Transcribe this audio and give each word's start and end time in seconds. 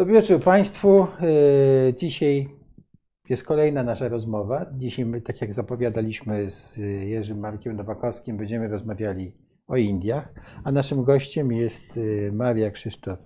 Dobry 0.00 0.14
wieczór 0.14 0.40
Państwu. 0.40 1.02
E, 1.02 1.94
Dzisiaj 1.94 2.48
jest 3.28 3.44
kolejna 3.44 3.82
nasza 3.82 4.08
rozmowa. 4.08 4.66
Dzisiaj, 4.76 5.04
my, 5.04 5.20
tak 5.20 5.40
jak 5.40 5.52
zapowiadaliśmy 5.52 6.50
z 6.50 6.78
Jerzym 7.08 7.38
Markiem 7.38 7.76
Nowakowskim, 7.76 8.36
będziemy 8.36 8.68
rozmawiali 8.68 9.32
o 9.66 9.76
Indiach, 9.76 10.32
a 10.64 10.72
naszym 10.72 11.04
gościem 11.04 11.52
jest 11.52 11.98
e, 12.28 12.32
Maria 12.32 12.70
Krzysztof. 12.70 13.18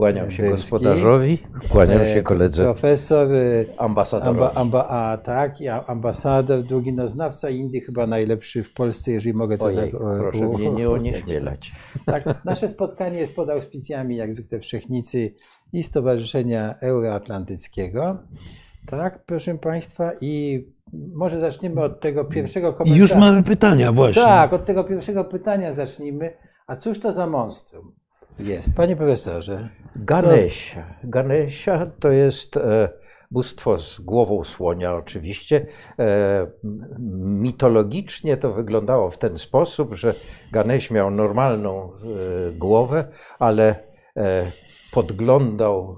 Kłaniam 0.00 0.30
się 0.32 0.42
Byrski. 0.42 0.56
gospodarzowi, 0.56 1.38
kłaniam 1.68 2.00
e, 2.00 2.14
się 2.14 2.22
koledze 2.22 2.64
Profesor, 2.64 3.28
e, 3.32 3.64
ambasadorowi. 3.78 4.38
amba, 4.40 4.60
amba, 4.60 4.88
a, 4.88 5.16
tak, 5.18 5.60
i 5.60 5.68
ambasador, 5.68 6.62
drugi 6.62 6.92
no, 6.92 7.08
znawca 7.08 7.50
Indii, 7.50 7.80
chyba 7.80 8.06
najlepszy 8.06 8.62
w 8.62 8.74
Polsce, 8.74 9.12
jeżeli 9.12 9.34
mogę 9.34 9.58
to 9.58 9.64
Ojej, 9.64 9.92
tak, 9.92 10.00
e, 10.00 10.18
proszę 10.18 10.48
u- 10.48 10.58
mnie 10.58 10.70
nie 10.70 10.90
onieśmielać. 10.90 11.72
Tak, 12.06 12.44
nasze 12.44 12.68
spotkanie 12.78 13.18
jest 13.18 13.36
pod 13.36 13.50
auspicjami, 13.50 14.16
jak 14.16 14.32
zwykle, 14.32 14.60
Wszechnicy 14.60 15.34
i 15.72 15.82
Stowarzyszenia 15.82 16.74
Euroatlantyckiego. 16.80 18.18
Tak, 18.86 19.24
proszę 19.24 19.58
Państwa, 19.58 20.10
i 20.20 20.64
może 20.92 21.40
zaczniemy 21.40 21.80
od 21.82 22.00
tego 22.00 22.24
pierwszego 22.24 22.68
I 22.68 22.72
komentarza. 22.72 23.02
już 23.02 23.14
mamy 23.14 23.42
pytania 23.42 23.92
właśnie. 23.92 24.22
Tak, 24.22 24.52
od 24.52 24.64
tego 24.64 24.84
pierwszego 24.84 25.24
pytania 25.24 25.72
zacznijmy. 25.72 26.32
A 26.66 26.76
cóż 26.76 27.00
to 27.00 27.12
za 27.12 27.26
monstrum 27.26 27.92
jest? 28.46 28.74
Panie 28.74 28.96
profesorze, 28.96 29.68
Ganesia. 29.96 30.84
Ganesia 31.04 31.82
to 32.00 32.10
jest 32.10 32.56
e, 32.56 32.88
bóstwo 33.30 33.78
z 33.78 34.00
głową 34.00 34.44
słonia 34.44 34.94
oczywiście. 34.94 35.66
E, 35.98 36.46
mitologicznie 37.18 38.36
to 38.36 38.52
wyglądało 38.52 39.10
w 39.10 39.18
ten 39.18 39.38
sposób, 39.38 39.94
że 39.94 40.14
Ganeś 40.52 40.90
miał 40.90 41.10
normalną 41.10 41.92
e, 41.92 42.52
głowę, 42.52 43.08
ale 43.38 43.90
podglądał 44.92 45.96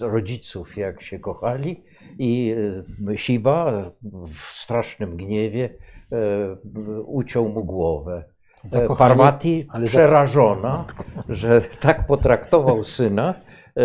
rodziców 0.00 0.76
jak 0.76 1.02
się 1.02 1.18
kochali 1.18 1.84
i 2.18 2.54
Siwa 3.16 3.90
w 4.34 4.40
strasznym 4.40 5.16
gniewie 5.16 5.70
uciął 7.06 7.48
mu 7.48 7.64
głowę. 7.64 8.24
E, 8.66 8.68
Zakochani- 8.68 8.98
Parvati 8.98 9.66
ale 9.68 9.86
przerażona, 9.86 10.84
że 11.28 11.62
tak 11.80 12.06
potraktował 12.06 12.84
syna, 12.84 13.34
e, 13.76 13.82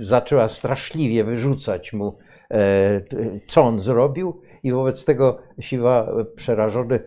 zaczęła 0.00 0.48
straszliwie 0.48 1.24
wyrzucać 1.24 1.92
mu, 1.92 2.18
e, 2.50 3.00
co 3.46 3.62
on 3.62 3.80
zrobił, 3.80 4.40
i 4.62 4.72
wobec 4.72 5.04
tego 5.04 5.38
Siwa 5.60 6.12
przerażony, 6.36 7.00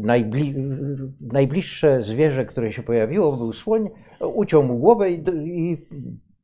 najbli, 0.00 0.54
najbliższe 1.20 2.02
zwierzę, 2.02 2.44
które 2.44 2.72
się 2.72 2.82
pojawiło, 2.82 3.36
był 3.36 3.52
słoń, 3.52 3.90
uciął 4.20 4.62
mu 4.62 4.78
głowę 4.78 5.10
i, 5.10 5.24
i 5.44 5.86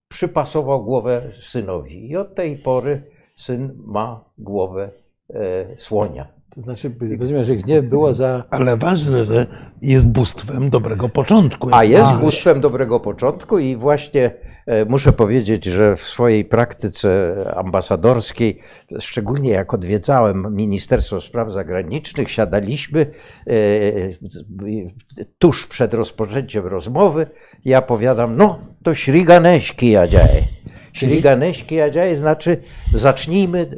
przypasował 0.09 0.85
głowę 0.85 1.23
synowi. 1.41 2.11
I 2.11 2.17
od 2.17 2.35
tej 2.35 2.57
pory 2.57 3.03
syn 3.37 3.75
ma 3.85 4.25
głowę 4.39 4.91
słonia. 5.77 6.38
To 6.55 6.61
znaczy, 6.61 6.93
rozumiem, 7.21 7.45
że 7.45 7.57
gniew 7.57 7.85
było 7.85 8.15
za... 8.15 8.45
Ale 8.51 8.77
ważne, 8.77 9.25
że 9.25 9.47
jest 9.83 10.09
bóstwem 10.09 10.71
dobrego 10.71 11.09
początku. 11.09 11.69
A 11.73 11.85
jest 11.85 12.05
Ach, 12.05 12.21
bóstwem 12.21 12.61
dobrego 12.61 13.01
początku 13.01 13.59
i 13.59 13.77
właśnie 13.77 14.35
e, 14.67 14.85
muszę 14.85 15.13
powiedzieć, 15.13 15.65
że 15.65 15.97
w 15.97 16.01
swojej 16.01 16.45
praktyce 16.45 17.35
ambasadorskiej, 17.57 18.61
szczególnie 18.99 19.51
jak 19.51 19.75
odwiedzałem 19.75 20.55
Ministerstwo 20.55 21.21
Spraw 21.21 21.53
Zagranicznych, 21.53 22.31
siadaliśmy 22.31 23.01
e, 23.01 23.53
tuż 25.39 25.67
przed 25.67 25.95
rozpoczęciem 25.95 26.67
rozmowy. 26.67 27.27
Ja 27.65 27.83
powiadam, 27.83 28.37
no 28.37 28.59
to 28.83 28.95
Shri 28.95 29.25
Ganeśki 29.25 29.91
Jadzieje. 29.91 30.43
Shri 30.93 31.23
Ganeśki 31.23 31.75
Jadzieje 31.75 32.17
znaczy 32.17 32.57
zacznijmy, 32.95 33.71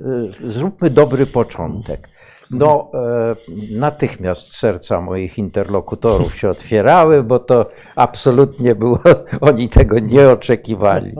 e, 0.45 0.51
zróbmy 0.51 0.91
dobry 0.91 1.27
początek. 1.27 2.09
No, 2.51 2.91
e, 2.95 3.79
natychmiast 3.79 4.57
serca 4.57 5.01
moich 5.01 5.39
interlokutorów 5.39 6.37
się 6.37 6.49
otwierały, 6.49 7.23
bo 7.23 7.39
to 7.39 7.71
absolutnie 7.97 8.75
było, 8.75 8.99
oni 9.41 9.69
tego 9.69 9.99
nie 9.99 10.29
oczekiwali. 10.29 11.15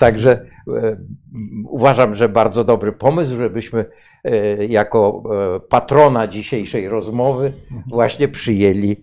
Także 0.00 0.46
e, 0.76 0.96
uważam, 1.68 2.14
że 2.14 2.28
bardzo 2.28 2.64
dobry 2.64 2.92
pomysł, 2.92 3.36
żebyśmy 3.36 3.84
e, 4.24 4.66
jako 4.66 5.22
patrona 5.68 6.28
dzisiejszej 6.28 6.88
rozmowy 6.88 7.52
właśnie 7.90 8.28
przyjęli 8.28 8.96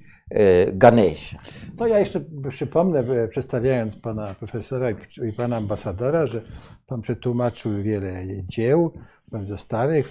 Ganesia. 0.74 1.38
No 1.80 1.88
ja 1.88 2.00
jeszcze 2.00 2.22
przypomnę, 2.50 3.04
przedstawiając 3.30 3.96
pana 3.96 4.36
profesora 4.40 4.92
i, 5.30 5.34
pana 5.38 5.58
ambasadora, 5.58 6.28
że 6.28 6.42
pan 6.88 7.02
przetłumaczył 7.02 7.84
wiele 7.84 8.24
dzieł, 8.44 8.94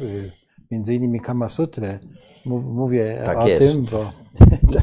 e, 0.00 0.41
między 0.72 0.94
innymi 0.94 1.20
Kama 1.20 1.48
Sutrę. 1.48 1.98
Mów- 2.46 2.64
Mówię 2.64 3.22
Tak 3.26 3.38
o 3.38 3.48
jest. 3.48 3.62
tym, 3.72 3.84
bo 3.92 4.10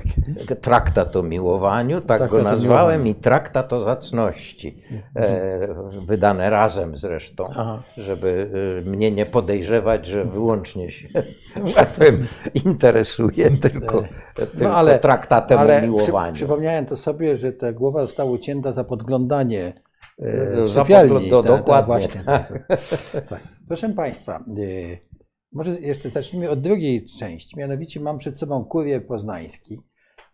tak, 0.48 0.58
Traktat 0.60 1.16
o 1.16 1.24
miłowaniu, 1.24 2.02
tak 2.02 2.18
Traktat 2.18 2.30
go 2.32 2.40
o 2.40 2.44
nazwałem, 2.52 3.08
i 3.08 3.16
traktat 3.16 3.74
o 3.74 3.84
zacności. 3.84 4.82
E, 5.16 5.68
wydane 6.08 6.50
razem 6.50 6.98
zresztą, 6.98 7.44
Aha. 7.50 7.84
żeby 7.98 8.50
e, 8.86 8.90
mnie 8.90 9.12
nie 9.12 9.26
podejrzewać, 9.26 10.08
że 10.08 10.26
wyłącznie 10.26 10.92
się 10.92 11.08
powiem, 11.98 12.28
interesuje 12.66 13.50
tylko, 13.58 14.04
tylko 14.36 14.74
ale- 14.76 15.00
traktatem 15.00 15.58
o 15.58 15.62
ale 15.62 15.78
przy, 15.78 15.88
miłowaniu. 15.88 16.36
przypomniałem 16.36 16.86
to 16.86 16.96
sobie, 16.96 17.38
że 17.38 17.54
ta 17.54 17.74
głowa 17.74 18.02
została 18.02 18.32
ucięta 18.32 18.72
za 18.72 18.84
podglądanie 18.84 19.74
e, 20.20 20.66
sypialni. 20.68 21.12
podgląd- 21.14 21.30
do- 21.30 21.44
Tak, 21.44 21.52
tak, 21.52 21.60
dokładnie. 21.60 21.86
właśnie, 21.88 22.24
tak, 22.24 22.48
tak. 22.68 22.82
Tak. 23.30 23.40
Proszę 23.68 23.90
Państwa, 23.90 24.36
e, 24.38 25.09
może 25.52 25.72
jeszcze 25.72 26.10
zacznijmy 26.10 26.50
od 26.50 26.62
drugiej 26.62 27.06
części. 27.06 27.58
Mianowicie 27.58 28.00
mam 28.00 28.18
przed 28.18 28.38
sobą 28.38 28.66
kurier 28.66 29.08
poznański 29.08 29.82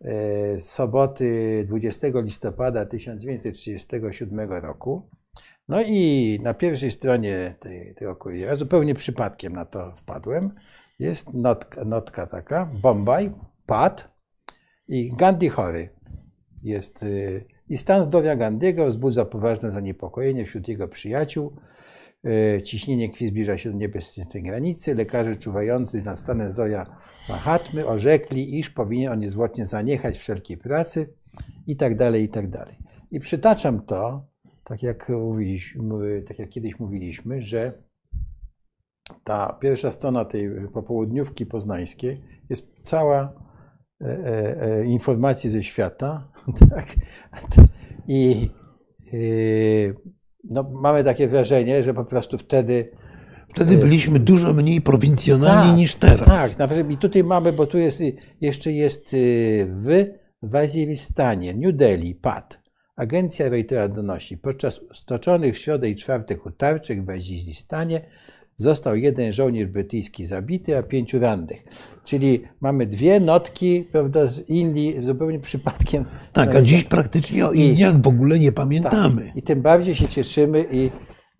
e, 0.00 0.58
z 0.58 0.70
soboty 0.70 1.64
20 1.68 2.06
listopada 2.14 2.86
1937 2.86 4.50
roku. 4.50 5.10
No 5.68 5.82
i 5.82 6.40
na 6.42 6.54
pierwszej 6.54 6.90
stronie 6.90 7.54
tej, 7.60 7.94
tego 7.94 8.16
kuriera, 8.16 8.56
zupełnie 8.56 8.94
przypadkiem 8.94 9.52
na 9.52 9.64
to 9.64 9.92
wpadłem, 9.96 10.50
jest 10.98 11.34
notka, 11.34 11.84
notka 11.84 12.26
taka, 12.26 12.70
Bombaj, 12.82 13.32
pad 13.66 14.16
i 14.88 15.12
Gandhi 15.16 15.48
chory 15.48 15.88
jest. 16.62 17.02
y, 17.02 17.44
I 17.68 17.76
stan 17.76 18.04
zdrowia 18.04 18.36
Gandiego 18.36 18.86
wzbudza 18.86 19.24
poważne 19.24 19.70
zaniepokojenie 19.70 20.44
wśród 20.44 20.68
jego 20.68 20.88
przyjaciół. 20.88 21.56
Y, 22.26 22.62
Ciśnienie 22.62 23.08
krwi 23.10 23.28
zbliża 23.28 23.58
się 23.58 23.70
do 23.70 23.76
niebezpiecznej 23.76 24.42
granicy. 24.42 24.94
Lekarze 24.94 25.36
czuwający 25.36 26.02
nad 26.02 26.18
stanem 26.18 26.50
zdrowia 26.50 26.86
Mahatmy 27.28 27.86
orzekli, 27.86 28.58
iż 28.58 28.70
powinien 28.70 29.12
on 29.12 29.18
niezwłocznie 29.18 29.64
zaniechać 29.64 30.18
wszelkiej 30.18 30.56
pracy 30.56 31.14
i 31.66 31.76
tak 31.76 31.96
dalej, 31.96 32.24
i 32.24 32.28
tak 32.28 32.50
dalej. 32.50 32.76
I 33.10 33.20
przytaczam 33.20 33.80
to, 33.80 34.26
tak 34.64 34.82
jak, 34.82 35.08
mówiliśmy, 35.08 36.22
tak 36.22 36.38
jak 36.38 36.48
kiedyś 36.48 36.78
mówiliśmy, 36.78 37.42
że 37.42 37.72
ta 39.24 39.58
pierwsza 39.60 39.92
strona 39.92 40.24
tej 40.24 40.50
popołudniówki 40.72 41.46
poznańskiej 41.46 42.22
jest 42.48 42.66
cała 42.84 43.32
e, 44.00 44.06
e, 44.06 44.62
e, 44.62 44.84
informacji 44.84 45.50
ze 45.50 45.62
świata. 45.62 46.28
Tak? 46.70 46.94
I 48.08 48.50
e, 49.12 50.15
no, 50.50 50.70
mamy 50.82 51.04
takie 51.04 51.28
wrażenie, 51.28 51.84
że 51.84 51.94
po 51.94 52.04
prostu 52.04 52.38
wtedy. 52.38 52.90
Wtedy 53.48 53.76
byliśmy 53.76 54.18
dużo 54.18 54.52
mniej 54.52 54.80
prowincjonalni 54.80 55.68
Tak, 55.68 55.76
niż 55.76 55.94
teraz. 55.94 56.50
Tak, 56.50 56.58
nawet 56.58 56.90
i 56.90 56.96
tutaj 56.96 57.24
mamy, 57.24 57.52
bo 57.52 57.66
tu 57.66 57.78
jest 57.78 58.02
jeszcze 58.40 58.72
jest 58.72 59.14
y, 59.14 59.66
w 59.70 60.04
Waziristanie, 60.42 61.54
New 61.54 61.76
Delhi, 61.76 62.14
PAD. 62.14 62.66
Agencja 62.96 63.48
Reutera 63.48 63.88
donosi, 63.88 64.38
podczas 64.38 64.80
stoczonych 64.94 65.54
w 65.54 65.58
środę 65.58 65.90
i 65.90 65.96
czwartek 65.96 66.46
utarczek 66.46 67.02
w 67.02 67.06
Waziristanie 67.06 68.00
został 68.56 68.96
jeden 68.96 69.32
żołnierz 69.32 69.66
brytyjski 69.68 70.26
zabity, 70.26 70.76
a 70.78 70.82
pięciu 70.82 71.18
rannych. 71.18 71.64
Czyli 72.04 72.44
mamy 72.60 72.86
dwie 72.86 73.20
notki 73.20 73.88
prawda, 73.92 74.26
z 74.26 74.48
Indii 74.50 74.96
zupełnie 75.02 75.40
przypadkiem. 75.40 76.04
Tak, 76.32 76.56
a 76.56 76.62
dziś 76.62 76.84
praktycznie 76.84 77.46
o 77.46 77.52
I- 77.52 77.60
Indiach 77.60 78.00
w 78.02 78.06
ogóle 78.08 78.38
nie 78.38 78.46
Tak. 78.46 78.54
pamiętamy. 78.54 79.32
I 79.34 79.42
tym 79.42 79.62
bardziej 79.62 79.94
się 79.94 80.08
cieszymy 80.08 80.64
i 80.72 80.90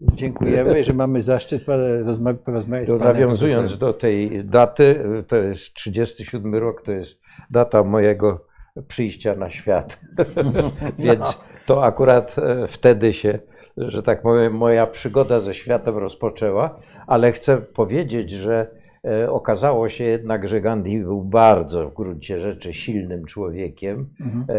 dziękujemy, 0.00 0.84
że 0.84 0.92
mamy 0.92 1.22
zaszczyt 1.22 1.64
porozma- 1.66 2.34
porozmawiać 2.34 2.88
z 2.88 2.90
To 2.90 2.98
panem 2.98 3.12
nawiązując 3.14 3.54
profesorem. 3.54 3.78
do 3.78 3.92
tej 3.92 4.44
daty, 4.44 5.04
to 5.28 5.36
jest 5.36 5.74
37 5.74 6.54
rok, 6.54 6.82
to 6.82 6.92
jest 6.92 7.18
data 7.50 7.84
mojego 7.84 8.46
przyjścia 8.88 9.34
na 9.34 9.50
świat. 9.50 10.00
Więc 10.98 11.24
to 11.66 11.84
akurat 11.84 12.36
e, 12.38 12.66
wtedy 12.68 13.12
się, 13.14 13.38
że 13.76 14.02
tak 14.02 14.22
powiem, 14.22 14.56
moja 14.56 14.86
przygoda 14.86 15.40
ze 15.40 15.54
światem 15.54 15.96
rozpoczęła, 15.96 16.78
ale 17.06 17.32
chcę 17.32 17.56
powiedzieć, 17.56 18.30
że 18.30 18.66
E, 19.06 19.30
Okazało 19.30 19.88
się 19.88 20.04
jednak, 20.04 20.48
że 20.48 20.60
Gandhi 20.60 20.98
był 20.98 21.22
bardzo 21.22 21.90
w 21.90 21.94
gruncie 21.94 22.40
rzeczy 22.40 22.74
silnym 22.74 23.24
człowiekiem. 23.24 24.08
E, 24.48 24.54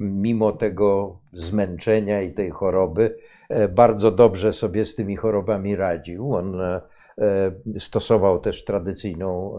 Mimo 0.00 0.52
tego 0.52 1.18
zmęczenia 1.32 2.22
i 2.22 2.32
tej 2.32 2.50
choroby, 2.50 3.16
e, 3.48 3.68
bardzo 3.68 4.10
dobrze 4.10 4.52
sobie 4.52 4.84
z 4.84 4.94
tymi 4.94 5.16
chorobami 5.16 5.76
radził. 5.76 6.34
On 6.34 6.56
stosował 7.78 8.38
też 8.38 8.64
tradycyjną 8.64 9.56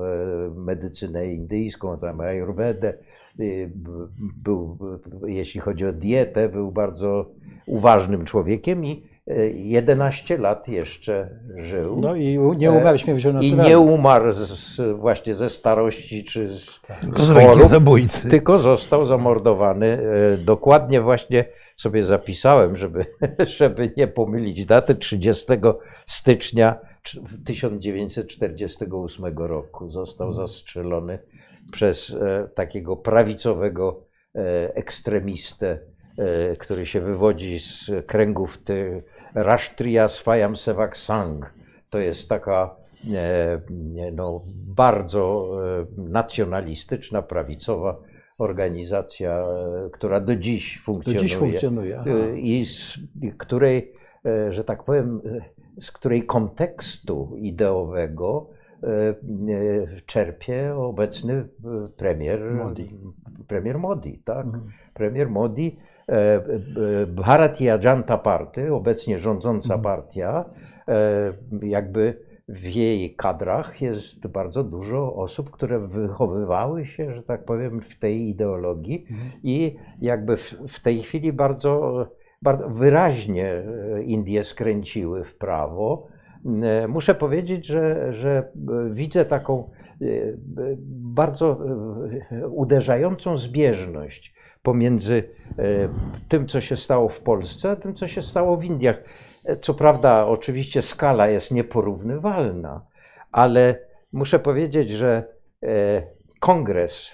medycynę 0.56 1.34
indyjską, 1.34 1.98
tam 1.98 2.22
ayurvedę. 2.22 2.94
Był, 4.44 4.78
jeśli 5.28 5.60
chodzi 5.60 5.86
o 5.86 5.94
dietę, 5.94 6.50
był 6.50 6.72
bardzo 6.72 7.30
uważnym 7.68 8.26
człowiekiem 8.26 8.86
i 8.86 9.04
e, 9.28 9.50
11 9.50 10.38
lat 10.38 10.68
jeszcze 10.68 11.40
żył. 11.56 11.98
No 12.02 12.16
i 12.16 12.40
nie 12.58 12.72
umarł 12.72 12.98
śmiercią 12.98 13.30
I 13.30 13.34
naturalną. 13.34 13.64
nie 13.70 13.80
umarł 13.80 14.32
z, 14.32 14.82
właśnie 15.00 15.36
ze 15.36 15.50
starości 15.50 16.24
czy 16.24 16.50
z, 16.50 16.82
Tylko 17.02 17.20
z 17.24 17.34
chorób, 17.34 17.68
zabójcy. 17.68 18.30
tylko 18.30 18.58
został 18.58 19.06
zamordowany. 19.06 20.00
e, 20.34 20.38
Dokładnie 20.46 21.02
właśnie 21.02 21.46
sobie 21.76 22.06
zapisałem, 22.06 22.78
żeby, 22.78 23.06
żeby 23.58 23.92
nie 23.98 24.08
pomylić 24.08 24.66
daty 24.66 24.96
30 24.96 25.46
stycznia 26.06 26.80
cz- 27.04 27.20
1948 27.46 29.38
roku. 29.38 29.90
Został 29.90 30.34
zastrzelony 30.34 31.20
przez 31.72 32.10
e, 32.22 32.50
takiego 32.56 32.96
prawicowego 32.98 34.04
e, 34.36 34.76
ekstremistę, 34.76 35.68
e, 35.72 35.80
który 36.60 36.86
się 36.86 37.02
wywodzi 37.02 37.60
z 37.60 37.92
kręgów 38.08 38.58
ty, 38.58 39.04
Rashtriya 39.34 40.08
Swayam 40.08 40.56
Sevak 40.58 40.98
Sangh. 40.98 41.54
To 41.90 42.00
jest 42.00 42.30
taka 42.30 42.76
e, 43.16 43.62
no, 44.12 44.42
bardzo 44.56 45.50
e, 45.80 45.86
nacjonalistyczna, 46.02 47.22
prawicowa 47.22 47.98
organizacja, 48.40 49.32
e, 49.40 49.90
która 49.92 50.20
do 50.22 50.36
dziś 50.36 50.78
Do 50.78 50.84
funkcjonuje. 50.84 51.22
dziś 51.24 51.36
funkcjonuje. 51.36 51.98
aha. 52.00 52.10
E, 52.10 52.40
I 52.40 52.66
z 52.66 52.98
której, 53.38 53.92
e, 54.26 54.54
że 54.54 54.64
tak 54.64 54.84
powiem, 54.84 55.22
e, 55.78 55.82
z 55.82 55.92
której 55.92 56.24
kontekstu 56.26 57.34
ideowego 57.38 58.48
e, 58.50 58.54
e, 58.54 58.57
czerpie 60.06 60.76
obecny 60.76 61.34
e, 61.34 61.48
premier 61.98 62.52
Modi. 62.52 62.90
Premier 63.48 63.80
Modi, 63.80 64.22
tak? 64.26 64.46
Mhm. 64.46 64.64
Premier 64.94 65.30
Modi, 65.30 65.78
e, 66.10 66.14
e, 66.14 66.42
Bharatiya 67.08 67.80
Janta 67.84 68.18
Party, 68.18 68.74
obecnie 68.74 69.20
rządząca 69.20 69.76
Mhm. 69.76 69.82
partia, 69.84 70.46
e, 70.88 71.34
jakby 71.62 72.28
w 72.50 72.64
jej 72.66 73.16
kadrach 73.16 73.82
jest 73.82 74.28
bardzo 74.28 74.64
dużo 74.64 75.16
osób, 75.16 75.50
które 75.52 75.80
wychowywały 75.80 76.86
się, 76.86 77.14
że 77.14 77.24
tak 77.24 77.46
powiem, 77.46 77.82
w 77.82 78.00
tej 78.00 78.30
ideologii 78.30 79.06
Mhm. 79.12 79.32
i 79.44 79.76
jakby 80.02 80.38
w, 80.38 80.54
w 80.68 80.80
tej 80.80 81.02
chwili 81.02 81.34
bardzo, 81.34 82.06
bardzo 82.42 82.70
wyraźnie 82.70 83.52
e, 83.54 84.04
Indie 84.04 84.44
skręciły 84.44 85.24
w 85.24 85.38
prawo. 85.38 86.08
E, 86.48 86.88
Muszę 86.88 87.16
powiedzieć, 87.16 87.66
że, 87.66 88.14
że 88.14 88.30
e, 88.30 88.94
widzę 88.94 89.26
taką 89.26 89.70
e, 90.02 90.06
bardzo 90.90 91.58
uderzającą 92.50 93.38
zbieżność 93.38 94.36
pomiędzy 94.64 95.24
tym, 96.28 96.48
co 96.48 96.62
się 96.62 96.78
stało 96.78 97.10
w 97.10 97.22
Polsce, 97.22 97.72
a 97.72 97.76
tym, 97.76 97.96
co 97.96 98.08
się 98.08 98.24
stało 98.24 98.58
w 98.58 98.64
Indiach. 98.64 99.04
Co 99.62 99.74
prawda, 99.74 100.28
oczywiście 100.28 100.82
skala 100.82 101.28
jest 101.28 101.52
nieporównywalna, 101.52 102.86
ale 103.32 103.80
muszę 104.12 104.40
powiedzieć, 104.40 104.90
że 104.90 105.24
kongres 106.40 107.12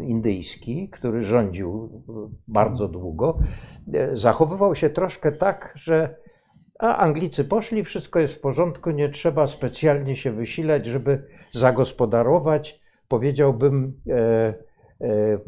indyjski, 0.00 0.88
który 0.88 1.24
rządził 1.24 2.02
bardzo 2.48 2.88
długo, 2.88 3.38
zachowywał 4.12 4.74
się 4.74 4.90
troszkę 4.90 5.32
tak, 5.32 5.72
że 5.76 6.14
a 6.80 6.96
Anglicy 6.96 7.44
poszli, 7.44 7.84
wszystko 7.84 8.20
jest 8.20 8.34
w 8.34 8.40
porządku, 8.40 8.90
nie 8.90 9.08
trzeba 9.08 9.46
specjalnie 9.46 10.16
się 10.16 10.32
wysilać, 10.32 10.86
żeby 10.86 11.22
zagospodarować, 11.52 12.80
powiedziałbym, 13.08 13.92
e, 14.08 14.54
e, 15.00 15.38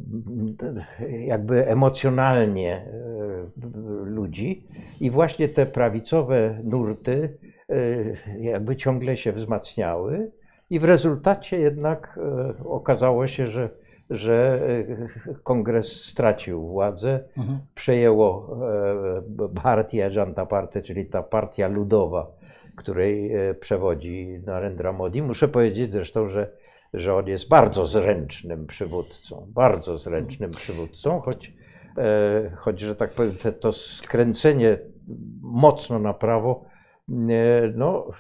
jakby 1.27 1.69
emocjonalnie 1.69 2.77
e, 2.77 2.87
ludzi. 4.05 4.67
I 5.01 5.11
właśnie 5.11 5.49
te 5.49 5.67
prawicowe 5.67 6.61
nurty 6.65 7.39
e, 7.69 7.77
jakby 8.39 8.77
ciągle 8.77 9.17
się 9.17 9.33
wzmacniały. 9.33 10.31
I 10.71 10.81
w 10.81 10.85
rezultacie 10.85 11.61
jednak 11.61 12.19
e, 12.19 12.65
okazało 12.65 13.27
się, 13.27 13.47
że, 13.47 13.71
że 14.11 14.61
e, 15.29 15.35
kongres 15.43 16.05
stracił 16.05 16.67
władzę 16.67 17.21
Mhm. 17.37 17.59
przejęło 17.75 18.59
e, 19.39 19.49
Bharatiya 19.49 20.11
Janta 20.13 20.47
Party, 20.47 20.83
czyli 20.83 21.07
ta 21.07 21.23
partia 21.23 21.69
ludowa, 21.69 22.31
której 22.77 23.35
e, 23.35 23.55
przewodzi 23.55 24.41
Narendra 24.47 24.93
Modi. 24.93 25.23
Muszę 25.23 25.49
powiedzieć 25.49 25.93
zresztą, 25.93 26.29
że, 26.29 26.51
że 26.95 27.15
on 27.15 27.27
jest 27.27 27.49
bardzo 27.49 27.87
zręcznym 27.87 28.67
przywódcą, 28.67 29.47
bardzo 29.55 29.99
zręcznym 29.99 30.51
przywódcą, 30.51 31.21
choć, 31.21 31.53
choć 32.57 32.81
że 32.81 32.97
tak 32.97 33.11
powiem, 33.11 33.37
te, 33.37 33.53
to 33.53 33.73
skręcenie 33.73 34.79
mocno 35.43 35.99
na 35.99 36.15
prawo, 36.15 36.65
no, 37.75 38.11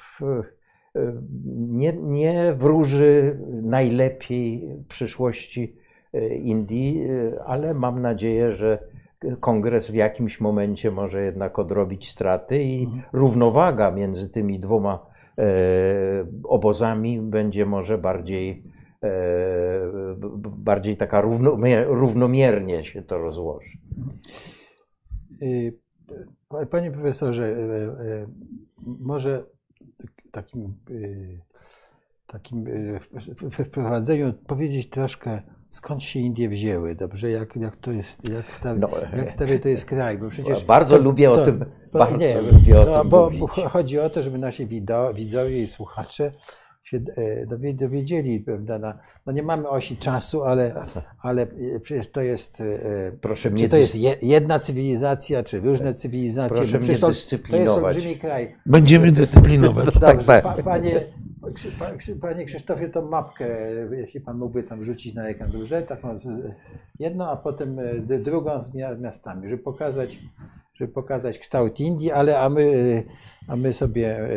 nie, 1.57 1.93
nie 1.93 2.55
wróży 2.59 3.39
najlepiej 3.63 4.69
przyszłości 4.89 5.77
e, 6.13 6.35
Indii, 6.35 7.03
e, 7.03 7.43
ale 7.45 7.75
mam 7.75 8.03
nadzieję, 8.03 8.53
że 8.53 8.79
kongres 9.41 9.91
w 9.91 9.95
jakimś 9.95 10.41
momencie 10.41 10.91
może 10.91 11.25
jednak 11.25 11.59
odrobić 11.59 12.11
straty 12.11 12.63
i 12.63 12.89
równowaga 13.13 13.91
między 13.91 14.29
tymi 14.29 14.61
dwoma 14.61 15.07
e, 15.39 15.45
obozami 16.45 17.21
będzie 17.21 17.67
może 17.67 17.99
bardziej, 17.99 18.63
bardziej 20.57 20.97
taka 20.97 21.21
równomier, 21.21 21.87
równomiernie 21.89 22.85
się 22.85 23.03
to 23.03 23.19
rozłoży. 23.19 23.79
Y, 25.43 25.79
pa- 26.49 26.67
Panie 26.67 26.91
profesorze, 26.91 27.57
może 29.01 29.45
takim, 30.33 30.75
y, 30.91 31.41
takim 32.27 32.67
y, 32.67 33.01
wprowadzeniu 33.65 34.33
powiedzieć 34.33 34.91
troszkę, 34.91 35.43
skąd 35.71 36.03
się 36.03 36.21
Indie 36.21 36.49
wzięły, 36.49 36.95
dobrze? 36.95 37.31
Jak, 37.31 37.57
jak 37.57 37.77
to 37.77 37.93
jest, 37.93 38.29
jak 38.29 38.55
stary, 38.55 38.81
No, 38.81 38.89
jak 39.17 39.31
stary 39.31 39.59
to 39.59 39.69
jest 39.69 39.85
kraj, 39.85 40.19
bo 40.19 40.29
przecież... 40.29 40.65
Bardzo 40.75 40.99
lubię 40.99 41.31
o 41.31 41.45
tym- 41.45 41.65
bo- 41.93 41.99
bardzo 41.99 42.17
nie, 42.17 42.41
lubię 42.41 42.81
o 42.81 42.85
no, 42.85 43.01
tym 43.01 43.09
bo, 43.09 43.31
bo 43.31 43.47
chodzi 43.47 43.99
o 43.99 44.11
to, 44.11 44.23
żeby 44.23 44.39
nasi 44.39 44.67
widzowie 45.15 45.63
i 45.63 45.67
słuchacze 45.67 46.33
się 46.83 47.01
e, 47.17 47.47
dowie- 47.47 47.75
dowiedzieli, 47.75 48.41
prawda, 48.41 48.79
na, 48.79 48.99
no 49.27 49.33
nie 49.33 49.43
mamy 49.43 49.69
osi 49.69 49.97
czasu, 49.97 50.43
ale, 50.45 50.75
ale 51.23 51.43
e, 51.43 51.81
przecież 51.81 52.11
to 52.11 52.23
jest, 52.23 52.61
e, 52.61 53.13
Proszę 53.21 53.43
czy 53.49 53.51
mnie 53.55 53.69
to 53.69 53.77
jest 53.77 53.97
jedna 54.23 54.59
cywilizacja, 54.59 55.43
czy 55.43 55.61
różne 55.61 55.95
cywilizacje, 55.95 56.57
Proszę 56.59 56.79
bo 56.79 56.85
mnie 56.85 56.95
to, 56.95 57.01
to 57.01 57.09
jest 57.09 57.21
dyscyplinować. 57.21 57.97
olbrzymi 57.97 58.19
kraj. 58.19 58.55
Będziemy 58.67 59.13
dyscyplinować. 59.13 59.85
Dobrze, 59.95 60.01
tak, 60.01 60.25
tak. 60.25 60.43
Pa, 60.45 60.63
panie, 60.63 61.07
pa- 61.79 61.91
panie 62.21 62.45
Krzysztofie, 62.45 62.89
tą 62.89 63.09
mapkę, 63.09 63.47
jeśli 63.93 64.21
pan 64.21 64.39
mógłby 64.39 64.63
tam 64.63 64.85
rzucić 64.85 65.15
na 65.15 65.29
ekran? 65.29 65.53
Taką 65.89 66.19
z, 66.19 66.43
jedną, 66.99 67.29
a 67.31 67.37
potem 67.37 67.77
drugą 68.23 68.61
z 68.61 68.75
mia- 68.75 69.01
miastami, 69.01 69.49
żeby 69.51 69.63
pokazać, 69.63 70.19
żeby 70.75 70.93
pokazać 70.93 71.39
kształt 71.39 71.81
Indii, 71.81 72.13
ale 72.13 72.39
a 72.39 72.49
my, 72.49 73.03
a 73.49 73.57
my 73.57 73.73
sobie 73.73 74.19
e, 74.19 74.31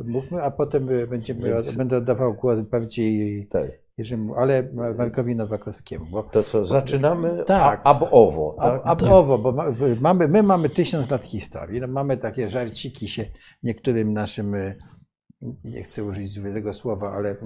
e, 0.00 0.04
mówmy, 0.04 0.42
a 0.42 0.50
potem 0.50 0.88
e, 0.88 1.06
będziemy, 1.06 1.54
będę 1.76 1.96
oddawał 1.96 2.34
głos 2.34 2.60
bardziej 2.60 3.46
Tak. 3.50 3.82
Jerzemu, 3.98 4.34
ale 4.34 4.68
Markowi 4.98 5.36
Nowakowskiemu. 5.36 6.06
Bo 6.10 6.22
To 6.22 6.42
co, 6.42 6.66
zaczynamy 6.66 7.44
Tak. 7.46 7.80
ab 7.84 8.02
owo, 8.10 8.56
tak? 8.60 8.82
a 8.84 9.10
owo, 9.10 9.38
bo 9.38 9.52
ma- 9.52 9.66
mamy, 10.00 10.28
my 10.28 10.42
mamy 10.42 10.68
tysiąc 10.68 11.10
lat 11.10 11.26
historii. 11.26 11.80
No, 11.80 11.86
mamy 11.86 12.16
takie 12.16 12.48
żarciki 12.50 13.08
się 13.08 13.24
niektórym 13.62 14.12
naszym, 14.12 14.54
nie 15.64 15.82
chcę 15.82 16.04
użyć 16.04 16.32
złego 16.32 16.72
słowa, 16.72 17.12
ale 17.12 17.36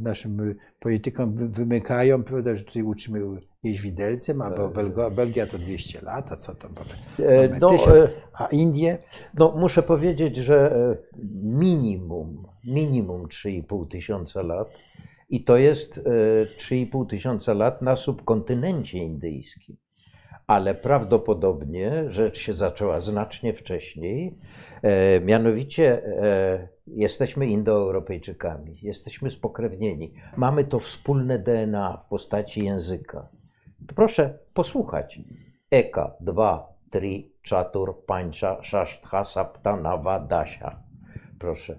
naszym 0.00 0.54
politykom 0.80 1.34
wy- 1.34 1.48
wymykają, 1.48 2.22
prawda, 2.22 2.54
że 2.54 2.64
tutaj 2.64 2.82
uczymy 2.82 3.20
jeść 3.64 3.80
widelcem, 3.80 4.42
albo 4.42 4.68
Belgo, 4.68 5.10
Belgia 5.10 5.46
to 5.46 5.58
200 5.58 6.00
lat, 6.02 6.32
a 6.32 6.36
co 6.36 6.54
tam 6.54 6.70
mamy? 6.74 7.30
E, 7.32 7.58
No, 7.60 7.70
e, 7.96 8.08
A 8.32 8.46
Indie? 8.46 8.98
no, 9.34 9.54
muszę 9.56 9.82
powiedzieć, 9.82 10.36
że 10.36 10.76
e, 10.76 10.96
minimum, 11.42 12.46
minimum 12.64 13.26
3,5 13.26 13.88
tysiąca 13.88 14.42
lat 14.42 14.68
i 15.30 15.44
to 15.44 15.56
jest 15.56 15.98
e, 15.98 16.02
3,5 16.58 17.06
tysiąca 17.10 17.52
lat 17.54 17.82
na 17.82 17.96
subkontynencie 17.96 18.98
indyjskim. 18.98 19.76
ale 20.46 20.74
prawdopodobnie 20.74 22.04
rzecz 22.08 22.38
się 22.38 22.54
zaczęła 22.54 23.00
znacznie 23.00 23.54
wcześniej. 23.54 24.38
E, 24.82 25.20
mianowicie 25.20 26.04
e, 26.04 26.68
jesteśmy 26.86 27.46
Indoeuropejczykami, 27.46 28.78
jesteśmy 28.82 29.30
spokrewnieni. 29.30 30.12
Mamy 30.36 30.64
to 30.64 30.78
wspólne 30.80 31.38
DNA 31.38 31.96
w 31.96 32.08
postaci 32.08 32.64
języka. 32.64 33.28
Proszę 33.96 34.38
posłuchać. 34.54 35.20
Eka, 35.70 36.14
dwa, 36.20 36.72
tri, 36.90 37.32
czatur, 37.42 38.04
pańcza, 38.06 38.62
szasztha, 38.62 39.24
sapta, 39.24 39.76
nawa, 39.76 40.20
dasia. 40.20 40.76
Proszę. 41.38 41.76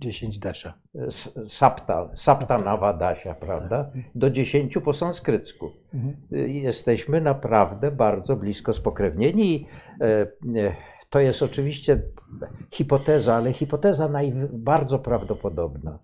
10 0.00 0.38
dasza. 0.38 0.74
S- 1.08 1.38
Sapta, 1.48 2.08
sapta 2.14 2.56
nawa, 2.58 2.92
dasia, 2.92 3.34
prawda? 3.34 3.90
Do 4.14 4.30
dziesięciu 4.30 4.80
po 4.80 4.92
sanskrycku. 4.94 5.70
Y, 6.32 6.48
Jesteśmy 6.50 7.20
naprawdę 7.20 7.90
bardzo 7.90 8.36
blisko 8.36 8.72
spokrewnieni. 8.72 9.66
To 11.10 11.20
jest 11.20 11.42
oczywiście 11.42 12.02
hipoteza, 12.70 13.34
ale 13.34 13.52
hipoteza 13.52 14.10
bardzo 14.52 14.98
prawdopodobna, 14.98 15.98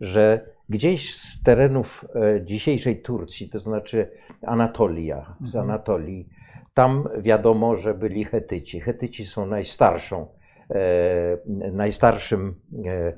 że 0.00 0.50
gdzieś 0.68 1.14
z 1.14 1.42
terenów 1.42 2.04
e, 2.14 2.44
dzisiejszej 2.44 3.02
Turcji, 3.02 3.48
to 3.48 3.60
znaczy 3.60 4.10
Anatolia, 4.46 5.36
z 5.44 5.56
Anatolii, 5.56 6.28
tam 6.74 7.08
wiadomo, 7.18 7.76
że 7.76 7.94
byli 7.94 8.24
Hetyci. 8.24 8.80
Hetyci 8.80 9.26
są 9.26 9.46
najstarszą, 9.46 10.26
e, 10.70 11.38
najstarszym 11.72 12.54
e, 12.86 13.12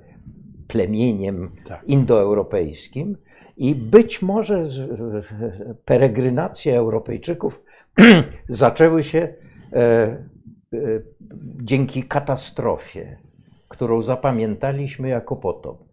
plemieniem 0.69 1.51
Tak. 1.65 1.85
indoeuropejskim 1.85 3.17
i 3.57 3.75
być 3.75 4.23
może 4.23 4.69
peregrinacje 5.85 6.79
Europejczyków 6.79 7.63
zaczęły 8.49 9.03
się 9.03 9.35
dzięki 11.62 12.02
katastrofie, 12.02 13.17
którą 13.69 14.02
zapamiętaliśmy 14.02 15.09
jako 15.09 15.37
potop. 15.37 15.85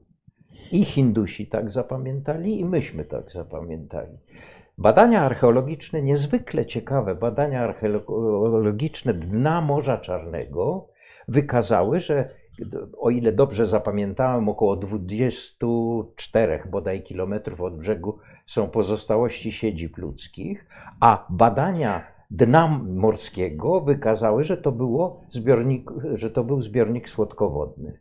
I 0.71 0.86
Hindusi 0.86 1.48
tak 1.48 1.71
zapamiętali, 1.71 2.59
i 2.59 2.65
myśmy 2.65 3.05
tak 3.05 3.31
zapamiętali. 3.31 4.17
Badania 4.77 5.21
archeologiczne, 5.21 6.01
niezwykle 6.01 6.65
ciekawe 6.65 7.15
badania 7.15 7.62
archeologiczne 7.62 9.13
dna 9.13 9.62
Morza 9.62 9.98
Czarnego 9.98 10.88
wykazały, 11.27 12.00
że 12.00 12.29
o 12.98 13.09
ile 13.09 13.31
dobrze 13.31 13.65
zapamiętałem, 13.65 14.50
około 14.50 14.75
24 14.75 16.63
bodaj 16.71 17.03
kilometrów 17.03 17.62
od 17.62 17.77
brzegu 17.77 18.19
są 18.45 18.69
pozostałości 18.69 19.51
siedzib 19.51 19.98
ludzkich, 19.98 20.67
a 21.00 21.25
badania 21.29 22.18
dna 22.29 22.67
morskiego 22.88 23.81
wykazały, 23.81 24.43
że 24.43 24.57
to, 24.57 24.71
było 24.71 25.21
zbiornik, 25.29 25.91
że 26.13 26.29
to 26.29 26.43
był 26.43 26.62
zbiornik 26.62 27.09
słodkowodny. 27.09 28.00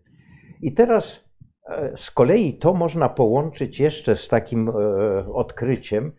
I 0.63 0.73
teraz 0.73 1.25
e, 1.69 1.93
z 1.97 2.11
kolei 2.11 2.55
to 2.55 2.75
można 2.75 3.09
połączyć 3.09 3.81
jeszcze 3.81 4.17
z 4.17 4.29
takim 4.29 4.69
e, 4.69 4.73
odkryciem 5.33 6.13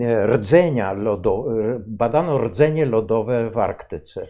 e, 0.00 0.26
rdzenia 0.26 0.92
lodo, 0.92 1.46
e, 1.60 1.80
badano 1.86 2.38
rdzenie 2.38 2.86
lodowe 2.86 3.50
w 3.50 3.58
Arktyce. 3.58 4.22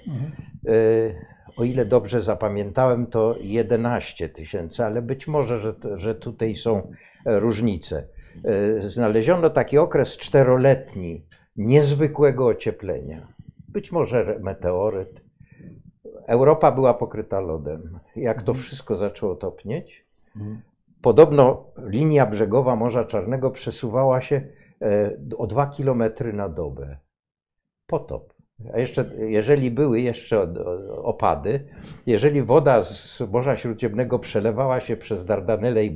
E, 0.66 1.34
O 1.56 1.64
ile 1.64 1.84
dobrze 1.84 2.20
zapamiętałem, 2.20 3.06
to 3.06 3.34
11 3.40 4.28
tysięcy, 4.28 4.84
ale 4.84 5.02
być 5.02 5.28
może, 5.28 5.60
że, 5.60 5.74
że 5.96 6.14
tutaj 6.14 6.56
są 6.56 6.90
różnice. 7.26 8.06
Znaleziono 8.86 9.50
taki 9.50 9.78
okres 9.78 10.16
czteroletni 10.16 11.22
niezwykłego 11.56 12.46
ocieplenia. 12.46 13.26
Być 13.68 13.92
może 13.92 14.38
meteoryt. 14.42 15.24
Europa 16.26 16.72
była 16.72 16.94
pokryta 16.94 17.40
lodem. 17.40 17.98
Jak 18.16 18.42
to 18.42 18.54
wszystko 18.54 18.96
zaczęło 18.96 19.34
topnieć, 19.34 20.04
Podobno 21.04 21.66
linia 21.86 22.26
brzegowa 22.26 22.76
Morza 22.76 23.04
Czarnego 23.04 23.50
przesuwała 23.50 24.20
się 24.20 24.42
e, 24.82 25.10
o 25.38 25.46
2 25.46 25.66
kilometry 25.66 26.32
na 26.32 26.48
dobę. 26.48 26.96
Potop. 27.86 28.34
A 28.74 28.78
jeszcze, 28.78 29.10
jeżeli 29.18 29.70
były 29.70 30.00
jeszcze 30.00 30.54
opady, 31.02 31.66
jeżeli 32.06 32.42
woda 32.42 32.82
z 32.82 33.22
Morza 33.32 33.56
Śródziemnego 33.56 34.18
przelewała 34.18 34.80
się 34.80 34.96
przez 34.96 35.24
Dardanelle 35.24 35.84
i 35.84 35.90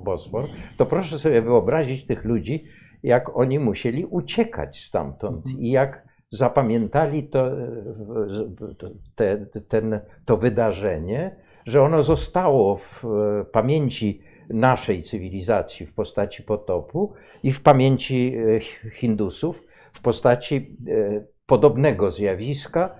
Bosfor, 0.00 0.44
to 0.76 0.86
proszę 0.86 1.18
sobie 1.18 1.42
wyobrazić 1.42 2.06
tych 2.06 2.24
ludzi, 2.24 2.64
jak 3.02 3.36
oni 3.36 3.58
musieli 3.58 4.04
uciekać 4.04 4.84
stamtąd 4.84 5.46
i 5.58 5.70
jak 5.70 6.08
zapamiętali 6.30 7.28
to, 7.28 7.46
e, 7.46 7.56
to, 8.78 8.90
te, 9.14 9.46
ten, 9.68 10.00
to 10.24 10.36
wydarzenie, 10.36 11.36
że 11.66 11.82
ono 11.82 12.02
zostało 12.02 12.76
w 12.76 13.04
e, 13.04 13.44
pamięci 13.44 14.22
naszej 14.50 15.02
cywilizacji 15.02 15.86
w 15.86 15.94
postaci 15.94 16.42
potopu 16.42 17.12
i 17.42 17.52
w 17.52 17.62
pamięci 17.62 18.34
e, 18.86 18.90
Hindusów 18.90 19.64
w 19.92 20.00
postaci 20.00 20.76
podobnego 21.46 22.10
zjawiska. 22.10 22.94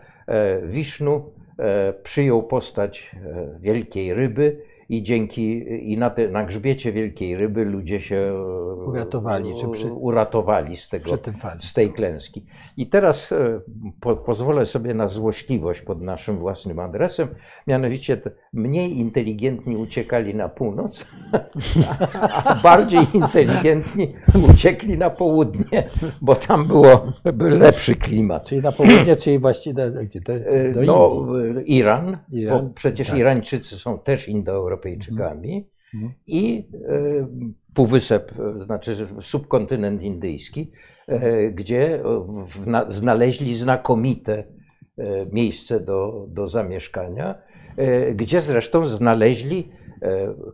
Wisznu 0.64 1.33
przyjął 2.02 2.43
postać 2.43 3.17
wielkiej 3.61 4.14
ryby 4.14 4.62
i 4.88 5.02
dzięki 5.02 5.64
i 5.92 5.99
na, 5.99 6.11
te, 6.11 6.28
na 6.28 6.45
grzbiecie 6.45 6.92
wielkiej 6.92 7.37
ryby 7.37 7.64
ludzie 7.64 8.00
się 8.00 8.16
e, 8.16 8.85
Uratowali, 8.85 9.54
przy- 9.73 9.92
uratowali 9.92 10.76
z 10.76 10.88
tego 10.88 11.18
z 11.59 11.73
tej 11.73 11.92
klęski. 11.92 12.47
I 12.76 12.87
teraz 12.87 13.33
e, 13.33 13.61
po, 14.00 14.16
pozwolę 14.16 14.66
sobie 14.66 14.95
na 14.95 15.09
złośliwość 15.09 15.83
pod 15.83 16.02
naszym 16.02 16.38
własnym 16.38 16.78
adresem. 16.78 17.28
Mianowicie 17.66 18.21
mniej 18.52 18.99
inteligentni 18.99 19.76
uciekali 19.76 20.35
na 20.35 20.49
północ, 20.49 21.04
a 22.35 22.54
bardziej 22.62 23.00
inteligentni 23.14 24.14
uciekli 24.50 24.99
na 24.99 25.11
południe, 25.11 25.88
bo 26.21 26.35
tam 26.35 26.66
było, 26.66 27.12
był 27.33 27.49
lepszy 27.49 27.97
klimat. 27.97 28.45
Czyli 28.45 28.62
na 28.62 28.73
południe, 28.73 29.16
czyli 29.16 29.38
właściwie 29.38 29.75
do, 29.75 30.00
E, 30.47 30.73
do 30.73 30.83
No, 30.83 31.09
Iran, 31.66 32.18
Iran, 32.33 32.62
bo 32.62 32.71
przecież 32.75 33.09
tak. 33.09 33.18
Irańczycy 33.18 33.76
są 33.76 33.99
też 33.99 34.28
Indoeuropejczykami 34.87 35.68
Mhm. 35.94 36.12
i 36.26 36.68
e, 36.88 37.26
półwysep, 37.75 38.32
e, 38.38 38.64
znaczy 38.64 39.06
subkontynent 39.20 40.02
indyjski, 40.02 40.73
e, 41.06 41.50
gdzie 41.50 42.02
znaleźli 42.88 43.54
znakomite 43.54 44.44
miejsce 45.32 45.80
do, 45.80 46.26
do 46.28 46.49
zamieszkania, 46.49 47.35
gdzie 48.14 48.40
zresztą 48.40 48.87
znaleźli 48.87 49.70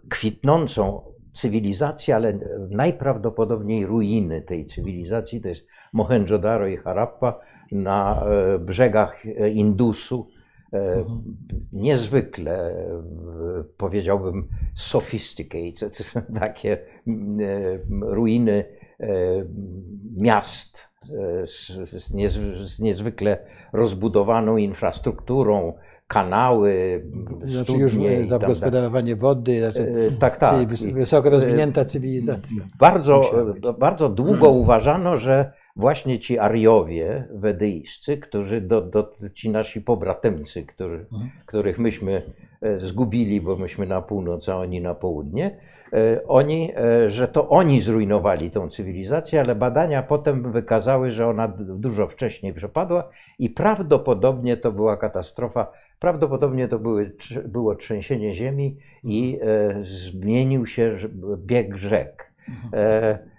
kwitnącą 0.08 1.00
cywilizację, 1.32 2.16
ale 2.16 2.38
najprawdopodobniej 2.70 3.86
ruiny 3.86 4.42
tej 4.42 4.66
cywilizacji, 4.66 5.40
to 5.40 5.48
jest 5.48 5.66
Mohenjo-Daro 5.94 6.72
i 6.72 6.76
Harappa 6.76 7.40
na 7.72 8.24
brzegach 8.60 9.22
Indusu. 9.52 10.28
E, 10.74 11.04
Niezwykle, 11.72 12.70
e, 12.70 13.04
powiedziałbym, 13.76 14.48
sophisticated, 14.74 16.12
takie 16.40 16.72
e, 16.72 16.78
ruiny 18.00 18.64
miast 20.16 20.78
z, 21.44 21.66
z, 21.90 22.10
niez, 22.10 22.34
z 22.64 22.80
niezwykle 22.80 23.38
rozbudowaną 23.72 24.56
infrastrukturą, 24.56 25.72
kanały, 26.08 27.04
Znaczy 27.44 27.72
już 27.72 27.92
tak 27.94 28.26
zagospodarowanie 28.26 29.16
wody, 29.16 29.60
znaczy 29.60 30.12
tak, 30.18 30.36
tak. 30.36 30.66
wysoko 30.92 31.30
rozwinięta 31.30 31.84
cywilizacja. 31.84 32.62
Bardzo, 32.78 33.16
Musiała 33.16 33.44
być. 33.44 33.64
bardzo 33.78 34.08
długo 34.08 34.50
uważano, 34.50 35.18
że 35.18 35.52
właśnie 35.76 36.20
ci 36.20 36.38
Ariowie 36.38 37.28
wedyjscy, 37.30 38.18
którzy 38.18 38.60
do, 38.60 38.80
do, 38.80 39.12
ci 39.34 39.50
nasi 39.50 39.80
pobratemcy, 39.80 40.62
którzy, 40.62 41.06
których 41.46 41.78
myśmy 41.78 42.22
e, 42.62 42.80
zgubili, 42.80 43.40
bo 43.40 43.56
myśmy 43.56 43.86
na 43.86 44.02
północ, 44.02 44.48
a 44.48 44.56
oni 44.56 44.80
na 44.80 44.94
południe, 44.94 45.56
e, 45.92 46.26
oni, 46.26 46.72
e, 46.76 47.10
że 47.10 47.28
to 47.28 47.48
oni 47.48 47.80
zrujnowali 47.80 48.50
tą 48.50 48.68
cywilizację, 48.68 49.40
ale 49.40 49.54
badania 49.54 50.02
potem 50.02 50.52
wykazały, 50.52 51.10
że 51.10 51.26
ona 51.26 51.48
dużo 51.58 52.06
wcześniej 52.06 52.54
przepadła 52.54 53.10
i 53.38 53.50
prawdopodobnie 53.50 54.56
to 54.56 54.72
była 54.72 54.96
katastrofa, 54.96 55.72
prawdopodobnie 55.98 56.68
to 56.68 56.78
były, 56.78 57.12
było 57.44 57.74
trzęsienie 57.74 58.34
ziemi 58.34 58.76
i 59.04 59.38
zmienił 59.82 60.66
się 60.66 60.96
bieg 61.36 61.76
rzek. 61.76 62.32
D- 62.72 63.33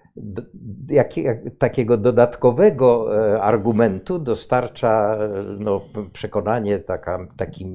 jak, 0.89 1.17
jak, 1.17 1.37
takiego 1.57 1.97
dodatkowego 1.97 3.17
e, 3.33 3.41
argumentu 3.41 4.19
dostarcza 4.19 5.15
e, 5.15 5.43
no, 5.59 5.81
przekonanie, 6.13 6.79
taka 6.79 7.27
taki 7.37 7.65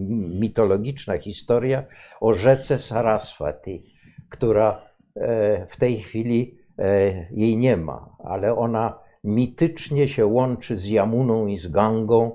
mitologiczna 0.40 1.18
historia 1.18 1.85
o 2.20 2.35
rzece 2.35 2.78
Saraswati, 2.78 3.85
która 4.28 4.82
e, 5.16 5.66
w 5.66 5.76
tej 5.76 6.00
chwili 6.00 6.61
jej 7.30 7.56
nie 7.56 7.76
ma, 7.76 8.09
ale 8.18 8.56
ona 8.56 8.99
mitycznie 9.25 10.09
się 10.09 10.26
łączy 10.26 10.78
z 10.78 10.88
Jamuną 10.88 11.47
i 11.47 11.59
z 11.59 11.68
Gangą 11.68 12.32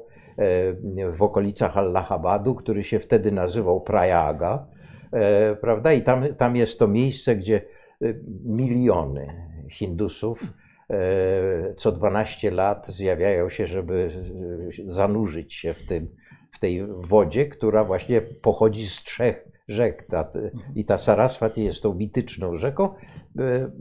w 1.13 1.21
okolicach 1.23 1.77
Allahabadu, 1.77 2.55
który 2.55 2.83
się 2.83 2.99
wtedy 2.99 3.31
nazywał 3.31 3.81
Prayaga, 3.81 4.67
e, 5.11 5.55
prawda? 5.55 5.93
I 5.93 6.03
tam, 6.03 6.35
tam 6.37 6.55
jest 6.55 6.79
to 6.79 6.87
miejsce, 6.87 7.35
gdzie 7.35 7.61
miliony 8.45 9.54
Hindusów 9.69 10.43
e, 10.89 11.73
co 11.77 11.91
12 11.91 12.51
lat 12.51 12.87
zjawiają 12.87 13.49
się, 13.49 13.67
żeby 13.67 14.11
zanurzyć 14.87 15.53
się 15.53 15.73
w, 15.73 15.85
tym, 15.85 16.07
w 16.51 16.59
tej 16.59 16.87
wodzie, 16.87 17.45
która 17.45 17.83
właśnie 17.83 18.21
pochodzi 18.21 18.87
z 18.87 19.03
trzech 19.03 19.47
rzek. 19.67 20.07
Ta, 20.09 20.31
I 20.75 20.85
ta 20.85 20.97
Saraswati 20.97 21.63
jest 21.63 21.83
tą 21.83 21.93
mityczną 21.93 22.57
rzeką. 22.57 22.89
E, 23.39 23.71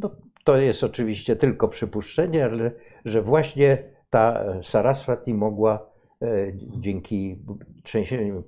No, 0.00 0.10
to 0.44 0.56
jest 0.56 0.84
oczywiście 0.84 1.36
tylko 1.36 1.68
przypuszczenie, 1.68 2.44
ale 2.44 2.70
że 3.04 3.22
właśnie 3.22 3.78
ta 4.10 4.44
Saraswati 4.62 5.34
mogła 5.34 5.86
e, 6.22 6.52
dzięki 6.80 7.38
trzęsieniu, 7.82 8.42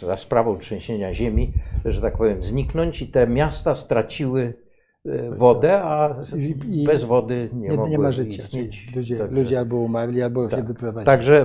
za 0.00 0.16
sprawą 0.16 0.58
trzęsienia 0.58 1.14
ziemi, 1.14 1.52
że 1.84 2.00
tak 2.00 2.16
powiem, 2.16 2.44
zniknąć 2.44 3.02
i 3.02 3.08
te 3.08 3.26
miasta 3.26 3.74
straciły 3.74 4.54
wodę, 5.36 5.82
a 5.82 6.16
I- 6.68 6.84
bez 6.84 7.04
wody 7.04 7.48
nie, 7.52 7.68
Nie, 7.68 7.76
nie 7.90 7.98
ma 7.98 8.10
życia. 8.12 8.42
Ludzie, 8.96 9.16
Także- 9.18 9.34
ludzie 9.40 9.58
albo 9.58 9.76
umarli, 9.76 10.22
albo 10.22 10.50
się 10.50 10.56
tak. 10.56 10.66
wyprowadzili. 10.66 11.06
Także, 11.06 11.40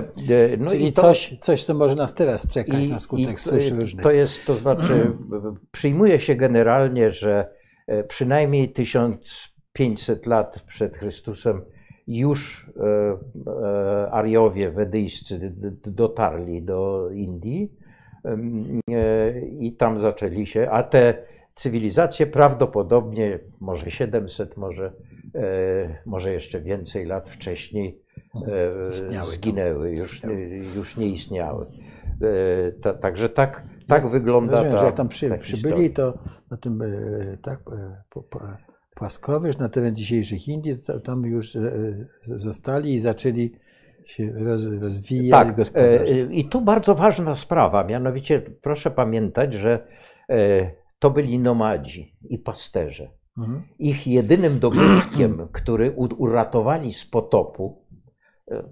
e, 0.52 0.56
no 0.56 0.70
Czyli 0.70 0.86
i 0.88 0.92
to, 0.92 1.00
coś, 1.00 1.36
coś, 1.40 1.64
co 1.64 1.74
może 1.74 1.94
nas 1.96 2.14
teraz 2.14 2.52
czekać 2.54 2.86
i- 2.86 2.90
na 2.90 2.98
skutek 2.98 3.40
suszy 3.40 3.70
to- 3.70 3.76
różnych. 3.76 4.02
To 4.02 4.10
jest, 4.10 4.46
to 4.46 4.54
znaczy, 4.54 5.12
przyjmuje 5.72 6.20
się 6.20 6.34
generalnie, 6.34 7.12
że 7.12 7.48
e, 7.86 8.04
przynajmniej 8.04 8.68
1500 8.72 10.26
lat 10.26 10.62
przed 10.66 10.96
Chrystusem 10.96 11.62
już 12.06 12.70
e, 12.76 14.10
Ariowie 14.10 14.70
wedyjscy 14.70 15.52
dotarli 15.86 16.62
do 16.62 17.10
Indii 17.10 17.72
i 19.60 19.72
tam 19.76 19.98
zaczęli 19.98 20.46
się, 20.46 20.68
a 20.70 20.82
te 20.82 21.14
cywilizacje 21.54 22.26
prawdopodobnie 22.26 23.38
może 23.60 23.90
700, 23.90 24.56
może, 24.56 24.92
e, 25.34 25.98
może 26.06 26.32
jeszcze 26.32 26.60
więcej 26.60 27.06
lat 27.06 27.28
wcześniej 27.30 27.98
e, 28.34 28.90
Istniały, 28.90 29.26
no. 29.30 29.32
zginęły, 29.32 29.90
już, 29.90 30.22
nie- 30.24 30.58
już 30.76 30.96
nie 30.96 31.06
istniały. 31.08 31.66
E, 32.22 32.72
ta- 32.72 32.94
Także 32.94 33.28
tak, 33.28 33.62
tak 33.86 34.10
wygląda 34.10 34.52
Rozumiem, 34.52 34.72
ta, 34.72 34.78
że 34.78 34.84
jak 34.84 34.94
tam 34.94 35.08
przy, 35.08 35.28
ta 35.28 35.38
przybyli, 35.38 35.90
to 35.90 36.18
na 36.50 36.56
tym 36.56 36.82
tak, 37.42 37.60
po, 38.10 38.22
po, 38.22 38.40
płaskowyż, 38.94 39.58
na 39.58 39.68
teren 39.68 39.96
dzisiejszych 39.96 40.48
Indii, 40.48 40.78
to, 40.78 41.00
tam 41.00 41.24
już 41.24 41.56
zostali 42.20 42.94
i 42.94 42.98
zaczęli 42.98 43.52
się 44.04 44.32
roz, 44.32 44.66
rozwijać 44.80 45.30
Tak, 45.46 45.56
gospodarczo. 45.56 46.12
e, 46.12 46.18
i 46.32 46.44
tu 46.48 46.60
bardzo 46.60 46.94
ważna 46.94 47.34
sprawa, 47.34 47.84
mianowicie 47.84 48.40
proszę 48.40 48.90
pamiętać, 48.90 49.54
że 49.54 49.86
to 51.04 51.10
byli 51.10 51.38
nomadzi 51.38 52.16
i 52.28 52.38
pasterze. 52.38 53.08
Mhm. 53.38 53.62
Ich 53.78 54.06
jedynym 54.06 54.58
dobytkiem, 54.58 55.48
który 55.58 55.90
uratowali 55.92 56.92
z 56.92 57.04
potopu, 57.04 57.84
e, 58.50 58.64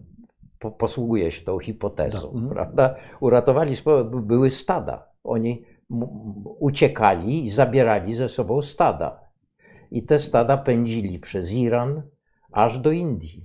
po, 0.59 0.71
posługuje 0.71 1.31
się 1.31 1.45
tą 1.45 1.59
hipotezą, 1.59 2.33
mhm. 2.33 2.49
prawda? 2.49 2.95
Uratowali 3.21 3.77
z 3.77 3.83
potopu, 3.83 4.21
były 4.21 4.51
stada. 4.51 5.09
Oni 5.25 5.65
uciekali 6.61 7.47
i 7.47 7.51
zabierali 7.51 8.15
ze 8.15 8.29
sobą 8.29 8.63
stada. 8.63 9.21
I 9.91 10.03
te 10.03 10.19
stada 10.19 10.57
pędzili 10.57 11.19
przez 11.19 11.53
Iran 11.53 12.03
aż 12.53 12.79
do 12.79 12.93
Indii. 12.93 13.45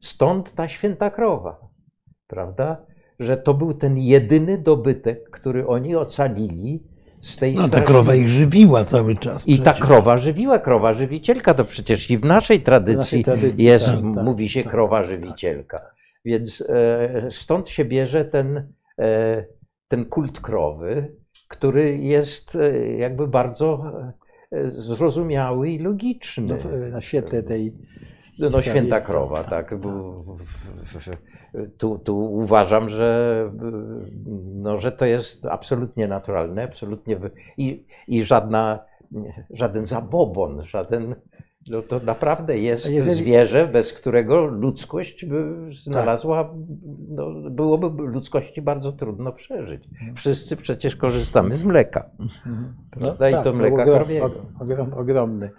Stąd 0.00 0.52
ta 0.52 0.68
święta 0.68 1.10
krowa, 1.10 1.68
prawda? 2.26 2.86
Że 3.18 3.36
to 3.36 3.54
był 3.54 3.74
ten 3.74 3.98
jedyny 3.98 4.58
dobytek, 4.58 5.30
który 5.30 5.66
oni 5.66 5.96
ocalili 5.96 6.93
z 7.24 7.36
tej 7.36 7.54
No 7.54 7.68
ta 7.68 7.80
krowa 7.80 8.14
ich 8.14 8.28
żywiła 8.28 8.84
cały 8.84 9.16
czas. 9.16 9.48
i 9.48 9.58
ta 9.58 9.72
przecież. 9.72 9.86
krowa 9.88 10.18
żywiła, 10.18 10.58
krowa 10.58 10.94
żywicielka, 10.94 11.54
to 11.54 11.64
przecież 11.64 12.10
i 12.10 12.18
w 12.18 12.24
naszej 12.24 12.60
tradycji, 12.60 12.98
naszej 12.98 13.24
tradycji, 13.24 13.64
jest, 13.64 13.84
tak, 13.86 13.94
tak, 14.14 14.24
mówi 14.24 14.48
się 14.48 14.62
tak, 14.62 14.72
krowa 14.72 15.04
żywicielka. 15.04 15.80
Więc 16.24 16.64
e, 16.68 17.28
stąd 17.30 17.68
się 17.68 17.84
bierze 17.84 18.24
ten, 18.24 18.68
e, 18.98 19.44
ten 19.88 20.04
kult 20.04 20.40
krowy, 20.40 21.12
który 21.48 21.98
jest 21.98 22.56
e, 22.56 22.78
jakby 22.96 23.26
bardzo 23.28 23.84
e, 24.52 24.70
zrozumiały 24.70 25.70
i 25.70 25.78
logiczny. 25.78 26.46
No, 26.46 26.56
w- 26.56 26.92
na 26.92 27.00
świetle 27.00 27.42
tej 27.42 27.72
No, 28.38 28.62
święta 28.62 28.96
tak, 28.96 29.04
krowa, 29.04 29.44
tak, 29.44 29.70
tak. 29.70 29.70
tak. 29.70 31.18
Tu, 31.78 31.98
tu 31.98 32.32
uważam, 32.32 32.88
że, 32.88 33.50
no, 34.54 34.78
że 34.78 34.92
to 34.92 35.04
jest 35.06 35.46
absolutnie 35.46 36.08
naturalne, 36.08 36.62
absolutnie 36.64 37.16
i, 37.56 37.84
i 38.08 38.22
żadna, 38.22 38.78
żaden 39.50 39.86
zabobon, 39.86 40.62
żaden. 40.62 41.14
No 41.70 41.82
to 41.82 42.00
naprawdę 42.00 42.58
jest 42.58 42.90
jeżeli- 42.90 43.16
zwierzę, 43.16 43.66
bez 43.66 43.92
którego 43.92 44.44
ludzkość 44.46 45.24
by 45.24 45.54
znalazła, 45.84 46.54
no, 47.08 47.50
byłoby 47.50 48.02
ludzkości 48.02 48.62
bardzo 48.62 48.92
trudno 48.92 49.32
przeżyć. 49.32 49.88
Wszyscy 50.14 50.56
przecież 50.56 50.96
korzystamy 50.96 51.56
z 51.56 51.64
mleka. 51.64 52.10
Prawda? 52.90 53.30
I 53.30 53.44
to 53.44 53.52
mleka 53.52 53.82
ogrom, 53.82 53.96
krowiego. 53.96 54.30
ogrom, 54.60 54.94
ogromny. 54.94 55.50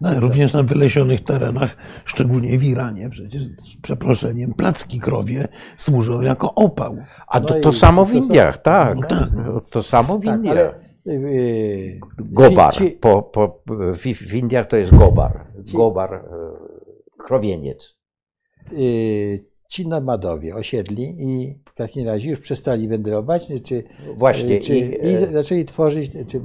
No, 0.00 0.20
również 0.20 0.52
na 0.52 0.62
wylesionych 0.62 1.24
terenach, 1.24 1.76
szczególnie 2.04 2.58
w 2.58 2.64
Iranie, 2.64 3.10
przecież 3.10 3.42
z 3.42 3.76
przeproszeniem, 3.82 4.54
placki 4.54 5.00
krowie 5.00 5.48
służą 5.76 6.20
jako 6.20 6.54
opał. 6.54 6.96
A 7.28 7.40
No 7.40 7.46
to, 7.46 7.58
i 7.58 7.60
to 7.60 7.72
samo 7.72 8.04
w 8.04 8.14
Indiach, 8.14 8.62
tak. 8.62 8.96
No 8.96 9.02
tak. 9.08 9.28
To 9.70 9.82
samo 9.82 10.18
w 10.18 10.24
Tak, 10.24 10.36
Indiach. 10.36 10.56
ale 10.56 10.74
yy, 11.16 12.00
Gobar. 12.18 12.74
Po, 13.00 13.22
po, 13.22 13.62
w, 13.94 13.98
w 14.02 14.34
Indiach 14.34 14.68
to 14.68 14.76
jest 14.76 14.94
gobar. 14.94 15.46
Gobar, 15.74 16.14
e, 16.14 16.20
krowieniec. 17.18 17.96
Ci 19.76 19.88
nomadowie 19.88 20.54
osiedli 20.54 21.14
i 21.18 21.58
w 21.64 21.74
takim 21.74 22.06
razie 22.06 22.30
już 22.30 22.40
przestali 22.40 22.88
wędrować, 22.88 23.48
czy, 23.64 23.82
Właśnie. 24.16 24.60
czy, 24.60 24.78
i, 24.78 25.06
i, 25.06 25.14
e, 25.14 25.16
zaczęli 25.16 25.64
tworzyć, 25.64 26.12
czy 26.12 26.40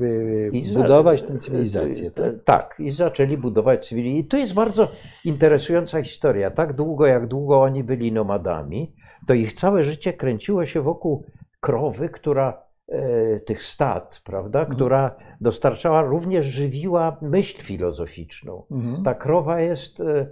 i 0.52 0.74
budować 0.74 1.22
tę 1.24 1.38
cywilizację. 1.38 2.08
e, 2.08 2.12
Tak? 2.12 2.44
Tak, 2.46 2.76
i 2.80 2.92
zaczęli 2.92 3.38
budować 3.38 3.88
cywilizację. 3.88 4.20
I 4.20 4.26
to 4.26 4.38
jest 4.38 4.54
bardzo 4.54 4.88
interesująca 5.26 6.04
historia. 6.04 6.52
Tak 6.52 6.74
długo, 6.74 7.06
jak 7.06 7.28
długo 7.28 7.62
oni 7.62 7.84
byli 7.84 8.12
nomadami, 8.12 8.94
to 9.28 9.34
ich 9.34 9.54
całe 9.54 9.84
życie 9.84 10.14
kręciło 10.14 10.66
się 10.66 10.82
wokół 10.82 11.24
krowy, 11.60 12.10
która 12.10 12.64
e, 12.90 13.40
tych 13.40 13.64
stad, 13.64 14.22
prawda, 14.26 14.60
Mhm. 14.60 14.76
która 14.76 15.16
dostarczała, 15.42 16.02
również 16.02 16.46
żywiła 16.46 17.18
myśl 17.22 17.62
filozoficzną. 17.62 18.64
Mhm. 18.72 19.04
Ta 19.04 19.14
krowa 19.16 19.62
jest, 19.62 20.00
e, 20.00 20.04
e, 20.04 20.28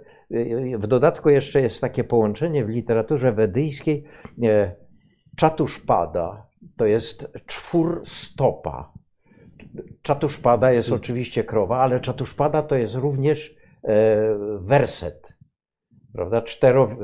w 0.78 0.86
dodatku 0.86 1.30
jeszcze 1.30 1.60
jest 1.60 1.80
takie 1.80 2.04
połączenie 2.04 2.64
w 2.64 2.68
literaturze 2.68 3.32
wedyjskiej, 3.32 4.04
e, 4.42 4.74
czatuszpada, 5.36 6.46
to 6.76 6.86
jest 6.86 7.32
czwór 7.46 8.00
stopa. 8.04 8.92
Czatuszpada 10.02 10.72
jest 10.72 10.92
oczywiście 10.92 11.44
krowa, 11.44 11.78
ale 11.78 12.00
czatuszpada 12.00 12.62
to 12.62 12.76
jest 12.76 12.94
również 12.94 13.56
e, 13.84 14.38
werset, 14.60 15.28
prawda, 16.12 16.42
Cztero, 16.42 16.96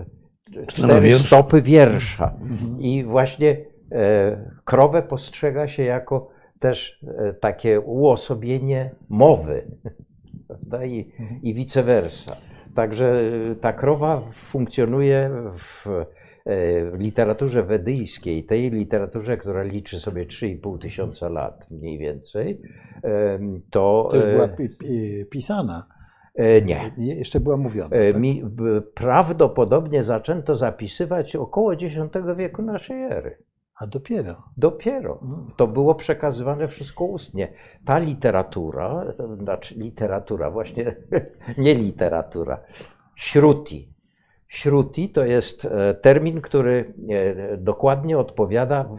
cztery 0.67 1.11
stopy 1.11 1.63
wiersza. 1.63 2.37
Mhm. 2.41 2.81
I 2.81 3.05
właśnie 3.05 3.65
e, 3.93 4.51
krowę 4.65 5.03
postrzega 5.03 5.69
się 5.69 5.83
jako 5.83 6.29
też 6.61 7.05
takie 7.41 7.81
uosobienie 7.81 8.95
mowy, 9.09 9.71
prawda? 10.49 10.85
I, 10.85 11.13
i 11.43 11.55
vice 11.55 11.83
versa. 11.83 12.37
Także 12.77 13.21
e, 13.51 13.55
ta 13.55 13.73
krowa 13.73 14.23
funkcjonuje 14.33 15.31
w, 15.59 15.87
w 16.93 16.99
literaturze 16.99 17.63
wedyjskiej, 17.63 18.45
tej 18.45 18.71
literaturze, 18.71 19.37
która 19.37 19.63
liczy 19.63 20.01
sobie 20.01 20.27
3,5 20.27 20.79
tysiąca 20.79 21.29
lat 21.29 21.71
mniej 21.71 21.99
więcej. 21.99 22.63
To, 23.71 24.09
To 24.11 24.17
już 24.17 24.27
była 24.27 24.49
pi, 24.49 24.69
pi, 24.69 25.25
pisana, 25.31 25.87
nie. 26.65 26.93
jeszcze 26.99 27.41
była 27.41 27.57
mówiona. 27.57 27.89
Tak? 27.89 28.21
Mi, 28.21 28.43
prawdopodobnie 28.95 30.05
zaczęto 30.05 30.57
zapisywać 30.57 31.37
około 31.37 31.73
X 31.73 31.83
wieku 32.37 32.63
naszej 32.63 33.03
ery. 33.03 33.39
A 33.77 33.87
dopiero. 33.87 34.43
Dopiero. 34.57 35.21
Mm. 35.23 35.51
To 35.57 35.67
było 35.67 35.95
przekazywane 35.95 36.69
wszystko 36.69 37.05
ustnie. 37.05 37.53
Ta 37.85 37.99
literatura, 37.99 39.13
to 39.17 39.37
znaczy 39.37 39.75
literatura, 39.75 40.51
właśnie 40.51 40.97
nie 41.59 41.75
literatura, 41.75 42.61
śruti. 43.17 43.95
Śruti 44.49 45.09
to 45.09 45.25
jest 45.25 45.65
e, 45.65 45.95
termin, 45.95 46.41
który 46.41 46.95
e, 47.09 47.57
dokładnie 47.57 48.19
odpowiada 48.19 48.81
e, 48.85 48.97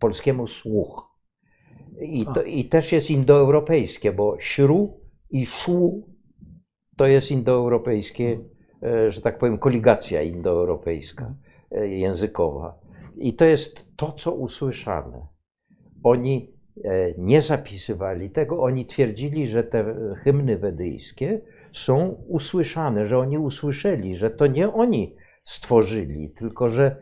polskiemu 0.00 0.46
słuch. 0.46 1.16
I, 2.00 2.26
to, 2.26 2.42
I 2.42 2.64
też 2.64 2.92
jest 2.92 3.10
indoeuropejskie, 3.10 4.12
bo 4.12 4.36
śru 4.40 5.00
i 5.30 5.46
szu 5.46 6.08
to 6.96 7.06
jest 7.06 7.30
indoeuropejskie 7.30 8.40
e, 8.82 9.12
że 9.12 9.20
tak 9.20 9.38
powiem, 9.38 9.58
koligacja 9.58 10.22
indoeuropejska 10.22 11.34
językowa. 11.70 12.85
I 13.16 13.34
to 13.34 13.44
jest 13.44 13.96
to, 13.96 14.12
co 14.12 14.32
usłyszane. 14.32 15.26
Oni 16.02 16.50
e, 16.84 17.14
nie 17.18 17.42
zapisywali 17.42 18.30
tego, 18.30 18.62
oni 18.62 18.86
twierdzili, 18.86 19.48
że 19.48 19.64
te 19.64 19.94
hymny 20.22 20.58
wedyjskie 20.58 21.40
są 21.72 22.08
usłyszane, 22.28 23.06
że 23.06 23.18
oni 23.18 23.38
usłyszeli, 23.38 24.16
że 24.16 24.30
to 24.30 24.46
nie 24.46 24.72
oni 24.72 25.16
stworzyli, 25.44 26.30
tylko 26.30 26.68
że 26.68 26.96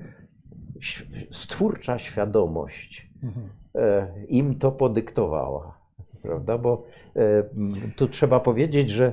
stwórcza 1.31 1.99
świadomość 1.99 3.11
Mhm. 3.23 3.49
e, 3.75 4.09
im 4.29 4.59
to 4.59 4.73
podyktowała. 4.73 5.79
Prawda? 6.23 6.59
Bo 6.59 6.87
e, 7.17 7.45
tu 7.97 8.09
trzeba 8.09 8.41
powiedzieć, 8.41 8.91
że 8.91 9.13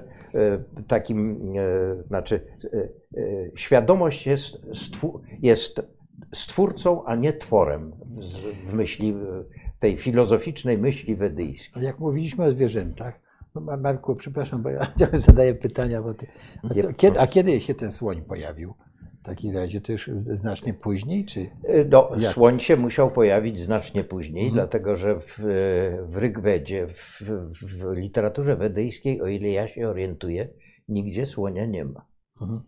takim, 0.88 1.54
znaczy, 2.08 2.42
świadomość 3.56 4.28
jest, 4.28 4.66
jest 5.42 5.82
stwórcą, 6.34 7.06
a 7.06 7.16
nie 7.16 7.34
tworem 7.34 7.92
w 8.70 8.74
myśli, 8.74 9.16
tej 9.80 9.98
filozoficznej 9.98 10.78
myśli 10.78 11.16
wedyjskiej. 11.16 11.84
A 11.84 11.86
Jak 11.86 12.00
mówiliśmy 12.00 12.46
o 12.46 12.52
zwierzętach, 12.52 13.20
no 13.56 13.62
Ma- 13.62 13.78
Marku, 13.78 14.16
przepraszam, 14.16 14.62
bo 14.64 14.70
ja 14.70 14.88
zadaję 15.14 15.56
pytania, 15.56 16.02
bo 16.02 16.14
ty, 16.14 16.28
a, 16.64 16.74
co, 16.74 16.94
kiedy, 16.94 17.20
a 17.20 17.28
kiedy 17.28 17.62
się 17.62 17.74
ten 17.74 17.92
słoń 17.92 18.22
pojawił? 18.22 18.74
W 19.22 19.24
takim 19.24 19.56
razie 19.56 19.82
to 19.82 19.92
już 19.92 20.10
znacznie 20.34 20.74
później, 20.74 21.26
czy? 21.26 21.50
No, 21.90 22.10
Jak? 22.18 22.34
słoń 22.34 22.60
się 22.60 22.78
musiał 22.78 23.12
pojawić 23.12 23.60
znacznie 23.60 24.04
później, 24.04 24.48
Mhm. 24.48 24.54
dlatego 24.54 24.96
że 24.96 25.20
w, 25.20 25.38
w 26.10 26.16
Rygwedzie, 26.18 26.88
w, 26.88 27.22
w 27.62 27.92
literaturze 27.98 28.56
wedyjskiej, 28.56 29.22
o 29.22 29.28
ile 29.28 29.50
ja 29.50 29.68
się 29.68 29.88
orientuję, 29.90 30.48
nigdzie 30.90 31.26
słonia 31.26 31.66
nie 31.66 31.86
ma. 31.86 32.06
Mhm. 32.42 32.62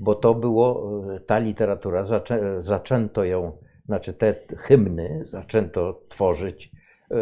Bo 0.00 0.14
to 0.14 0.34
było, 0.34 0.92
e, 1.14 1.20
ta 1.20 1.38
literatura, 1.38 2.04
zaczę, 2.04 2.62
zaczęto 2.62 3.24
ją, 3.24 3.52
znaczy 3.86 4.12
te 4.14 4.34
hymny 4.56 5.24
zaczęto 5.26 6.00
tworzyć 6.08 6.70
e, 7.10 7.16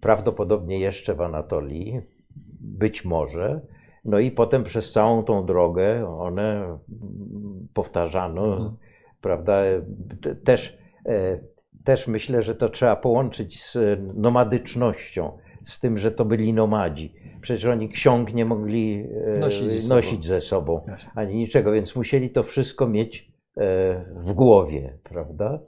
prawdopodobnie 0.00 0.78
jeszcze 0.80 1.14
w 1.14 1.20
Anatolii, 1.20 2.00
być 2.60 3.04
może. 3.04 3.60
No 4.04 4.18
i 4.18 4.30
potem 4.30 4.64
przez 4.64 4.92
całą 4.92 5.22
tą 5.24 5.46
drogę 5.46 6.08
one 6.18 6.78
powtarzano, 7.74 8.44
Mhm. 8.46 8.70
prawda? 9.20 9.62
Te- 10.20 10.34
Też, 10.34 10.78
e, 11.06 11.40
też 11.84 12.08
myślę, 12.08 12.42
że 12.42 12.54
to 12.54 12.68
trzeba 12.68 12.96
połączyć 12.96 13.64
z 13.64 13.78
nomadycznością, 14.14 15.38
z 15.66 15.80
tym, 15.80 15.98
że 15.98 16.10
to 16.10 16.24
byli 16.24 16.52
nomadzi. 16.54 17.14
Przecież 17.40 17.64
oni 17.64 17.88
ksiąg 17.88 18.34
nie 18.34 18.44
mogli 18.44 19.04
e, 19.36 19.38
Nosić 19.38 19.72
ze 19.72 19.82
sobą. 19.82 19.94
nosić 19.94 20.26
ze 20.26 20.40
sobą 20.40 20.80
ani 21.14 21.34
niczego, 21.34 21.72
więc 21.72 21.96
musieli 21.96 22.30
to 22.30 22.42
wszystko 22.42 22.88
mieć 22.88 23.32
e, 23.56 24.04
w 24.24 24.32
głowie, 24.32 24.98
prawda? 25.02 25.60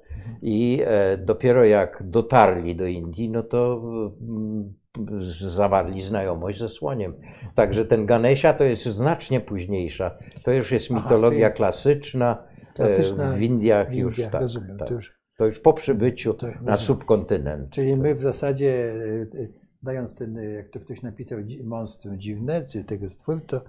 I 0.43 0.83
e, 0.87 1.17
dopiero 1.19 1.65
jak 1.65 2.03
dotarli 2.05 2.77
do 2.77 2.87
Indii, 2.87 3.29
no 3.29 3.43
to 3.43 3.81
mm, 4.21 4.75
zawarli 5.49 6.03
znajomość 6.03 6.59
ze 6.59 6.69
słoniem. 6.69 7.15
Także 7.55 7.85
ten 7.85 8.07
Ganesha 8.07 8.53
to 8.53 8.65
jest 8.65 8.85
znacznie 8.87 9.41
późniejsza. 9.41 10.19
To 10.43 10.53
już 10.53 10.73
jest 10.73 10.89
Aha, 10.91 11.01
mitologia 11.03 11.49
czyli 11.49 11.57
klasyczna, 11.57 12.43
klasyczna 12.75 13.33
w 13.33 13.43
Indiach 13.43 13.91
w 13.91 13.95
już 13.95 14.23
tak, 14.31 14.41
rozumiem, 14.41 14.79
tak. 14.79 14.89
to 14.89 14.95
już- 14.95 15.19
To 15.39 15.47
już 15.47 15.61
po 15.61 15.73
przybyciu 15.73 16.35
To 16.35 16.47
na 16.63 16.77
subkontynent. 16.77 17.71
Czyli 17.71 17.97
my 17.97 18.15
w 18.15 18.21
zasadzie, 18.21 18.95
dając 19.83 20.15
ten, 20.15 20.37
e, 20.39 20.45
jak 20.45 20.69
to 20.69 20.81
ktoś 20.81 21.03
napisał, 21.03 21.39
monstrum 21.65 22.19
dziwne, 22.19 22.67
czy 22.67 22.85
tego 22.85 23.11
stwór, 23.11 23.41
to 23.47 23.61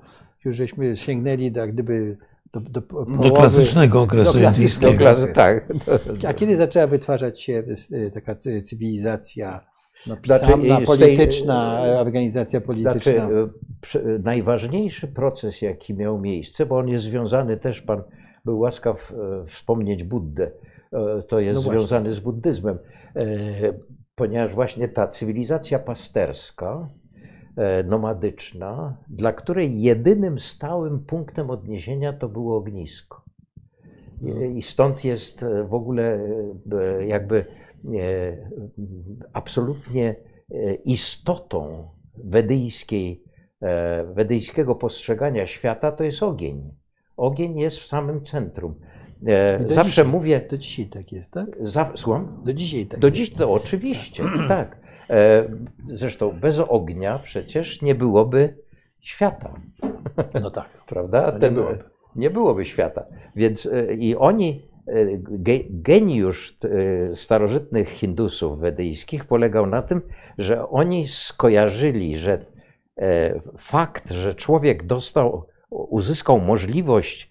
już 0.46 0.56
żeśmy 0.56 0.96
sięgnęli 0.98 1.52
do, 1.52 1.60
jak 1.60 1.74
gdyby 1.74 2.18
do, 2.54 2.60
do, 2.60 2.82
po- 2.82 3.06
Do 3.06 3.14
połowy- 3.14 3.36
klasycznego 3.36 4.02
okresu 4.02 4.34
do 4.34 4.40
klasycznego 4.40 4.94
indyjskiego. 4.94 5.24
okresu. 5.24 5.34
Tak. 5.36 5.70
A 6.28 6.34
kiedy 6.34 6.56
zaczęła 6.56 6.88
wytwarzać 6.88 7.42
się 7.42 7.64
e, 7.92 8.12
taka 8.12 8.36
cy- 8.36 8.62
cywilizacja 8.62 9.66
no, 10.08 10.16
Znaczy, 10.26 10.46
tej- 10.62 10.86
polityczna, 10.86 11.88
e, 11.88 12.00
organizacja 12.00 12.62
polityczna? 12.62 13.02
Znaczy, 13.02 14.00
e, 14.16 14.20
najważniejszy 14.24 15.08
proces, 15.08 15.62
jaki 15.62 15.94
miał 15.94 16.20
miejsce, 16.20 16.66
bo 16.66 16.78
on 16.78 16.88
jest 16.88 17.06
związany 17.06 17.58
też, 17.58 17.82
Pan 17.82 18.02
był 18.46 18.60
łaskaw 18.60 19.14
e, 19.44 19.46
wspomnieć 19.48 20.04
Buddę, 20.04 20.52
e, 20.94 21.24
to 21.28 21.40
jest 21.40 21.66
No 21.66 21.72
związany 21.72 22.14
z 22.14 22.20
buddyzmem, 22.20 22.78
e, 23.16 23.74
ponieważ 24.20 24.56
właśnie 24.56 24.88
ta 24.88 25.08
cywilizacja 25.08 25.80
pasterska, 25.80 26.90
e, 27.58 27.84
nomadyczna, 27.84 28.98
dla 29.10 29.34
której 29.34 29.82
jedynym 29.82 30.40
stałym 30.40 31.00
punktem 31.06 31.50
odniesienia 31.50 32.14
to 32.14 32.30
było 32.30 32.58
ognisko. 32.58 33.24
I- 34.22 34.58
I 34.58 34.62
stąd 34.62 35.04
jest 35.06 35.44
e, 35.44 35.64
w 35.64 35.74
ogóle 35.74 36.20
e, 36.72 37.06
jakby 37.06 37.46
absolutnie 39.34 40.16
istotą 40.86 41.88
wedyjskiej, 42.24 43.24
wedyjskiego 44.14 44.76
postrzegania 44.76 45.48
świata 45.48 45.92
to 45.92 46.04
jest 46.04 46.24
ogień. 46.24 46.74
Ogień 47.18 47.60
jest 47.60 47.78
w 47.80 47.88
samym 47.88 48.22
centrum. 48.26 48.76
E, 49.26 49.60
do 49.60 49.74
Zawsze 49.74 49.90
dzisiaj. 49.90 50.06
mówię, 50.06 50.42
Do 50.50 50.58
dzisiaj 50.58 50.86
tak 50.86 51.12
jest, 51.12 51.32
tak? 51.32 51.46
za, 51.62 51.92
słucham? 51.96 52.30
Do 52.46 52.54
dzisiaj 52.54 52.86
tak 52.86 53.00
Do 53.00 53.08
jest. 53.08 53.18
dziś 53.18 53.34
to 53.34 53.52
oczywiście, 53.52 54.24
tak. 54.48 54.78
E, 55.10 55.46
Zresztą 55.86 56.32
bez 56.40 56.60
ognia 56.60 57.20
przecież 57.24 57.82
nie 57.82 57.96
byłoby 57.96 58.56
świata, 59.00 59.54
No 60.42 60.52
tak. 60.52 60.70
prawda? 60.90 61.32
Nie 61.34 61.40
Ten- 61.40 61.54
byłoby. 61.54 61.84
nie 62.16 62.30
byłoby 62.30 62.66
świata. 62.66 63.06
Więc 63.36 63.66
e, 63.66 63.94
i 63.94 64.16
oni, 64.16 64.66
e, 64.88 64.94
ge, 65.18 65.60
geniusz 65.70 66.58
e, 67.12 67.16
starożytnych 67.16 67.90
Hindusów 67.90 68.60
wedyjskich 68.60 69.26
polegał 69.26 69.66
na 69.66 69.82
tym, 69.82 70.02
że 70.38 70.70
oni 70.70 71.08
skojarzyli, 71.08 72.18
że 72.18 72.46
e, 72.98 73.42
fakt, 73.58 74.12
że 74.12 74.36
człowiek 74.36 74.86
dostał, 74.86 75.46
uzyskał 75.70 76.40
możliwość 76.40 77.29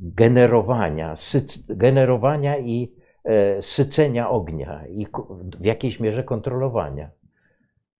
generowania, 0.00 1.16
syc, 1.16 1.66
generowania 1.68 2.58
i 2.58 2.92
e, 3.24 3.62
sycenia 3.62 4.30
ognia 4.30 4.86
i 4.86 5.06
w 5.60 5.64
jakiejś 5.64 6.00
mierze 6.00 6.24
kontrolowania. 6.24 7.10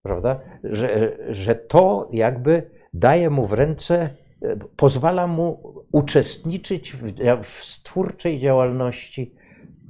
Prawda? 0.03 0.41
Że, 0.65 1.19
że 1.29 1.55
to 1.55 2.09
jakby 2.13 2.71
daje 2.95 3.31
mu 3.31 3.47
w 3.47 3.53
ręce, 3.53 4.11
e, 4.43 4.57
pozwala 4.77 5.27
mu 5.27 5.75
uczestniczyć 5.93 6.93
w, 6.93 7.13
w 7.45 7.65
stwórczej 7.65 8.41
działalności 8.41 9.35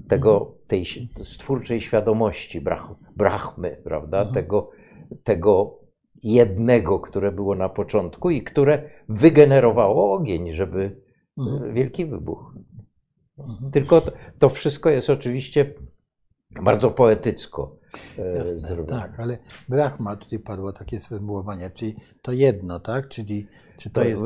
tego, 0.09 0.55
tej 0.67 0.85
si- 0.85 1.09
stwórczej 1.25 1.81
świadomości 1.81 2.61
brach, 2.61 2.89
brahmy, 3.17 3.77
prawda? 3.85 4.19
Mhm. 4.19 4.35
Tego, 4.35 4.71
tego 5.25 5.79
jednego, 6.23 7.01
które 7.01 7.33
było 7.33 7.55
na 7.55 7.69
początku 7.69 8.31
i 8.31 8.43
które 8.43 8.83
wygenerowało 9.09 10.13
ogień, 10.13 10.53
żeby 10.53 10.97
Mhm. 11.41 11.75
wielki 11.75 12.07
wybuch. 12.07 12.55
Mhm. 13.39 13.71
Tylko 13.71 14.01
to, 14.01 14.13
to 14.39 14.49
wszystko 14.49 14.91
jest 14.91 15.11
oczywiście 15.11 15.75
bardzo 16.63 16.91
poetycko 16.91 17.77
e, 18.19 18.37
Jasne, 18.37 18.61
zrobione. 18.61 19.01
tak, 19.01 19.21
ale 19.21 19.39
Brahma, 19.69 20.17
tutaj 20.17 20.39
padło 20.39 20.73
takie 20.73 21.01
sformułowanie, 21.01 21.71
czyli 21.71 21.97
to 22.23 22.33
jedno, 22.33 22.81
tak? 22.81 23.09
Czyli 23.09 23.47
czy 23.77 23.91
to 23.91 24.01
To 24.01 24.07
jest... 24.07 24.25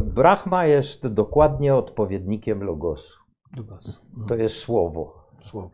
Brahma 0.00 0.66
jest 0.66 1.06
dokładnie 1.06 1.74
odpowiednikiem 1.74 2.62
logosu. 2.62 3.18
Logos, 3.56 4.02
To 4.28 4.34
jest 4.34 4.56
słowo. 4.56 5.28
Słowo. 5.40 5.70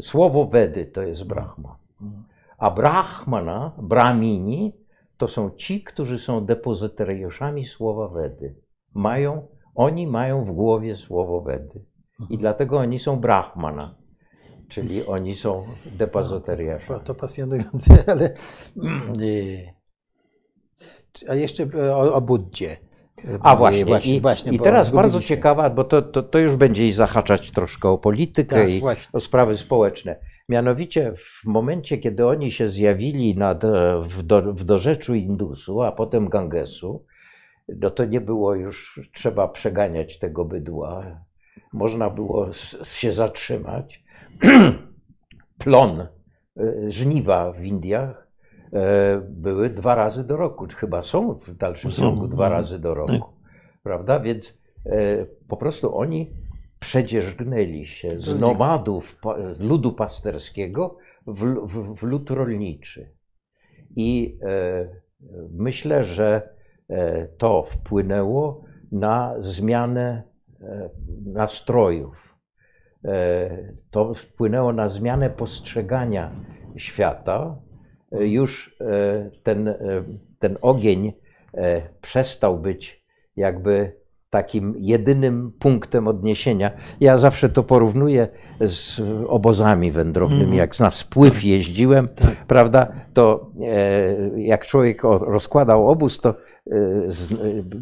Słowo 0.00 0.46
Wedy 0.46 0.86
to 0.86 1.02
jest 1.02 1.26
Brahma. 1.26 1.78
Mhm. 2.02 2.24
A 2.58 2.70
Brahmana, 2.70 3.72
Brahmini, 3.82 4.72
to 5.16 5.28
są 5.28 5.50
ci, 5.50 5.84
którzy 5.84 6.18
są 6.18 6.44
depozytariuszami 6.46 7.64
słowa 7.64 8.08
Wedy. 8.08 8.54
Mają, 8.94 9.46
oni 9.74 10.06
mają 10.06 10.44
w 10.44 10.52
głowie 10.52 10.96
słowo 10.96 11.40
Wedy. 11.40 11.84
I 12.30 12.38
dlatego 12.38 12.78
oni 12.78 12.98
są 12.98 13.20
Brahmana, 13.20 13.94
czyli 14.68 15.06
oni 15.16 15.34
są 15.34 15.64
depozytariuszami. 15.86 17.00
To, 17.00 17.00
to 17.00 17.14
pasjonujące, 17.14 18.04
ale... 18.12 18.34
y, 19.22 19.74
A 21.28 21.34
jeszcze 21.34 21.68
o, 21.92 22.14
o 22.14 22.20
Buddzie. 22.20 22.76
A 23.40 23.56
właśnie, 23.56 23.80
Y, 23.80 23.84
właśnie, 23.84 24.16
i, 24.16 24.20
właśnie 24.20 24.52
i 24.52 24.58
teraz 24.58 24.90
bardzo 24.90 25.20
ciekawa, 25.20 25.70
bo 25.70 25.84
to, 25.84 26.02
to, 26.02 26.22
to 26.22 26.38
już 26.38 26.56
będzie 26.56 26.86
i 26.86 26.92
zahaczać 26.92 27.50
troszkę 27.50 27.88
o 27.88 27.98
politykę 27.98 28.56
Tak, 28.56 28.70
i 28.70 28.80
właśnie. 28.80 29.10
o 29.12 29.20
sprawy 29.20 29.56
społeczne. 29.56 30.16
Mianowicie 30.48 31.12
w 31.16 31.46
momencie, 31.46 31.98
kiedy 31.98 32.26
oni 32.26 32.52
się 32.52 32.68
zjawili 32.68 33.36
nad, 33.36 33.64
e, 33.64 34.02
w, 34.08 34.22
do, 34.22 34.42
w 34.42 34.64
dorzeczu 34.64 35.14
Indusu, 35.14 35.82
a 35.82 35.92
potem 35.92 36.28
Gangesu, 36.28 37.04
no 37.80 37.90
to 37.90 38.04
nie 38.04 38.20
było 38.20 38.54
już 38.54 39.00
trzeba 39.14 39.48
przeganiać 39.48 40.18
tego 40.18 40.44
bydła. 40.44 41.24
Można 41.72 42.10
było 42.10 42.52
się 42.84 43.12
zatrzymać. 43.12 44.04
Plon, 45.58 46.00
e, 46.00 46.06
żniwa 46.92 47.52
w 47.52 47.64
Indiach 47.64 48.28
e, 48.72 49.20
były 49.28 49.70
dwa 49.70 49.94
razy 49.94 50.24
do 50.24 50.36
roku, 50.36 50.66
czy 50.66 50.76
chyba 50.76 51.02
są 51.02 51.34
w 51.34 51.54
dalszym 51.54 51.90
Są, 51.90 52.02
ciągu 52.02 52.28
dwa 52.28 52.48
no. 52.48 52.54
razy 52.54 52.78
do 52.78 52.94
roku. 52.94 53.32
Prawda? 53.82 54.20
Więc 54.20 54.58
e, 54.86 55.26
po 55.48 55.56
prostu 55.56 55.98
oni 55.98 56.30
przedzierzgnęli 56.78 57.86
się 57.86 58.08
z 58.10 58.40
nomadów, 58.40 59.16
pa- 59.16 59.54
z 59.54 59.60
ludu 59.60 59.92
pasterskiego 59.92 60.96
w, 61.26 61.44
w, 61.66 61.94
w 61.94 62.02
lud 62.02 62.30
rolniczy. 62.30 63.10
I 63.96 64.38
e, 64.42 64.88
myślę, 65.50 66.04
że 66.04 66.48
to 67.38 67.62
wpłynęło 67.62 68.64
na 68.92 69.34
zmianę 69.38 70.22
e, 70.60 70.90
nastrojów. 71.26 72.38
E, 73.04 73.50
to 73.90 74.14
wpłynęło 74.14 74.72
na 74.72 74.88
zmianę 74.88 75.30
postrzegania 75.30 76.30
świata. 76.76 77.56
E, 78.12 78.26
Już 78.26 78.76
e, 78.80 79.30
ten, 79.42 79.68
e, 79.68 79.76
ten 80.38 80.56
ogień 80.62 81.12
e, 81.54 81.82
przestał 82.00 82.58
być 82.58 83.04
jakby 83.36 84.00
takim 84.30 84.74
jedynym 84.78 85.52
punktem 85.58 86.08
odniesienia. 86.08 86.70
Ja 87.00 87.18
zawsze 87.18 87.48
to 87.48 87.62
porównuję 87.62 88.28
z 88.60 89.00
obozami 89.28 89.92
wędrownymi. 89.92 90.56
Jak 90.56 90.80
na 90.80 90.90
spływ 90.90 91.44
jeździłem, 91.44 92.08
prawda, 92.46 92.92
to 93.14 93.50
e, 93.62 94.38
jak 94.40 94.66
człowiek 94.66 95.02
rozkładał 95.20 95.88
obóz, 95.88 96.20
to 96.20 96.30
e, 96.30 96.34
e, 96.34 96.49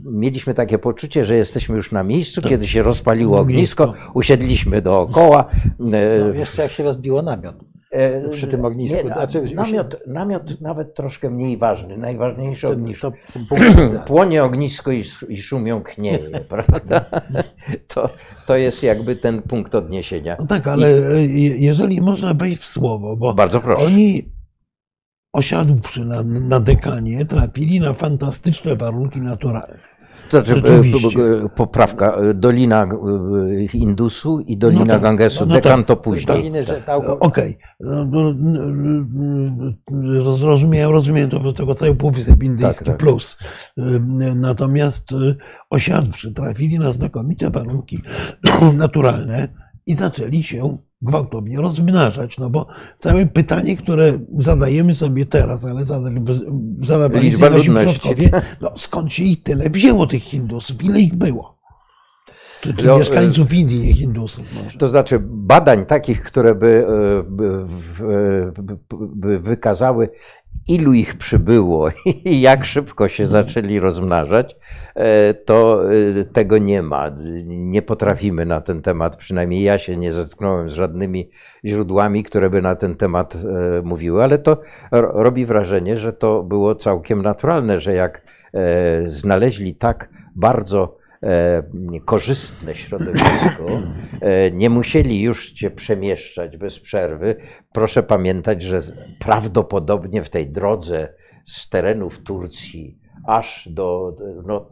mieliśmy 0.04 0.54
takie 0.54 0.78
poczucie, 0.78 1.24
że 1.24 1.36
jesteśmy 1.36 1.76
już 1.76 1.92
na 1.92 2.02
miejscu, 2.02 2.42
kiedy 2.42 2.66
się 2.66 2.82
rozpaliło 2.82 3.38
ognisko, 3.38 3.94
usiedliśmy 4.14 4.82
dookoła. 4.82 5.44
e, 5.92 6.18
No, 6.18 6.28
jeszcze 6.34 6.62
jak 6.62 6.70
się 6.70 6.82
rozbiło 6.84 7.22
namiot. 7.22 7.54
e, 7.92 8.28
przy 8.28 8.46
tym 8.46 8.64
ognisku, 8.64 9.08
Nie, 9.08 9.14
znaczy, 9.14 9.42
namiot, 9.54 9.96
namiot 10.06 10.60
nawet 10.60 10.94
troszkę 10.94 11.30
mniej 11.30 11.56
ważny, 11.56 11.96
najważniejszy 11.98 12.66
To, 12.66 12.72
ognisko. 12.72 13.12
punkt, 13.48 13.64
Płonie 14.06 14.44
ognisko 14.44 14.92
i, 14.92 15.04
i 15.28 15.42
szumią 15.42 15.82
knieje, 15.82 16.30
prawda? 16.48 17.04
To, 17.88 18.08
to 18.46 18.56
jest 18.56 18.82
jakby 18.82 19.16
ten 19.16 19.42
punkt 19.42 19.74
odniesienia. 19.74 20.36
No 20.40 20.46
tak, 20.46 20.66
ale 20.66 20.86
e, 20.88 21.20
je- 21.26 21.56
jeżeli 21.56 22.00
można 22.00 22.34
wejść 22.34 22.60
w 22.60 22.66
słowo, 22.66 23.16
bo 23.16 23.34
Bardzo 23.34 23.60
proszę. 23.60 23.86
oni 23.86 24.37
osiadłszy 25.32 26.04
na, 26.04 26.22
na 26.22 26.60
dekanie, 26.60 27.24
trafili 27.24 27.80
na 27.80 27.92
fantastyczne 27.92 28.76
warunki 28.76 29.20
naturalne. 29.20 29.78
To 30.30 30.44
znaczy, 30.44 30.62
e, 30.68 31.44
e, 31.44 31.48
poprawka, 31.48 32.12
e, 32.12 32.34
Dolina 32.34 32.86
Indusu 33.74 34.40
i 34.40 34.58
Dolina 34.58 34.84
No 34.84 34.92
tak, 34.92 35.02
Gangesu, 35.02 35.46
no 35.46 35.54
tak. 35.54 35.62
Dekan 35.64 35.84
to 35.84 35.96
to 35.96 36.02
później. 36.02 36.26
Doliny, 36.26 36.64
że 36.64 36.80
ta, 36.80 36.92
E, 36.92 37.20
Okej, 37.20 37.58
no, 37.80 38.04
no, 38.04 38.34
no, 38.34 40.22
roz- 40.22 40.42
rozumiem, 40.42 40.90
rozumiem 40.90 41.30
to 41.30 41.50
z 41.50 41.54
tego 41.54 41.74
cały 41.74 41.94
Półwysep 41.94 42.42
Indyjski 42.42 42.84
Tak, 42.84 42.86
tak. 42.86 42.96
plus. 42.96 43.38
Natomiast 44.34 45.08
osiadłszy, 45.70 46.32
trafili 46.32 46.78
na 46.78 46.92
znakomite 46.92 47.50
warunki 47.50 48.02
naturalne 48.74 49.48
i 49.88 49.94
zaczęli 49.94 50.42
się 50.42 50.78
gwałtownie 51.02 51.60
rozmnażać, 51.60 52.38
no 52.38 52.50
bo 52.50 52.66
całe 52.98 53.26
pytanie, 53.26 53.76
które 53.76 54.18
zadajemy 54.38 54.94
sobie 54.94 55.26
teraz, 55.26 55.64
ale 55.64 55.84
zadawali 56.82 57.30
sobie 57.32 57.50
nasi 57.50 57.70
przodkowie, 57.90 58.30
no 58.60 58.72
skąd 58.76 59.12
się 59.12 59.24
ich 59.24 59.42
tyle 59.42 59.70
wzięło, 59.70 60.06
tych 60.06 60.22
Hindusów, 60.22 60.84
ile 60.84 61.00
ich 61.00 61.14
było? 61.16 61.58
Czy, 62.60 62.74
czy 62.74 62.86
No, 62.86 62.94
e, 62.94 62.98
mieszkańców 62.98 63.54
Indii, 63.54 63.80
nie 63.86 63.94
Hindusów 63.94 64.64
może? 64.64 64.78
To 64.78 64.88
znaczy 64.88 65.18
badań 65.22 65.86
takich, 65.86 66.22
które 66.22 66.54
by, 66.54 66.86
e, 66.88 67.22
by, 67.30 67.64
w- 67.66 68.52
by, 68.62 68.76
by 69.14 69.38
wykazały, 69.38 70.08
ilu 70.68 70.92
ich 70.92 71.14
przybyło 71.18 71.88
i 72.24 72.40
jak 72.40 72.64
szybko 72.64 73.08
się 73.08 73.26
zaczęli 73.26 73.78
rozmnażać, 73.78 74.56
e, 74.94 75.34
to 75.34 75.82
e, 75.92 76.24
tego 76.24 76.58
nie 76.58 76.82
ma. 76.82 77.10
Nie 77.46 77.82
potrafimy 77.82 78.46
na 78.46 78.60
ten 78.60 78.82
temat, 78.82 79.16
przynajmniej 79.16 79.62
ja 79.62 79.78
się 79.78 79.96
nie 79.96 80.12
zetknąłem 80.12 80.70
z 80.70 80.74
żadnymi 80.74 81.30
źródłami, 81.64 82.22
które 82.22 82.50
by 82.50 82.62
na 82.62 82.76
ten 82.76 82.96
temat 82.96 83.34
e, 83.34 83.82
mówiły, 83.82 84.24
ale 84.24 84.38
to 84.38 84.60
ro- 84.92 85.12
robi 85.14 85.46
wrażenie, 85.46 85.98
że 85.98 86.12
to 86.12 86.42
było 86.42 86.74
całkiem 86.74 87.22
naturalne, 87.22 87.80
że 87.80 87.94
jak 87.94 88.22
znaleźli 89.06 89.74
tak 89.74 90.08
bardzo 90.36 90.97
korzystne 92.04 92.74
środowisko, 92.74 93.66
e, 94.20 94.50
nie 94.50 94.70
musieli 94.70 95.20
już 95.22 95.54
się 95.54 95.70
przemieszczać 95.70 96.56
bez 96.56 96.80
przerwy. 96.80 97.36
Proszę 97.72 98.02
pamiętać, 98.02 98.62
że 98.62 98.80
prawdopodobnie 99.18 100.24
w 100.24 100.30
tej 100.30 100.50
drodze 100.50 101.14
z 101.46 101.68
terenów 101.68 102.18
Turcji 102.18 102.98
aż 103.26 103.68
do, 103.68 104.16
no 104.46 104.68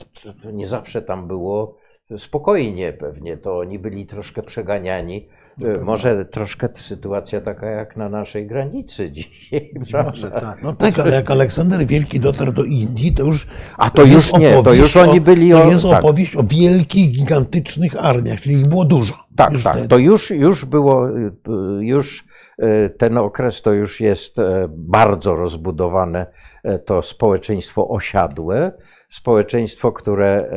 nie 0.52 0.66
zawsze 0.66 1.02
tam 1.02 1.28
było 1.28 1.78
spokojnie 2.18 2.92
pewnie, 2.92 3.36
to 3.36 3.58
oni 3.58 3.78
byli 3.78 4.06
troszkę 4.06 4.42
przeganiani. 4.42 5.28
E, 5.64 5.78
Może 5.84 6.24
troszkę 6.24 6.68
sytuacja 6.76 7.40
taka 7.40 7.66
jak 7.66 7.96
na 7.96 8.08
naszej 8.08 8.46
granicy 8.46 9.10
dzisiaj. 9.12 9.70
może 10.04 10.30
tak. 10.30 10.62
No 10.62 10.72
tak, 10.72 10.98
ale 10.98 11.14
jak 11.14 11.30
Aleksander 11.30 11.86
Wielki 11.86 12.20
dotarł 12.20 12.52
do 12.52 12.64
Indii, 12.64 13.14
to 13.14 13.24
już. 13.24 13.46
A 13.78 13.90
to 13.90 14.04
już 14.04 14.32
nie, 14.32 14.62
to 14.62 14.74
już 14.74 14.96
oni 14.96 15.18
o, 15.18 15.22
byli 15.22 15.50
To 15.50 15.64
o- 15.64 15.70
jest 15.70 15.84
tak. 15.84 15.98
opowieść 16.04 16.36
o 16.36 16.42
wielkich, 16.42 17.10
gigantycznych 17.10 18.04
armiach, 18.04 18.40
czyli 18.40 18.54
ich 18.54 18.66
było 18.66 18.84
dużo. 18.84 19.14
Tak, 19.36 19.52
już 19.52 19.62
tak. 19.64 19.72
wtedy. 19.72 19.88
To 19.88 19.98
już, 19.98 20.30
już 20.30 20.64
było, 20.64 21.08
y, 21.10 21.12
y, 21.22 21.84
już 21.86 22.24
y, 22.62 22.90
ten 22.98 23.18
okres 23.18 23.62
to 23.62 23.72
już 23.72 24.00
jest 24.00 24.38
e, 24.38 24.66
bardzo 24.70 25.36
rozbudowane 25.36 26.26
e, 26.64 26.78
to 26.78 27.02
społeczeństwo 27.02 27.88
osiadłe, 27.88 28.72
społeczeństwo, 29.08 29.92
które 29.92 30.50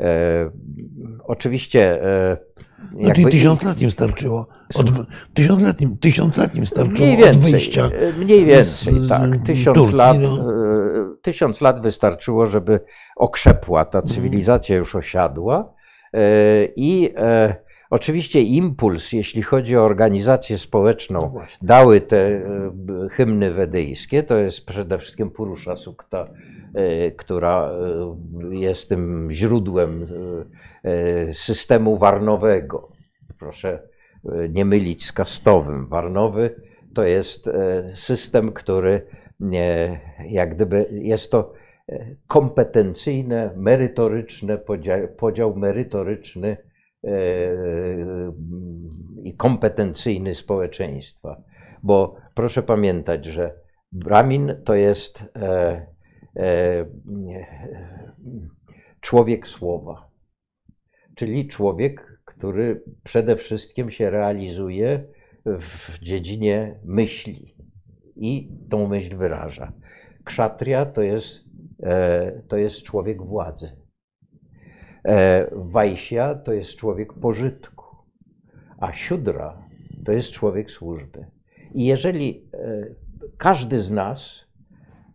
e, 0.00 0.50
oczywiście 1.24 2.02
e, 2.04 2.36
No, 2.92 3.08
jakby- 3.08 3.30
tysiąc 3.30 3.62
lat 3.62 3.80
im 3.82 3.90
starczyło. 3.90 4.48
Od, 4.74 4.86
tysiąc, 5.34 5.62
lat 5.62 5.80
im, 5.80 5.98
tysiąc 5.98 6.36
lat 6.36 6.54
im 6.54 6.66
starczyło 6.66 7.08
Mniej 7.08 7.18
od 7.18 7.24
więcej, 7.24 7.52
wyjścia. 7.52 7.90
e, 7.94 8.12
mniej 8.24 8.44
więcej, 8.44 8.94
z- 9.04 9.08
tak. 9.08 9.36
Tysiąc 9.46 9.76
Turcji, 9.76 9.96
lat, 9.96 10.16
no. 10.22 10.46
tysiąc 11.22 11.60
lat 11.60 11.80
wystarczyło, 11.82 12.46
żeby 12.46 12.80
okrzepła 13.16 13.84
ta 13.84 14.02
cywilizacja 14.02 14.76
już 14.76 14.94
osiadła 14.94 15.74
e, 16.14 16.18
i 16.76 17.14
oczywiście 17.90 18.40
impuls, 18.40 19.12
jeśli 19.12 19.42
chodzi 19.42 19.76
o 19.76 19.84
organizację 19.84 20.54
No 20.54 20.58
społeczną, 20.58 21.28
właśnie. 21.28 21.66
dały 21.68 22.00
te 22.00 22.40
hymny 23.10 23.52
wedyjskie, 23.52 24.22
to 24.22 24.36
jest 24.38 24.66
przede 24.66 24.98
wszystkim 24.98 25.30
Purusha 25.30 25.76
Sukta, 25.76 26.26
która 27.16 27.70
e, 27.70 28.54
jest 28.54 28.88
tym 28.88 29.28
źródłem 29.32 30.06
e, 30.84 31.34
systemu 31.34 31.98
warnowego. 31.98 32.88
Proszę 33.38 33.88
nie 34.50 34.64
mylić 34.64 35.06
z 35.06 35.12
kastowym. 35.12 35.86
Warnowy 35.88 36.54
to 36.94 37.04
jest 37.04 37.50
system, 37.94 38.52
który 38.52 39.06
jak 40.28 40.54
gdyby 40.54 40.86
jest 40.90 41.30
to 41.30 41.52
kompetencyjne, 42.26 43.50
merytoryczne, 43.56 44.58
podział, 44.58 45.08
podział 45.08 45.56
merytoryczny 45.56 46.56
i 49.22 49.34
kompetencyjny 49.36 50.34
społeczeństwa. 50.34 51.42
Bo 51.82 52.16
proszę 52.34 52.62
pamiętać, 52.62 53.24
że 53.24 53.54
Brahmin 53.92 54.54
to 54.64 54.74
jest 54.74 55.24
e, 55.36 55.86
człowiek 59.00 59.48
słowa, 59.48 60.10
czyli 61.14 61.48
człowiek, 61.48 62.20
który 62.24 62.82
przede 63.04 63.36
wszystkim 63.36 63.90
się 63.90 64.10
realizuje 64.10 65.04
w 65.44 65.98
dziedzinie 65.98 66.80
myśli 66.84 67.54
i 68.16 68.48
tą 68.70 68.88
myśl 68.88 69.16
wyraża. 69.16 69.72
Kszatriya 70.24 70.86
to 70.86 71.02
jest, 71.02 71.44
e, 71.82 72.42
to 72.48 72.56
jest 72.56 72.82
człowiek 72.82 73.22
władzy. 73.22 73.76
E, 75.04 75.50
Wajsia 75.52 76.34
to 76.34 76.52
jest 76.52 76.76
człowiek 76.76 77.12
pożytku, 77.12 77.96
a 78.78 78.92
Siudra 78.92 79.68
to 80.04 80.12
jest 80.12 80.32
człowiek 80.32 80.70
służby. 80.70 81.26
I 81.74 81.84
jeżeli 81.84 82.50
e, 82.54 82.86
każdy 83.36 83.80
z 83.80 83.90
nas 83.90 84.44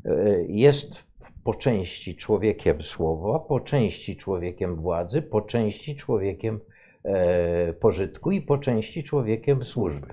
e, 0.05 0.43
jest 0.43 1.08
po 1.49 1.53
części 1.53 2.15
człowiekiem 2.15 2.83
słowa, 2.83 3.39
po 3.39 3.59
części 3.59 4.17
człowiekiem 4.17 4.75
władzy, 4.75 5.21
po 5.21 5.41
części 5.41 5.95
człowiekiem 5.95 6.59
e, 7.03 7.73
pożytku 7.73 8.31
i 8.31 8.41
po 8.41 8.57
części 8.57 9.03
człowiekiem 9.03 9.63
służby. 9.63 10.07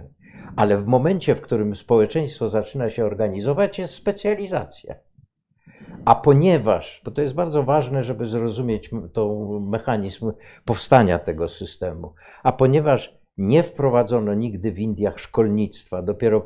Ale 0.56 0.78
w 0.78 0.86
momencie, 0.86 1.34
w 1.34 1.40
którym 1.40 1.76
społeczeństwo 1.76 2.48
zaczyna 2.48 2.90
się 2.90 3.04
organizować, 3.04 3.78
jest 3.78 3.94
specjalizacja. 3.94 4.94
A 6.04 6.14
ponieważ, 6.14 7.02
bo 7.04 7.10
to 7.10 7.22
jest 7.22 7.34
bardzo 7.34 7.62
ważne, 7.62 8.04
żeby 8.04 8.26
zrozumieć 8.26 8.90
tą 9.12 9.48
mechanizm 9.60 10.32
powstania 10.64 11.18
tego 11.18 11.48
systemu, 11.48 12.14
a 12.42 12.52
ponieważ 12.52 13.18
Nie 13.38 13.62
wprowadzono 13.62 14.34
nigdy 14.34 14.72
w 14.72 14.78
Indiach 14.78 15.20
szkolnictwa. 15.20 16.02
Dopiero 16.02 16.42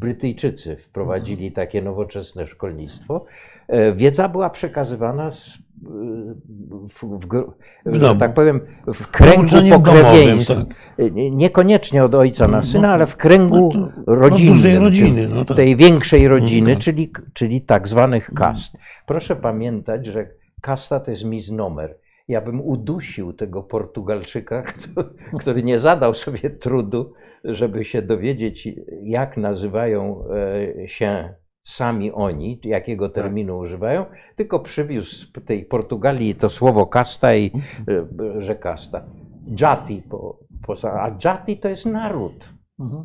Brytyjczycy 0.00 0.76
wprowadzili 0.76 1.52
takie 1.52 1.82
nowoczesne 1.82 2.46
szkolnictwo. 2.46 3.24
E, 3.68 3.92
wiedza 3.94 4.28
była 4.28 4.50
przekazywana 4.50 5.32
z, 5.32 5.58
w, 6.94 7.04
w, 7.04 7.26
w, 7.86 8.18
tak 8.18 8.34
powiem, 8.34 8.60
w 8.94 9.06
kręgu 9.08 9.46
pokrewieństwa. 9.70 10.54
domowym, 10.54 10.74
E, 10.98 11.10
Niekoniecznie 11.30 12.04
od 12.04 12.14
ojca 12.14 12.48
na 12.48 12.62
syna, 12.62 12.82
No, 12.82 12.88
ale 12.88 13.06
w 13.06 13.16
kręgu 13.16 13.72
no 13.74 13.86
to- 13.86 13.92
no 14.06 14.14
rodzinnym. 14.14 14.82
rodziny, 14.82 15.28
no 15.28 15.44
tak. 15.44 15.56
Tej 15.56 15.76
większej 15.76 16.28
rodziny, 16.28 16.74
tak. 16.74 16.82
czyli, 16.82 17.12
czyli 17.32 17.60
tak 17.60 17.88
zwanych 17.88 18.30
kast. 18.34 18.72
Proszę 19.06 19.36
pamiętać, 19.36 20.06
że 20.06 20.28
kasta 20.60 21.00
to 21.00 21.10
jest 21.10 21.24
misnomer. 21.24 21.96
Ja 22.30 22.40
bym 22.40 22.60
udusił 22.60 23.32
tego 23.32 23.62
Portugalczyka, 23.62 24.62
który 25.40 25.62
nie 25.62 25.80
zadał 25.80 26.14
sobie 26.14 26.50
trudu, 26.50 27.12
żeby 27.44 27.84
się 27.84 28.02
dowiedzieć, 28.02 28.68
jak 29.02 29.36
nazywają 29.36 30.24
e, 30.84 30.88
się 30.88 31.34
sami 31.62 32.12
oni, 32.12 32.60
jakiego 32.64 33.08
terminu 33.08 33.58
używają, 33.58 34.04
tylko 34.36 34.60
przywiózł 34.60 35.10
z 35.10 35.32
tej 35.44 35.64
Portugalii 35.64 36.34
to 36.34 36.48
słowo 36.50 36.86
kasta 36.86 37.34
i 37.34 37.50
e, 37.88 38.42
że 38.42 38.54
kasta. 38.56 39.04
Jati, 39.60 40.02
po, 40.10 40.38
po, 40.66 40.74
a 40.92 41.16
jati 41.24 41.58
to 41.58 41.68
jest 41.68 41.86
naród 41.86 42.48
Mhm. 42.80 43.04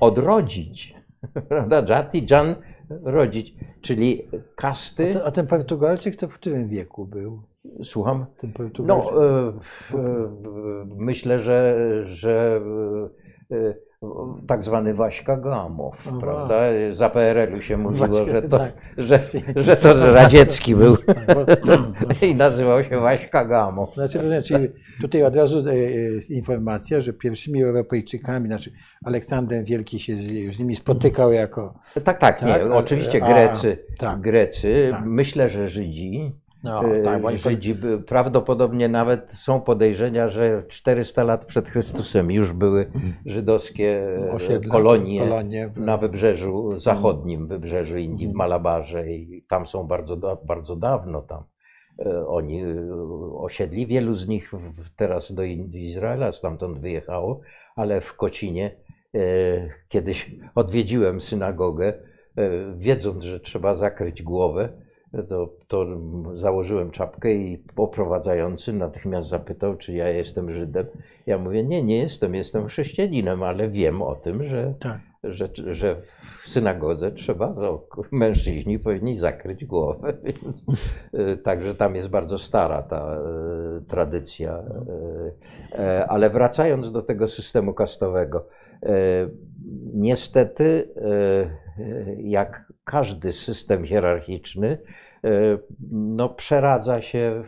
odrodzić. 0.00 0.94
Prawda? 1.48 1.84
Jati, 1.88 2.26
Jan, 2.30 2.54
rodzić. 3.02 3.54
Czyli 3.80 4.28
kasty. 4.56 5.24
A 5.24 5.30
ten 5.30 5.46
Portugalczyk 5.46 6.16
to 6.16 6.28
w 6.28 6.34
którym 6.34 6.68
wieku 6.68 7.06
był? 7.06 7.49
Słucham. 7.84 8.26
No, 8.78 9.04
e, 9.22 9.48
e, 9.94 10.02
myślę, 10.96 11.42
że, 11.42 11.76
że 12.06 12.60
e, 13.50 13.56
e, 13.56 13.74
tak 14.46 14.62
zwany 14.62 14.94
Waśka 14.94 15.36
Gamow, 15.36 15.94
Aha. 16.08 16.18
prawda? 16.20 16.60
Za 16.92 17.10
PRL-u 17.10 17.60
się 17.60 17.76
mówiło, 17.84 18.06
Właśnie, 18.06 18.32
że 18.32 18.42
to, 18.42 18.58
tak. 18.58 18.72
że, 18.98 19.20
że 19.56 19.76
to 19.76 20.12
radziecki 20.14 20.74
był 20.76 20.96
Tak, 21.66 22.22
i 22.22 22.34
nazywał 22.34 22.84
się 22.84 23.00
Waśka 23.00 23.44
Gamow. 23.44 23.94
Znaczy, 23.94 24.42
czyli 24.44 24.68
tutaj 25.00 25.24
od 25.24 25.36
razu 25.36 25.68
e, 25.68 25.76
jest 25.90 26.30
informacja, 26.30 27.00
że 27.00 27.12
pierwszymi 27.12 27.62
Europejczykami, 27.62 28.46
znaczy 28.46 28.70
Aleksander 29.04 29.64
Wielki 29.64 30.00
się 30.00 30.16
z, 30.16 30.54
z 30.54 30.58
nimi 30.58 30.76
spotykał 30.76 31.32
jako. 31.32 31.74
Tak, 32.04 32.18
tak, 32.18 32.42
nie. 32.42 32.52
Tak, 32.52 32.62
a- 32.62 32.76
Oczywiście 32.76 33.24
a- 33.24 33.28
Grecy, 33.34 33.78
tak. 33.98 34.20
Grecy 34.20 34.86
Tak. 34.90 35.04
myślę, 35.06 35.50
że 35.50 35.68
Żydzi. 35.68 36.32
No, 36.64 36.84
E, 36.94 37.02
tak, 37.02 37.22
to- 37.22 37.36
Żydzi 37.36 37.74
by, 37.74 37.98
prawdopodobnie 37.98 38.88
nawet 38.88 39.32
są 39.32 39.60
podejrzenia, 39.60 40.28
że 40.28 40.62
400 40.68 41.24
lat 41.24 41.44
przed 41.44 41.68
Chrystusem 41.68 42.30
już 42.30 42.52
były 42.52 42.90
żydowskie 43.26 44.16
e, 44.28 44.32
Osiedla, 44.32 44.72
kolonie 44.72 45.20
kolonie. 45.20 45.70
na 45.76 45.96
wybrzeżu 45.96 46.80
zachodnim, 46.80 47.46
wybrzeżu 47.46 47.96
Indii, 47.96 48.28
w 48.28 48.34
Malabarze 48.34 49.10
i 49.12 49.42
tam 49.48 49.66
są 49.66 49.86
bardzo, 49.86 50.16
bardzo 50.46 50.76
dawno 50.76 51.22
tam. 51.22 51.44
E, 52.06 52.26
Oni 52.26 52.62
e, 52.62 52.66
osiedli, 53.34 53.86
wielu 53.86 54.14
z 54.16 54.28
nich 54.28 54.52
teraz 54.96 55.32
do 55.32 55.42
Izraela 55.72 56.32
stamtąd 56.32 56.78
wyjechało, 56.78 57.40
ale 57.76 58.00
w 58.00 58.16
Kocinie 58.16 58.76
kiedyś 59.88 60.30
odwiedziłem 60.54 61.20
synagogę, 61.20 61.92
wiedząc, 62.76 63.24
że 63.24 63.40
trzeba 63.40 63.74
zakryć 63.74 64.22
głowę, 64.22 64.68
to, 65.28 65.48
to 65.68 65.86
założyłem 66.34 66.90
czapkę 66.90 67.32
i 67.34 67.58
poprowadzający 67.74 68.72
natychmiast 68.72 69.28
zapytał, 69.28 69.76
czy 69.76 69.92
ja 69.92 70.08
jestem 70.08 70.54
Żydem. 70.54 70.86
Ja 71.26 71.38
mówię, 71.38 71.64
nie, 71.64 71.82
nie 71.82 71.98
jestem, 71.98 72.34
jestem 72.34 72.66
chrześcijaninem, 72.66 73.42
ale 73.42 73.68
wiem 73.68 74.02
o 74.02 74.14
tym, 74.14 74.44
że, 74.48 74.74
Tak. 74.80 75.00
że, 75.24 75.48
że 75.74 75.96
w 76.42 76.48
synagodze 76.48 77.12
trzeba, 77.12 77.54
no, 77.56 77.82
mężczyźni 78.12 78.78
powinni 78.78 79.18
zakryć 79.18 79.64
głowę. 79.64 80.12
E, 81.12 81.36
Także 81.36 81.74
tam 81.74 81.94
jest 81.96 82.08
bardzo 82.08 82.38
stara 82.38 82.82
ta 82.82 83.14
e, 83.16 83.80
tradycja. 83.88 84.62
e, 85.72 85.78
e, 85.78 86.06
Ale 86.08 86.30
wracając 86.30 86.92
do 86.92 87.02
tego 87.02 87.28
systemu 87.28 87.74
kastowego, 87.74 88.46
niestety, 89.94 90.94
e, 90.96 92.16
jak 92.22 92.72
każdy 92.84 93.32
system 93.32 93.84
hierarchiczny, 93.84 94.78
e, 95.24 95.58
no, 95.90 96.28
przeradza 96.28 97.02
się, 97.02 97.44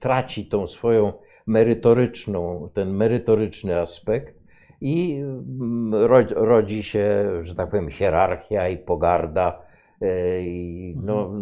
traci 0.00 0.46
tą 0.46 0.66
swoją 0.66 1.12
merytoryczną, 1.46 2.68
ten 2.74 2.90
merytoryczny 2.90 3.80
aspekt 3.80 4.36
i 4.80 5.14
mm, 5.20 5.94
ro- 5.94 6.34
rodzi 6.46 6.82
się, 6.82 7.24
że 7.42 7.54
tak 7.54 7.70
powiem, 7.70 7.88
hierarchia 7.88 8.68
i 8.68 8.78
pogarda. 8.78 9.62
e, 10.00 10.40
I 10.42 10.96
no, 11.02 11.32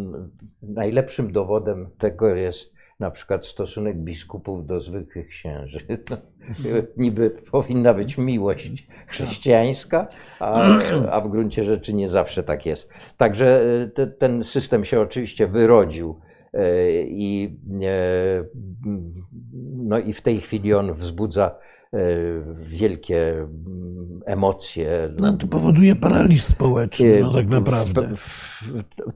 najlepszym 0.61 1.31
dowodem 1.31 1.89
tego 1.97 2.35
jest 2.35 2.74
na 2.99 3.11
przykład 3.11 3.45
stosunek 3.45 3.97
biskupów 3.97 4.65
do 4.65 4.81
zwykłych 4.81 5.27
księży. 5.27 5.79
Niby 6.97 7.29
powinna 7.51 7.93
być 7.93 8.17
miłość 8.17 8.87
chrześcijańska, 9.07 10.07
a, 10.39 10.61
a 11.11 11.21
w 11.21 11.29
gruncie 11.29 11.65
rzeczy 11.65 11.93
nie 11.93 12.09
zawsze 12.09 12.43
tak 12.43 12.65
jest. 12.65 12.93
Także 13.17 13.61
e, 13.83 13.87
te, 13.87 14.07
ten 14.07 14.43
system 14.43 14.85
się 14.85 15.01
oczywiście 15.01 15.47
wyrodził 15.47 16.19
i, 17.07 17.57
e, 17.81 18.45
no 19.77 19.99
i 19.99 20.13
w 20.13 20.21
tej 20.21 20.41
chwili 20.41 20.73
on 20.73 20.93
wzbudza 20.93 21.55
e, 21.93 21.97
wielkie 22.57 23.31
mm, 23.31 24.21
emocje. 24.25 25.09
No, 25.19 25.37
to 25.37 25.47
powoduje 25.47 25.95
paraliż 25.95 26.43
społeczny, 26.43 27.19
no 27.21 27.33
tak 27.33 27.47
naprawdę. 27.47 28.09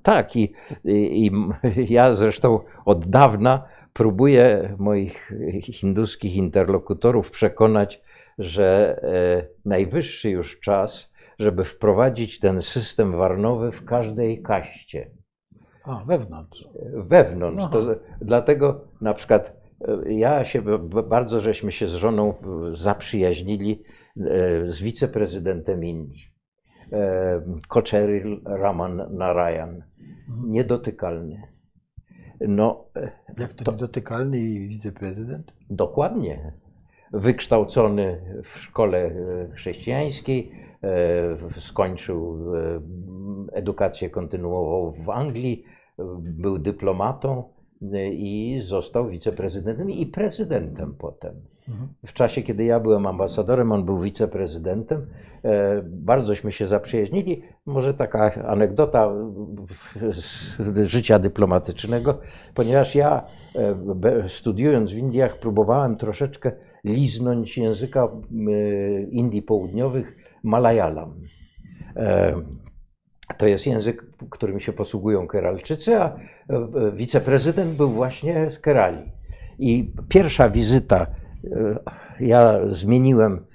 Tak, 0.03 0.35
i, 0.35 0.53
i, 0.85 1.31
ja 1.89 2.15
zresztą 2.15 2.59
od 2.85 3.09
dawna 3.09 3.63
próbuję 3.93 4.75
moich 4.79 5.31
hinduskich 5.73 6.35
interlokutorów 6.35 7.31
przekonać, 7.31 8.01
że 8.37 8.99
e, 9.03 9.47
najwyższy 9.65 10.29
już 10.29 10.59
czas, 10.59 11.13
żeby 11.39 11.63
wprowadzić 11.63 12.39
ten 12.39 12.61
system 12.61 13.11
warnowy 13.11 13.71
w 13.71 13.85
każdej 13.85 14.41
kaście 14.41 15.18
A, 15.83 16.03
wewnątrz. 16.05 16.69
wewnątrz. 16.93 17.63
Aha. 17.63 17.71
To, 17.73 17.95
dlatego 18.21 18.87
na 19.01 19.13
przykład 19.13 19.61
e, 19.81 20.13
ja 20.13 20.45
się 20.45 20.61
bardzo 21.09 21.41
żeśmy 21.41 21.71
się 21.71 21.87
z 21.87 21.93
żoną 21.93 22.29
e, 22.33 22.35
zaprzyjaźnili 22.75 23.83
e, 24.17 24.69
z 24.71 24.81
wiceprezydentem 24.81 25.83
Indii. 25.85 26.23
E, 26.91 27.41
Kocheryl 27.67 28.41
Raman 28.45 29.07
Narayan. 29.17 29.83
Niedotykalny. 30.45 31.41
No, 32.47 32.85
e, 32.95 33.11
Jak 33.37 33.53
to, 33.53 33.63
To- 33.63 33.71
niedotykalny 33.71 34.39
i 34.39 34.67
wiceprezydent? 34.67 35.53
Dokładnie. 35.69 36.53
Wykształcony 37.13 38.21
w 38.43 38.59
szkole 38.59 38.97
e, 38.97 39.11
chrześcijańskiej, 39.53 40.51
e, 40.83 41.61
skończył 41.61 42.37
e, 42.55 42.81
edukację 43.53 44.09
kontynuował 44.09 44.91
w 44.91 45.09
Anglii, 45.09 45.63
był 46.19 46.59
dyplomatą 46.59 47.43
i 48.11 48.61
został 48.63 49.09
wiceprezydentem 49.09 49.91
i 49.91 50.05
prezydentem 50.05 50.95
potem. 50.97 51.35
Mhm. 51.69 51.87
W 52.05 52.13
czasie, 52.13 52.41
kiedy 52.41 52.63
ja 52.63 52.79
byłem 52.79 53.07
ambasadorem, 53.07 53.71
on 53.71 53.85
był 53.85 53.99
wiceprezydentem. 53.99 55.05
Bardzośmy 55.83 56.51
się 56.51 56.67
zaprzyjaźnili. 56.67 57.43
Może 57.65 57.93
taka 57.93 58.33
anegdota 58.47 59.11
z 60.11 60.57
życia 60.87 61.19
dyplomatycznego, 61.19 62.19
ponieważ 62.53 62.95
ja 62.95 63.25
studiując 64.27 64.91
w 64.91 64.97
Indiach 64.97 65.39
próbowałem 65.39 65.97
troszeczkę 65.97 66.51
liznąć 66.83 67.57
języka 67.57 68.03
e, 68.03 69.01
Indii 69.01 69.41
Południowych 69.41 70.17
Malayalam. 70.43 71.13
E, 71.95 72.35
To 73.37 73.47
jest 73.47 73.67
język, 73.67 74.05
którym 74.29 74.59
się 74.59 74.73
posługują 74.73 75.27
Keralczycy, 75.27 75.95
a 75.97 76.05
e, 76.05 76.17
wiceprezydent 76.95 77.75
był 77.75 77.91
właśnie 77.91 78.51
z 78.51 78.59
Kerali. 78.59 79.11
I 79.59 79.93
pierwsza 80.09 80.49
wizyta, 80.49 81.07
ja 82.19 82.59
zmieniłem, 82.67 83.45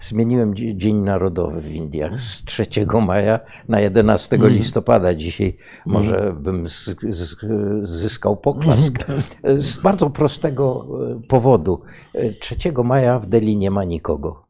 zmieniłem 0.00 0.54
dzie- 0.54 0.76
Dzień 0.76 0.96
Narodowy 0.96 1.60
w 1.60 1.70
Indiach 1.70 2.20
z 2.20 2.44
3 2.44 2.66
maja 3.06 3.40
na 3.68 3.80
11 3.80 4.38
listopada. 4.48 5.14
Dzisiaj 5.14 5.56
może 5.86 6.34
bym 6.40 6.68
z, 6.68 6.84
z, 7.10 7.36
zyskał 7.84 8.36
poklask. 8.36 9.04
Z 9.58 9.76
bardzo 9.76 10.10
prostego 10.10 10.86
e, 11.16 11.20
powodu. 11.28 11.82
E, 12.14 12.30
3 12.32 12.56
maja 12.84 13.18
w 13.18 13.26
Delhi 13.26 13.56
nie 13.56 13.70
ma 13.70 13.84
nikogo. 13.84 14.46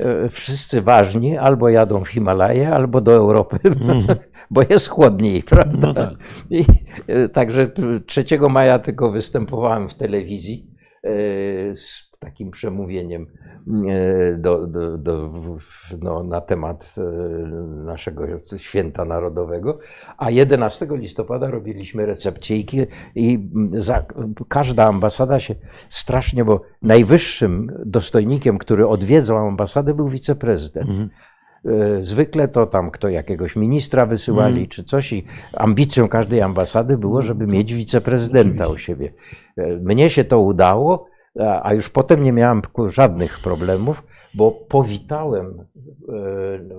E, 0.00 0.28
Wszyscy 0.28 0.82
ważni 0.82 1.36
albo 1.38 1.68
jadą 1.68 2.04
w 2.04 2.08
Himalaje, 2.08 2.70
albo 2.70 3.00
do 3.00 3.12
Europy, 3.12 3.58
bo 4.50 4.60
jest 4.70 4.88
chłodniej, 4.88 5.42
prawda? 5.50 5.86
No 5.86 5.94
tak. 5.94 6.14
I, 6.50 6.64
e, 7.06 7.28
także 7.28 7.70
3 8.06 8.24
maja 8.50 8.78
tylko 8.78 9.10
występowałem 9.12 9.88
w 9.88 9.94
telewizji. 9.94 10.66
e, 11.04 11.08
z 11.76 12.11
takim 12.22 12.50
przemówieniem 12.50 13.26
e, 13.88 14.36
do, 14.36 14.66
do, 14.66 14.98
do, 14.98 15.30
no, 16.02 16.22
na 16.22 16.40
temat 16.40 16.94
e, 16.98 17.02
naszego 17.84 18.22
święta 18.56 19.04
narodowego, 19.04 19.78
a 20.18 20.30
11 20.30 20.86
listopada 20.90 21.50
robiliśmy 21.50 22.06
recepcję 22.06 22.56
i, 22.56 22.66
i 23.14 23.50
za, 23.70 24.04
każda 24.48 24.86
ambasada 24.86 25.40
się 25.40 25.54
strasznie, 25.88 26.44
bo 26.44 26.62
najwyższym 26.82 27.72
dostojnikiem, 27.84 28.58
który 28.58 28.88
odwiedzał 28.88 29.36
ambasadę 29.38 29.94
był 29.94 30.08
wiceprezydent. 30.08 30.88
Mhm. 30.88 31.08
E, 31.64 32.04
zwykle 32.04 32.48
to 32.48 32.66
tam 32.66 32.90
kto 32.90 33.08
jakiegoś 33.08 33.56
ministra 33.56 34.06
wysyłali 34.06 34.56
mm. 34.56 34.68
czy 34.68 34.84
coś 34.84 35.12
i 35.12 35.24
ambicją 35.56 36.08
każdej 36.08 36.40
ambasady 36.40 36.98
było, 36.98 37.22
żeby 37.22 37.46
mieć 37.46 37.74
wiceprezydenta 37.74 38.68
u 38.68 38.78
siebie. 38.78 39.12
Mnie 39.80 40.10
się 40.10 40.24
to 40.24 40.40
udało, 40.40 41.11
a 41.62 41.74
już 41.74 41.90
potem 41.90 42.22
nie 42.22 42.32
miałem 42.32 42.62
żadnych 42.86 43.38
problemów, 43.40 44.02
bo 44.34 44.50
powitałem 44.50 45.46
e, 45.58 45.64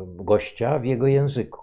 gościa 0.05 0.79
w 0.79 0.85
jego 0.85 1.07
języku. 1.07 1.61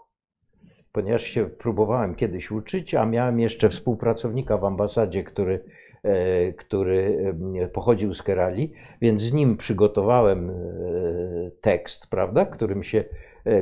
Ponieważ 0.93 1.23
się 1.23 1.47
próbowałem 1.47 2.15
kiedyś 2.15 2.51
uczyć, 2.51 2.95
a 2.95 3.07
miałem 3.07 3.41
jeszcze 3.41 3.69
współpracownika 3.69 4.59
w 4.59 4.65
ambasadzie, 4.65 5.25
który 5.25 5.65
E, 6.03 6.53
który 6.53 7.33
e, 7.63 7.69
pochodził 7.69 8.15
z 8.15 8.23
Kerali, 8.23 8.73
więc 9.01 9.23
z 9.23 9.33
nim 9.33 9.57
przygotowałem 9.57 10.53
tekst, 11.61 12.07
prawda, 12.11 12.47
którym 12.47 12.83
się, 12.83 13.05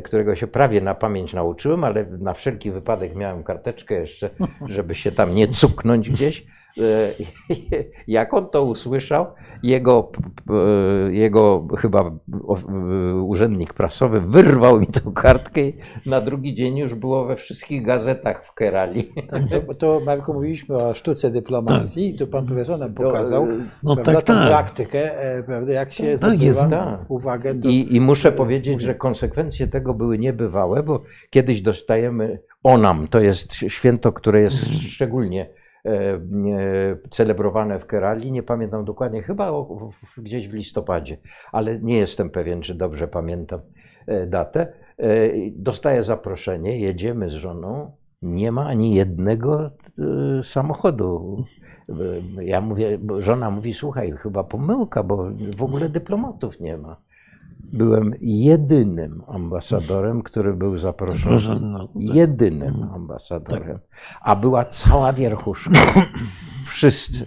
którego 0.03 0.35
się 0.35 0.47
prawie 0.47 0.81
na 0.81 0.95
pamięć 0.95 1.33
nauczyłem, 1.33 1.85
ale 1.85 2.07
na 2.07 2.35
wszelki 2.35 2.71
wypadek 2.71 3.15
miałem 3.15 3.45
karteczkę 3.45 3.95
jeszcze, 3.95 4.31
żeby 4.69 4.95
się 4.95 5.13
tam 5.13 5.35
nie 5.35 5.49
cuknąć 5.49 6.11
gdzieś. 6.11 6.47
E, 6.79 7.13
jak 8.09 8.35
on 8.35 8.49
to 8.49 8.65
usłyszał, 8.65 9.27
jego, 9.63 10.13
jego 11.11 11.67
chyba 11.79 12.11
urzędnik 13.25 13.75
prasowy 13.75 14.21
wyrwał 14.21 14.81
mi 14.81 14.87
tę 14.87 15.01
kartkę 15.15 15.61
i 15.61 15.75
na 16.07 16.21
drugi 16.21 16.55
dzień 16.55 16.79
już 16.79 16.95
było 16.95 17.25
we 17.25 17.37
wszystkich 17.37 17.87
gazetach 17.87 18.47
w 18.47 18.55
Kerali. 18.55 19.13
Tak, 19.29 19.43
to, 19.51 19.75
to 19.75 20.01
Marku, 20.07 20.35
mówiliśmy 20.35 20.77
o 20.77 20.95
sztuce 20.95 21.31
dyplomacji, 21.31 22.11
tak. 22.13 22.19
to 22.19 22.27
pan 22.27 22.47
profesor 22.47 22.79
nam 22.79 22.95
pokazał 22.95 23.47
no, 23.47 23.55
no 23.83 23.95
prawda, 23.95 24.23
tak, 24.23 24.37
tak. 24.37 24.49
praktykę, 24.49 25.21
e, 25.21 25.43
prawda, 25.43 25.73
jak 25.73 25.93
się 25.93 26.15
tak, 26.21 26.43
jest, 26.43 26.61
tak. 26.71 27.11
uwagę. 27.11 27.55
Do... 27.55 27.69
I, 27.69 27.97
I 27.97 28.01
muszę 28.01 28.33
powiedzieć, 28.33 28.83
że 28.83 28.95
konsekwencje 28.95 29.67
tego 29.67 29.95
były 29.95 30.19
niebywałe, 30.19 30.83
bo 30.83 31.03
kiedyś 31.31 31.61
dostajemy 31.61 32.41
Onam, 32.63 33.09
to 33.09 33.21
jest 33.21 33.55
święto, 33.55 34.13
które 34.13 34.41
jest 34.41 34.57
szczególnie 34.81 35.47
E, 35.51 35.58
celebrowane 37.11 37.79
w 37.79 37.87
Kerali. 37.87 38.33
Nie 38.33 38.43
pamiętam 38.43 38.85
dokładnie, 38.85 39.23
chyba 39.23 39.53
gdzieś 40.19 40.49
w 40.49 40.55
listopadzie, 40.55 41.19
ale 41.53 41.79
nie 41.81 41.97
jestem 41.97 42.31
pewien, 42.31 42.63
czy 42.63 42.75
dobrze 42.75 43.09
pamiętam 43.09 43.61
e, 44.07 44.27
datę. 44.27 44.73
E, 44.99 45.31
dostaję 45.53 46.03
zaproszenie, 46.03 46.81
jedziemy 46.81 47.31
z 47.31 47.35
żoną. 47.35 47.93
Nie 48.23 48.53
ma 48.53 48.67
ani 48.67 48.95
jednego 48.95 49.71
samochodu. 50.43 51.45
Ja 52.41 52.61
mówię, 52.61 52.99
żona 53.19 53.51
mówi, 53.51 53.75
słuchaj, 53.75 54.13
chyba 54.13 54.45
pomyłka, 54.45 55.03
bo 55.03 55.31
w 55.57 55.63
ogóle 55.63 55.89
dyplomatów 55.89 56.61
nie 56.61 56.79
ma 56.79 56.97
byłem 57.73 58.15
jedynym 58.21 59.23
ambasadorem, 59.27 60.23
który 60.23 60.55
był 60.55 60.79
zaproszony. 60.79 61.61
No, 61.61 61.89
tak. 61.89 61.97
Jedynym 61.97 62.69
mhm. 62.69 62.95
ambasadorem. 62.95 63.79
A 64.21 64.37
była 64.37 64.65
cała 64.65 65.13
wierchuszka. 65.13 65.81
Wszyscy. 66.67 67.27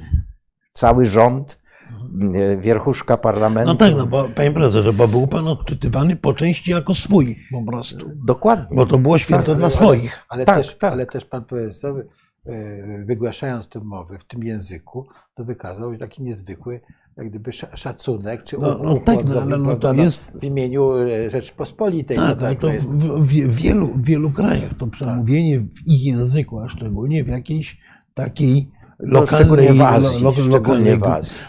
Cały 0.74 1.06
rząd, 1.06 1.62
mhm. 1.92 2.62
wierchuszka 2.62 3.18
parlamentu. 3.18 3.72
No 3.72 3.78
tak, 3.78 3.96
no 3.98 4.06
bo 4.06 4.30
panie 4.30 4.52
profesorze, 4.52 4.94
bo 4.94 5.08
był 5.08 5.28
pan 5.28 5.48
odczytywany 5.48 6.16
po 6.16 6.34
części 6.34 6.72
jako 6.72 6.96
swój 6.96 7.40
po 7.52 7.66
prostu. 7.66 8.12
Dokładnie. 8.26 8.78
Bo 8.78 8.86
to 8.86 8.98
było 8.98 9.18
święto 9.18 9.52
tak, 9.52 9.58
dla 9.58 9.66
ale, 9.66 9.76
swoich. 9.76 10.26
Ale, 10.30 10.46
tak, 10.46 10.58
też, 10.58 10.78
tak. 10.78 10.94
ale 10.94 11.06
też 11.06 11.26
pan 11.26 11.46
profesor 11.46 12.06
e, 12.46 13.06
wygłaszając 13.06 13.70
tę 13.70 13.80
mowę 13.80 14.18
w 14.20 14.24
tym 14.24 14.44
języku, 14.44 15.08
to 15.36 15.44
wykazał 15.44 15.98
taki 15.98 16.24
niezwykły 16.24 16.82
jak 17.22 17.30
gdyby 17.30 17.52
szacunek, 17.74 18.44
czy 18.44 18.58
no, 18.58 18.80
no 18.84 19.00
tak, 19.00 19.26
no, 19.26 19.42
ale 19.42 19.58
no, 19.58 19.76
to 19.76 19.94
jest 19.94 20.20
w 20.36 20.44
imieniu 20.44 20.94
e, 20.94 21.30
Rzeczpospolitej. 21.30 22.18
Tak, 22.18 22.42
no, 22.42 22.48
tak 22.48 22.60
to, 22.60 22.68
to 22.68 22.74
jest... 22.74 22.92
w, 22.92 23.20
w, 23.20 23.56
wielu, 23.56 23.88
w 23.88 24.06
wielu 24.06 24.32
krajach 24.32 24.74
to 24.78 24.88
przemówienie 24.88 25.60
tak. 25.60 25.68
w 25.68 25.88
ich 25.88 26.06
języku, 26.06 26.60
a 26.60 26.70
szczególnie 26.70 27.24
w 27.24 27.28
jakiejś 27.28 27.78
takiej 28.14 28.72
no, 29.04 29.20
lokalnej, 29.20 29.70
no, 29.76 29.88
Azji, 29.88 30.24
lo, 30.24 30.34
lokalnej, 30.48 31.00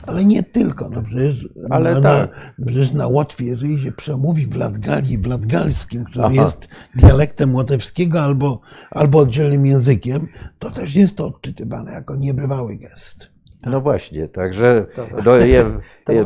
ale 0.02 0.24
nie 0.24 0.42
tylko. 0.42 0.88
No 0.88 1.02
przecież, 1.02 1.48
ale 1.70 1.94
na, 1.94 2.00
tak. 2.00 2.30
na, 2.58 2.66
przecież 2.66 2.92
na 2.92 3.06
Łotwie, 3.06 3.44
jeżeli 3.44 3.82
się 3.82 3.92
przemówi 3.92 4.46
w 4.46 4.56
Latgali, 4.56 5.18
w 5.18 5.26
latgalskim, 5.26 6.04
który 6.04 6.24
Aha. 6.24 6.34
jest 6.34 6.68
dialektem 6.94 7.54
łotewskiego 7.54 8.22
albo, 8.22 8.60
albo 8.90 9.18
oddzielnym 9.18 9.66
językiem, 9.66 10.26
to 10.58 10.70
też 10.70 10.94
jest 10.94 11.16
to 11.16 11.26
odczytywane 11.26 11.92
jako 11.92 12.16
niebywały 12.16 12.76
gest. 12.76 13.31
No 13.66 13.80
właśnie, 13.80 14.28
także. 14.28 14.86
No, 15.24 15.36
je, 15.36 15.46
je, 16.08 16.24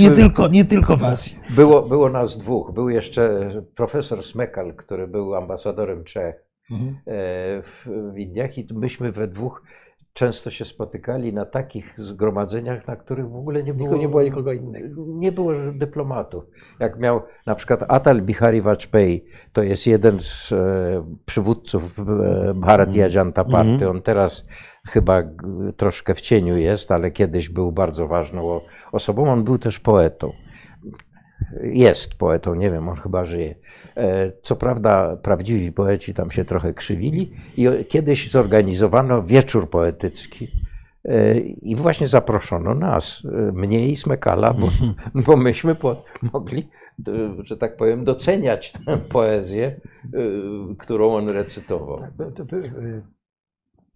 nie, 0.00 0.10
tylko, 0.10 0.48
nie 0.48 0.64
tylko 0.64 0.96
was. 0.96 1.34
Było, 1.50 1.82
było 1.82 2.08
nas 2.08 2.38
dwóch. 2.38 2.72
Był 2.72 2.88
jeszcze 2.88 3.50
profesor 3.76 4.22
Smekal, 4.22 4.74
który 4.74 5.06
był 5.06 5.34
ambasadorem 5.34 6.04
Czech 6.04 6.44
mhm. 6.70 6.90
E, 6.90 6.94
w, 7.62 8.18
Indiach, 8.18 8.58
i 8.58 8.68
myśmy 8.74 9.12
we 9.12 9.28
dwóch 9.28 9.62
często 10.18 10.50
się 10.50 10.64
spotykali 10.64 11.32
na 11.32 11.44
takich 11.44 11.94
zgromadzeniach, 11.98 12.86
na 12.86 12.96
których 12.96 13.30
w 13.30 13.36
ogóle 13.36 13.62
nie 13.62 13.74
było, 13.74 13.96
nie 13.96 14.08
było 14.08 14.22
nikogo 14.22 14.52
innego. 14.52 15.04
Nie 15.06 15.32
było 15.32 15.52
dyplomatów. 15.72 16.44
Jak 16.80 16.98
miał 16.98 17.22
na 17.46 17.54
przykład 17.54 17.84
Atal 17.88 18.22
Bihari 18.22 18.62
Vajpayee, 18.62 19.24
to 19.52 19.62
jest 19.62 19.86
jeden 19.86 20.20
z 20.20 20.52
e, 20.52 21.16
przywódców 21.26 21.98
e, 21.98 22.54
Bharatiya 22.54 23.04
mhm. 23.04 23.12
Janata 23.12 23.44
Party. 23.44 23.70
-hmm. 23.70 23.90
On 23.90 24.02
teraz 24.02 24.46
chyba 24.88 25.22
troszkę 25.76 26.14
w 26.14 26.20
cieniu 26.20 26.56
jest, 26.56 26.92
ale 26.92 27.10
kiedyś 27.10 27.48
był 27.48 27.72
bardzo 27.72 28.08
ważną 28.08 28.60
osobą. 28.92 29.30
On 29.30 29.44
był 29.44 29.58
też 29.58 29.80
poetą. 29.80 30.32
Jest 31.62 32.14
poetą, 32.14 32.54
nie 32.54 32.70
wiem, 32.70 32.88
on 32.88 32.96
chyba 32.96 33.24
żyje. 33.24 33.54
E, 33.96 34.32
co 34.42 34.56
prawda, 34.56 35.16
prawdziwi 35.16 35.72
poeci 35.72 36.14
tam 36.14 36.30
się 36.30 36.44
trochę 36.44 36.74
krzywili, 36.74 37.32
i 37.56 37.84
kiedyś 37.88 38.30
zorganizowano 38.30 39.22
wieczór 39.22 39.70
poetycki. 39.70 40.48
E, 41.04 41.38
I 41.40 41.76
właśnie 41.76 42.06
zaproszono 42.06 42.74
nas, 42.74 43.22
e, 43.24 43.52
mnie 43.52 43.88
i 43.88 43.96
Smekala, 43.96 44.54
bo, 44.54 44.68
bo 45.26 45.36
myśmy 45.36 45.74
po, 45.74 46.04
mogli, 46.32 46.68
że 47.44 47.56
tak 47.56 47.76
powiem, 47.76 48.04
doceniać 48.04 48.72
tę 48.72 48.98
poezję, 48.98 49.80
którą 50.78 51.14
on 51.14 51.28
recytował. 51.28 51.98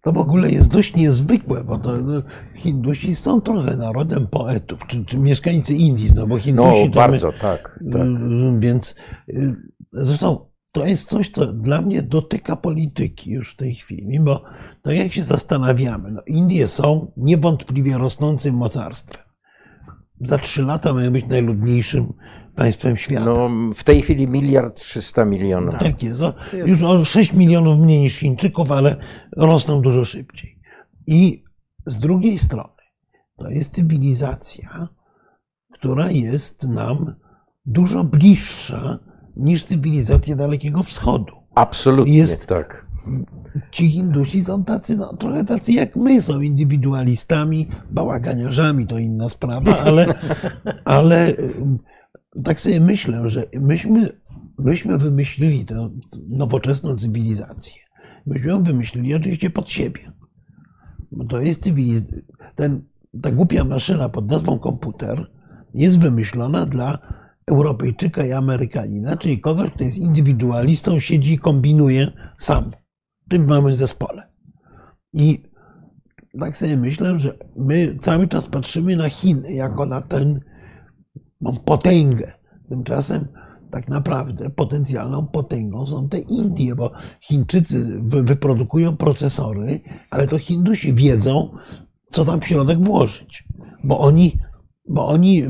Tak, 0.03 0.13
to 0.13 0.19
w 0.19 0.21
ogóle 0.21 0.51
jest 0.51 0.69
dość 0.69 0.95
niezwykłe, 0.95 1.63
bo 1.63 1.79
to, 1.79 1.97
no, 1.97 2.21
Hindusi 2.55 3.15
są 3.15 3.41
trochę 3.41 3.77
narodem 3.77 4.27
poetów, 4.27 4.87
czy, 4.87 5.05
czy 5.05 5.17
mieszkańcy 5.17 5.73
Indii, 5.73 6.09
no 6.15 6.27
bo 6.27 6.37
Hindusi... 6.37 6.85
No 6.85 6.95
bardzo, 6.95 7.27
my, 7.27 7.33
tak, 7.33 7.79
tak. 7.91 8.07
Więc 8.59 8.95
y, 9.29 9.55
zresztą 9.93 10.45
to 10.71 10.85
jest 10.85 11.09
coś, 11.09 11.29
co 11.29 11.53
dla 11.53 11.81
mnie 11.81 12.01
dotyka 12.01 12.55
polityki 12.55 13.31
już 13.31 13.53
w 13.53 13.55
tej 13.55 13.75
chwili, 13.75 14.19
bo 14.19 14.43
to 14.81 14.91
jak 14.91 15.13
się 15.13 15.23
zastanawiamy, 15.23 16.11
no 16.11 16.21
Indie 16.27 16.67
są 16.67 17.11
niewątpliwie 17.17 17.97
rosnącym 17.97 18.55
mocarstwem. 18.55 19.23
Za 20.21 20.37
trzy 20.37 20.63
lata 20.63 20.93
mają 20.93 21.11
być 21.11 21.25
najludniejszym 21.25 22.13
państwem 22.55 22.97
świata. 22.97 23.25
No, 23.25 23.49
w 23.75 23.83
tej 23.83 24.01
chwili 24.01 24.27
miliard 24.27 24.79
trzysta 24.79 25.25
milionów. 25.25 25.75
Tak 25.79 26.03
jest. 26.03 26.21
O, 26.21 26.33
już 26.65 26.83
o 26.83 27.05
6 27.05 27.33
milionów 27.33 27.79
mniej 27.79 27.99
niż 27.99 28.15
Chińczyków, 28.15 28.71
ale 28.71 28.95
rosną 29.37 29.81
dużo 29.81 30.05
szybciej. 30.05 30.59
I 31.07 31.43
z 31.85 31.97
drugiej 31.97 32.39
strony 32.39 32.73
to 33.37 33.49
jest 33.49 33.75
cywilizacja, 33.75 34.87
która 35.73 36.11
jest 36.11 36.63
nam 36.63 37.15
dużo 37.65 38.03
bliższa 38.03 38.99
niż 39.35 39.63
cywilizacja 39.63 40.35
Dalekiego 40.35 40.83
Wschodu. 40.83 41.33
Absolutnie 41.55 42.17
jest, 42.17 42.45
tak. 42.45 42.87
Ci 43.71 43.89
Hindusi 43.89 44.45
są 44.45 44.63
tacy, 44.63 44.97
no, 44.97 45.13
trochę 45.17 45.45
tacy 45.45 45.71
jak 45.71 45.95
my, 45.95 46.21
są 46.21 46.41
indywidualistami, 46.41 47.67
bałaganiarzami, 47.91 48.87
to 48.87 48.97
inna 48.97 49.29
sprawa, 49.29 49.79
ale, 49.79 50.05
ale 50.85 51.33
tak 52.43 52.61
sobie 52.61 52.79
myślę, 52.79 53.29
że 53.29 53.43
myśmy, 53.61 54.19
myśmy 54.57 54.97
wymyślili 54.97 55.65
tę 55.65 55.89
nowoczesną 56.29 56.95
cywilizację. 56.95 57.73
Myśmy 58.25 58.49
ją 58.49 58.63
wymyślili 58.63 59.15
oczywiście 59.15 59.49
pod 59.49 59.69
siebie. 59.69 60.11
Bo 61.11 61.25
to 61.25 61.41
jest 61.41 61.63
cywilizacja. 61.63 62.17
Ta 63.21 63.31
głupia 63.31 63.63
maszyna 63.63 64.09
pod 64.09 64.31
nazwą 64.31 64.59
komputer 64.59 65.31
jest 65.73 65.99
wymyślona 65.99 66.65
dla 66.65 66.99
Europejczyka 67.47 68.25
i 68.25 68.31
Amerykanina, 68.31 69.17
czyli 69.17 69.39
kogoś, 69.39 69.71
kto 69.71 69.83
jest 69.83 69.97
indywidualistą, 69.97 70.99
siedzi 70.99 71.33
i 71.33 71.37
kombinuje 71.37 72.11
sam 72.37 72.71
tym 73.29 73.47
małym 73.47 73.75
zespole. 73.75 74.33
I 75.13 75.43
tak 76.39 76.57
sobie 76.57 76.77
myślę, 76.77 77.19
że 77.19 77.37
my 77.55 77.97
cały 78.01 78.27
czas 78.27 78.47
patrzymy 78.47 78.95
na 78.95 79.09
Chiny 79.09 79.53
jako 79.53 79.85
na 79.85 80.01
ten 80.01 80.39
Mam 81.43 81.57
potęgę. 81.57 82.33
Tymczasem 82.69 83.27
tak 83.71 83.87
naprawdę 83.87 84.49
potencjalną 84.49 85.27
potęgą 85.27 85.85
są 85.85 86.09
te 86.09 86.19
Indie, 86.19 86.75
bo 86.75 86.91
Chińczycy 87.21 88.01
wy- 88.01 88.23
wyprodukują 88.23 88.97
procesory, 88.97 89.81
ale 90.09 90.27
to 90.27 90.37
Hindusi 90.39 90.93
wiedzą, 90.93 91.57
co 92.11 92.25
tam 92.25 92.41
w 92.41 92.47
środek 92.47 92.85
włożyć, 92.85 93.47
bo 93.83 93.99
oni, 93.99 94.39
bo 94.89 95.07
oni 95.07 95.43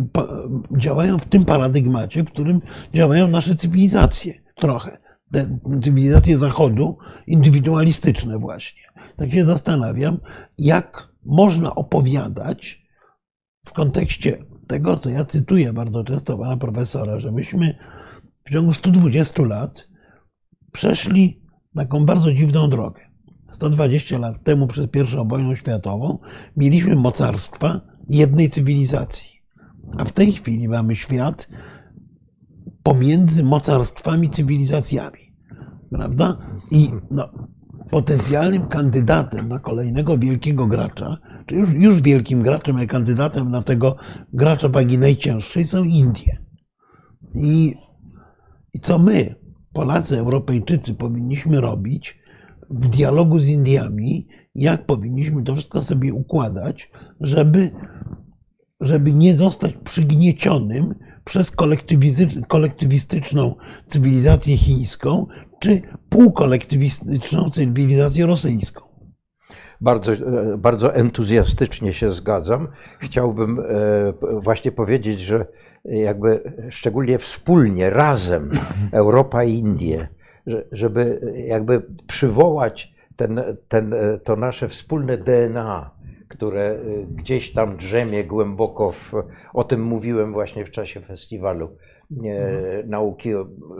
działają 0.77 1.17
w 1.17 1.25
tym 1.25 1.45
paradygmacie, 1.45 2.23
w 2.23 2.31
którym 2.31 2.61
działają 2.93 3.27
nasze 3.27 3.55
cywilizacje 3.55 4.33
trochę. 4.55 4.97
Te 5.31 5.59
cywilizacje 5.83 6.37
Zachodu, 6.37 6.97
indywidualistyczne 7.27 8.37
właśnie. 8.37 8.81
Tak 9.15 9.31
się 9.31 9.45
zastanawiam, 9.45 10.17
jak 10.57 11.09
można 11.25 11.75
opowiadać 11.75 12.83
w 13.65 13.73
kontekście 13.73 14.45
tego, 14.67 14.97
co 14.97 15.09
ja 15.09 15.25
cytuję 15.25 15.73
bardzo 15.73 16.03
często 16.03 16.37
pana 16.37 16.57
profesora, 16.57 17.19
że 17.19 17.31
myśmy 17.31 17.75
w 18.45 18.51
ciągu 18.51 18.73
120 18.73 19.43
lat 19.43 19.87
przeszli 20.71 21.41
taką 21.75 22.05
bardzo 22.05 22.33
dziwną 22.33 22.69
drogę. 22.69 23.01
120 23.51 24.17
lat 24.17 24.43
temu, 24.43 24.67
przed 24.67 24.95
I 24.95 24.99
wojną 25.27 25.55
światową, 25.55 26.17
mieliśmy 26.57 26.95
mocarstwa 26.95 27.81
jednej 28.09 28.49
cywilizacji. 28.49 29.33
A 29.97 30.05
w 30.05 30.11
tej 30.11 30.33
chwili 30.33 30.69
mamy 30.69 30.95
świat 30.95 31.49
pomiędzy 32.83 33.43
mocarstwami, 33.43 34.29
cywilizacjami. 34.29 35.33
Prawda? 35.89 36.37
I 36.71 36.89
no, 37.11 37.29
potencjalnym 37.91 38.67
kandydatem 38.67 39.47
na 39.47 39.59
kolejnego 39.59 40.17
wielkiego 40.17 40.67
gracza, 40.67 41.17
już, 41.51 41.73
już 41.73 42.01
wielkim 42.01 42.41
graczem, 42.41 42.75
ale 42.75 42.87
kandydatem 42.87 43.51
na 43.51 43.63
tego 43.63 43.95
gracza 44.33 44.69
wagi 44.69 44.97
najcięższej 44.97 45.63
są 45.63 45.83
Indie. 45.83 46.37
I, 47.33 47.75
I 48.73 48.79
co 48.79 48.99
my, 48.99 49.35
Polacy, 49.73 50.19
Europejczycy, 50.19 50.93
powinniśmy 50.93 51.61
robić 51.61 52.19
w 52.69 52.87
dialogu 52.87 53.39
z 53.39 53.49
Indiami, 53.49 54.27
jak 54.55 54.85
powinniśmy 54.85 55.43
to 55.43 55.55
wszystko 55.55 55.81
sobie 55.81 56.13
układać, 56.13 56.91
żeby, 57.19 57.71
żeby 58.81 59.13
nie 59.13 59.33
zostać 59.33 59.73
przygniecionym 59.83 60.95
przez 61.25 61.51
kolektywistyczną 62.47 63.55
cywilizację 63.87 64.57
chińską, 64.57 65.27
czy 65.59 65.81
półkolektywistyczną 66.09 67.49
cywilizację 67.49 68.25
rosyjską. 68.25 68.92
Bardzo, 69.83 70.13
e, 70.13 70.57
bardzo 70.57 70.95
entuzjastycznie 70.95 71.93
się 71.93 72.11
zgadzam. 72.11 72.67
Chciałbym 72.99 73.59
e, 73.59 73.63
właśnie 74.39 74.71
powiedzieć, 74.71 75.21
że 75.21 75.45
jakby 75.85 76.53
szczególnie 76.69 77.17
wspólnie, 77.17 77.89
razem, 77.89 78.49
Europa 78.91 79.43
i 79.43 79.53
Indie, 79.53 80.07
że- 80.47 80.63
żeby 80.71 81.21
jakby 81.47 81.81
przywołać 82.07 82.93
ten, 83.15 83.41
ten, 83.67 83.93
e, 83.93 84.17
to 84.23 84.35
nasze 84.35 84.67
wspólne 84.67 85.17
DNA, 85.17 85.91
które 86.27 86.79
gdzieś 87.15 87.53
tam 87.53 87.77
drzemie 87.77 88.23
głęboko, 88.23 88.91
w, 88.91 89.11
o 89.53 89.63
tym 89.63 89.83
mówiłem 89.83 90.33
właśnie 90.33 90.65
w 90.65 90.71
czasie 90.71 91.01
festiwalu 91.01 91.69
e, 92.25 92.83
nauki, 92.85 93.29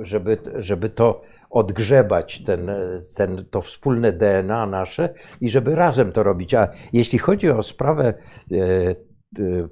żeby, 0.01 0.38
żeby 0.56 0.89
to 0.89 1.22
odgrzebać, 1.54 2.43
ten, 2.45 2.72
ten, 3.18 3.45
to 3.51 3.62
wspólne 3.62 4.12
DNA 4.12 4.66
nasze 4.66 5.14
i 5.41 5.49
żeby 5.49 5.76
razem 5.76 6.12
to 6.12 6.24
robić. 6.24 6.54
A 6.54 6.70
jeśli 6.93 7.20
chodzi 7.20 7.49
o 7.49 7.64
sprawę, 7.64 8.14
e, 8.51 8.56
e, 8.58 8.95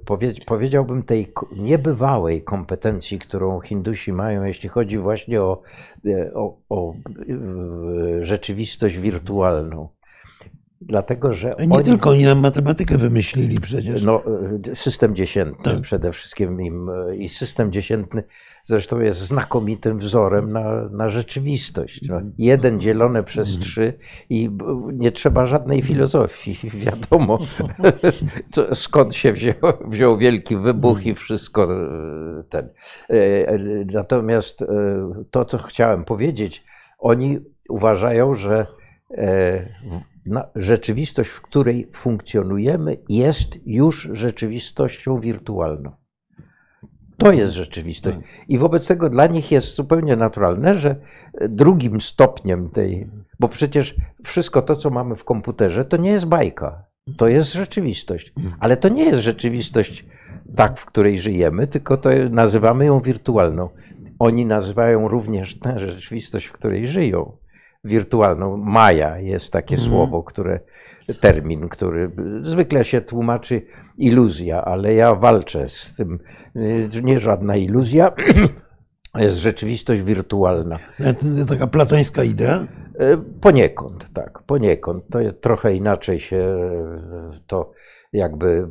powie, 0.04 0.34
powiedziałbym, 0.46 1.02
tej 1.02 1.32
niebywałej 1.56 2.42
kompetencji, 2.42 3.18
którą 3.18 3.60
Hindusi 3.60 4.12
mają, 4.12 4.44
jeśli 4.44 4.68
chodzi 4.68 4.98
właśnie 4.98 5.42
o, 5.42 5.62
e, 6.06 6.34
o, 6.34 6.58
o 6.68 6.92
e, 6.92 8.24
rzeczywistość 8.24 8.98
wirtualną. 8.98 9.88
Dlatego, 10.88 11.34
że 11.34 11.54
Nie 11.60 11.74
oni, 11.76 11.84
tylko 11.84 12.10
oni 12.10 12.24
nam 12.24 12.40
matematykę 12.40 12.98
wymyślili 12.98 13.60
przecież. 13.60 14.04
no, 14.04 14.22
e, 14.70 14.74
system 14.74 15.16
dziesiętny 15.16 15.72
Tak. 15.72 15.80
przede 15.80 16.12
wszystkim 16.12 16.60
im, 16.60 16.90
e, 16.90 17.16
i 17.16 17.28
system 17.28 17.72
dziesiętny 17.72 18.22
zresztą 18.62 19.00
jest 19.00 19.20
znakomitym 19.20 19.98
wzorem 19.98 20.52
na, 20.52 20.88
na 20.88 21.08
rzeczywistość. 21.08 22.00
No, 22.08 22.20
jeden 22.38 22.80
dzielone 22.80 23.22
przez 23.22 23.58
trzy 23.58 23.94
i 24.30 24.50
nie 24.92 25.12
trzeba 25.12 25.46
żadnej 25.46 25.82
filozofii, 25.82 26.70
wiadomo 26.86 27.38
co, 28.52 28.74
skąd 28.74 29.14
się 29.14 29.32
wziął, 29.32 29.54
wziął 29.88 30.18
wielki 30.18 30.56
wybuch 30.56 31.06
i 31.06 31.14
wszystko 31.14 31.64
e, 31.64 32.44
ten. 32.48 32.68
Natomiast 33.92 34.64
to, 35.30 35.44
co 35.44 35.58
chciałem 35.58 36.04
powiedzieć, 36.04 36.64
oni 36.98 37.38
uważają, 37.68 38.34
że 38.34 38.66
e, 40.30 40.42
rzeczywistość, 40.56 41.30
w 41.30 41.40
której 41.40 41.88
funkcjonujemy, 41.92 42.96
jest 43.08 43.58
już 43.66 44.08
rzeczywistością 44.12 45.20
wirtualną. 45.20 45.92
To 47.16 47.32
jest 47.32 47.52
rzeczywistość. 47.52 48.18
I 48.48 48.58
wobec 48.58 48.86
tego 48.86 49.10
dla 49.10 49.26
nich 49.26 49.52
jest 49.52 49.76
zupełnie 49.76 50.16
naturalne, 50.16 50.74
że 50.74 50.96
drugim 51.48 52.00
stopniem 52.00 52.70
tej, 52.70 53.10
bo 53.40 53.48
przecież 53.48 53.96
wszystko 54.24 54.62
to, 54.62 54.76
co 54.76 54.90
mamy 54.90 55.16
w 55.16 55.24
komputerze, 55.24 55.84
to 55.84 55.96
nie 55.96 56.10
jest 56.10 56.26
bajka. 56.26 56.84
To 57.16 57.28
jest 57.28 57.52
rzeczywistość. 57.52 58.32
Ale 58.60 58.76
to 58.76 58.88
nie 58.88 59.04
jest 59.04 59.20
rzeczywistość 59.20 60.06
tak, 60.56 60.78
w 60.78 60.86
której 60.86 61.18
żyjemy, 61.18 61.66
tylko 61.66 61.96
to 61.96 62.10
nazywamy 62.30 62.86
ją 62.86 63.00
wirtualną. 63.00 63.68
Oni 64.18 64.46
nazywają 64.46 65.08
również 65.08 65.58
tę 65.58 65.78
rzeczywistość, 65.78 66.46
w 66.46 66.52
której 66.52 66.88
żyją, 66.88 67.36
wirtualną. 67.84 68.56
Maja 68.56 69.18
jest 69.18 69.52
takie 69.52 69.76
słowo, 69.76 70.22
które, 70.22 70.60
termin, 71.20 71.68
który 71.68 72.10
zwykle 72.42 72.84
się 72.84 73.00
tłumaczy 73.00 73.62
iluzja, 73.98 74.64
ale 74.64 74.94
ja 74.94 75.14
walczę 75.14 75.68
z 75.68 75.96
tym. 75.96 76.18
Y, 76.56 76.88
Nie 77.02 77.20
żadna 77.20 77.56
iluzja, 77.56 78.12
jest 79.18 79.36
rzeczywistość 79.36 80.02
wirtualna. 80.02 80.78
To 80.98 81.46
Taka 81.48 81.66
platońska 81.66 82.24
idea. 82.24 82.66
E, 82.98 83.16
Poniekąd, 83.40 84.12
tak, 84.12 84.42
poniekąd. 84.42 85.04
To 85.10 85.20
jest 85.20 85.40
trochę 85.40 85.74
inaczej 85.74 86.20
się 86.20 86.56
to 87.46 87.72
jakby 88.12 88.68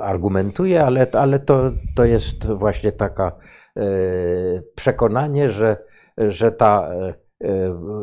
argumentuje, 0.00 0.84
ale, 0.84 1.06
ale 1.12 1.38
to, 1.38 1.72
to 1.94 2.04
jest 2.04 2.46
właśnie 2.46 2.92
taka 2.92 3.32
przekonanie, 4.74 5.50
że, 5.50 5.76
że 6.18 6.52
ta 6.52 6.88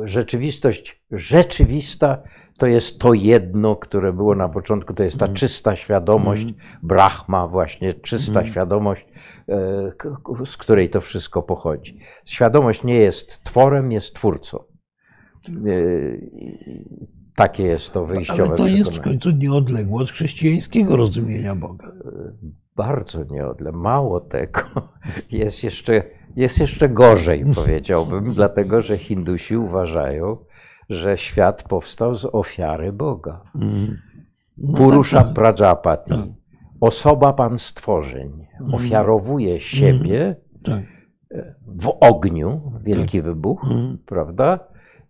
rzeczywistość 0.03 1.01
rzeczywista 1.11 2.23
to 2.57 2.67
jest 2.67 2.99
to 2.99 3.13
jedno, 3.13 3.75
które 3.75 4.13
było 4.13 4.35
na 4.35 4.49
początku, 4.49 4.93
to 4.93 5.03
jest 5.03 5.17
ta 5.17 5.27
czysta 5.27 5.75
świadomość, 5.75 6.45
Brahma 6.83 7.47
właśnie, 7.47 7.93
czysta 7.93 8.45
świadomość, 8.47 9.05
e, 9.49 9.91
z 10.45 10.57
której 10.57 10.89
to 10.89 11.01
wszystko 11.01 11.43
pochodzi. 11.43 11.99
Świadomość 12.25 12.83
nie 12.83 12.95
jest 12.95 13.43
tworem, 13.43 13.91
jest 13.91 14.15
twórcą. 14.15 14.63
Yy, 15.63 16.29
Takie 17.35 17.63
jest 17.63 17.91
to 17.91 18.05
wyjściowe 18.05 18.43
Ale 18.43 18.57
to 18.57 18.67
jest 18.67 18.97
w 18.97 19.01
końcu 19.01 19.31
nieodległe 19.31 20.03
od 20.03 20.11
chrześcijańskiego 20.11 20.97
rozumienia 20.97 21.55
Boga. 21.55 21.91
Bardzo 22.75 23.23
nieodle. 23.23 23.71
Mało 23.71 24.19
tego, 24.19 24.61
jest 25.31 25.63
jeszcze, 25.63 26.03
jest 26.35 26.59
jeszcze 26.59 26.89
gorzej, 26.89 27.43
powiedziałbym, 27.55 28.33
dlatego 28.33 28.81
że 28.81 28.97
Hindusi 28.97 29.57
uważają, 29.57 30.37
że 30.89 31.17
świat 31.17 31.63
powstał 31.63 32.15
z 32.15 32.25
ofiary 32.25 32.93
Boga. 32.93 33.41
No 34.57 34.77
Purusza 34.77 35.23
tak. 35.23 35.33
Prajapati, 35.33 36.11
Tak. 36.13 36.25
osoba 36.81 37.33
Pan 37.33 37.59
stworzeń, 37.59 38.47
ofiarowuje 38.73 39.61
siebie 39.61 40.35
Tak. 40.63 40.81
w 41.67 41.87
ogniu, 41.99 42.71
wielki 42.83 43.21
wybuch, 43.21 43.65
prawda? 44.05 44.59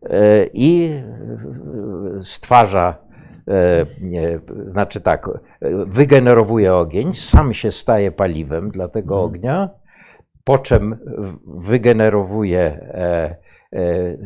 E, 0.03 0.45
I 0.53 0.89
e, 0.89 2.22
stwarza, 2.22 2.95
e, 3.47 3.86
znaczy 4.65 5.01
tak, 5.01 5.30
wygenerowuje 5.86 6.76
ogień, 6.76 7.13
sam 7.13 7.53
się 7.53 7.72
staje 7.72 8.11
paliwem 8.11 8.72
dla 8.72 8.88
tego 8.88 9.22
ognia, 9.22 9.70
po 10.49 10.57
czym 10.57 10.97
wygenerowuje 11.47 12.59
e, 12.61 13.35
e, 13.73 14.17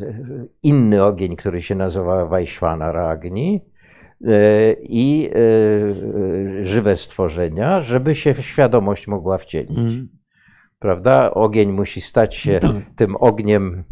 inny 0.63 1.03
ogień, 1.03 1.35
który 1.35 1.61
się 1.61 1.75
nazywa 1.75 2.25
Vajshvanara 2.25 3.07
Agni 3.09 3.61
e, 4.21 4.29
i 4.83 5.29
żywe 6.61 6.95
stworzenia, 6.97 7.81
żeby 7.81 8.15
się 8.15 8.33
świadomość 8.33 9.07
mogła 9.07 9.37
wcielić 9.37 9.77
Mhm. 9.77 10.09
prawda? 10.79 11.31
Ogień 11.31 11.71
musi 11.71 12.01
stać 12.01 12.35
się 12.35 12.59
Tak. 12.59 12.71
tym 12.95 13.15
ogniem 13.15 13.83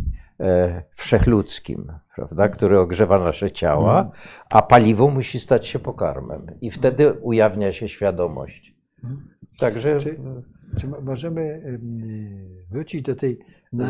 wszechludzkim, 0.95 1.91
prawda? 2.15 2.49
który 2.49 2.79
ogrzewa 2.79 3.19
nasze 3.19 3.51
ciała, 3.51 3.97
Mhm. 3.99 4.09
a 4.49 4.61
paliwo 4.61 5.07
musi 5.07 5.39
stać 5.39 5.67
się 5.67 5.79
pokarmem. 5.79 6.47
I 6.61 6.71
wtedy 6.71 7.13
ujawnia 7.13 7.73
się 7.73 7.89
świadomość. 7.89 8.75
Także 9.59 9.97
Czy- 10.73 10.81
Czy 10.81 10.87
mo- 10.87 11.01
możemy 11.01 11.61
wrócić 12.71 13.01
do 13.01 13.15
tej. 13.15 13.39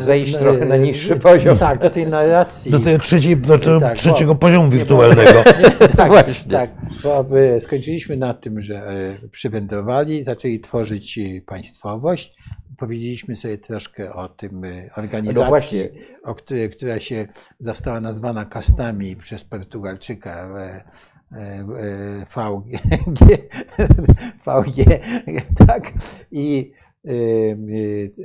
Zejść 0.04 0.36
trochę 0.36 0.64
na 0.66 0.76
niższy 0.76 1.16
poziom. 1.16 1.58
Tak, 1.58 1.78
do 1.78 1.90
tej 1.90 2.06
narracji. 2.06 2.70
Do, 2.72 2.80
tej 2.80 3.00
trzeciej, 3.00 3.36
do 3.36 3.58
tego 3.58 3.80
Tak, 3.80 3.98
trzeciego 3.98 4.34
bo- 4.34 4.40
poziomu 4.40 4.64
nie, 4.64 4.70
bo- 4.70 4.76
wirtualnego. 4.76 5.42
tak, 5.96 6.08
Właśnie. 6.08 6.52
tak, 6.52 6.70
bo 7.02 7.38
e, 7.40 7.60
skończyliśmy 7.60 8.16
na 8.16 8.34
tym, 8.34 8.60
że 8.60 8.74
e, 9.22 9.28
przywędrowali, 9.28 10.22
zaczęli 10.22 10.60
tworzyć 10.60 11.18
e, 11.18 11.40
państwowość. 11.40 12.36
Powiedzieliśmy 12.78 13.36
sobie 13.36 13.58
troszkę 13.58 14.12
o 14.12 14.28
tym 14.28 14.64
e, 14.64 14.82
No 14.96 15.02
organizacji, 15.02 15.48
właśnie. 15.48 15.88
o 16.24 16.34
której, 16.34 16.70
która 16.70 17.00
się 17.00 17.26
została 17.58 18.00
nazwana 18.00 18.44
kastami 18.44 19.16
przez 19.16 19.44
Portugalczyka 19.44 20.30
e, 20.30 20.60
e, 20.60 20.64
e, 20.76 20.84
VG, 22.34 23.38
VG, 24.46 25.00
tak. 25.66 25.92
I 26.32 26.72
e, 27.04 27.10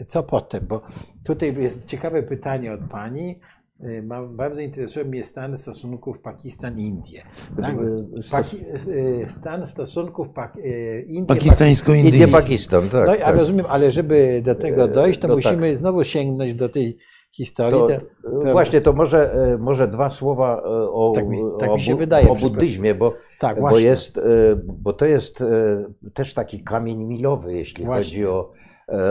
e, 0.02 0.06
co 0.06 0.24
potem? 0.24 0.66
Bo 0.68 0.82
tutaj 1.24 1.56
jest 1.60 1.86
ciekawe 1.86 2.24
pytanie 2.24 2.74
od 2.74 2.80
pani. 2.92 3.40
E, 3.80 4.02
Mam, 4.02 4.36
bardzo 4.36 4.62
interesuje 4.62 5.06
mnie 5.06 5.24
stan 5.24 5.58
stosunków 5.58 6.20
Pakistan-Indie. 6.20 7.22
Tak? 7.62 7.76
E, 7.76 8.30
Paki, 8.32 8.58
e, 9.24 9.30
stan 9.30 9.66
stosunków 9.66 10.30
pak, 10.30 10.56
e, 10.56 10.60
Indie, 10.60 11.14
Indie, 11.16 11.26
Pakistańsko-indyjski. 11.36 12.32
Pakistan, 12.32 12.90
tak. 12.90 13.08
no, 13.08 13.16
i- 13.16 13.22
a 13.22 13.26
tak. 13.26 13.38
rozumiem, 13.38 13.66
ale 13.70 13.92
żeby 13.92 14.42
do 14.46 14.56
tego 14.56 14.88
dojść, 14.88 15.20
to 15.20 15.28
no 15.28 15.36
musimy 15.36 15.78
znowu 15.78 16.04
sięgnąć 16.04 16.54
do 16.54 16.70
tej 16.70 16.98
historii. 17.38 17.80
To, 17.80 18.50
e, 18.50 18.52
właśnie, 18.52 18.82
to 18.82 18.94
może, 18.94 19.34
e, 19.34 19.58
może 19.58 19.88
dwa 19.88 20.10
słowa 20.10 20.58
e, 20.58 20.64
o, 20.92 21.12
Tak 21.16 21.28
mi- 21.28 21.44
tak 21.60 21.70
o, 21.70 21.74
mi 21.74 21.82
się 21.82 21.96
wydaje, 21.96 22.30
o 22.30 22.36
buddyzmie, 22.36 22.96
bo, 22.96 23.14
tak, 23.40 23.60
bo, 23.60 23.80
jest, 23.80 24.20
bo 24.66 24.94
to 24.94 25.06
jest 25.06 25.44
też 26.14 26.34
taki 26.34 26.64
kamień 26.64 27.04
milowy, 27.04 27.54
jeśli 27.54 27.86
Właśnie. 27.86 28.04
chodzi 28.04 28.28
o, 28.28 28.52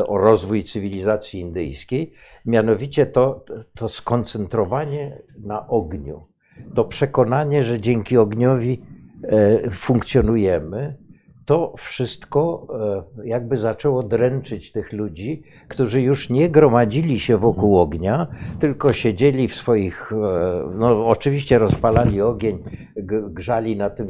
o 0.07 0.19
rozwój 0.19 0.65
cywilizacji 0.65 1.41
indyjskiej. 1.41 2.13
Mianowicie 2.47 3.07
to, 3.07 3.45
to 3.75 3.89
skoncentrowanie 3.89 5.23
na 5.39 5.69
ogniu. 5.69 6.27
To 6.75 6.85
przekonanie, 6.85 7.65
że 7.65 7.81
dzięki 7.81 8.17
ogniowi 8.17 8.83
funkcjonujemy, 9.71 10.97
to 11.47 11.75
wszystko 11.77 12.67
e, 13.19 13.29
jakby 13.29 13.57
zaczęło 13.57 14.03
dręczyć 14.03 14.73
tych 14.73 14.93
ludzi, 14.93 15.43
którzy 15.69 16.01
już 16.03 16.31
nie 16.31 16.49
gromadzili 16.49 17.21
się 17.21 17.39
wokół 17.39 17.79
ognia, 17.79 18.27
tylko 18.61 18.93
siedzieli 18.93 19.49
w 19.49 19.55
swoich, 19.55 20.13
e, 20.13 20.17
no 20.75 21.07
oczywiście 21.09 21.59
rozpalali 21.59 22.23
ogień, 22.23 22.59
grzali 23.31 23.77
na 23.77 23.91
tym, 23.91 24.09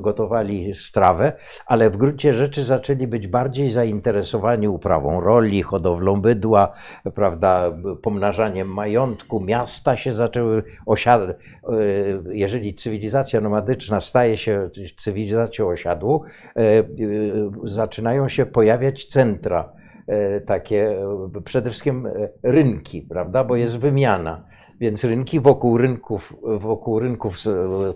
gotowali 0.00 0.74
strawę, 0.74 1.32
ale 1.66 1.90
w 1.90 1.96
gruncie 1.96 2.34
rzeczy 2.34 2.62
zaczęli 2.62 3.06
być 3.06 3.26
bardziej 3.26 3.70
zainteresowani 3.70 4.68
uprawą 4.68 5.20
roli, 5.20 5.62
hodowlą 5.62 6.20
bydła, 6.20 6.72
prawda, 7.14 7.72
pomnażaniem 8.02 8.68
majątku, 8.68 9.40
miasta 9.40 9.96
się 9.96 10.12
zaczęły 10.12 10.62
osiadać. 10.86 11.36
Jeżeli 12.32 12.74
cywilizacja 12.74 13.40
nomadyczna 13.40 14.00
staje 14.00 14.38
się 14.38 14.70
cywilizacją 14.96 15.68
osiadłą, 15.68 16.20
e, 16.24 16.53
e, 16.53 16.53
zaczynają 17.64 18.28
się 18.28 18.46
pojawiać 18.46 19.06
centra, 19.06 19.72
e, 20.06 20.40
takie 20.40 20.98
e, 21.36 21.40
przede 21.44 21.70
wszystkim 21.70 22.06
e, 22.06 22.28
rynki, 22.42 23.02
prawda, 23.02 23.44
bo 23.44 23.56
jest 23.56 23.78
wymiana. 23.78 24.44
Więc 24.80 25.04
rynki 25.04 25.40
wokół 25.40 25.78
rynków, 25.78 26.34
wokół 26.42 26.98
rynków 26.98 27.36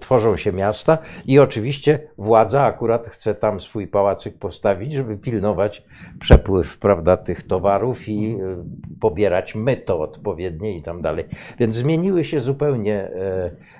tworzą 0.01 0.37
się 0.37 0.53
miasta 0.53 0.99
i 1.27 1.39
oczywiście 1.39 2.01
władza 2.19 2.63
akurat 2.63 3.09
chce 3.09 3.35
tam 3.35 3.61
swój 3.61 3.87
pałacyk 3.87 4.39
postawić, 4.39 4.93
żeby 4.93 5.17
pilnować 5.17 5.85
przepływ 6.21 6.79
prawda, 6.79 7.17
tych 7.17 7.43
towarów 7.47 8.09
i 8.09 8.35
e, 8.35 8.65
pobierać 9.01 9.55
myto 9.55 10.01
odpowiednie 10.01 10.79
i 10.79 10.83
tam 10.83 11.03
dalej. 11.03 11.25
Więc 11.59 11.75
zmieniły 11.75 12.25
się 12.25 12.41
zupełnie 12.41 13.11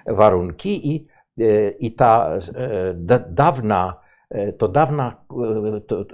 e, 0.07 0.15
warunki 0.15 0.95
i, 0.95 1.07
e, 1.41 1.71
i 1.71 1.93
ta 1.93 2.39
e, 2.55 2.95
da, 2.95 3.19
dawna, 3.19 3.95
e, 4.05 4.08
to 4.59 4.69
dawna 4.69 5.17
e, 5.77 5.81
to, 5.81 6.01
e, 6.01 6.05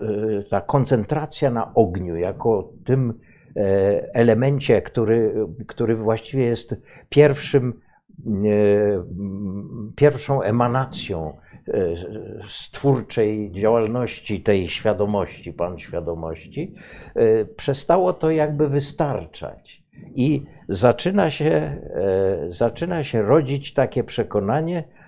ta 0.50 0.60
koncentracja 0.60 1.50
na 1.50 1.74
ogniu 1.74 2.16
jako 2.16 2.72
tym 2.84 3.14
e, 3.56 4.14
elemencie, 4.14 4.82
który, 4.82 5.34
który 5.66 5.96
właściwie 5.96 6.44
jest 6.44 6.76
pierwszym, 7.08 7.80
e, 8.26 9.04
pierwszą 9.96 10.42
emanacją 10.42 11.36
e, 11.68 11.72
stwórczej 12.46 13.52
działalności 13.52 14.42
tej 14.42 14.68
świadomości, 14.68 15.52
pan 15.52 15.78
świadomości, 15.78 16.74
e, 17.14 17.44
przestało 17.44 18.12
to 18.12 18.30
jakby 18.30 18.68
wystarczać. 18.68 19.84
I 20.14 20.42
zaczyna 20.68 21.30
się, 21.30 21.50
e, 21.50 21.78
zaczyna 22.48 23.04
się 23.04 23.22
rodzić 23.22 23.74
takie 23.74 24.04
przekonanie, 24.04 24.78
e, 24.78 25.03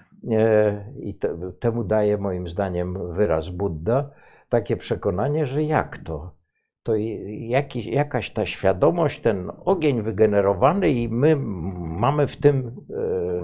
i 1.00 1.14
te, 1.14 1.52
temu 1.60 1.84
daje 1.84 2.18
moim 2.18 2.48
zdaniem 2.48 3.14
wyraz 3.14 3.48
Buddha, 3.48 4.10
takie 4.48 4.76
przekonanie, 4.76 5.46
że 5.46 5.62
jak 5.62 5.98
to? 5.98 6.36
To 6.82 6.92
jakiś, 7.38 7.86
jakaś 7.86 8.30
ta 8.30 8.46
świadomość, 8.46 9.20
ten 9.20 9.50
ogień 9.64 10.02
wygenerowany 10.02 10.90
i 10.90 11.08
my 11.08 11.36
mamy 11.76 12.26
w 12.26 12.36
tym 12.36 12.76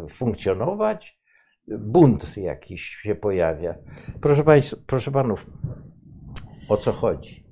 e, 0.04 0.08
funkcjonować? 0.08 1.18
Bunt 1.68 2.36
jakiś 2.36 2.82
się 2.82 3.14
pojawia. 3.14 3.74
Proszę, 4.20 4.44
państw, 4.44 4.84
proszę 4.86 5.10
panów, 5.10 5.46
o 6.68 6.76
co 6.76 6.92
chodzi? 6.92 7.44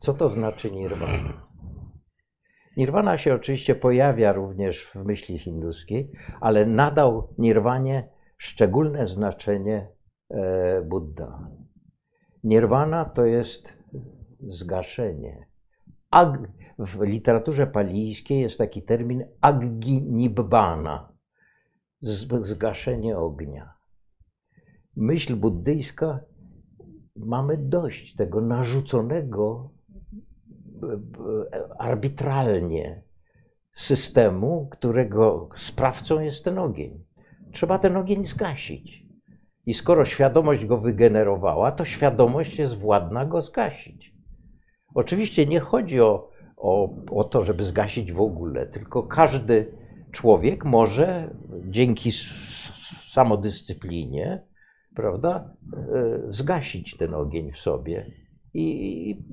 Co 0.00 0.14
to 0.14 0.28
znaczy 0.28 0.70
nirwana? 0.70 1.48
Nirwana 2.76 3.18
się 3.18 3.34
oczywiście 3.34 3.74
pojawia 3.74 4.32
również 4.32 4.84
w 4.84 4.94
myśli 4.94 5.38
hinduskiej, 5.38 6.10
ale 6.40 6.66
nadał 6.66 7.28
nirwanie 7.38 8.08
szczególne 8.38 9.06
znaczenie 9.06 9.88
e, 10.30 10.82
Buddha. 10.82 11.50
Nirwana 12.44 13.04
to 13.04 13.24
jest 13.24 13.72
zgaszenie. 14.48 15.46
Ag, 16.10 16.48
w 16.78 17.02
literaturze 17.02 17.66
palijskiej 17.66 18.40
jest 18.40 18.58
taki 18.58 18.82
termin 18.82 19.24
aggi 19.40 20.02
nibbana, 20.02 21.12
zgaszenie 22.42 23.18
ognia. 23.18 23.74
Myśl 24.96 25.36
buddyjska, 25.36 26.20
mamy 27.16 27.56
dość 27.56 28.16
tego 28.16 28.40
narzuconego 28.40 29.70
e, 30.82 30.86
e, 30.86 31.68
arbitralnie 31.78 33.02
systemu, 33.74 34.68
którego 34.70 35.48
sprawcą 35.56 36.20
jest 36.20 36.44
ten 36.44 36.58
ogień. 36.58 37.07
Trzeba 37.52 37.78
ten 37.78 37.96
ogień 37.96 38.26
zgasić. 38.26 39.08
I 39.66 39.74
skoro 39.74 40.04
świadomość 40.04 40.64
go 40.64 40.78
wygenerowała, 40.78 41.72
to 41.72 41.84
świadomość 41.84 42.58
jest 42.58 42.78
władna 42.78 43.26
go 43.26 43.42
zgasić. 43.42 44.14
Oczywiście 44.94 45.46
nie 45.46 45.60
chodzi 45.60 46.00
o, 46.00 46.30
o, 46.56 46.94
o 47.10 47.24
to, 47.24 47.44
żeby 47.44 47.64
zgasić 47.64 48.12
w 48.12 48.20
ogóle, 48.20 48.66
tylko 48.66 49.02
każdy 49.02 49.72
człowiek 50.12 50.64
może 50.64 51.34
dzięki 51.64 52.10
samodyscyplinie, 53.10 54.42
prawda, 54.94 55.54
e, 55.72 56.18
zgasić 56.28 56.96
ten 56.96 57.14
ogień 57.14 57.52
w 57.52 57.58
sobie. 57.58 58.06
I, 58.54 59.24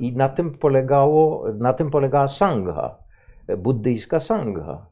i 0.00 0.16
na, 0.16 0.28
tym 0.28 0.58
polegało, 0.58 1.52
na 1.52 1.72
tym 1.72 1.90
polegała 1.90 2.28
sangha, 2.28 2.98
buddyjska 3.58 4.20
sangha. 4.20 4.86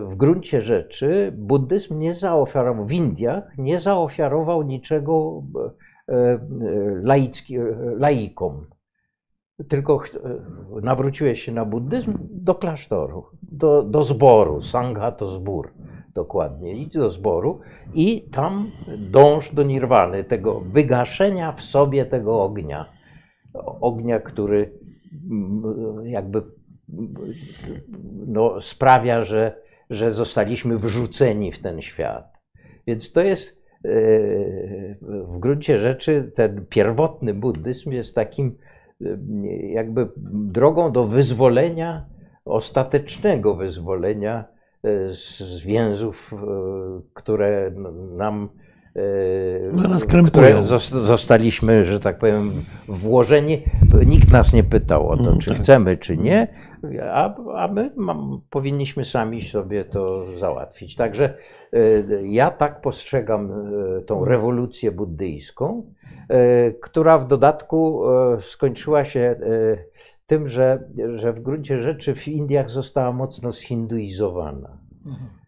W 0.00 0.14
gruncie 0.16 0.62
rzeczy 0.62 1.32
buddyzm 1.36 1.98
nie 1.98 2.14
zaoferował, 2.14 2.86
w 2.86 2.92
Indiach 2.92 3.58
nie 3.58 3.80
zaoferował 3.80 4.62
niczego 4.62 5.42
e, 6.08 6.14
e, 6.14 6.38
laicki, 7.02 7.56
e, 7.56 7.64
laikom. 7.96 8.66
Tylko 9.68 10.02
nawróciłeś 10.82 11.42
się 11.42 11.52
na 11.52 11.64
buddyzm 11.64 12.18
do 12.20 12.54
klasztoru, 12.54 13.24
do, 13.42 13.82
do 13.82 14.04
zboru. 14.04 14.60
Sangha 14.60 15.12
to 15.12 15.26
zbór, 15.26 15.72
dokładnie. 16.14 16.72
Idź 16.72 16.92
do 16.92 17.10
zboru 17.10 17.60
i 17.94 18.22
tam 18.22 18.70
dąż 19.10 19.54
do 19.54 19.62
nirwany, 19.62 20.24
tego 20.24 20.60
wygaszenia 20.60 21.52
w 21.52 21.62
sobie 21.62 22.06
tego 22.06 22.42
ognia. 22.42 22.86
Ognia, 23.80 24.20
który 24.20 24.78
jakby 26.04 26.42
no, 28.26 28.62
sprawia, 28.62 29.24
że, 29.24 29.54
że 29.90 30.12
zostaliśmy 30.12 30.78
wrzuceni 30.78 31.52
w 31.52 31.58
ten 31.58 31.82
świat. 31.82 32.34
Więc 32.86 33.12
to 33.12 33.20
jest 33.22 33.64
e, 33.84 33.88
w 35.00 35.38
gruncie 35.38 35.80
rzeczy 35.80 36.32
ten 36.34 36.66
pierwotny 36.68 37.34
buddyzm 37.34 37.90
jest 37.92 38.14
takim 38.14 38.58
e, 39.00 39.16
jakby 39.56 40.08
drogą 40.32 40.92
do 40.92 41.06
wyzwolenia, 41.06 42.06
ostatecznego 42.44 43.54
wyzwolenia 43.54 44.44
e, 44.84 45.14
z 45.14 45.62
więzów, 45.62 46.34
które 47.14 47.70
nam 48.16 48.48
No, 49.72 49.88
nas 49.88 50.04
krępują. 50.04 50.62
zos- 50.64 51.00
zostaliśmy, 51.02 51.84
że 51.84 52.00
tak 52.00 52.18
powiem, 52.18 52.64
włożeni. 52.88 53.62
Nikt 54.06 54.30
nas 54.30 54.52
nie 54.52 54.64
pytał 54.64 55.08
o 55.08 55.16
to, 55.16 55.26
Mm, 55.28 55.38
czy 55.38 55.50
tak. 55.50 55.58
chcemy, 55.58 55.96
czy 55.96 56.16
nie, 56.16 56.48
a, 57.12 57.34
a 57.56 57.68
my 57.68 57.90
mam, 57.96 58.40
powinniśmy 58.50 59.04
sami 59.04 59.44
sobie 59.44 59.84
to 59.84 60.26
załatwić. 60.38 60.96
Także 60.96 61.34
e, 61.72 61.78
ja 62.26 62.50
tak 62.50 62.80
postrzegam 62.80 63.50
e, 63.52 64.00
tą 64.02 64.24
rewolucję 64.24 64.92
buddyjską, 64.92 65.82
która 66.82 67.18
w 67.18 67.26
dodatku 67.28 68.02
skończyła 68.40 69.04
się 69.04 69.36
tym, 70.26 70.48
że, 70.48 70.82
że 71.16 71.32
w 71.32 71.40
gruncie 71.40 71.82
rzeczy 71.82 72.14
w 72.14 72.28
Indiach 72.28 72.70
została 72.70 73.12
mocno 73.12 73.52
zhinduizowana. 73.52 74.78
E, 75.06 75.43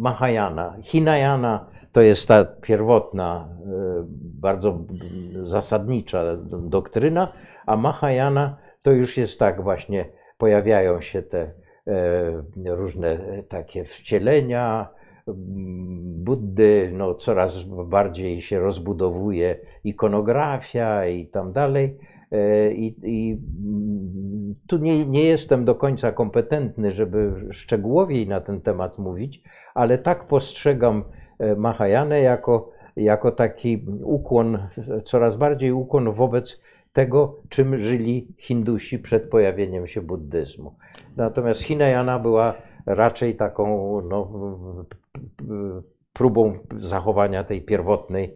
Mahayana. 0.00 0.76
Hinayana 0.82 1.66
to 1.92 2.00
jest 2.00 2.28
ta 2.28 2.44
pierwotna, 2.44 3.48
e, 3.48 4.04
bardzo 4.40 4.78
zasadnicza 5.44 6.36
doktryna, 6.62 7.32
a 7.66 7.76
Mahayana 7.76 8.56
to 8.82 8.92
już 8.92 9.16
jest 9.16 9.38
tak 9.38 9.62
właśnie, 9.62 10.04
pojawiają 10.38 11.00
się 11.00 11.22
te 11.22 11.40
e, 11.86 12.74
różne 12.74 13.18
takie 13.48 13.84
wcielenia 13.84 14.88
mm, 15.28 16.00
Buddy, 16.24 16.90
no 16.94 17.14
coraz 17.14 17.62
bardziej 17.86 18.42
się 18.42 18.60
rozbudowuje 18.60 19.56
ikonografia 19.84 21.06
i 21.06 21.26
tam 21.26 21.52
dalej. 21.52 21.98
I, 22.72 22.94
i 23.02 23.38
mm, 23.64 24.54
tu 24.66 24.78
nie, 24.78 25.06
nie 25.06 25.24
jestem 25.24 25.64
do 25.64 25.74
końca 25.74 26.12
kompetentny, 26.12 26.92
żeby 26.92 27.32
szczegółowiej 27.50 28.28
na 28.28 28.40
ten 28.40 28.60
temat 28.60 28.98
mówić, 28.98 29.42
ale 29.74 29.98
tak 29.98 30.26
postrzegam 30.26 31.04
e, 31.38 31.56
Mahajanę 31.56 32.20
jako, 32.20 32.70
jako 32.96 33.32
taki 33.32 33.86
ukłon, 34.02 34.58
coraz 35.04 35.36
bardziej 35.36 35.72
ukłon 35.72 36.12
wobec 36.12 36.60
tego, 36.92 37.36
czym 37.48 37.78
żyli 37.78 38.28
Hindusi 38.38 38.98
przed 38.98 39.30
pojawieniem 39.30 39.86
się 39.86 40.02
buddyzmu. 40.02 40.74
Natomiast 41.16 41.62
Hinayana 41.62 42.18
była 42.18 42.54
raczej 42.86 43.36
taką 43.36 44.00
no, 44.00 44.32
próbą 46.12 46.58
zachowania 46.76 47.44
tej 47.44 47.62
pierwotnej, 47.62 48.34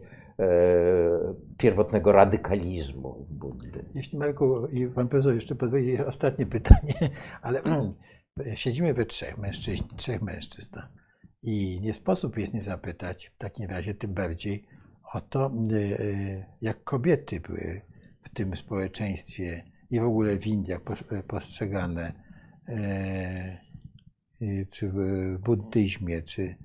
pierwotnego 1.59 2.13
radykalizmu 2.13 3.27
Buddy. 3.31 3.85
Jeśli 3.95 4.19
Marku 4.19 4.67
i 4.67 4.87
pan 4.87 5.09
profesor 5.09 5.35
jeszcze 5.35 5.55
pozwoli, 5.55 6.01
ostatnie 6.01 6.47
pytanie, 6.47 6.95
ale 7.43 7.63
siedzimy 8.55 8.95
we 8.95 9.07
trzech 9.07 9.39
mężczyźni, 9.39 9.89
trzech 9.97 10.23
mężczyzn 10.23 10.77
i 11.43 11.81
nie 11.81 11.95
sposób 11.95 12.39
jest 12.39 12.55
nie 12.55 12.63
zapytać 12.63 13.27
w 13.27 13.37
takim 13.39 13.67
razie 13.71 13.95
tym 13.95 14.15
bardziej 14.15 14.67
o 15.13 15.21
to, 15.21 15.53
y, 15.73 16.45
jak 16.61 16.85
kobiety 16.85 17.41
były 17.41 17.81
w 18.23 18.29
tym 18.29 18.57
społeczeństwie 18.57 19.65
i 19.91 20.01
w 20.01 20.05
ogóle 20.05 20.39
w 20.39 20.47
Indiach 20.47 20.81
postrzegane, 21.29 22.13
e, 22.69 23.59
y, 24.43 24.67
czy 24.73 24.89
w 24.89 24.99
buddyzmie, 25.39 26.23
czy, 26.23 26.57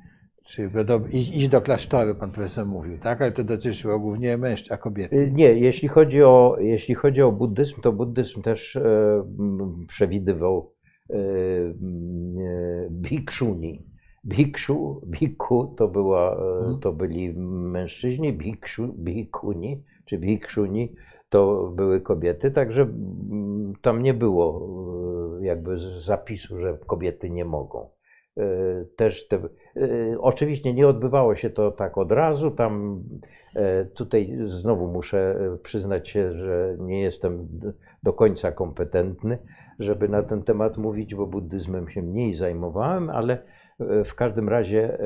czy 0.50 0.70
do, 0.86 1.02
iść 1.12 1.36
iść 1.38 1.48
do 1.50 1.62
klasztoru, 1.62 2.16
pan 2.16 2.32
profesor 2.32 2.66
mówił, 2.66 2.98
tak? 3.00 3.22
Ale 3.22 3.32
to 3.32 3.44
dotyczyło 3.44 4.00
głównie 4.00 4.38
mężczyzn, 4.38 4.74
a 4.74 4.78
kobiety. 4.78 5.16
Y, 5.16 5.32
Nie, 5.32 5.54
jeśli 5.54 5.88
chodzi 5.88 6.24
o, 6.24 6.58
jeśli 6.60 6.96
chodzi 6.96 7.22
o 7.22 7.32
buddyzm, 7.32 7.82
to 7.82 7.92
buddyzm 7.94 8.42
też 8.42 8.76
e, 8.76 8.82
przewidywał 9.88 10.72
e, 11.10 11.16
e, 11.16 12.88
bhikshuni. 12.92 13.84
Bhikshu, 14.24 15.02
bhikkhu 15.08 15.74
to, 15.78 15.88
była, 15.88 16.36
e, 16.36 16.58
Mhm. 16.58 16.80
to 16.80 16.94
byli 16.94 17.34
mężczyźni, 17.74 18.34
bhikshu, 18.34 18.88
bhikkhuni 18.88 19.84
czy 20.06 20.18
bhikshuni 20.18 20.96
to 21.30 21.72
były 21.76 22.02
kobiety, 22.02 22.52
także 22.52 22.88
tam 23.82 24.02
nie 24.04 24.14
było 24.14 24.68
e, 25.42 25.46
jakby 25.46 25.78
zapisu, 26.02 26.60
że 26.60 26.78
kobiety 26.88 27.30
nie 27.30 27.46
mogą. 27.46 27.90
E, 28.40 28.86
Też 28.96 29.28
te, 29.28 29.36
e, 29.36 29.42
oczywiście 30.20 30.74
nie 30.74 30.88
odbywało 30.88 31.36
się 31.36 31.50
to 31.50 31.72
tak 31.72 31.98
od 31.98 32.12
razu, 32.12 32.52
tam 32.52 33.04
E, 33.56 33.86
Tutaj 33.86 34.38
znowu 34.46 34.88
muszę 34.88 35.36
przyznać 35.64 36.10
się, 36.10 36.34
że 36.34 36.76
nie 36.80 37.02
jestem 37.02 37.46
do 38.04 38.14
końca 38.14 38.52
kompetentny, 38.52 39.38
żeby 39.80 40.10
na 40.10 40.24
ten 40.24 40.44
temat 40.44 40.78
mówić, 40.78 41.16
bo 41.16 41.28
buddyzmem 41.28 41.90
się 41.90 42.02
mniej 42.02 42.36
zajmowałem, 42.36 43.10
ale 43.10 43.38
w 44.06 44.16
każdym 44.16 44.50
razie, 44.50 44.98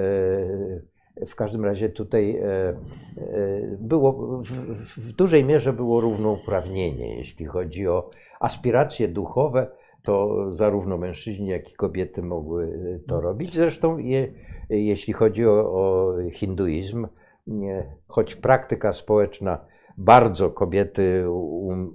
w 1.28 1.36
każdym 1.36 1.66
razie 1.66 1.90
tutaj 1.90 2.42
było, 3.80 4.42
w 4.98 5.12
dużej 5.12 5.44
mierze 5.44 5.74
było 5.74 6.02
równouprawnienie, 6.02 7.18
jeśli 7.18 7.46
chodzi 7.46 7.88
o 7.88 8.10
aspiracje 8.40 9.08
duchowe, 9.08 9.68
to 10.04 10.48
zarówno 10.56 10.98
mężczyźni, 10.98 11.48
jak 11.48 11.72
i 11.72 11.76
kobiety 11.76 12.22
mogły 12.22 12.80
to 13.08 13.22
robić. 13.22 13.56
Zresztą 13.56 13.98
je, 13.98 14.34
jeśli 14.70 15.14
chodzi 15.14 15.48
o, 15.48 15.52
o 15.52 16.14
hinduizm, 16.32 17.08
nie, 17.48 17.96
choć 18.08 18.36
praktyka 18.36 18.94
społeczna 18.94 19.66
bardzo 19.98 20.50
kobiety, 20.50 21.30
um, 21.30 21.94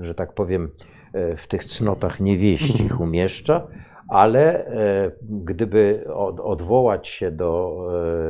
że 0.00 0.14
tak 0.14 0.32
powiem, 0.32 0.70
e, 1.12 1.36
w 1.36 1.46
tych 1.46 1.64
cnotach 1.64 2.20
niewieścich 2.20 3.00
umieszcza, 3.06 3.66
ale 4.08 4.66
e, 4.66 5.10
gdyby 5.22 6.04
od, 6.14 6.40
odwołać 6.40 7.08
się 7.08 7.30
do, 7.30 7.82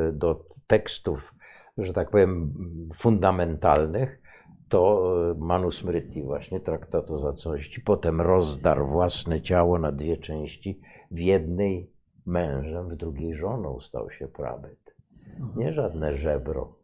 e, 0.08 0.12
do 0.12 0.44
tekstów, 0.66 1.34
że 1.78 1.92
tak 1.92 2.10
powiem, 2.10 2.52
fundamentalnych, 2.98 4.20
to 4.68 5.12
e, 5.30 5.34
Manusmriti, 5.38 6.22
właśnie 6.22 6.60
traktat 6.60 7.10
o 7.10 7.18
zacości, 7.18 7.80
potem 7.80 8.20
rozdarł 8.20 8.86
własne 8.86 9.40
ciało 9.40 9.78
na 9.78 9.92
dwie 9.92 10.16
części, 10.16 10.80
w 11.10 11.18
jednej 11.18 11.90
mężem, 12.26 12.88
w 12.88 12.96
drugiej 12.96 13.34
żoną 13.34 13.80
stał 13.80 14.10
się 14.10 14.28
prabyt. 14.28 14.94
Nie 15.56 15.72
żadne 15.72 16.14
żebro. 16.14 16.78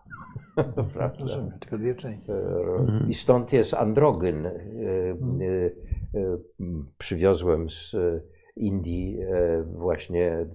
Prawda? 0.94 1.12
Rozumiem, 1.20 1.58
tylko 1.60 1.78
dwie 1.78 1.94
części. 1.94 2.30
E, 2.32 3.08
I 3.08 3.14
stąd 3.14 3.52
jest 3.52 3.74
androgyn. 3.74 4.46
E, 4.46 4.52
Przywiozłem 6.98 7.70
z 7.70 7.96
Indii 8.56 9.18
właśnie 9.64 10.46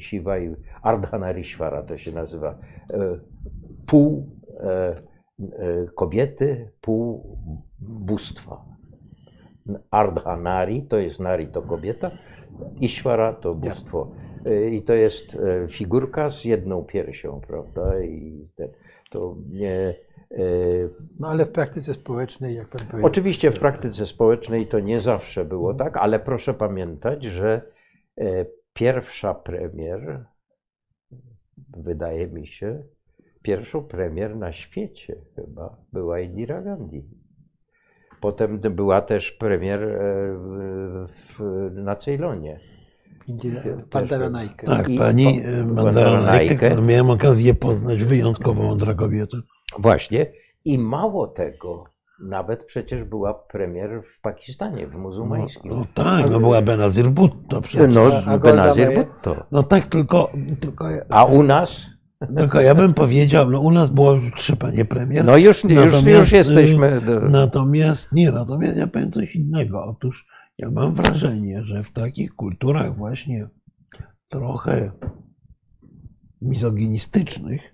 Shiva 0.00 0.38
i 0.38 0.56
Ardhanarishvara 0.82 1.82
to 1.82 1.98
się 1.98 2.12
nazywa. 2.12 2.58
Pół 3.86 4.26
kobiety, 5.94 6.70
pół 6.80 7.38
bóstwa. 7.80 8.64
Ardhanari 9.90 10.82
to 10.82 10.96
jest 10.98 11.20
Nari 11.20 11.46
to 11.48 11.62
kobieta, 11.62 12.10
Ishvara 12.80 13.32
to 13.32 13.54
bóstwo. 13.54 14.10
E, 14.46 14.68
I 14.68 14.82
to 14.82 14.94
jest 14.94 15.34
e, 15.34 15.68
figurka 15.68 16.30
z 16.30 16.44
jedną 16.44 16.84
piersią, 16.84 17.40
prawda? 17.46 18.00
I 18.04 18.48
to 19.10 19.36
nie. 19.50 19.94
e, 20.30 20.44
No 21.18 21.28
ale 21.28 21.44
w 21.44 21.52
praktyce 21.52 21.94
społecznej, 21.94 22.56
jak 22.56 22.68
pan 22.68 22.86
powiedział. 22.86 23.06
Oczywiście 23.06 23.50
w 23.50 23.58
praktyce 23.58 24.06
społecznej 24.06 24.66
to 24.66 24.80
nie 24.80 25.00
zawsze 25.00 25.44
było 25.44 25.74
tak, 25.74 25.96
ale 25.96 26.20
proszę 26.20 26.54
pamiętać, 26.54 27.24
że 27.24 27.62
e, 28.20 28.46
pierwsza 28.72 29.34
premier, 29.34 30.24
wydaje 31.76 32.26
mi 32.28 32.46
się, 32.46 32.82
pierwszą 33.44 33.82
premier 33.82 34.36
na 34.36 34.52
świecie 34.52 35.16
chyba 35.36 35.76
była 35.92 36.20
Indira 36.20 36.62
Gandhi. 36.62 37.04
Potem 38.20 38.58
była 38.70 39.00
też 39.00 39.32
premier 39.32 39.82
e, 39.82 39.96
w, 41.38 41.70
na 41.74 41.96
Też- 43.52 43.62
Pandaranajka. 43.90 44.66
Tak, 44.66 44.86
pani 44.98 45.40
e. 45.44 45.64
Mandaranajkę, 45.64 46.56
którą 46.70 46.82
miałem 46.82 47.10
okazję 47.10 47.54
poznać, 47.54 48.04
wyjątkowo 48.04 48.62
mądra 48.62 48.94
kobieta. 48.94 49.36
Właśnie. 49.78 50.26
I 50.64 50.78
mało 50.78 51.26
tego, 51.26 51.84
nawet 52.20 52.64
przecież 52.64 53.04
była 53.04 53.34
premier 53.34 54.02
w 54.02 54.20
Pakistanie, 54.20 54.86
w 54.86 54.92
No, 54.92 54.98
muzułmańskim. 54.98 55.72
no 55.72 55.84
tak, 55.94 56.30
no 56.30 56.40
była 56.40 56.62
Benazir 56.62 57.10
Bhutto 57.10 57.60
przecież. 57.62 57.94
No, 57.94 58.38
Benazir? 58.38 58.94
Bhutto. 58.94 59.46
No 59.52 59.62
tak, 59.62 59.86
tylko, 59.86 60.30
tylko, 60.60 60.88
A 61.08 61.24
u 61.24 61.42
nas? 61.42 61.93
Tylko 62.38 62.60
ja 62.60 62.74
bym 62.74 62.94
powiedział, 62.94 63.50
no 63.50 63.60
u 63.60 63.70
nas 63.70 63.90
było 63.90 64.12
już 64.12 64.32
trzy 64.36 64.56
panie 64.56 64.84
premier. 64.84 65.24
No 65.24 65.36
już, 65.36 65.64
już, 65.64 65.74
Natomiast, 65.74 66.06
już 66.06 66.32
jesteśmy. 66.32 66.96
y, 66.96 67.00
Do... 67.00 67.20
Natomiast 67.20 68.12
nie, 68.12 68.30
natomiast 68.32 68.76
ja 68.76 68.86
powiem 68.86 69.12
coś 69.12 69.36
innego. 69.36 69.84
Otóż 69.84 70.26
ja 70.58 70.70
mam 70.70 70.94
wrażenie, 70.94 71.64
że 71.64 71.82
w 71.82 71.92
takich 71.92 72.34
kulturach 72.34 72.96
właśnie 72.96 73.48
trochę 74.28 74.92
mizoginistycznych 76.42 77.73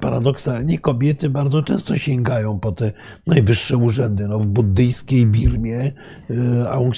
paradoksalnie 0.00 0.78
kobiety 0.78 1.30
bardzo 1.30 1.62
często 1.62 1.96
sięgają 1.98 2.58
po 2.60 2.72
te 2.72 2.92
najwyższe 3.26 3.76
urzędy. 3.76 4.28
No, 4.28 4.38
w 4.38 4.46
buddyjskiej 4.46 5.26
Birmie 5.26 5.92
e, 6.30 6.70
Aung 6.70 6.94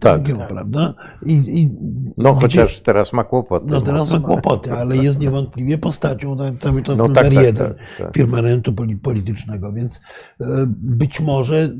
Tak. 0.00 0.28
Suu 0.28 0.36
prawda? 0.48 0.94
I, 1.26 1.32
i 1.32 1.70
No 2.16 2.32
gdzie- 2.34 2.40
chociaż 2.40 2.80
teraz 2.80 3.12
ma 3.12 3.24
kłopoty. 3.24 3.66
No 3.68 3.80
teraz 3.80 4.10
ma 4.10 4.20
kłopoty, 4.20 4.72
ale 4.72 4.96
jest 5.06 5.20
niewątpliwie 5.20 5.78
postacią 5.78 6.36
cały 6.58 6.82
czas 6.82 6.98
No 6.98 7.08
numer 7.08 7.24
tak, 7.24 7.34
tak, 7.34 7.44
jeden 7.44 7.68
tak, 7.68 7.76
tak. 7.98 8.14
firmamentu 8.14 8.72
poli- 8.72 8.96
politycznego, 8.98 9.72
więc 9.72 10.00
e, 10.40 10.44
być 10.68 11.20
może 11.20 11.76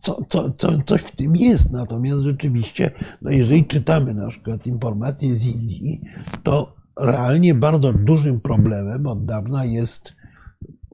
co, 0.00 0.18
co, 0.28 0.50
co, 0.50 0.68
coś 0.86 1.02
w 1.02 1.16
tym 1.16 1.36
jest. 1.36 1.72
Natomiast 1.72 2.20
rzeczywiście, 2.22 2.90
no 3.22 3.30
jeżeli 3.30 3.64
czytamy 3.64 4.14
na 4.14 4.28
przykład 4.28 4.66
informacje 4.66 5.34
z 5.34 5.46
Indii, 5.46 6.00
to 6.42 6.75
realnie 7.00 7.54
bardzo 7.54 7.92
dużym 7.92 8.40
problemem 8.40 9.06
od 9.06 9.24
dawna 9.24 9.64
jest 9.64 10.12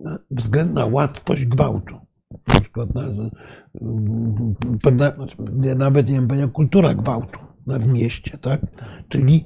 e, 0.06 0.18
względna 0.30 0.86
łatwość 0.86 1.46
gwałtu. 1.46 1.94
Na 2.48 2.60
przykład 2.60 2.94
na, 2.94 3.02
pewna, 4.82 5.12
nawet 5.76 6.08
nie 6.08 6.20
wiem, 6.36 6.50
kultura 6.50 6.94
gwałtu 6.94 7.38
na- 7.66 7.78
w 7.78 7.86
mieście, 7.86 8.38
tak? 8.38 8.60
Czyli 9.08 9.44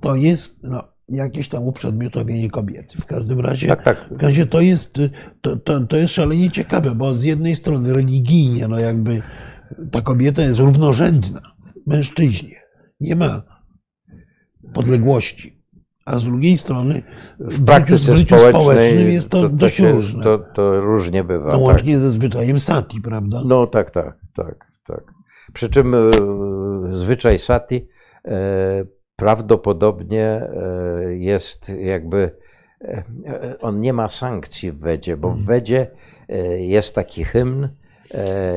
to 0.00 0.14
jest 0.14 0.62
no, 0.62 0.82
jakieś 1.08 1.48
tam 1.48 1.62
uprzedmiotowienie 1.62 2.50
kobiety. 2.50 3.00
W 3.00 3.06
każdym 3.06 3.40
razie, 3.40 3.66
Tak, 3.68 3.82
tak. 3.84 4.08
w 4.10 4.22
razie 4.22 4.46
to, 4.46 4.60
jest, 4.60 4.98
to, 5.40 5.56
to, 5.56 5.80
to 5.86 5.96
jest 5.96 6.14
szalenie 6.14 6.50
ciekawe, 6.50 6.94
bo 6.94 7.18
z 7.18 7.24
jednej 7.24 7.56
strony 7.56 7.92
religijnie, 7.92 8.68
no 8.68 8.78
jakby 8.80 9.22
ta 9.90 10.00
kobieta 10.00 10.42
jest 10.42 10.58
równorzędna 10.58 11.40
mężczyźnie. 11.86 12.56
Nie 13.00 13.16
ma 13.16 13.42
podległości. 14.72 15.61
A 16.04 16.18
z 16.18 16.24
drugiej 16.24 16.58
strony 16.58 17.02
w, 17.38 17.64
praktyce 17.64 18.16
życiu 18.16 18.36
społecznym 18.38 19.08
jest 19.08 19.28
to, 19.30 19.48
dość 19.48 19.76
się- 19.76 19.92
różne. 19.92 20.22
To, 20.22 20.38
to 20.38 20.80
różnie 20.80 21.24
bywa. 21.24 21.44
no, 21.44 21.50
tak. 21.52 21.60
łącznie 21.60 21.98
ze 21.98 22.10
zwyczajem 22.10 22.60
sati, 22.60 23.00
prawda? 23.00 23.42
No 23.46 23.66
tak, 23.66 23.90
tak, 23.90 24.18
tak, 24.34 24.66
tak. 24.86 25.12
Przy 25.52 25.68
czym 25.68 25.94
e, 25.94 25.98
zwyczaj 26.90 27.38
sati 27.38 27.88
e, 28.24 28.84
prawdopodobnie 29.16 30.26
e, 30.26 30.50
jest 31.14 31.68
jakby, 31.68 32.36
on 33.60 33.80
nie 33.80 33.92
ma 33.92 34.08
sankcji 34.08 34.72
w 34.72 34.78
Wedzie, 34.78 35.16
bo 35.16 35.30
w 35.30 35.44
Wedzie 35.44 35.90
e, 36.28 36.58
jest 36.58 36.94
taki 36.94 37.24
hymn, 37.24 37.68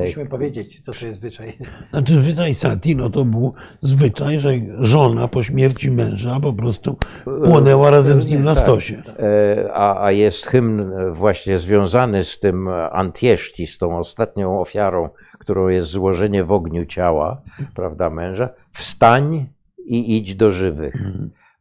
Musimy 0.02 0.26
powiedzieć, 0.26 0.80
co 0.80 0.94
to 0.94 1.06
jest 1.06 1.20
zwyczaj. 1.20 1.54
Znaczy 1.92 2.20
zwyczaj 2.20 2.54
sati, 2.54 2.96
no 2.96 3.10
to 3.10 3.26
był 3.26 3.54
zwyczaj, 3.82 4.40
że 4.40 4.52
żona 4.80 5.28
po 5.28 5.44
śmierci 5.44 5.92
męża 5.92 6.40
po 6.40 6.54
prostu 6.54 6.98
płonęła 7.44 7.90
razem 7.90 8.22
z 8.22 8.30
nim 8.30 8.44
na 8.44 8.56
tak. 8.56 8.64
stosie. 8.64 9.04
E, 9.20 9.74
A, 9.74 10.06
a 10.06 10.12
jest 10.12 10.46
hymn 10.46 10.92
właśnie 11.14 11.58
związany 11.58 12.24
z 12.24 12.40
tym 12.40 12.68
antieszti, 12.92 13.68
z 13.68 13.78
tą 13.78 13.98
ostatnią 13.98 14.62
ofiarą, 14.62 15.10
którą 15.40 15.68
jest 15.68 15.90
złożenie 15.90 16.44
w 16.44 16.52
ogniu 16.52 16.86
ciała, 16.86 17.42
prawda, 17.76 18.10
męża. 18.10 18.50
Wstań 18.72 19.46
i 19.86 20.18
idź 20.18 20.36
do 20.36 20.52
żywych, 20.52 20.96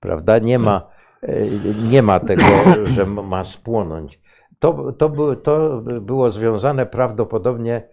prawda? 0.00 0.38
Nie 0.38 0.58
ma, 0.58 0.86
e, 1.22 1.46
nie 1.90 2.02
ma 2.02 2.20
tego, 2.20 2.44
że 2.94 3.06
ma 3.06 3.44
spłonąć. 3.44 4.23
To, 4.58 4.92
to, 4.92 5.36
to 5.36 5.80
było 6.00 6.30
związane 6.30 6.86
prawdopodobnie 6.86 7.74
e, 7.74 7.86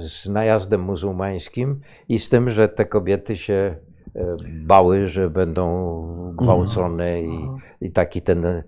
z 0.00 0.28
najazdem 0.28 0.80
muzułmańskim 0.80 1.80
i 2.08 2.18
z 2.18 2.28
tym, 2.28 2.50
że 2.50 2.68
te 2.68 2.84
kobiety 2.84 3.36
się 3.36 3.76
bały, 4.66 5.08
że 5.08 5.30
będą 5.30 6.08
gwałcone 6.36 7.22
i, 7.22 7.48
i 7.80 7.90
taki 7.92 8.22
ten 8.22 8.44
e, 8.46 8.62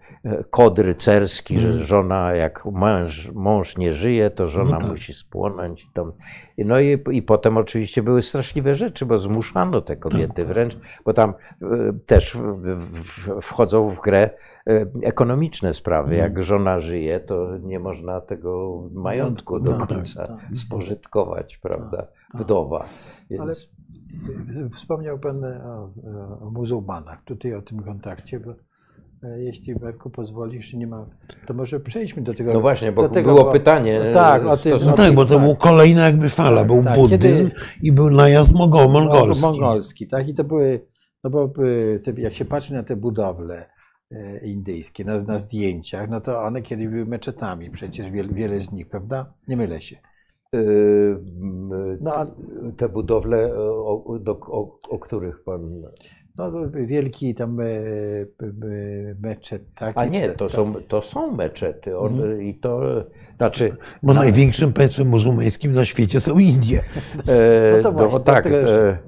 kod 0.50 0.78
rycerski, 0.78 1.58
że 1.58 1.84
żona, 1.84 2.32
jak 2.32 2.64
mąż, 2.64 3.30
mąż 3.34 3.76
nie 3.76 3.92
żyje, 3.92 4.30
to 4.30 4.48
żona 4.48 4.70
No 4.70 4.78
tak. 4.78 4.90
musi 4.90 5.12
spłonąć. 5.12 5.88
Tam. 5.92 6.12
No 6.58 6.80
i, 6.80 6.98
i 7.10 7.22
potem 7.22 7.56
oczywiście 7.56 8.02
były 8.02 8.22
straszliwe 8.22 8.74
rzeczy, 8.74 9.06
bo 9.06 9.18
zmuszano 9.18 9.80
te 9.80 9.96
kobiety 9.96 10.44
wręcz, 10.44 10.76
bo 11.04 11.12
tam 11.12 11.34
e, 11.62 11.66
też 12.06 12.38
wchodzą 13.42 13.90
w 13.90 14.00
grę 14.00 14.30
e, 14.66 14.86
ekonomiczne 15.02 15.74
sprawy. 15.74 16.16
Jak 16.16 16.44
żona 16.44 16.80
żyje, 16.80 17.20
to 17.20 17.58
nie 17.58 17.78
można 17.80 18.20
tego 18.20 18.82
majątku 18.92 19.60
do 19.60 19.70
No 19.70 19.78
tak, 19.78 19.88
końca 19.88 20.26
tak. 20.26 20.56
spożytkować, 20.56 21.58
prawda? 21.58 22.06
Wdowa. 22.34 22.84
Więc... 23.30 23.68
Wspomniał 24.74 25.18
Pan 25.18 25.44
o, 25.44 25.90
o 26.46 26.50
muzułmanach, 26.50 27.24
tutaj 27.24 27.54
o 27.54 27.62
tym 27.62 27.82
kontakcie, 27.82 28.40
bo 28.40 28.50
e, 29.22 29.40
jeśli 29.42 29.74
Marku 29.74 30.10
pozwolisz, 30.10 30.74
nie 30.74 30.86
ma, 30.86 31.06
to 31.46 31.54
może 31.54 31.80
przejdźmy 31.80 32.22
do 32.22 32.34
tego. 32.34 32.52
No 32.52 32.60
właśnie, 32.60 32.92
bo 32.92 33.08
tego, 33.08 33.32
było 33.32 33.44
bo- 33.44 33.52
pytanie. 33.52 34.00
No 34.06 34.12
tak, 34.12 34.46
o 34.46 34.56
tym- 34.56 34.78
No 34.84 34.92
tak, 34.92 35.14
bo 35.14 35.26
to 35.26 35.34
tak. 35.34 35.44
był 35.44 35.56
kolejna 35.56 36.04
jakby 36.06 36.28
fala. 36.28 36.58
Tak, 36.58 36.66
był 36.66 36.82
tak. 36.84 36.98
buddyzm 36.98 37.48
Kiedy- 37.48 37.60
i 37.82 37.92
był 37.92 38.10
najazd 38.10 38.54
mongo- 38.54 38.92
mongolski. 38.92 39.46
Mongolski, 39.46 40.06
tak? 40.06 40.28
I 40.28 40.34
to 40.34 40.44
były, 40.44 40.86
no 41.24 41.30
bo 41.30 41.48
te, 42.02 42.12
jak 42.16 42.34
się 42.34 42.44
patrzy 42.44 42.74
na 42.74 42.82
te 42.82 42.96
budowle 42.96 43.66
e, 44.12 44.46
indyjskie, 44.46 45.04
na, 45.04 45.16
na 45.22 45.38
zdjęciach, 45.38 46.10
no 46.10 46.20
to 46.20 46.42
one 46.42 46.62
kiedyś 46.62 46.88
były 46.88 47.06
meczetami, 47.06 47.70
przecież 47.70 48.10
wiele, 48.10 48.28
wiele 48.34 48.60
z 48.60 48.72
nich, 48.72 48.88
prawda? 48.88 49.32
Nie 49.48 49.56
mylę 49.56 49.80
się. 49.80 49.96
Yy, 50.52 51.20
No, 52.00 52.14
a- 52.16 52.26
te 52.76 52.88
budowle, 52.88 53.54
o, 53.56 54.04
o, 54.04 54.18
do, 54.18 54.32
o, 54.40 54.78
o 54.88 54.98
których 54.98 55.42
pan. 55.44 55.82
No, 56.36 56.50
wielki 56.86 57.34
tam 57.34 57.60
e, 57.60 57.64
e, 57.64 58.26
meczet, 59.22 59.62
tak? 59.74 59.96
A 59.98 60.04
nie, 60.04 60.28
to 60.28 60.48
są, 60.48 60.74
to 60.88 61.02
są 61.02 61.30
meczety. 61.36 61.98
On, 61.98 62.12
Mhm. 62.12 62.42
I 62.42 62.54
to 62.54 62.80
znaczy. 63.36 63.76
Bo 64.02 64.14
największym 64.14 64.72
państwem 64.72 65.08
muzułmańskim 65.08 65.72
na 65.72 65.84
świecie 65.84 66.20
są 66.20 66.38
Indie. 66.38 66.80
E, 67.28 67.76
No 67.76 67.82
to 67.82 67.92
właśnie, 67.92 68.12
no, 68.12 68.20
tak. 68.20 68.44
dlatego 68.44 68.56
E, 68.72 68.88
e, 68.90 68.98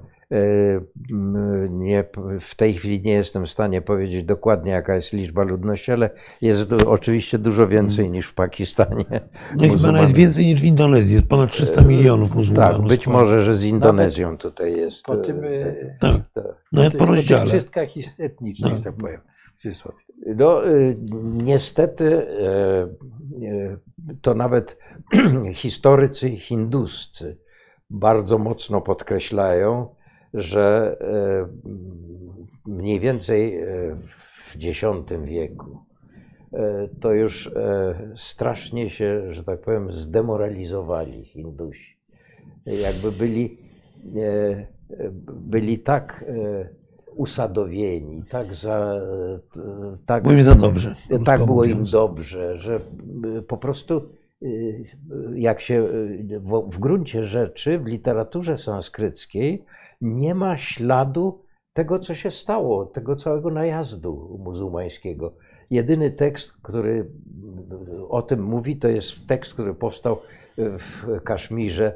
nie, 1.71 2.05
w 2.41 2.55
tej 2.55 2.75
chwili 2.75 3.03
nie 3.03 3.13
jestem 3.13 3.47
w 3.47 3.51
stanie 3.51 3.83
powiedzieć 3.83 4.25
dokładnie, 4.25 4.73
jaka 4.73 4.95
jest 4.95 5.13
liczba 5.13 5.43
ludności, 5.43 5.93
ale 5.93 6.11
jest 6.41 6.63
du- 6.65 6.91
oczywiście 6.91 7.39
dużo 7.39 7.69
więcej 7.69 8.11
niż 8.11 8.27
w 8.27 8.35
Pakistanie. 8.35 9.05
No 9.57 9.63
chyba 9.77 9.93
nawet 9.93 10.11
więcej 10.13 10.47
niż 10.47 10.61
w 10.61 10.65
Indonezji. 10.65 11.15
Jest 11.15 11.27
ponad 11.29 11.51
300 11.51 11.83
milionów 11.83 12.29
Tak, 12.29 12.37
muzułmanów. 12.39 12.89
być 12.89 13.07
może, 13.07 13.43
że 13.43 13.55
z 13.55 13.65
Indonezją 13.65 14.39
tutaj 14.39 14.77
jest. 14.77 15.03
Po 15.03 15.17
tym, 15.17 15.45
e, 15.45 15.49
e, 15.49 15.97
Tak, 16.01 16.23
tak. 16.35 16.45
nawet 16.73 16.97
po 16.97 17.07
po 17.07 17.13
tych 17.15 17.27
czystkach 17.47 17.89
etnicznych, 18.19 18.73
No. 18.73 18.79
że 18.79 18.85
tak 18.85 18.95
powiem, 18.95 19.21
w 19.59 19.63
cudzysłowie. 19.63 19.99
No, 20.37 20.61
niestety 21.23 22.27
e, 22.27 22.83
e, 22.83 23.77
to 24.23 24.35
nawet 24.35 24.79
historycy 25.55 26.31
hinduscy 26.37 27.39
bardzo 27.91 28.39
mocno 28.39 28.81
podkreślają, 28.81 29.95
że 30.35 30.97
e, 31.01 32.71
mniej 32.71 33.01
więcej 33.01 33.57
e, 33.59 33.67
w 34.51 34.57
X 34.65 34.83
wieku 35.25 35.79
e, 36.53 36.89
to 37.01 37.13
już 37.13 37.51
strasznie 38.17 38.91
się, 38.91 39.35
że 39.35 39.45
tak 39.45 39.61
powiem, 39.61 39.93
zdemoralizowali 39.93 41.25
Hindusi. 41.25 41.97
Jakby 42.67 43.13
byli, 43.13 43.59
byli 45.27 45.79
tak 45.79 46.25
usadowieni, 47.15 48.23
tak 48.31 48.55
za. 48.55 49.01
Tak, 50.07 50.25
Bo 50.25 50.33
im 50.33 50.43
za 50.43 50.55
dobrze. 50.55 50.95
tak 51.25 51.45
było 51.45 51.65
im 51.65 51.85
dobrze, 51.85 52.59
że 52.59 52.81
po 53.49 53.57
prostu 53.57 54.09
jak 55.35 55.61
się 55.61 55.89
w, 56.41 56.71
w 56.71 56.79
gruncie 56.79 57.27
rzeczy 57.27 57.79
w 57.79 57.87
literaturze 57.87 58.59
sanskryckiej 58.59 59.65
nie 60.03 60.35
ma 60.35 60.59
śladu 60.59 61.43
tego, 61.73 61.99
co 61.99 62.15
się 62.15 62.31
stało, 62.31 62.87
tego 62.87 63.17
całego 63.17 63.51
najazdu 63.51 64.39
muzułmańskiego. 64.45 65.33
Jedyny 65.71 66.11
tekst, 66.11 66.53
który 66.63 67.11
o 68.09 68.23
tym 68.23 68.43
mówi, 68.45 68.77
to 68.77 68.89
jest 68.89 69.27
tekst, 69.27 69.53
który 69.53 69.75
powstał 69.75 70.21
w 70.59 71.21
Kaszmirze. 71.25 71.95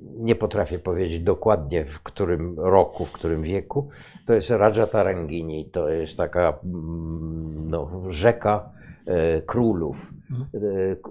Nie 0.00 0.34
potrafię 0.34 0.78
powiedzieć 0.78 1.22
dokładnie 1.22 1.84
w 1.84 2.02
którym 2.02 2.60
roku, 2.60 3.04
w 3.04 3.12
którym 3.12 3.42
wieku. 3.42 3.88
To 4.26 4.34
jest 4.34 4.50
Raja 4.50 4.86
Tarangini. 4.86 5.70
To 5.70 5.88
jest 5.88 6.16
taka 6.16 6.58
mm, 6.64 7.70
no, 7.70 8.02
rzeka 8.08 8.70
królów, 9.46 9.96
e, 10.54 10.58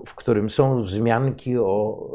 w 0.06 0.16
którym 0.16 0.50
są 0.50 0.84
wzmianki 0.84 1.58
o, 1.58 2.10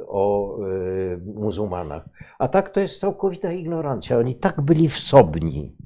e, 0.00 0.06
o 0.06 0.56
e, 0.58 1.16
muzułmanach. 1.34 2.08
A 2.38 2.48
tak 2.48 2.70
to 2.70 2.80
jest 2.80 3.00
całkowita 3.00 3.52
ignorancja. 3.52 4.18
Oni 4.18 4.34
tak 4.34 4.60
byli 4.60 4.88
wsobni, 4.88 5.76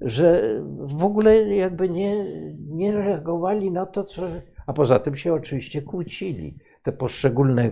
że 0.00 0.60
w 0.78 1.04
ogóle 1.04 1.56
jakby 1.56 1.88
nie, 1.88 2.24
nie 2.68 2.92
reagowali 2.92 3.70
na 3.70 3.86
to, 3.86 4.04
co. 4.04 4.22
A 4.66 4.72
poza 4.72 4.98
tym 4.98 5.16
się 5.16 5.34
oczywiście 5.34 5.82
kłócili. 5.82 6.54
Te 6.82 6.92
poszczególne 6.92 7.70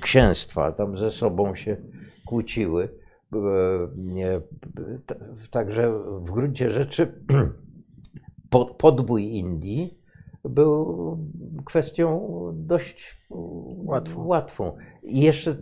księstwa 0.00 0.72
tam 0.72 0.98
ze 0.98 1.10
sobą 1.10 1.54
się 1.54 1.76
kłóciły. 2.26 2.88
E, 3.32 3.38
Także 5.50 5.92
w 6.20 6.30
gruncie 6.30 6.72
rzeczy 6.72 7.12
po- 8.50 8.74
podbój 8.74 9.24
Indii 9.24 9.97
był 10.44 11.18
kwestią 11.64 12.28
dość 12.54 13.18
Łatwą. 13.84 14.26
łatwą. 14.26 14.76
I 15.02 15.20
jeszcze. 15.20 15.50
e, 15.50 15.54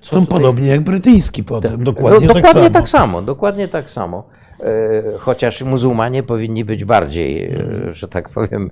co 0.00 0.16
Są 0.16 0.20
tutaj- 0.26 0.38
podobnie 0.38 0.68
jak 0.68 0.80
brytyjski 0.80 1.44
potem, 1.44 1.72
no, 1.78 1.84
dokładnie, 1.84 2.26
tak, 2.28 2.36
dokładnie 2.36 2.62
samo. 2.62 2.70
tak 2.74 2.88
samo. 2.88 3.22
Dokładnie 3.22 3.68
tak 3.68 3.90
samo. 3.90 4.28
E, 4.60 5.02
Chociaż 5.18 5.62
muzułmanie 5.62 6.22
powinni 6.22 6.64
być 6.64 6.84
bardziej, 6.84 7.52
e, 7.52 7.58
że 7.94 8.08
tak 8.08 8.28
powiem, 8.28 8.70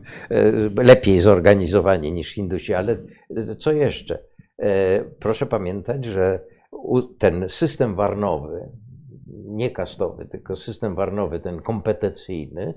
lepiej 0.76 1.20
zorganizowani 1.20 2.12
niż 2.12 2.28
Hindusi. 2.34 2.74
Ale 2.74 2.96
co 3.59 3.72
jeszcze? 3.72 4.18
Proszę 5.20 5.46
pamiętać, 5.46 6.04
że 6.04 6.40
ten 7.18 7.44
system 7.48 7.94
warnowy, 7.94 8.68
nie 9.33 9.70
kastowy, 9.70 10.26
tylko 10.26 10.57
system 10.57 10.95
warnowy, 10.95 11.41
ten 11.41 11.61
kompetencyjny, 11.62 12.74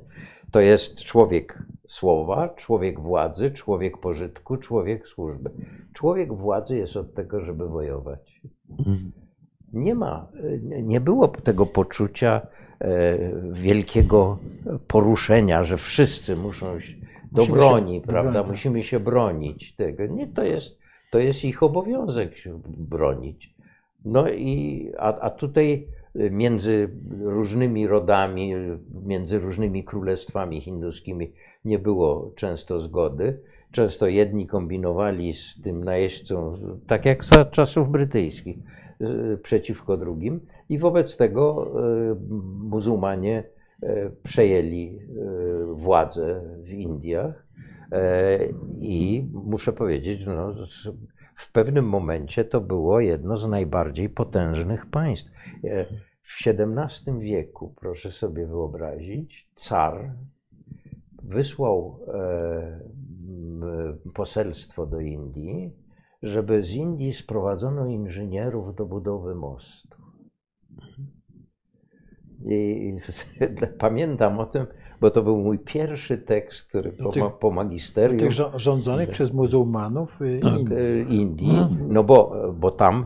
to 0.51 0.59
jest 0.59 1.03
człowiek 1.03 1.63
słowa, 1.87 2.49
człowiek 2.49 2.99
władzy, 2.99 3.51
człowiek 3.51 3.97
pożytku, 3.97 4.57
człowiek 4.57 5.07
służby. 5.07 5.49
Człowiek 5.93 6.33
władzy 6.33 6.77
jest 6.77 6.97
od 6.97 7.13
tego, 7.13 7.41
żeby 7.41 7.67
wojować. 7.69 8.41
Nie 9.73 9.95
ma, 9.95 10.27
nie- 10.83 11.01
było 11.01 11.27
tego 11.27 11.65
poczucia 11.65 12.41
e, 12.79 13.17
wielkiego 13.51 14.37
poruszenia, 14.87 15.63
że 15.63 15.77
wszyscy 15.77 16.35
muszą 16.35 16.79
się 16.79 16.93
do 17.31 17.41
Musimy 17.41 17.57
broni, 17.57 17.95
się 17.95 18.07
prawda? 18.07 18.31
bronić. 18.31 18.51
Musimy 18.51 18.83
się 18.83 18.99
bronić 18.99 19.75
tego. 19.75 20.05
Nie, 20.05 20.27
to 20.27 20.43
jest, 20.43 20.77
to 21.11 21.19
jest 21.19 21.43
ich 21.45 21.63
obowiązek 21.63 22.37
się 22.37 22.59
bronić. 22.65 23.55
No 24.05 24.29
i, 24.29 24.91
a, 24.97 25.19
a 25.19 25.29
tutaj 25.29 25.87
między 26.15 26.89
różnymi 27.19 27.87
rodami, 27.87 28.55
y, 28.55 28.79
między 29.05 29.39
różnymi 29.39 29.83
królestwami 29.83 30.61
hinduskimi 30.61 31.31
nie 31.65 31.79
było 31.79 32.31
często 32.35 32.81
zgody. 32.81 33.39
Często 33.71 34.07
jedni 34.07 34.47
kombinowali 34.47 35.33
z 35.33 35.61
tym 35.61 35.83
najeźdźcą, 35.83 36.57
tak 36.87 37.05
jak 37.05 37.23
za 37.23 37.45
czasów 37.45 37.91
brytyjskich, 37.91 38.57
y, 39.01 39.37
przeciwko 39.37 39.97
drugim. 39.97 40.39
I 40.69 40.77
wobec 40.77 41.17
tego 41.17 41.71
y, 42.11 42.15
muzułmanie 42.69 43.43
y, 43.83 44.11
przejęli 44.23 44.99
y, 44.99 45.75
władzę 45.75 46.41
w 46.63 46.69
Indiach. 46.69 47.45
I 48.81 49.25
muszę 49.33 49.73
powiedzieć, 49.73 50.21
no, 50.25 50.53
w 51.41 51.51
pewnym 51.51 51.85
momencie 51.85 52.45
to 52.45 52.61
było 52.61 52.99
jedno 52.99 53.37
z 53.37 53.47
najbardziej 53.47 54.09
potężnych 54.09 54.85
państw. 54.85 55.31
E, 55.63 55.85
W 56.21 56.47
XVII 56.47 57.19
wieku, 57.19 57.73
proszę 57.79 58.11
sobie 58.11 58.47
wyobrazić, 58.47 59.49
car 59.55 60.13
wysłał 61.23 61.99
e, 62.07 62.79
poselstwo 64.13 64.85
do 64.85 64.99
Indii, 64.99 65.75
żeby 66.23 66.63
z 66.63 66.71
Indii 66.71 67.13
sprowadzono 67.13 67.85
inżynierów 67.85 68.75
do 68.75 68.85
budowy 68.85 69.35
mostu. 69.35 69.97
I 72.45 72.95
pamiętam 73.79 74.39
o 74.39 74.45
tym, 74.45 74.67
bo 75.01 75.11
to 75.11 75.23
był 75.23 75.37
mój 75.37 75.59
pierwszy 75.59 76.17
tekst, 76.17 76.67
który 76.67 76.91
po, 76.91 77.09
tych- 77.09 77.23
po 77.39 77.51
magisterium 77.51 78.19
Tych 78.19 78.31
rządzonych 78.55 79.09
przez 79.09 79.33
muzułmanów 79.33 80.21
y, 80.21 80.39
Tak. 80.39 80.59
Indii. 80.59 80.77
e, 80.77 81.01
Indii, 81.01 81.51
no 81.89 82.03
bo, 82.03 82.35
bo 82.59 82.71
tam 82.71 83.05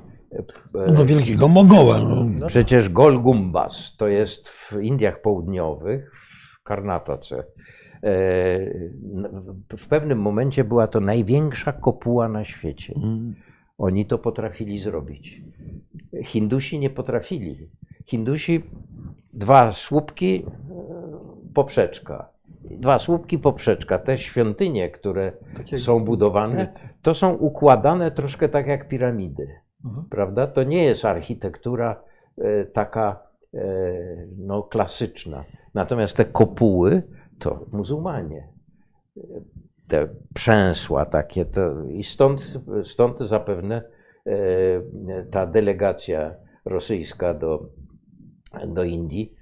e, 0.76 0.94
Do 0.94 1.06
wielkiego 1.06 1.48
Mogoła. 1.48 2.00
No. 2.00 2.48
Przecież 2.48 2.90
Golgumbas 2.90 3.96
to 3.98 4.08
jest 4.08 4.50
w 4.50 4.74
Indiach 4.82 5.22
Południowych, 5.22 6.12
w 6.60 6.64
Karnatace. 6.64 7.44
E, 8.04 8.10
W 9.78 9.88
pewnym 9.90 10.20
momencie 10.22 10.64
była 10.64 10.88
to 10.88 11.00
największa 11.00 11.74
kopuła 11.74 12.30
na 12.30 12.46
świecie. 12.46 12.94
Oni 13.78 14.06
to 14.06 14.18
potrafili 14.18 14.80
zrobić. 14.80 15.42
Hindusi 16.24 16.80
nie 16.80 16.90
potrafili. 16.90 17.70
Hindusi 18.06 18.64
dwa 19.34 19.72
słupki, 19.72 20.46
poprzeczka. 21.56 22.30
Dwa 22.64 23.00
słupki, 23.00 23.40
poprzeczka. 23.40 24.00
Te 24.00 24.18
świątynie, 24.18 24.90
które 24.90 25.32
Tak 25.58 25.72
jak 25.72 25.82
są 25.82 26.06
budowane, 26.06 26.72
to 27.02 27.14
są 27.14 27.34
układane 27.34 28.12
troszkę 28.12 28.50
tak 28.50 28.68
jak 28.68 28.88
piramidy 28.88 29.66
Mhm. 29.86 30.06
prawda? 30.10 30.48
To 30.48 30.64
nie 30.64 30.84
jest 30.84 31.06
architektura 31.06 32.04
e, 32.38 32.66
taka 32.66 33.20
e, 33.54 33.60
no, 34.38 34.64
klasyczna. 34.64 35.44
Natomiast 35.74 36.18
te 36.18 36.26
kopuły 36.26 37.04
to 37.40 37.66
muzułmanie. 37.72 38.48
Te 39.88 40.08
przęsła 40.34 41.06
takie. 41.06 41.46
To, 41.46 41.84
I 41.84 42.04
stąd, 42.04 42.60
stąd 42.84 43.20
zapewne 43.20 43.82
e, 44.26 45.24
ta 45.32 45.46
delegacja 45.46 46.36
rosyjska 46.66 47.34
do, 47.34 47.70
do 48.68 48.84
Indii, 48.84 49.36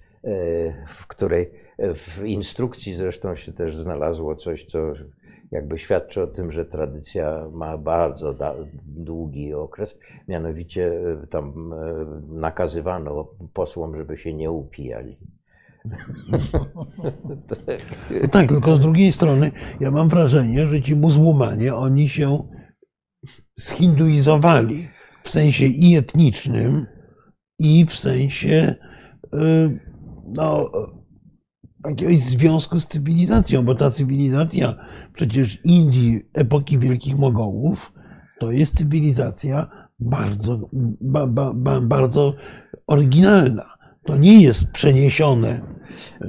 w 0.88 1.08
której 1.08 1.52
w 1.96 2.26
instrukcji 2.26 2.96
zresztą 2.96 3.36
się 3.36 3.54
też 3.54 3.78
znalazło 3.78 4.36
coś, 4.36 4.66
co 4.66 4.94
jakby 5.52 5.80
świadczy 5.80 6.22
o 6.22 6.28
tym, 6.28 6.52
że 6.52 6.66
tradycja 6.66 7.48
ma 7.52 7.78
bardzo 7.78 8.36
długi 8.86 9.54
okres. 9.54 9.98
Mianowicie 10.28 10.92
e, 11.24 11.28
tam 11.28 11.74
e, 11.74 12.06
nakazywano 12.30 13.28
posłom, 13.54 13.96
żeby 13.98 14.18
się 14.18 14.34
nie 14.34 14.52
upijali. 14.52 15.18
No 18.22 18.28
tak, 18.32 18.48
tylko 18.48 18.76
z 18.76 18.80
drugiej 18.80 19.12
strony 19.12 19.52
ja 19.80 19.92
mam 19.92 20.10
wrażenie, 20.10 20.68
że 20.68 20.82
ci 20.82 20.96
muzułmanie, 20.96 21.76
oni 21.76 22.10
się 22.10 22.48
zhinduizowali 23.60 24.88
w 25.24 25.30
sensie 25.30 25.66
i 25.66 25.96
etnicznym, 25.98 26.86
i 27.60 27.86
w 27.86 27.96
sensie 27.96 28.76
y, 29.34 29.80
no, 30.26 30.72
jakiegoś 31.90 32.20
związku 32.20 32.80
z 32.80 32.88
cywilizacją, 32.88 33.66
bo 33.66 33.76
ta 33.76 33.92
cywilizacja 33.92 34.76
przecież 35.14 35.60
Indii 35.64 36.26
epoki 36.34 36.80
Wielkich 36.80 37.18
Mogołów 37.18 37.94
to 38.40 38.52
jest 38.52 38.78
cywilizacja 38.78 39.68
bardzo, 40.00 40.70
ba, 41.02 41.28
ba, 41.28 41.52
ba, 41.56 41.82
bardzo 41.82 42.34
oryginalna. 42.88 43.74
To 44.06 44.18
nie 44.18 44.42
jest 44.42 44.72
przeniesione. 44.72 45.62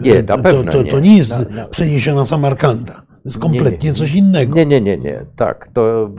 Nie, 0.01 0.23
na 0.23 0.37
to, 0.37 0.43
pewno 0.43 0.73
to, 0.73 0.83
nie. 0.83 0.91
to 0.91 1.01
nie 1.01 1.17
jest 1.17 1.31
Na- 1.31 1.57
na- 1.57 1.69
przeniesiona 1.69 2.27
Samarkanda. 2.27 2.93
To 2.93 3.21
jest 3.25 3.43
Nie, 3.43 3.49
nie, 3.51 3.59
kompletnie 3.59 3.89
nie. 3.89 3.95
coś 3.95 4.15
innego. 4.15 4.55
Nie, 4.57 4.67
nie, 4.67 4.81
nie, 4.81 4.99
nie. 4.99 5.27
Tak, 5.37 5.69
to 5.73 6.11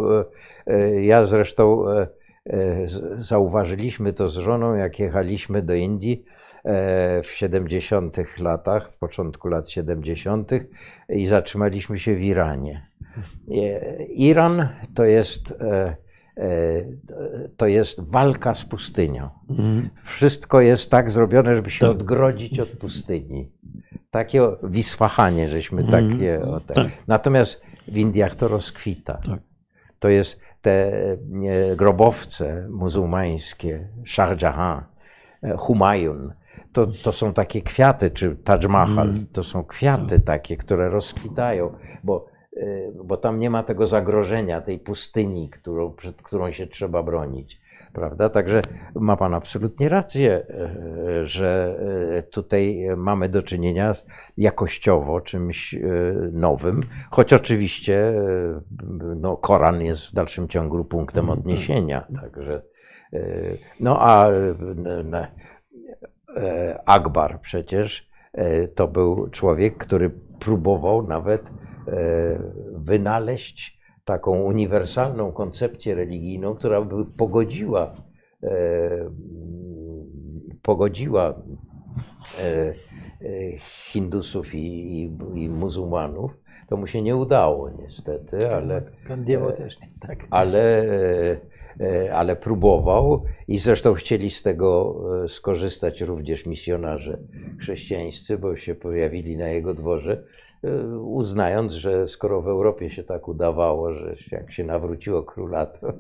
e, 0.68 1.04
ja 1.06 1.26
zresztą 1.26 1.90
e, 1.90 2.08
e, 2.50 2.88
zauważyliśmy 3.20 4.14
to 4.14 4.30
z 4.30 4.36
żoną, 4.36 4.74
jak 4.74 5.00
jechaliśmy 5.00 5.62
do 5.62 5.74
Indii 5.74 6.24
w 7.24 7.28
70 7.28 8.18
latach, 8.40 8.92
w 8.92 8.98
początku 8.98 9.48
lat 9.48 9.70
70. 9.70 10.52
i 11.10 11.28
zatrzymaliśmy 11.28 12.00
się 12.00 12.16
w 12.16 12.22
Iranie. 12.22 12.88
E, 13.52 14.04
Iran 14.06 14.68
to 14.96 15.04
jest, 15.04 15.52
e, 15.52 15.96
e, 16.38 16.48
to 17.58 17.68
jest 17.68 18.10
walka 18.10 18.54
z 18.54 18.66
pustynią. 18.66 19.30
Mhm. 19.50 19.90
Wszystko 20.04 20.62
jest 20.62 20.92
tak 20.92 21.12
zrobione, 21.12 21.56
żeby 21.56 21.70
się 21.70 21.88
odgrodzić 21.90 22.60
od 22.60 22.70
pustyni. 22.70 23.52
Takie 24.12 24.42
wiswahanie, 24.64 25.50
żeśmy 25.50 25.84
takie. 25.84 26.42
O, 26.42 26.60
te. 26.60 26.74
Tak. 26.74 26.92
Natomiast 27.08 27.62
w 27.88 27.98
Indiach 27.98 28.36
to 28.36 28.48
rozkwita. 28.48 29.14
Tak. 29.14 29.40
To 30.00 30.10
jest 30.10 30.40
te 30.62 30.92
e, 30.92 31.18
grobowce 31.76 32.68
muzułmańskie, 32.70 33.88
Shah 34.06 34.42
Jahan, 34.42 34.84
e, 35.44 35.58
Humayun. 35.58 36.34
To, 36.76 36.88
to 37.04 37.12
są 37.12 37.34
takie 37.34 37.62
kwiaty, 37.62 38.12
czy 38.12 38.36
Taj 38.36 38.60
Mahal, 38.70 39.10
Mm. 39.10 39.26
to 39.34 39.44
są 39.44 39.64
kwiaty 39.64 40.20
takie, 40.20 40.58
które 40.58 40.90
rozkwitają, 40.90 41.74
bo, 42.04 42.26
e, 42.58 42.66
bo 43.04 43.18
tam 43.18 43.40
nie 43.40 43.50
ma 43.50 43.64
tego 43.64 43.86
zagrożenia, 43.88 44.62
tej 44.62 44.80
pustyni, 44.80 45.50
którą, 45.50 45.92
przed 45.94 46.22
którą 46.22 46.52
się 46.52 46.68
trzeba 46.68 47.04
bronić. 47.04 47.62
Prawda? 47.94 48.30
Także 48.30 48.62
ma 48.96 49.18
Pan 49.18 49.34
absolutnie 49.34 49.90
rację, 49.90 50.46
e, 50.50 51.28
że 51.28 51.78
e, 52.18 52.24
tutaj 52.24 52.88
mamy 52.98 53.30
do 53.30 53.44
czynienia 53.44 53.94
z- 53.94 54.06
jakościowo 54.38 55.22
czymś 55.22 55.76
nowym, 56.32 56.82
choć 57.12 57.34
oczywiście 57.34 58.14
no, 59.16 59.38
Koran 59.38 59.82
jest 59.82 60.06
w 60.08 60.14
dalszym 60.14 60.48
ciągu 60.48 60.86
punktem 60.86 61.30
odniesienia. 61.30 62.06
Także, 62.22 62.62
no 63.80 63.98
a 64.02 64.28
Akbar 66.86 67.40
przecież 67.42 68.10
e, 68.34 68.68
to 68.68 68.88
był 68.88 69.30
człowiek, 69.30 69.78
który 69.78 70.10
próbował 70.40 71.08
nawet 71.08 71.50
e, 71.50 71.52
wynaleźć 72.74 73.80
taką 74.06 74.42
uniwersalną 74.42 75.32
koncepcję 75.32 75.96
religijną, 75.96 76.56
która 76.56 76.82
by 76.82 77.06
pogodziła, 77.06 77.94
e, 78.44 78.50
pogodziła 80.62 81.34
e, 82.44 82.74
Hindusów 83.92 84.56
i, 84.56 85.04
i, 85.04 85.04
i 85.36 85.50
muzułmanów. 85.50 86.46
To 86.68 86.78
mu 86.78 86.88
się 86.88 87.02
nie 87.02 87.16
udało 87.16 87.70
niestety, 87.70 88.54
ale, 88.56 88.82
Gandiemu 89.08 89.52
też 89.52 89.82
nie 89.82 89.88
tak. 90.00 90.28
ale, 90.30 90.60
e, 90.60 91.32
e, 91.32 91.38
ale 92.14 92.36
próbował 92.36 93.24
i 93.48 93.60
zresztą 93.60 93.94
chcieli 93.94 94.32
z 94.32 94.44
tego 94.44 94.96
e, 95.24 95.30
skorzystać 95.30 96.02
również 96.02 96.46
misjonarze 96.46 97.20
chrześcijańscy, 97.60 98.38
bo 98.38 98.58
się 98.58 98.76
pojawili 98.76 99.38
na 99.38 99.48
jego 99.48 99.74
dworze, 99.74 100.24
e, 100.64 100.98
uznając, 101.00 101.74
że 101.74 102.08
skoro 102.08 102.42
w 102.42 102.48
Europie 102.48 102.90
się 102.90 103.04
tak 103.04 103.28
udawało, 103.28 103.94
że 103.94 104.16
jak 104.32 104.52
się 104.52 104.64
nawróciło 104.64 105.24
króla, 105.24 105.66
to, 105.66 105.94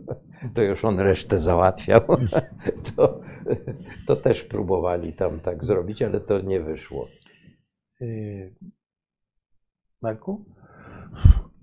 to 0.53 0.61
już 0.61 0.85
on 0.85 0.99
resztę 0.99 1.39
załatwiał, 1.39 2.01
to, 2.95 3.21
to 4.07 4.15
też 4.15 4.43
próbowali 4.43 5.13
tam 5.13 5.39
tak 5.39 5.63
zrobić, 5.63 6.01
ale 6.01 6.19
to 6.19 6.41
nie 6.41 6.59
wyszło. 6.59 7.07
Y, 8.01 8.53
Marku? 10.01 10.45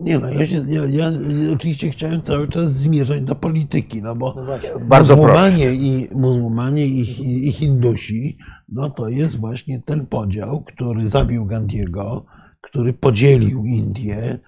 Nie 0.03 0.19
no, 0.19 0.31
ja, 0.31 0.47
się, 0.47 0.65
ja, 0.69 0.83
ja 0.87 1.13
oczywiście 1.53 1.91
chciałem 1.91 2.23
cały 2.23 2.49
czas 2.49 2.73
zmierzać 2.75 3.23
do 3.23 3.35
polityki, 3.35 4.03
no 4.03 4.17
bo 4.17 4.35
No 4.37 4.45
właśnie. 4.45 4.71
Bardzo 4.81 5.17
muzułmanie 5.17 5.73
i, 5.73 6.09
muzułmanie 6.15 6.87
i, 6.87 7.49
i 7.49 7.53
Hindusi, 7.53 8.39
no 8.69 8.91
to 8.91 9.09
jest 9.09 9.41
właśnie 9.41 9.83
ten 9.83 10.07
podział, 10.07 10.65
który 10.65 11.09
zabił 11.09 11.45
Gandiego, 11.45 12.25
który 12.61 12.93
podzielił 12.93 13.65
Indię 13.65 14.39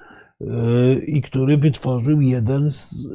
yy, 0.41 0.95
i 1.07 1.23
który 1.23 1.57
wytworzył 1.57 2.21
jeden 2.21 2.71
z 2.71 3.09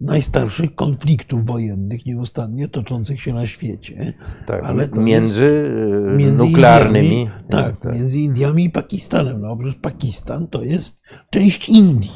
najstarszych 0.00 0.74
konfliktów 0.74 1.46
wojennych 1.46 2.06
nieustannie 2.06 2.68
toczących 2.68 3.20
się 3.20 3.34
na 3.34 3.46
świecie. 3.46 4.12
Tak, 4.46 4.64
Ale 4.64 4.88
między, 4.96 5.72
e, 6.12 6.16
między 6.16 6.44
nuklearnymi. 6.44 7.20
Indiami, 7.20 7.30
tak, 7.50 7.94
między 7.94 8.18
Indiami 8.18 8.64
i 8.64 8.70
Pakistanem. 8.70 9.40
No 9.40 9.56
przecież 9.56 9.76
Pakistan 9.80 10.46
to 10.46 10.62
jest 10.62 11.02
część 11.30 11.68
Indii. 11.68 12.10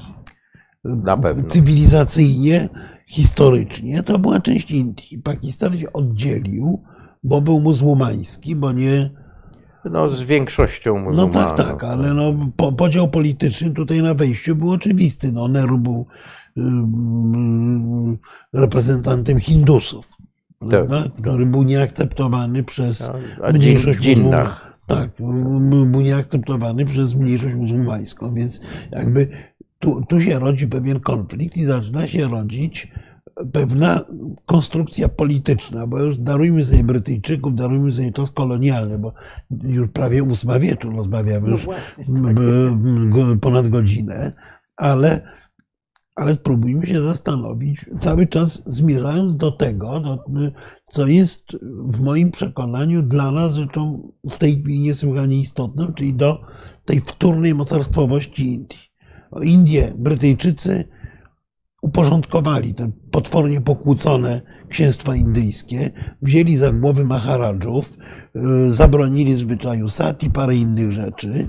Na 0.85 1.17
pewno. 1.17 1.49
Cywilizacyjnie, 1.49 2.69
historycznie 3.07 4.03
to 4.03 4.19
była 4.19 4.41
część 4.41 4.71
Indii. 4.71 5.19
Pakistan 5.19 5.79
się 5.79 5.93
oddzielił, 5.93 6.83
bo 7.25 7.41
był 7.41 7.61
muzułmański, 7.61 8.57
bo 8.57 8.73
nie. 8.73 9.11
No, 9.91 10.11
z 10.11 10.23
większością 10.23 10.95
No 10.95 11.01
muzułmanów. 11.01 11.35
tak, 11.35 11.57
tak, 11.57 11.85
ale 11.85 12.15
no, 12.15 12.35
po, 12.57 12.73
podział 12.73 13.09
polityczny 13.09 13.71
tutaj 13.75 14.03
na 14.03 14.15
wejściu 14.15 14.57
był 14.57 14.71
oczywisty. 14.71 15.33
No, 15.33 15.49
Nehru 15.49 15.79
był 15.79 16.07
reprezentantem 18.53 19.39
Hindusów, 19.39 20.17
prawda, 20.89 21.05
który 21.21 21.47
był 21.47 21.63
nieakceptowany 21.63 22.63
przez 22.63 23.03
A- 23.03 23.15
a 23.47 23.53
mniejszość 23.53 23.99
muzułmańską. 24.19 24.57
Tak, 24.87 25.11
był 25.87 26.01
nieakceptowany 26.01 26.87
przez 26.87 27.15
mniejszość 27.15 27.55
muzułmańską, 27.55 28.35
więc 28.35 28.61
jakby 28.93 29.29
tu, 29.79 30.03
tu 30.09 30.21
się 30.21 30.39
rodzi 30.39 30.67
pewien 30.69 31.01
konflikt 31.01 31.57
i 31.57 31.65
zaczyna 31.65 32.07
się 32.07 32.29
rodzić 32.29 32.93
pewna 33.53 34.01
konstrukcja 34.47 35.09
polityczna, 35.09 35.87
bo 35.87 35.99
już 36.03 36.19
darujmy 36.19 36.65
sobie 36.65 36.85
Brytyjczyków, 36.85 37.55
darujmy 37.55 37.93
sobie 37.93 38.13
czas 38.13 38.31
kolonialny, 38.31 38.99
bo 38.99 39.13
już 39.63 39.89
prawie 39.89 40.23
ósma 40.23 40.59
wieczu 40.59 40.91
rozmawiamy 40.91 41.49
już 41.51 41.67
m- 42.09 42.27
m- 42.39 43.11
go- 43.11 43.37
ponad 43.41 43.69
godzinę, 43.69 44.33
ale, 44.77 45.21
ale 46.15 46.35
spróbujmy 46.35 46.87
się 46.87 47.03
zastanowić, 47.03 47.87
cały 48.01 48.27
czas 48.27 48.63
zmierzając 48.67 49.37
do 49.37 49.53
tego, 49.53 50.03
co 50.89 51.07
jest 51.07 51.57
w 51.87 52.01
moim 52.01 52.31
przekonaniu 52.31 53.03
dla 53.03 53.31
nas 53.31 53.55
rzeczą 53.55 54.13
w 54.33 54.39
tej 54.39 54.61
chwili 54.61 54.81
niesłychanie 54.81 55.37
istotną, 55.37 55.93
czyli 55.93 56.15
do 56.15 56.41
tej 56.87 57.01
wtórnej 57.01 57.55
mocarstwowości 57.55 58.55
Indii. 58.55 58.79
Indie 59.43 59.93
Brytyjczycy 59.99 60.85
uporządkowali 61.83 62.75
te 62.75 62.91
potwornie 63.11 63.61
pokłócone 63.61 64.41
księstwa 64.69 65.17
indyjskie, 65.17 65.91
wzięli 66.23 66.57
za 66.57 66.73
głowy 66.73 67.05
Maharadżów, 67.05 67.97
y, 68.67 68.73
zabronili 68.73 69.35
zwyczaju 69.35 69.89
sati, 69.89 70.31
parę 70.31 70.57
innych 70.57 70.93
rzeczy 70.93 71.49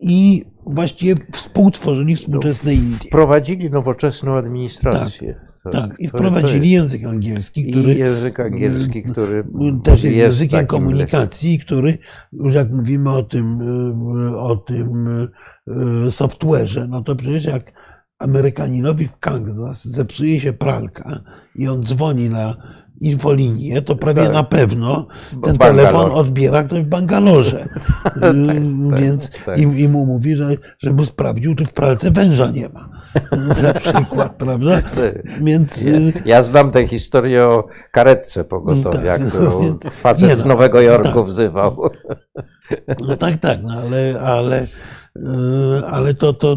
i 0.00 0.44
właściwie 0.68 1.14
współtworzyli 1.32 2.16
współczesne 2.16 2.74
Indie. 2.74 3.08
Wprowadzili 3.10 3.70
nowoczesną 3.70 4.36
administrację. 4.36 5.40
To- 5.64 5.70
Tak, 5.70 5.94
i 5.98 6.08
wprowadzili 6.08 6.70
język 6.70 7.04
angielski, 7.04 7.68
I 7.68 7.72
który 7.72 7.94
język 7.94 8.40
angielski, 8.40 9.02
który 9.02 9.44
też 9.84 10.02
jest 10.02 10.16
językiem 10.16 10.66
komunikacji, 10.66 11.58
który 11.58 11.98
już 12.32 12.54
jak 12.54 12.70
mówimy 12.70 13.10
o 13.10 13.22
tym, 13.22 13.60
y, 14.32 14.38
o 14.38 14.56
tym 14.56 15.08
y, 15.08 16.10
software'ze, 16.10 16.88
no 16.88 17.02
to 17.02 17.16
przecież 17.16 17.44
jak 17.44 17.72
Amerykaninowi 18.18 19.08
w 19.08 19.18
Kansas 19.18 19.84
zepsuje 19.84 20.40
się 20.40 20.52
pralka 20.52 21.20
i 21.54 21.68
on 21.68 21.84
dzwoni 21.84 22.30
na 22.30 22.56
infolinię, 23.00 23.82
to 23.82 23.96
prawie 23.96 24.22
Tak. 24.24 24.32
na 24.32 24.42
pewno 24.42 25.06
ten 25.30 25.56
Bangalore. 25.56 25.76
telefon 25.90 26.10
odbiera 26.12 26.62
ktoś 26.62 26.80
w 26.80 26.86
Bangalorze. 26.88 27.68
Y, 28.16 28.20
Więc 29.02 29.30
tak. 29.46 29.58
i, 29.58 29.62
i 29.62 29.88
mu 29.88 30.06
mówi, 30.06 30.36
że, 30.36 30.46
żeby 30.78 31.06
sprawdził, 31.06 31.54
czy 31.54 31.64
w 31.64 31.72
pralce 31.72 32.10
węża 32.10 32.50
nie 32.50 32.68
ma. 32.68 32.88
Na 33.62 33.72
przykład, 33.74 34.34
prawda? 34.44 34.82
Więc 35.40 35.82
Ja, 35.82 35.92
y, 35.92 36.12
ja 36.24 36.42
znam 36.42 36.70
tę 36.70 36.86
historię 36.86 37.44
o 37.46 37.66
karetce 37.92 38.44
pogotowia, 38.44 39.18
Tak, 39.18 39.28
którą 39.28 39.60
więc- 39.60 39.84
facet 39.84 40.28
nie 40.28 40.36
z 40.36 40.44
no, 40.44 40.48
Nowego 40.48 40.80
Jorku 40.80 41.18
tak. 41.20 41.24
wzywał. 41.26 41.90
No 43.08 43.16
tak, 43.16 43.36
tak, 43.38 43.62
no 43.62 43.72
ale, 43.74 44.20
ale, 44.20 44.66
yy, 45.16 45.82
ale 45.86 46.14
to, 46.14 46.32
to, 46.32 46.56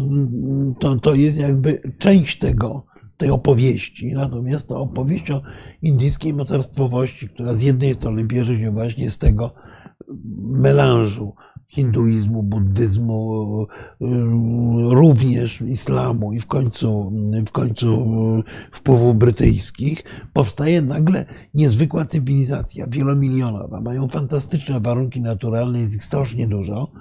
to, 0.80 0.96
to 0.96 1.14
jest 1.14 1.38
jakby 1.38 1.82
część 1.98 2.38
tego, 2.38 2.84
tej 3.22 3.30
opowieści. 3.30 4.14
Natomiast 4.14 4.68
ta 4.68 4.76
opowieść 4.76 5.30
o 5.30 5.42
indyjskiej 5.82 6.34
mocarstwowości, 6.34 7.28
która 7.28 7.54
z 7.54 7.60
jednej 7.62 7.94
strony 7.94 8.24
bierze 8.24 8.58
się 8.58 8.70
właśnie 8.70 9.10
z 9.10 9.18
tego 9.18 9.54
melanżu 10.38 11.34
hinduizmu, 11.68 12.42
buddyzmu, 12.42 13.66
yy, 14.00 14.94
również 14.94 15.60
islamu 15.60 16.32
i 16.32 16.38
w 16.38 16.46
końcu, 16.46 17.12
w 17.46 17.52
końcu 17.52 18.06
wpływów 18.72 19.14
brytyjskich, 19.14 20.04
powstaje 20.32 20.82
nagle 20.82 21.24
niezwykła 21.54 22.04
cywilizacja, 22.04 22.86
wielomilionowa. 22.90 23.80
Mają 23.80 24.08
fantastyczne 24.08 24.80
warunki 24.80 25.20
naturalne, 25.20 25.80
jest 25.80 25.94
ich 25.94 26.04
strasznie 26.04 26.46
dużo, 26.46 26.92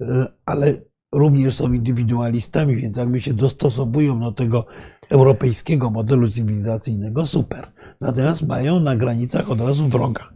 yy, 0.00 0.26
ale 0.46 0.90
również 1.12 1.54
są 1.54 1.72
indywidualistami, 1.72 2.76
więc 2.76 2.96
jakby 2.96 3.20
się 3.20 3.34
dostosowują 3.34 4.20
do 4.20 4.32
tego 4.32 4.66
europejskiego 5.10 5.90
modelu 5.90 6.28
cywilizacyjnego, 6.28 7.26
super. 7.26 7.66
Natomiast 8.00 8.46
mają 8.46 8.80
na 8.80 8.96
granicach 8.96 9.50
od 9.50 9.60
razu 9.60 9.88
wroga 9.88 10.28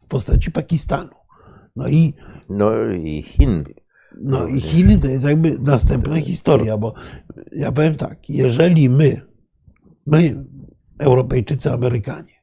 w 0.00 0.06
postaci 0.06 0.50
Pakistanu. 0.50 1.10
No 1.76 1.88
i 1.88 2.14
No 2.48 2.84
i 2.92 3.22
Chin. 3.22 3.64
no 4.20 4.46
i 4.46 4.60
Chiny 4.60 4.98
to 4.98 5.08
jest 5.08 5.24
jakby 5.24 5.58
następna 5.58 6.16
historia, 6.16 6.78
bo 6.78 6.94
ja 7.52 7.72
powiem 7.72 7.94
tak, 7.94 8.28
jeżeli 8.28 8.88
my, 8.88 9.20
my, 10.06 10.44
Europejczycy, 10.98 11.72
Amerykanie, 11.72 12.34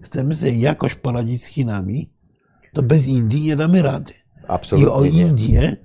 chcemy 0.00 0.36
sobie 0.36 0.52
jakoś 0.52 0.94
poradzić 0.94 1.44
z 1.44 1.46
Chinami, 1.46 2.12
to 2.72 2.82
bez 2.82 3.08
Indii 3.08 3.42
nie 3.42 3.56
damy 3.56 3.82
rady. 3.82 4.12
I 4.12 4.44
Absolutnie 4.48 4.90
o 4.92 5.04
nie. 5.04 5.10
Indię, 5.10 5.76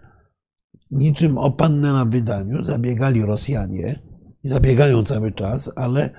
niczym 0.91 1.37
o 1.37 1.51
pannę 1.51 1.93
na 1.93 2.05
wydaniu, 2.05 2.63
zabiegali 2.63 3.21
Rosjanie 3.21 3.99
i 4.47 4.49
zabiegają 4.49 5.03
cały 5.03 5.31
czas, 5.31 5.71
ale 5.75 6.09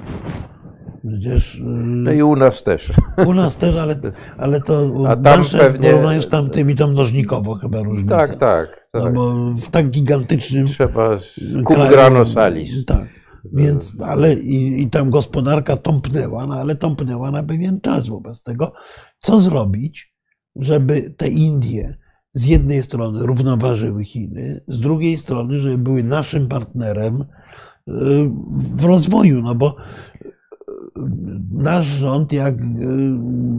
Przecież 1.07 1.55
y, 1.55 1.61
No 1.63 2.11
i 2.11 2.21
u 2.21 2.35
nas 2.35 2.63
też. 2.63 2.91
u 3.27 3.33
nas 3.33 3.55
też, 3.55 3.75
ale, 3.75 3.95
ale 4.37 4.61
to 4.61 4.89
nasze 5.21 5.57
w 5.57 5.61
pewnie- 5.61 5.89
porównaniu 5.89 6.21
z 6.21 6.27
tamtymi 6.29 6.75
to 6.75 6.87
mnożnikowo 6.87 7.55
chyba 7.55 7.81
różnica. 7.81 8.17
Tak, 8.27 8.35
tak. 8.39 8.87
No 8.93 9.01
tak. 9.03 9.13
bo 9.13 9.53
w 9.55 9.69
tak 9.69 9.89
gigantycznym 9.89 10.67
Trzeba 10.67 11.17
kraju- 11.65 11.89
grano 11.89 12.25
salis. 12.25 12.85
Tak. 12.85 13.07
Więc, 13.53 13.95
ale 14.05 14.33
i, 14.33 14.81
i 14.81 14.89
tam 14.89 15.09
gospodarka 15.09 15.77
tąpnęła, 15.77 16.47
no 16.47 16.55
ale 16.55 16.75
tąpnęła 16.75 17.31
na 17.31 17.43
pewien 17.43 17.81
czas 17.81 18.09
wobec 18.09 18.43
tego. 18.43 18.73
Co 19.19 19.39
zrobić, 19.41 20.13
żeby 20.55 21.13
te 21.17 21.27
Indie 21.29 21.97
z 22.33 22.45
jednej 22.45 22.83
strony 22.83 23.25
równoważyły 23.25 24.05
Chiny, 24.05 24.61
z 24.67 24.79
drugiej 24.79 25.17
strony, 25.17 25.59
żeby 25.59 25.77
były 25.77 26.03
naszym 26.03 26.47
partnerem 26.47 27.21
y, 27.21 27.25
w 28.51 28.83
rozwoju, 28.85 29.41
no 29.41 29.55
bo 29.55 29.75
y, 29.75 30.31
nasz 31.51 31.87
rząd 31.87 32.33
jak 32.33 32.55
y, 32.55 32.65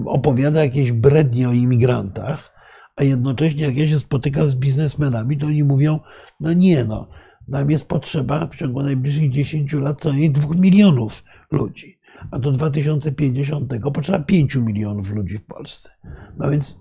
opowiada 0.07 0.65
jakieś 0.65 0.93
brednie 0.93 1.49
o 1.49 1.53
imigrantach, 1.53 2.61
a 2.97 3.05
jednocześnie 3.05 3.65
jak 3.65 3.77
ja 3.77 3.89
się 3.89 3.99
spotykam 3.99 4.47
z 4.47 4.55
biznesmenami, 4.55 5.39
to 5.39 5.47
oni 5.47 5.65
mówią, 5.65 6.01
no 6.41 6.53
nie 6.53 6.85
no, 6.85 7.09
nam 7.49 7.71
jest 7.71 7.85
potrzeba 7.85 8.47
w 8.47 8.57
ciągu 8.57 8.83
najbliższych 8.83 9.31
10 9.31 9.73
lat 9.73 10.01
co 10.01 10.09
najmniej 10.09 10.31
2 10.31 10.55
milionów 10.55 11.25
ludzi, 11.51 11.99
a 12.31 12.39
do 12.39 12.51
2050 12.51 13.75
potrzeba 13.95 14.19
5 14.19 14.55
milionów 14.55 15.11
ludzi 15.13 15.39
w 15.39 15.45
Polsce. 15.45 15.91
No 16.39 16.51
więc 16.51 16.79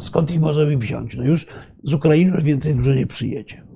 skąd 0.00 0.30
ich 0.30 0.40
możemy 0.40 0.76
wziąć? 0.76 1.16
No 1.16 1.24
już 1.24 1.46
z 1.84 1.92
Ukrainy 1.94 2.30
już 2.34 2.44
więcej 2.44 2.74
dużo 2.76 2.94
nie 2.94 3.06
przyjedzie. 3.06 3.66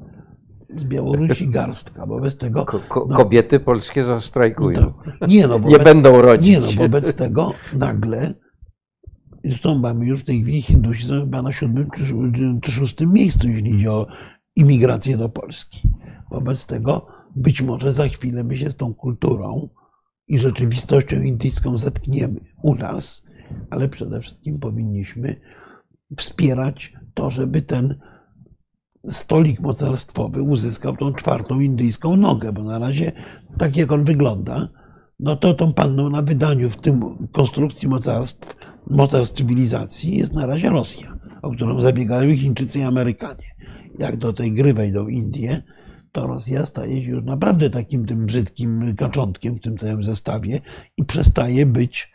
Z 0.79 0.85
Białorusi 0.85 1.49
garstka, 1.49 2.07
wobec 2.07 2.37
tego... 2.37 2.65
Ko- 2.65 3.07
no, 3.09 3.17
kobiety 3.17 3.61
polskie 3.61 4.03
zastrajkują. 4.03 4.93
tak. 5.21 5.31
Nie, 5.31 5.47
no, 5.47 5.55
Nie 5.59 5.61
wobec, 5.61 5.85
będą 5.85 6.23
rodzić. 6.23 6.51
nie 6.51 6.61
no, 6.61 6.67
wobec 6.77 7.15
tego 7.15 7.53
nagle, 7.75 8.35
zresztą 9.45 9.79
mamy 9.79 10.07
już 10.07 10.21
w 10.21 10.25
tej 10.25 10.43
chwili 10.43 10.63
Hindusi 10.63 11.05
są 11.07 11.21
chyba 11.21 11.43
na 11.43 11.53
siódmym 11.53 11.87
czy, 11.97 12.03
szó- 12.05 12.61
czy 12.63 12.73
szóstym 12.73 13.13
miejscu, 13.13 13.49
jeśli 13.49 13.75
idzie 13.75 13.93
o 13.93 14.07
imigrację 14.57 15.17
do 15.17 15.29
Polski. 15.29 15.89
Wobec 16.31 16.67
tego 16.67 17.07
być 17.37 17.63
może 17.63 17.93
za 17.93 18.09
chwilę 18.09 18.45
my 18.45 18.57
się 18.57 18.71
z 18.71 18.77
tą 18.77 18.95
kulturą 18.95 19.69
i 20.29 20.39
rzeczywistością 20.39 21.17
indyjską 21.21 21.77
zetkniemy 21.79 22.41
u 22.63 22.75
nas, 22.75 23.23
ale 23.71 23.89
przede 23.89 24.21
wszystkim 24.21 24.59
powinniśmy 24.59 25.41
wspierać 26.17 26.93
to, 27.15 27.31
żeby 27.31 27.63
ten 27.63 27.95
stolik 29.09 29.61
mocarstwowy 29.61 30.43
uzyskał 30.43 30.97
tą 30.97 31.15
czwartą 31.15 31.61
indyjską 31.61 32.17
nogę, 32.17 32.53
bo 32.53 32.63
na 32.63 32.79
razie 32.79 33.13
tak 33.59 33.77
jak 33.77 33.93
on 33.93 34.05
wygląda, 34.05 34.69
no 35.21 35.37
to 35.37 35.55
tą 35.55 35.73
panną 35.73 36.11
na 36.11 36.23
wydaniu 36.23 36.71
w 36.71 36.77
tym 36.77 37.29
konstrukcji 37.33 37.89
mocarstw, 37.89 38.57
mocarstw 38.91 39.37
cywilizacji 39.37 40.17
jest 40.17 40.33
na 40.33 40.47
razie 40.47 40.71
Rosja, 40.71 41.19
o 41.43 41.51
którą 41.51 41.81
zabiegają 41.81 42.37
Chińczycy 42.37 42.79
i 42.79 42.83
Amerykanie. 42.83 43.55
Jak 43.99 44.17
do 44.17 44.33
tej 44.33 44.53
gry 44.53 44.75
wejdą 44.75 45.09
Indie, 45.09 45.63
to 46.13 46.27
Rosja 46.27 46.67
staje 46.67 47.05
się 47.05 47.11
już 47.11 47.25
naprawdę 47.25 47.71
takim 47.71 48.07
tym 48.07 48.27
brzydkim 48.27 48.97
kaczątkiem 48.97 49.55
w 49.55 49.61
tym 49.61 49.79
całym 49.79 50.05
zestawie 50.05 50.61
i 50.97 51.05
przestaje 51.05 51.67
być, 51.67 52.13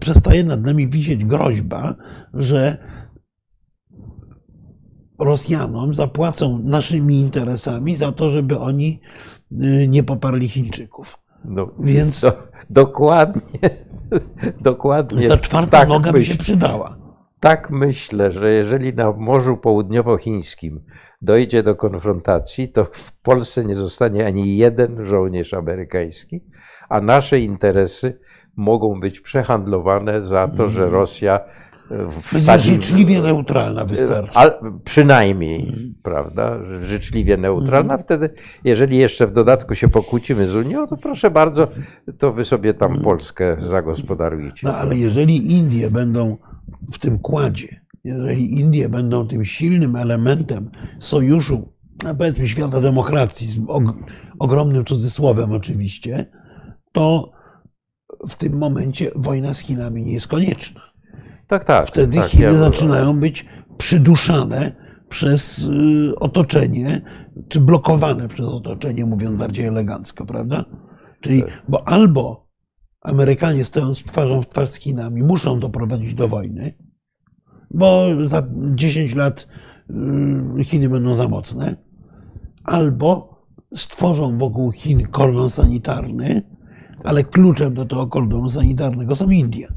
przestaje 0.00 0.44
nad 0.44 0.62
nami 0.66 0.88
wisieć 0.88 1.24
groźba, 1.24 1.94
że 2.34 2.76
Rosjanom 5.18 5.94
zapłacą 5.94 6.58
naszymi 6.64 7.20
interesami 7.20 7.94
za 7.94 8.12
to, 8.12 8.28
żeby 8.28 8.58
oni 8.58 9.00
y, 9.52 9.88
nie 9.88 10.02
poparli 10.02 10.48
Chińczyków. 10.48 11.18
No, 11.44 11.70
Więc 11.78 12.20
do, 12.20 12.32
dokładnie. 12.70 13.70
Dokładnie. 14.60 15.28
ta 15.28 15.38
czwarta 15.38 15.78
tak 15.78 15.88
noga 15.88 16.12
by 16.12 16.24
się 16.24 16.34
myśl- 16.34 16.38
przydała. 16.38 16.98
Tak 17.40 17.70
myślę, 17.70 18.32
że 18.32 18.50
jeżeli 18.50 18.94
na 18.94 19.12
Morzu 19.12 19.56
Południowochińskim 19.56 20.84
dojdzie 21.22 21.62
do 21.62 21.74
konfrontacji, 21.74 22.68
to 22.68 22.84
w 22.84 23.12
Polsce 23.22 23.64
nie 23.64 23.74
zostanie 23.76 24.26
ani 24.26 24.56
jeden 24.56 25.04
żołnierz 25.06 25.54
amerykański, 25.54 26.44
a 26.88 27.00
nasze 27.00 27.38
interesy 27.38 28.18
mogą 28.56 29.00
być 29.00 29.20
przehandlowane 29.20 30.22
za 30.22 30.48
to, 30.48 30.68
że 30.68 30.88
Rosja 30.88 31.40
e, 31.90 32.38
wsadzi... 32.38 32.72
życzliwie 32.72 33.22
neutralna 33.22 33.84
wystarczy. 33.84 34.38
A, 34.38 34.50
przynajmniej, 34.84 35.94
prawda, 36.02 36.58
życzliwie 36.82 37.36
neutralna. 37.36 37.98
Wtedy, 37.98 38.30
jeżeli 38.64 38.96
jeszcze 38.96 39.26
w 39.26 39.32
dodatku 39.32 39.74
się 39.74 39.88
pokłócimy 39.88 40.48
z 40.48 40.56
Unią, 40.56 40.86
to 40.86 40.96
proszę 40.96 41.30
bardzo, 41.30 41.68
to 42.18 42.32
wy 42.32 42.44
sobie 42.44 42.74
tam 42.74 43.02
Polskę 43.02 43.56
zagospodarujcie. 43.60 44.66
No 44.66 44.76
ale 44.76 44.96
jeżeli 44.96 45.52
Indie 45.52 45.90
będą 45.90 46.36
w 46.92 46.98
tym 46.98 47.18
kładzie, 47.18 47.80
jeżeli 48.04 48.60
Indie 48.60 48.88
będą 48.88 49.28
tym 49.28 49.44
silnym 49.44 49.96
elementem 49.96 50.70
sojuszu, 51.00 51.72
no 52.04 52.14
powiedzmy 52.14 52.48
świata 52.48 52.80
demokracji, 52.80 53.48
z 53.48 53.58
og- 53.58 54.04
ogromnym 54.38 54.84
cudzysłowem 54.84 55.52
oczywiście, 55.52 56.26
to 56.92 57.35
w 58.28 58.34
tym 58.34 58.58
momencie 58.58 59.10
wojna 59.16 59.54
z 59.54 59.58
Chinami 59.58 60.02
nie 60.02 60.12
jest 60.12 60.28
konieczna. 60.28 60.80
Tak, 61.46 61.64
tak. 61.64 61.86
Wtedy 61.86 62.16
tak, 62.16 62.30
Chiny 62.30 62.42
ja- 62.42 62.54
zaczynają 62.54 63.20
być 63.20 63.46
przyduszane 63.78 64.72
przez 65.08 65.64
y, 65.64 66.18
otoczenie, 66.20 67.00
czy 67.48 67.60
blokowane 67.60 68.28
przez 68.28 68.46
otoczenie, 68.46 69.06
mówiąc 69.06 69.36
bardziej 69.36 69.66
elegancko, 69.66 70.26
prawda? 70.26 70.64
Czyli, 71.20 71.42
bo 71.68 71.88
albo 71.88 72.46
Amerykanie 73.00 73.64
stojąc 73.64 74.02
twarzą 74.02 74.42
w 74.42 74.46
twarz 74.46 74.70
z 74.70 74.74
Chinami 74.74 75.22
muszą 75.22 75.60
doprowadzić 75.60 76.14
do 76.14 76.28
wojny, 76.28 76.74
bo 77.70 78.06
za 78.24 78.42
10 78.74 79.14
lat 79.14 79.46
y, 80.60 80.64
Chiny 80.64 80.88
będą 80.88 81.14
za 81.14 81.28
mocne, 81.28 81.76
albo 82.64 83.36
stworzą 83.74 84.38
wokół 84.38 84.72
Chin 84.72 85.06
kordon 85.06 85.50
sanitarny, 85.50 86.55
ale 87.06 87.24
kluczem 87.24 87.74
do 87.74 87.84
tego 87.84 88.06
kordonu 88.06 88.50
sanitarnego 88.50 89.16
są 89.16 89.30
Indie. 89.30 89.68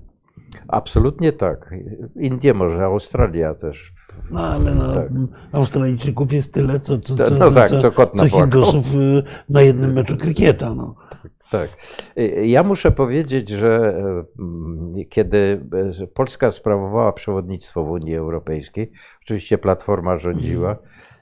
Absolutnie 0.68 1.32
tak. 1.34 1.76
Indie 2.20 2.54
może, 2.54 2.84
Australia 2.86 3.54
też. 3.56 3.94
No 4.32 4.40
ale 4.40 4.76
no, 4.76 4.94
Tak. 4.94 5.08
Australijczyków 5.52 6.34
jest 6.34 6.54
tyle, 6.54 6.80
co, 6.80 6.98
co, 7.00 7.16
To- 7.16 7.26
co, 7.26 7.36
no 7.36 7.52
tak, 7.52 7.70
co, 7.70 7.92
co 7.92 8.08
co. 8.16 8.26
Hindusów 8.26 8.96
y, 8.96 9.24
na 9.50 9.62
jednym 9.62 9.94
meczu 9.94 10.18
krykieta. 10.18 10.76
No. 10.76 10.96
Tak. 11.52 11.70
Y, 12.18 12.48
Ja 12.48 12.64
muszę 12.64 12.92
powiedzieć, 12.92 13.50
że 13.50 14.04
kiedy 15.10 15.66
Polska 16.14 16.52
sprawowała 16.52 17.12
przewodnictwo 17.12 17.84
w 17.86 17.90
Unii 17.90 18.16
Europejskiej, 18.16 18.92
oczywiście 19.22 19.58
Platforma 19.58 20.18
rządziła, 20.18 20.76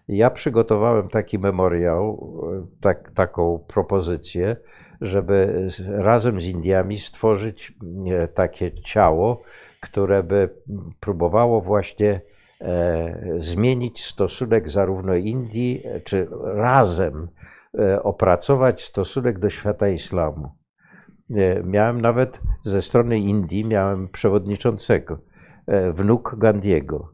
ja 0.07 0.29
przygotowałem 0.29 1.09
taki 1.09 1.39
memoriał, 1.39 2.31
tak, 2.81 3.11
taką 3.11 3.59
propozycję, 3.67 4.55
żeby 5.01 5.67
razem 5.87 6.41
z 6.41 6.45
Indiami 6.45 6.97
stworzyć 6.97 7.73
e, 8.11 8.27
takie 8.27 8.71
ciało, 8.71 9.41
które 9.81 10.23
by 10.23 10.49
próbowało 10.99 11.61
właśnie 11.61 12.21
e, 12.61 13.35
zmienić 13.37 14.05
stosunek 14.05 14.69
zarówno 14.69 15.15
Indii, 15.15 15.83
e, 15.85 16.01
czy 16.01 16.27
razem 16.43 17.27
opracować 18.03 18.83
stosunek 18.83 19.39
do 19.39 19.49
świata 19.49 19.89
islamu. 19.89 20.51
Miałem 21.63 22.01
nawet 22.01 22.41
ze 22.63 22.81
strony 22.81 23.19
Indii, 23.19 23.65
miałem 23.65 24.07
przewodniczącego, 24.09 25.19
wnuk 25.93 26.35
Gandiego, 26.37 27.11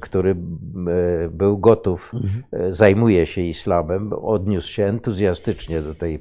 który 0.00 0.30
m, 0.30 0.88
e, 0.88 1.28
był 1.28 1.58
gotów, 1.58 2.12
e, 2.52 2.72
zajmuje 2.72 3.26
się 3.26 3.40
islamem, 3.40 4.12
odniósł 4.12 4.68
się 4.68 4.84
entuzjastycznie 4.84 5.82
do 5.82 5.94
tej. 5.94 6.20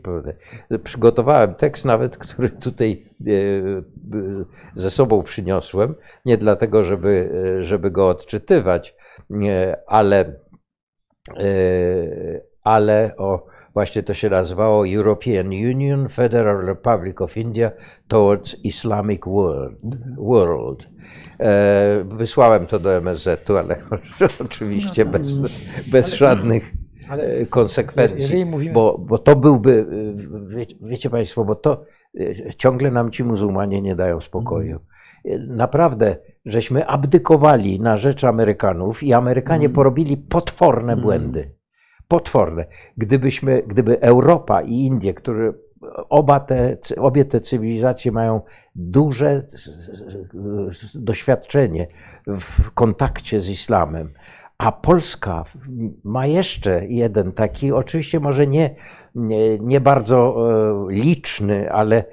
Przygotowałem 0.83 1.55
tekst 1.55 1.85
nawet, 1.85 2.17
który 2.17 2.49
tutaj 2.49 3.05
e, 3.27 3.31
e, 3.31 3.33
ze 4.75 4.91
sobą 4.91 5.23
przyniosłem, 5.23 5.95
nie 6.25 6.37
dlatego, 6.37 6.83
żeby, 6.83 7.31
e, 7.59 7.63
żeby 7.63 7.91
go 7.91 8.09
odczytywać, 8.09 8.95
ale, 9.87 10.35
e, 11.37 12.41
ale 12.63 13.11
o, 13.17 13.50
właśnie 13.73 14.03
to 14.03 14.13
się 14.13 14.29
nazywało 14.29 14.87
European 14.87 15.47
Union 15.47 16.09
Federal 16.09 16.65
Republic 16.65 17.21
of 17.21 17.37
India 17.37 17.71
towards 18.07 18.55
Islamic 18.65 19.25
World. 19.27 19.75
world. 20.17 20.87
E, 21.39 22.03
Wysłałem 22.03 22.67
to 22.67 22.79
do 22.79 22.93
MSZ-u, 22.97 23.57
ale 23.57 23.75
oczywiście 24.45 25.05
bez, 25.05 25.33
bez 25.91 26.13
żadnych 26.13 26.71
Ale 27.09 27.23
e, 27.23 27.45
konsekwencji. 27.45 28.45
mówimy- 28.45 28.73
Bo, 28.73 28.97
bo 28.97 29.17
to 29.17 29.35
byłby, 29.35 29.85
e, 30.49 30.55
wie, 30.55 30.65
wiecie 30.81 31.09
Państwo, 31.09 31.45
bo 31.45 31.55
to 31.55 31.83
e, 32.19 32.53
ciągle 32.57 32.91
nam 32.91 33.11
ci 33.11 33.23
muzułmanie 33.23 33.81
nie 33.81 33.95
dają 33.95 34.21
spokoju. 34.21 34.79
E, 35.25 35.37
Naprawdę, 35.37 36.17
żeśmy 36.45 36.87
abdykowali 36.87 37.79
na 37.79 37.97
rzecz 37.97 38.23
Amerykanów 38.23 39.03
i 39.03 39.13
Amerykanie 39.13 39.69
porobili 39.69 40.17
potworne 40.17 40.97
błędy. 40.97 41.51
Potworne. 42.11 42.65
Gdybyśmy, 42.97 43.63
gdyby 43.67 44.01
Europa 44.01 44.61
i 44.61 44.73
Indie, 44.73 45.13
które 45.13 45.53
oba 46.09 46.39
te, 46.39 46.77
obie 46.97 47.25
te 47.25 47.39
cywilizacje 47.39 48.11
mają 48.11 48.41
duże 48.75 49.47
doświadczenie 50.95 51.87
w 52.27 52.71
kontakcie 52.71 53.41
z 53.41 53.49
islamem, 53.49 54.13
a 54.57 54.71
Polska 54.71 55.43
ma 56.03 56.27
jeszcze 56.27 56.85
jeden 56.87 57.31
taki, 57.31 57.71
oczywiście 57.71 58.19
może 58.19 58.47
nie, 58.47 58.75
nie, 59.15 59.59
nie 59.59 59.81
bardzo 59.81 60.17
e, 60.17 60.93
liczny, 60.93 61.71
ale 61.71 62.05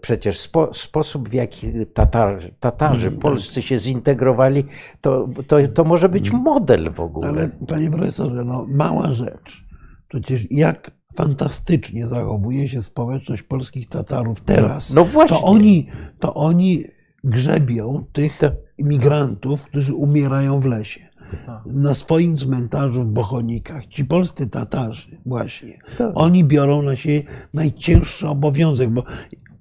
przecież 0.00 0.38
spo, 0.38 0.74
sposób, 0.74 1.28
w 1.28 1.32
jaki 1.32 1.86
Tatar, 1.94 2.38
Tatarzy 2.60 3.06
mm, 3.06 3.20
polscy 3.20 3.54
tak. 3.54 3.64
się 3.64 3.78
zintegrowali, 3.78 4.64
to, 5.00 5.28
to, 5.46 5.56
to 5.74 5.84
może 5.84 6.08
być 6.08 6.28
mm. 6.28 6.42
model 6.42 6.92
w 6.92 7.00
ogóle. 7.00 7.28
Ale 7.28 7.48
panie 7.48 7.90
profesorze, 7.90 8.44
no, 8.44 8.66
mała 8.68 9.12
rzecz. 9.12 9.64
Przecież 10.08 10.46
jak 10.50 10.90
fantastycznie 11.14 12.06
zachowuje 12.06 12.68
się 12.68 12.82
społeczność 12.82 13.42
polskich 13.42 13.88
Tatarów 13.88 14.40
teraz. 14.40 14.94
No 14.94 15.04
właśnie. 15.04 15.36
To 15.36 15.42
oni, 15.42 15.86
to 16.18 16.34
oni 16.34 16.84
grzebią 17.24 18.04
tych 18.12 18.40
imigrantów, 18.78 19.64
którzy 19.64 19.94
umierają 19.94 20.60
w 20.60 20.66
lesie. 20.66 21.09
Tak. 21.46 21.62
Na 21.66 21.94
swoim 21.94 22.36
cmentarzu 22.36 23.02
w 23.02 23.10
Bochonikach, 23.10 23.86
ci 23.86 24.04
polscy 24.04 24.46
Tatarzy 24.46 25.18
właśnie, 25.26 25.78
tak. 25.98 26.10
oni 26.14 26.44
biorą 26.44 26.82
na 26.82 26.96
siebie 26.96 27.22
najcięższy 27.54 28.28
obowiązek, 28.28 28.90
bo 28.90 29.04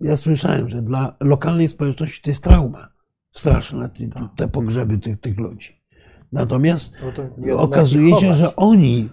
ja 0.02 0.18
słyszałem, 0.18 0.70
że 0.70 0.82
dla 0.82 1.16
lokalnej 1.20 1.68
społeczności 1.68 2.22
to 2.22 2.30
jest 2.30 2.44
trauma 2.44 2.88
straszna, 3.32 3.90
te, 3.90 4.08
tak. 4.08 4.24
te 4.36 4.48
pogrzeby 4.48 4.98
tych, 4.98 5.20
tych 5.20 5.38
ludzi. 5.38 5.80
Natomiast 6.32 6.94
no 7.38 7.60
okazuje 7.60 8.20
się, 8.20 8.34
że 8.34 8.56
oni 8.56 9.10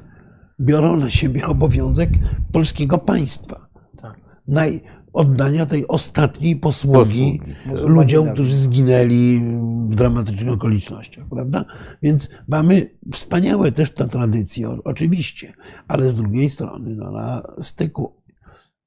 biorą 0.60 0.96
na 0.96 1.10
siebie 1.10 1.46
obowiązek 1.46 2.10
polskiego 2.52 2.98
państwa. 2.98 3.66
Tak. 3.96 4.20
Naj, 4.48 4.82
oddania 5.16 5.66
tej 5.66 5.88
ostatniej 5.88 6.56
posługi, 6.56 7.40
posługi 7.70 7.92
ludziom, 7.92 8.32
którzy 8.32 8.56
zginęli 8.56 9.40
w 9.88 9.94
dramatycznych 9.94 10.54
okolicznościach, 10.54 11.24
prawda? 11.30 11.64
Więc 12.02 12.30
mamy 12.48 12.90
wspaniałe 13.12 13.72
też 13.72 13.90
te 13.90 14.08
tradycje, 14.08 14.78
oczywiście, 14.84 15.52
ale 15.88 16.10
z 16.10 16.14
drugiej 16.14 16.50
strony 16.50 16.94
no, 16.94 17.10
na 17.10 17.42
styku 17.60 18.16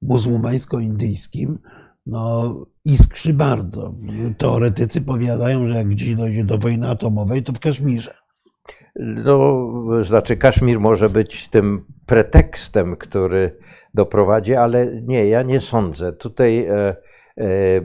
muzułmańsko-indyjskim 0.02 1.58
no, 2.06 2.54
iskrzy 2.84 3.34
bardzo. 3.34 3.94
Teoretycy 4.38 5.00
powiadają, 5.00 5.68
że 5.68 5.74
jak 5.74 5.88
gdzieś 5.88 6.14
dojdzie 6.14 6.44
do 6.44 6.58
wojny 6.58 6.88
atomowej, 6.88 7.42
to 7.42 7.52
w 7.52 7.58
Kaszmirze. 7.58 8.14
No, 8.96 9.70
znaczy 10.02 10.36
Kaszmir 10.36 10.80
może 10.80 11.08
być 11.08 11.48
tym 11.48 11.84
pretekstem, 12.06 12.96
który 12.96 13.56
doprowadzi, 13.94 14.54
ale 14.54 15.02
nie, 15.02 15.26
ja 15.26 15.42
nie 15.42 15.60
sądzę. 15.60 16.12
Tutaj 16.12 16.58
e, 16.58 16.72
e, 16.78 16.96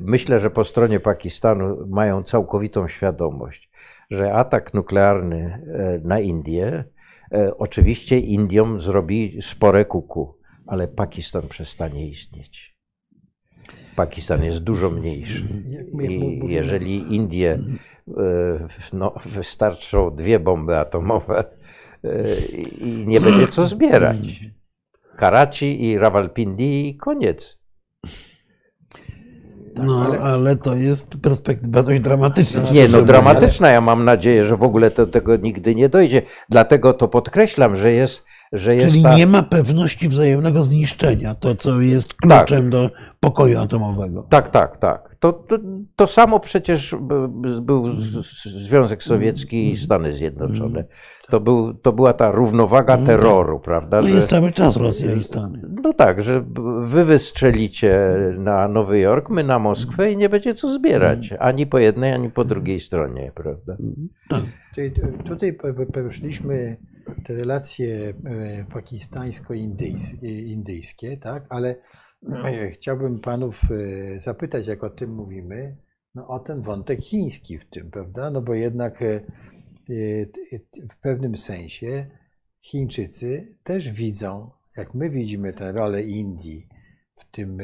myślę, 0.02 0.40
że 0.40 0.50
po 0.50 0.64
stronie 0.64 1.00
Pakistanu 1.00 1.88
mają 1.88 2.24
całkowitą 2.24 2.88
świadomość, 2.88 3.70
że 4.12 4.34
atak 4.34 4.74
nuklearny 4.74 5.66
e, 5.74 6.00
na 6.04 6.20
Indię 6.20 6.84
oczywiście 7.58 8.20
Indiom 8.20 8.82
zrobi 8.82 9.38
spore 9.42 9.86
kuku, 9.86 10.34
ale 10.68 10.88
Pakistan 10.88 11.48
przestanie 11.48 12.08
istnieć. 12.08 12.76
Pakistan 13.96 14.44
jest 14.44 14.60
dużo 14.60 14.90
mniejszy. 14.90 15.44
I 16.10 16.40
jeżeli 16.48 17.16
Indie 17.16 17.60
no, 18.94 19.14
wystarczą 19.26 20.16
dwie 20.16 20.40
bomby 20.40 20.78
atomowe 20.78 21.44
e, 22.04 22.36
i 22.78 23.06
nie 23.08 23.22
będzie 23.22 23.48
co 23.48 23.66
zbierać. 23.66 24.40
Karachi 25.18 25.86
i 25.86 25.98
Rawalpindi 25.98 26.90
i 26.90 26.98
koniec. 26.98 27.60
No, 29.76 30.06
ale... 30.06 30.20
ale... 30.20 30.56
to 30.56 30.76
jest 30.76 31.18
perspektywa 31.22 31.84
dość 31.84 32.00
dramatyczna. 32.00 32.62
Nie, 32.72 32.88
no 32.88 33.02
dramatyczna. 33.02 33.70
Ja 33.70 33.82
mam 33.82 34.06
nadzieję, 34.06 34.46
że 34.46 34.58
w 34.58 34.64
ogóle 34.64 34.92
do 34.92 35.08
tego 35.08 35.38
nigdy 35.38 35.76
nie 35.76 35.90
dojdzie. 35.90 36.22
Dlatego 36.50 36.94
to 36.94 37.08
podkreślam, 37.08 37.76
że 37.76 37.92
jest 37.92 38.26
że 38.52 38.76
jest 38.76 38.88
Czyli 38.88 39.04
ta... 39.04 39.16
nie 39.16 39.28
ma 39.28 39.44
pewności 39.44 40.10
wzajemnego 40.10 40.64
zniszczenia, 40.64 41.36
to 41.36 41.56
co 41.56 41.82
jest 41.82 42.14
kluczem 42.14 42.62
tak. 42.62 42.70
do 42.70 42.90
pokoju 43.20 43.60
atomowego. 43.60 44.28
Tak, 44.30 44.50
tak, 44.50 44.78
tak. 44.78 45.16
To, 45.16 45.34
to, 45.34 45.58
to, 45.96 46.08
samo 46.08 46.40
przecież 46.40 46.96
był 47.62 47.96
Związek 48.46 49.04
Sowiecki 49.04 49.72
i 49.72 49.78
Stany 49.78 50.14
Zjednoczone. 50.14 50.86
To, 51.30 51.40
był, 51.40 51.74
to 51.74 51.94
była 51.94 52.14
ta 52.14 52.32
równowaga 52.32 52.98
no 52.98 53.06
terroru, 53.06 53.60
prawda? 53.60 54.02
No 54.02 54.08
jest 54.08 54.30
cały 54.30 54.52
czas 54.52 54.78
Rosja 54.78 55.14
i 55.14 55.24
Stany. 55.24 55.62
No 55.84 55.94
tak, 55.94 56.22
że 56.22 56.46
wy 56.82 57.06
wystrzelicie 57.06 58.18
na 58.38 58.68
Nowy 58.68 59.00
Jork, 59.00 59.30
my 59.30 59.44
na 59.44 59.60
Moskwę 59.60 60.12
i 60.12 60.18
nie 60.18 60.30
będzie 60.30 60.54
co 60.54 60.70
zbierać. 60.70 61.34
Ani 61.40 61.68
po 61.68 61.80
jednej, 61.80 62.14
ani 62.14 62.30
po 62.30 62.46
drugiej 62.46 62.80
stronie, 62.80 63.32
prawda? 63.36 63.78
Tak. 64.30 64.42
Czyli 64.76 64.92
tutaj 65.26 65.58
poruszyliśmy 65.94 66.78
te 67.24 67.34
relacje 67.34 68.10
e, 68.10 68.14
pakistańsko-indyjskie, 68.74 71.18
tak? 71.18 71.46
ale 71.50 71.76
e, 72.46 72.72
chciałbym 72.72 73.20
panów 73.20 73.62
e, 73.72 74.20
zapytać, 74.20 74.68
jak 74.68 74.84
o 74.84 74.90
tym 74.90 75.14
mówimy, 75.14 75.78
no, 76.16 76.28
o 76.28 76.40
ten 76.40 76.62
wątek 76.62 77.02
chiński 77.02 77.58
w 77.58 77.66
tym, 77.66 77.92
prawda? 77.92 78.30
No 78.30 78.42
bo 78.42 78.54
jednak 78.54 79.04
w 80.92 80.98
pewnym 81.02 81.38
sensie 81.38 82.06
Chińczycy 82.62 83.56
też 83.64 83.92
widzą, 83.92 84.52
jak 84.78 84.94
my 84.94 85.10
widzimy 85.10 85.54
tę 85.54 85.72
rolę 85.72 86.04
Indii 86.04 86.68
w 87.16 87.32
tym 87.32 87.58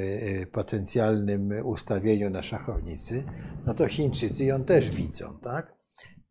potencjalnym 0.52 1.54
ustawieniu 1.64 2.30
na 2.30 2.44
szachownicy, 2.44 3.24
no 3.66 3.74
to 3.74 3.88
Chińczycy 3.88 4.46
ją 4.46 4.64
też 4.64 4.96
widzą, 4.96 5.40
tak? 5.40 5.81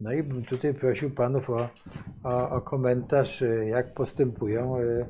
No 0.01 0.13
i 0.13 0.23
bym 0.23 0.45
tutaj 0.45 0.75
prosił 0.75 1.11
panów 1.11 1.51
o, 1.51 1.69
o, 2.25 2.51
o 2.51 2.61
komentarz, 2.61 3.43
e, 3.43 3.67
jak 3.67 3.95
postępują 3.95 4.77
e, 4.77 5.07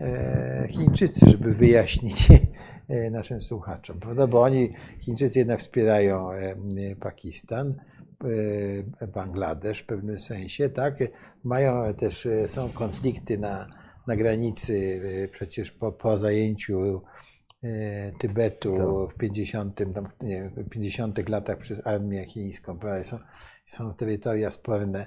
e, 0.00 0.68
Chińczycy, 0.70 1.28
żeby 1.28 1.52
wyjaśnić 1.54 2.28
naszym 3.10 3.40
słuchaczom, 3.40 4.00
prawda? 4.00 4.26
Bo 4.26 4.42
oni, 4.42 4.72
Chińczycy 5.00 5.38
jednak 5.38 5.58
wspierają 5.58 6.28
Pakistan, 7.00 7.74
Bangladesz 9.14 9.80
w 9.80 9.86
pewnym 9.86 10.20
sensie, 10.20 10.68
tak? 10.68 10.98
Mają 11.44 11.94
też, 11.94 12.28
są 12.46 12.68
konflikty 12.68 13.38
na, 13.38 13.66
na 14.06 14.16
granicy, 14.16 15.00
przecież 15.32 15.72
po, 15.72 15.92
po 15.92 16.18
zajęciu 16.18 17.02
Tybetu 18.18 18.76
tak. 18.76 19.16
w 19.16 19.18
50, 19.18 19.80
tam, 19.94 20.08
nie, 20.22 20.50
50 20.70 21.28
latach 21.28 21.58
przez 21.58 21.86
armię 21.86 22.26
chińską, 22.26 22.78
prawda? 22.78 23.04
Są, 23.04 23.18
są 23.66 23.92
terytoria 23.92 24.50
sporne. 24.50 25.06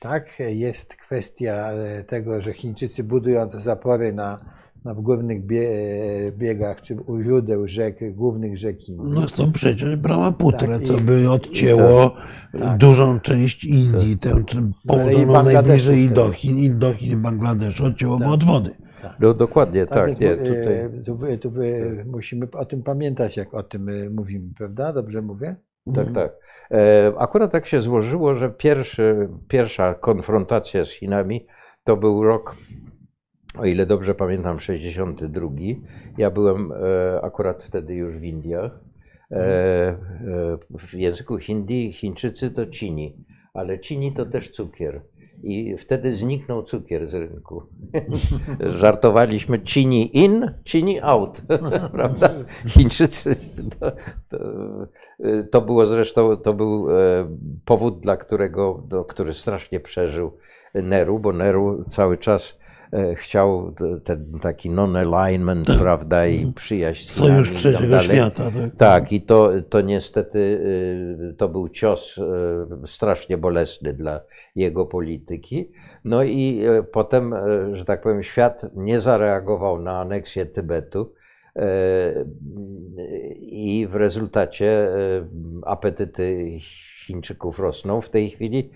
Tak, 0.00 0.38
jest 0.48 0.96
kwestia 0.96 1.72
e, 1.72 2.04
tego, 2.04 2.40
że 2.40 2.52
Chińczycy 2.52 3.04
budują 3.04 3.48
te 3.48 3.60
zapory 3.60 4.12
na, 4.12 4.44
na 4.84 4.94
w 4.94 5.00
głównych 5.00 5.38
e, 5.38 6.32
biegach, 6.32 6.80
czy 6.80 6.94
u 6.94 7.22
źródeł 7.22 7.66
rzek, 7.66 8.14
głównych 8.14 8.58
rzek 8.58 8.88
Indii. 8.88 9.12
No 9.14 9.20
chcą 9.20 9.52
przecież 9.52 9.96
Brahmaputrę, 9.96 10.68
tak, 10.68 10.82
co 10.82 10.94
by 10.94 11.30
odcięło 11.30 12.10
tak, 12.52 12.60
tak. 12.60 12.78
dużą 12.78 13.20
część 13.20 13.64
Indii, 13.64 14.18
tę 14.18 14.34
no, 14.54 14.70
położoną 14.86 15.42
najbliżej 15.42 15.98
Indochin, 15.98 16.58
Indochin 16.58 17.12
i 17.12 17.16
Bangladeszu, 17.16 17.84
odcięłoby 17.84 18.24
tak. 18.24 18.32
od 18.32 18.44
wody. 18.44 18.70
Tak. 19.02 19.16
No 19.20 19.34
dokładnie, 19.34 19.86
tak. 19.86 20.10
tak 20.10 20.20
nie, 20.20 20.36
tutaj... 20.36 21.02
tu, 21.04 21.18
tu, 21.40 21.50
tu, 21.50 21.58
musimy 22.06 22.48
o 22.52 22.64
tym 22.64 22.82
pamiętać, 22.82 23.36
jak 23.36 23.54
o 23.54 23.62
tym 23.62 24.14
mówimy, 24.14 24.48
prawda? 24.58 24.92
Dobrze 24.92 25.22
mówię? 25.22 25.56
Tak, 25.86 26.08
mhm. 26.08 26.14
tak. 26.14 26.32
E, 26.70 27.12
akurat 27.18 27.52
tak 27.52 27.66
się 27.66 27.82
złożyło, 27.82 28.34
że 28.34 28.50
pierwszy, 28.50 29.28
pierwsza 29.48 29.94
konfrontacja 29.94 30.84
z 30.84 30.90
Chinami 30.90 31.46
to 31.84 31.96
był 31.96 32.24
rok, 32.24 32.56
o 33.58 33.64
ile 33.64 33.86
dobrze 33.86 34.14
pamiętam, 34.14 34.60
62. 34.60 35.48
Ja 36.18 36.30
byłem 36.30 36.72
e, 36.72 37.20
akurat 37.22 37.62
wtedy 37.62 37.94
już 37.94 38.18
w 38.18 38.24
Indiach. 38.24 38.80
E, 39.32 39.96
w 40.78 40.94
języku 40.94 41.38
hindi 41.38 41.92
Chińczycy 41.92 42.50
to 42.50 42.66
cini, 42.66 43.24
ale 43.54 43.78
cini 43.78 44.12
to 44.12 44.26
też 44.26 44.50
cukier. 44.50 45.02
I 45.42 45.76
wtedy 45.76 46.16
zniknął 46.16 46.62
cukier 46.62 47.06
z 47.06 47.14
rynku. 47.14 47.62
Żartowaliśmy 48.80 49.60
cini 49.60 50.18
in, 50.18 50.50
cini 50.64 51.00
out. 51.00 51.42
Prawda? 51.92 52.30
Chińczycy. 52.68 53.36
To, 53.80 53.92
to, 54.28 54.38
to, 55.50 55.60
było 55.60 55.86
zresztą 55.86 56.36
to 56.36 56.52
był 56.52 56.90
e, 56.90 57.26
powód, 57.64 58.00
dla 58.00 58.16
którego, 58.16 58.82
do, 58.88 59.04
który 59.04 59.34
strasznie 59.34 59.80
przeżył 59.80 60.32
Neru, 60.74 61.18
bo 61.18 61.32
Neru 61.32 61.84
cały 61.88 62.18
czas 62.18 62.59
chciał 63.16 63.72
t- 63.72 64.00
ten 64.04 64.38
taki 64.42 64.70
non-alignment, 64.70 65.66
Tak. 65.66 65.78
prawda, 65.78 66.26
i 66.26 66.52
przyjaźń 66.52 67.04
z 67.10 67.12
Sojusz 67.14 67.48
Chinami 67.48 67.56
trzeciego 67.56 67.78
tak 67.80 67.90
dalej. 67.90 68.16
świata. 68.16 68.44
Tak, 68.44 68.74
Tak, 68.78 69.12
i 69.12 69.22
to, 69.22 69.50
to 69.68 69.80
niestety 69.80 70.38
y, 70.38 71.34
to 71.36 71.48
był 71.48 71.68
cios 71.68 72.18
y, 72.18 72.22
strasznie 72.86 73.38
bolesny 73.38 73.92
dla 73.92 74.20
jego 74.54 74.86
polityki. 74.86 75.70
No 76.04 76.22
i 76.22 76.62
y, 76.78 76.82
potem, 76.82 77.34
że 77.72 77.84
tak 77.84 78.00
powiem, 78.02 78.22
świat 78.22 78.66
nie 78.76 79.00
zareagował 79.00 79.78
na 79.82 80.00
aneksję 80.00 80.46
Tybetu. 80.46 81.12
I 83.40 83.86
w 83.90 83.94
rezultacie 83.94 84.88
apetyty 85.66 86.58
Chińczyków 87.06 87.58
rosną. 87.58 88.00
W 88.00 88.10
tej 88.10 88.30
chwili 88.30 88.70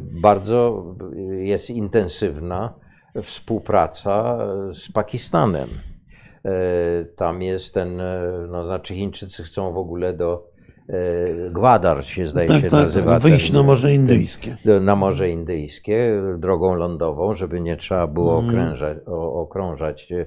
bardzo 0.00 0.84
jest 1.30 1.70
intensywna 1.70 2.74
współpraca 3.22 4.38
z 4.74 4.92
Pakistanem. 4.92 5.68
E, 6.44 6.50
Tam 7.16 7.42
jest 7.42 7.74
ten, 7.74 8.00
e, 8.00 8.22
no 8.50 8.64
znaczy 8.66 8.94
Chińczycy 8.94 9.42
chcą 9.42 9.72
w 9.72 9.76
ogóle 9.76 10.14
do 10.14 10.52
e, 10.88 11.50
Gwadar 11.50 12.04
się 12.04 12.26
zdaje 12.26 12.48
tak, 12.48 12.56
się 12.56 12.62
tak, 12.70 12.72
nazywa. 12.72 13.18
wyjść 13.18 13.46
ten- 13.50 13.56
na 13.56 13.62
Morze 13.62 13.94
Indyjskie. 13.94 14.56
na 14.80 14.96
Morze 14.96 15.30
Indyjskie 15.30 16.22
drogą 16.38 16.74
lądową, 16.74 17.34
żeby 17.34 17.60
nie 17.60 17.76
trzeba 17.76 18.06
było 18.06 18.38
Mhm. 18.38 18.48
okrężać, 18.58 18.98
okrążać 19.34 20.12
e, 20.12 20.26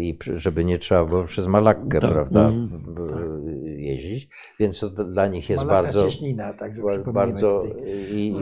i 0.00 0.14
przy- 0.14 0.38
żeby 0.38 0.64
nie 0.64 0.78
trzeba 0.78 1.04
było 1.04 1.24
przez 1.24 1.46
Malakkę, 1.46 2.00
Tak, 2.00 2.10
prawda, 2.12 2.48
mhm. 2.48 2.68
w- 2.94 3.66
jeździć. 3.78 4.28
Więc 4.60 4.80
to 4.80 4.88
dla 4.90 5.26
nich 5.26 5.50
jest 5.50 5.64
Malaka 5.64 5.82
bardzo 5.82 6.04
Cieśnina, 6.04 6.52
przypomnijmy 6.52 7.12
bardzo 7.12 7.62
i, 8.10 8.34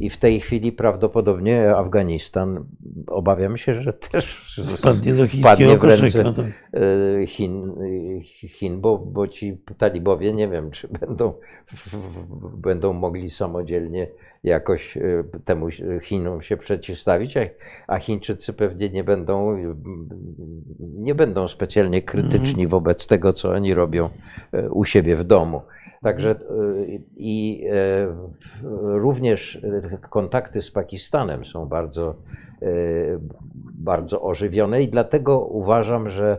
i 0.00 0.10
w 0.10 0.16
tej 0.16 0.40
chwili 0.40 0.72
prawdopodobnie 0.72 1.76
Afganistan, 1.76 2.64
obawiam 3.06 3.56
się, 3.56 3.82
że 3.82 3.92
też 3.92 4.44
Wpadnie 4.78 5.14
do 5.14 5.26
chińskiego 5.26 5.76
w 5.76 5.84
ręce. 5.84 6.24
Tak. 6.24 6.44
e, 6.72 7.26
Chin, 7.26 7.70
e, 7.70 8.20
Chin 8.48 8.80
bo, 8.80 8.98
bo 8.98 9.28
ci 9.28 9.58
talibowie 9.78 10.32
nie 10.32 10.48
wiem, 10.48 10.70
czy 10.70 10.88
będą, 10.88 11.32
będą 12.56 12.92
mogli 12.92 13.30
samodzielnie 13.30 14.08
jakoś 14.44 14.96
e, 14.96 15.24
temu 15.44 15.66
Chinom 16.02 16.42
się 16.42 16.56
przeciwstawić, 16.56 17.34
a, 17.86 17.98
Chińczycy 17.98 18.52
pewnie 18.52 18.90
nie 18.90 19.04
będą, 19.04 19.56
nie 20.80 21.14
będą 21.14 21.48
specjalnie 21.48 22.02
krytyczni 22.02 22.66
wobec 22.66 23.06
tego, 23.06 23.32
co 23.32 23.50
oni 23.50 23.74
robią 23.74 24.10
e, 24.52 24.70
u 24.70 24.84
siebie 24.84 25.16
w 25.16 25.24
domu. 25.24 25.62
Także 26.02 26.30
e, 26.30 26.34
i 27.16 27.64
również 28.82 29.60
kontakty 30.10 30.62
z 30.62 30.70
Pakistanem 30.70 31.44
są 31.44 31.66
bardzo, 31.66 32.14
bardzo 33.74 34.22
ożywione 34.22 34.82
i 34.82 34.88
dlatego 34.88 35.40
uważam, 35.40 36.10
że, 36.10 36.38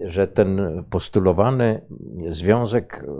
że 0.00 0.28
ten 0.28 0.84
postulowany 0.90 1.80
związek 2.28 3.04
e, 3.04 3.12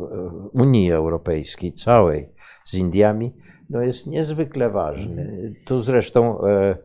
Unii 0.53 0.93
Europejskiej 0.93 1.73
całej 1.73 2.29
z 2.65 2.75
Indiami 2.75 3.33
no 3.71 3.83
jest 3.83 4.07
niezwykle 4.07 4.71
ważny. 4.71 5.53
Tu 5.65 5.81
zresztą, 5.81 6.45
e, 6.45 6.51
e, 6.51 6.77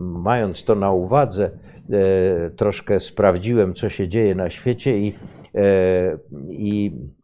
mając 0.00 0.64
to 0.64 0.74
na 0.74 0.92
uwadze, 0.92 1.50
e, 1.90 2.50
troszkę 2.50 3.00
sprawdziłem, 3.00 3.74
co 3.74 3.90
się 3.90 4.08
dzieje 4.08 4.34
na 4.34 4.50
świecie 4.50 4.98
i, 4.98 5.14
e, 5.54 6.18
i 6.48 6.92
e, 6.92 6.98
e, 6.98 7.23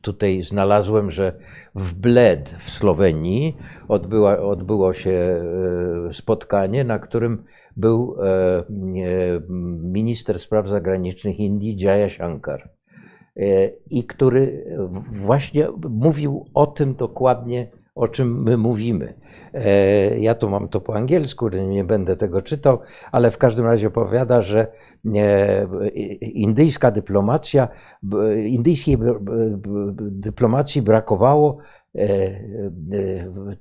tutaj 0.00 0.42
znalazłem, 0.42 1.10
że 1.10 1.32
w 1.74 1.94
Bled 1.94 2.54
w 2.58 2.70
Słowenii 2.70 3.56
odbyła, 3.88 4.38
odbyło 4.38 4.92
się 4.92 5.10
e, 5.10 6.14
spotkanie, 6.14 6.84
na 6.84 6.98
którym 6.98 7.44
był 7.76 8.16
e, 8.18 8.26
e, 8.26 8.64
minister 9.82 10.38
spraw 10.38 10.68
zagranicznych 10.68 11.40
Indii 11.40 11.76
Jaya 11.78 12.10
Shankar 12.10 12.70
e, 13.36 13.68
i 13.90 14.04
który 14.04 14.64
właśnie 15.12 15.68
mówił 15.88 16.46
o 16.54 16.66
tym 16.66 16.94
dokładnie, 16.94 17.70
o 17.96 18.08
czym 18.08 18.42
my 18.42 18.56
mówimy. 18.56 19.14
E, 19.54 20.18
Ja 20.18 20.34
tu 20.34 20.50
mam 20.50 20.68
to 20.68 20.80
po 20.80 20.94
angielsku, 20.94 21.48
nie 21.48 21.84
będę 21.84 22.16
tego 22.16 22.42
czytał, 22.42 22.78
ale 23.12 23.30
w 23.30 23.38
każdym 23.38 23.64
razie 23.64 23.86
opowiada, 23.86 24.42
że 24.42 24.66
e, 25.14 25.88
indyjska 26.20 26.90
dyplomacja, 26.90 27.68
indyjskiej 28.46 28.98
dyplomacji 29.98 30.82
brakowało 30.82 31.58
e, 31.94 32.00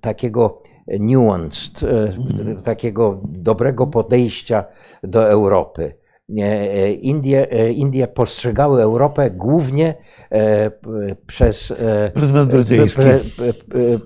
takiego 0.02 0.64
nuanced, 0.99 1.84
e, 1.84 2.62
takiego 2.64 3.22
dobrego 3.24 3.88
podejścia 3.88 4.66
do 5.03 5.30
Europy. 5.30 6.05
E, 6.30 6.91
Indie, 6.91 7.52
e, 7.52 7.72
Indie 7.72 8.07
postrzegały 8.07 8.81
Europę 8.81 9.31
głównie 9.31 9.95
e, 10.31 10.72
przez, 11.27 11.73
Pryzmat 12.14 12.47
brytyjski. 12.52 13.02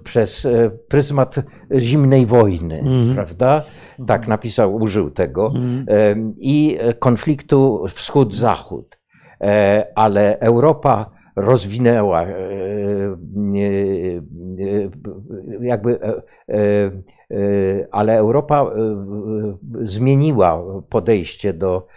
przez 0.03 0.47
pryzmat 0.87 1.35
zimnej 1.77 2.25
wojny, 2.25 2.79
Mhm. 2.79 3.15
prawda? 3.15 3.63
Tak 4.07 4.27
napisał, 4.27 4.75
użył 4.75 5.09
tego. 5.11 5.51
Em, 5.87 6.33
I 6.37 6.77
konfliktu 6.99 7.85
wschód-zachód. 7.89 8.99
Ale 9.95 10.39
Europa 10.39 11.11
rozwinęła, 11.35 12.25
jakby, 15.61 15.99
ale 17.91 18.17
Europa 18.17 18.71
zmieniła 19.83 20.63
podejście 20.89 21.53
do, 21.53 21.87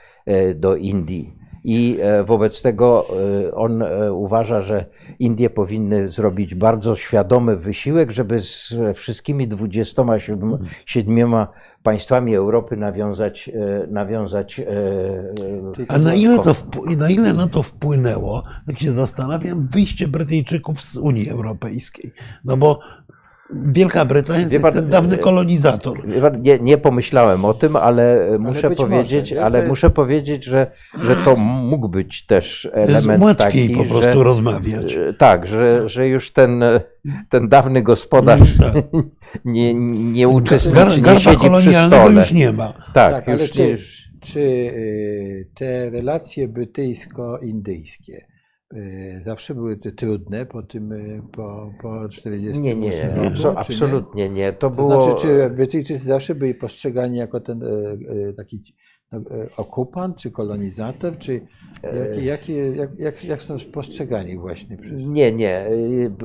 do 0.55 0.77
Indii. 0.77 1.43
I 1.65 1.99
e, 2.01 2.25
wobec 2.25 2.63
tego 2.63 3.07
e, 3.47 3.55
on 3.55 3.83
e, 3.83 4.13
uważa, 4.13 4.63
że 4.63 4.87
Indie 5.19 5.51
powinny 5.51 6.13
zrobić 6.13 6.55
bardzo 6.55 6.97
świadomy 6.97 7.57
wysiłek, 7.57 8.11
żeby 8.11 8.41
z 8.43 8.75
wszystkimi 8.95 9.49
27 9.49 11.47
państwami 11.83 12.35
Europy 12.35 12.77
nawiązać, 12.77 13.49
e, 13.49 13.87
nawiązać 13.87 14.61
e, 14.61 14.65
A 15.89 15.99
na 15.99 16.15
ile, 16.15 16.39
to 16.39 16.55
na 16.99 17.11
ile 17.11 17.33
na 17.33 17.47
to 17.47 17.63
wpłynęło, 17.63 18.43
tak 18.67 18.79
się 18.79 18.93
zastanawiam, 18.93 19.69
wyjście 19.69 20.09
Brytyjczyków 20.09 20.81
z 20.81 20.97
Unii 20.97 21.31
Europejskiej. 21.31 22.13
No 22.45 22.57
bo 22.57 22.79
Wielka 23.55 24.05
Brytania 24.05 24.47
to 24.47 24.53
jest 24.53 24.63
pan, 24.65 24.73
ten 24.73 24.89
dawny 24.89 25.15
e, 25.15 25.19
kolonizator. 25.19 26.03
Nie, 26.41 26.59
nie 26.59 26.79
pomyślałem 26.79 27.45
o 27.45 27.55
tym, 27.55 27.77
ale 27.77 28.29
muszę 28.39 28.69
być 28.69 28.79
powiedzieć, 28.79 29.31
może, 29.31 29.45
ale 29.45 29.63
to- 29.63 29.69
muszę 29.69 29.91
powiedzieć, 29.91 30.45
że, 30.45 30.71
że 31.03 31.17
to 31.17 31.37
mógł 31.37 31.89
być 31.89 32.27
też 32.27 32.69
Jest 32.77 32.91
element 32.91 33.23
łatwiej 33.25 33.69
taki, 33.69 33.77
po 33.77 33.85
prostu 33.85 34.19
że, 34.19 34.25
rozmawiać. 34.25 34.91
że- 34.91 35.15
tak, 35.15 35.47
że, 35.47 35.89
że 35.89 36.09
już 36.09 36.31
ten, 36.33 36.65
ten 37.29 37.49
dawny 37.49 37.83
gospodarz 37.83 38.57
Tak. 38.61 38.75
nie, 39.45 39.75
nie 39.75 40.27
Gar, 40.27 40.35
uczestniczy, 40.35 40.79
nie 40.97 41.03
garba 41.03 41.21
siedzi 41.21 41.37
przy 41.39 41.39
kolonialnego 41.49 42.05
stole. 42.05 42.21
już 42.21 42.33
nie 42.33 42.53
ma. 42.53 42.73
Tak, 42.95 43.13
Tak, 43.15 43.29
ale 43.29 43.43
już 43.43 43.51
czy, 43.51 43.63
nie. 43.69 43.77
czy 44.21 44.41
y, 44.41 45.49
te 45.55 45.91
relacje 45.91 46.49
brytyjsko-indyjskie 46.49 48.32
zawsze 49.21 49.55
były 49.55 49.77
te 49.77 49.93
trudne 49.93 50.47
po 50.47 50.63
tym, 50.63 50.93
y, 50.93 51.23
po, 51.33 51.73
po 51.83 52.09
48 52.09 52.65
Nie, 52.65 52.77
nie, 52.77 53.03
roku, 53.03 53.19
abso- 53.19 53.37
czy 53.37 53.43
nie? 53.49 53.59
absolutnie 53.59 54.31
nie. 54.31 54.53
To, 54.53 54.59
To 54.59 54.71
było. 54.71 54.85
znaczy, 54.85 55.23
czy 55.23 55.51
Brytyjczycy 55.51 56.05
zawsze 56.05 56.35
byli 56.35 56.55
postrzegani 56.55 57.17
jako 57.17 57.41
ten 57.41 57.63
e, 57.63 58.33
taki 58.33 58.63
no, 59.13 59.21
okupant, 59.57 60.17
czy 60.17 60.31
kolonizator, 60.31 61.19
czy 61.19 61.41
jakie, 61.83 62.25
jakie, 62.25 62.73
jak, 62.73 62.99
jak, 62.99 63.25
jak 63.25 63.43
są 63.43 63.57
postrzegani 63.73 64.39
właśnie 64.39 64.77
przez... 64.77 65.09
Nie, 65.09 65.33
nie. 65.33 65.67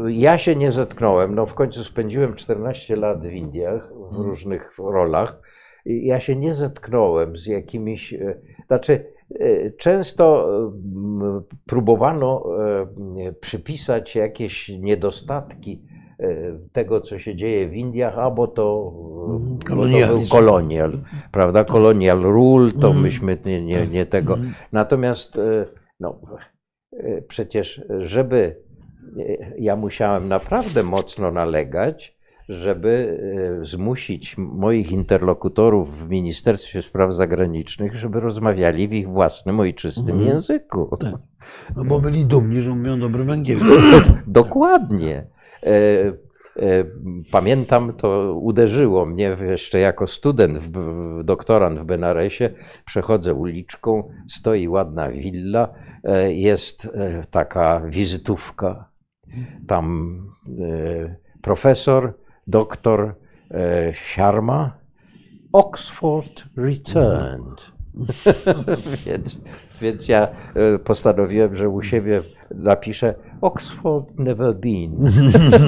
Ja 0.07 0.37
się 0.37 0.55
nie 0.55 0.71
zetknąłem. 0.71 1.35
No 1.35 1.45
w 1.45 1.53
końcu 1.53 1.83
spędziłem 1.83 2.35
14 2.35 2.95
lat 2.95 3.27
w 3.27 3.31
Indiach 3.31 3.93
w 4.11 4.15
różnych 4.15 4.77
rolach. 4.77 5.41
Ja 5.85 6.19
się 6.19 6.35
nie 6.35 6.53
zetknąłem 6.53 7.37
z 7.37 7.45
jakimiś. 7.45 8.13
Znaczy, 8.67 9.13
często 9.77 10.49
m, 10.95 11.43
próbowano 11.65 12.43
e, 13.27 13.33
przypisać 13.33 14.15
jakieś 14.15 14.69
niedostatki 14.69 15.83
e, 16.19 16.59
tego, 16.71 17.01
co 17.01 17.19
się 17.19 17.35
dzieje 17.35 17.69
w 17.69 17.73
Indiach, 17.73 18.17
albo 18.17 18.47
to, 18.47 18.93
bo 19.69 19.75
to 19.75 20.07
był 20.07 20.19
kolonial, 20.31 20.91
prawda? 21.31 21.63
Colonial 21.63 22.21
rule, 22.21 22.71
to 22.71 22.87
Mhm. 22.87 23.01
myśmy 23.03 23.37
nie, 23.45 23.63
nie, 23.65 23.87
nie 23.87 24.05
tego. 24.05 24.33
Mhm. 24.33 24.53
Natomiast 24.71 25.37
e, 25.37 25.65
no, 25.99 26.19
e, 26.93 27.21
przecież, 27.21 27.81
żeby 27.99 28.63
e, 29.19 29.53
ja 29.59 29.75
musiałem 29.75 30.27
naprawdę 30.27 30.83
mocno 30.83 31.31
nalegać, 31.31 32.16
żeby 32.49 33.19
e, 33.61 33.65
zmusić 33.65 34.37
moich 34.37 34.91
interlokutorów 34.91 35.97
w 36.07 36.09
Ministerstwie 36.09 36.81
Spraw 36.81 37.13
Zagranicznych, 37.13 37.95
żeby 37.95 38.19
rozmawiali 38.19 38.87
w 38.87 38.93
ich 38.93 39.09
własnym 39.09 39.59
ojczystym 39.59 40.15
Mhm. 40.15 40.27
języku. 40.27 40.97
Tak. 40.99 41.13
No 41.75 41.83
bo 41.85 41.99
byli 41.99 42.25
dumni, 42.25 42.61
że 42.61 42.69
mówią 42.69 42.99
dobrym 42.99 43.29
angielskim. 43.29 43.79
Dokładnie. 44.27 45.27
E, 45.63 45.71
Pamiętam, 47.31 47.93
to 47.93 48.33
uderzyło 48.33 49.05
mnie 49.05 49.37
jeszcze 49.41 49.79
jako 49.79 50.07
student, 50.07 50.59
doktorant 51.23 51.79
w 51.79 51.83
Benaresie. 51.83 52.49
Przechodzę 52.85 53.33
uliczką, 53.33 54.09
stoi 54.29 54.67
ładna 54.67 55.09
willa, 55.09 55.73
jest 56.29 56.89
taka 57.31 57.81
wizytówka. 57.89 58.89
Tam 59.67 60.17
profesor, 61.41 62.13
doktor 62.47 63.15
Sharma, 63.93 64.77
Oxford 65.51 66.43
Returned. 66.57 67.77
więc, 69.05 69.37
więc 69.81 70.07
ja 70.07 70.27
e, 70.53 70.79
postanowiłem, 70.79 71.55
że 71.55 71.69
u 71.69 71.81
siebie 71.81 72.21
napiszę 72.55 73.15
Oxford 73.41 74.19
never 74.19 74.55
been. 74.55 74.97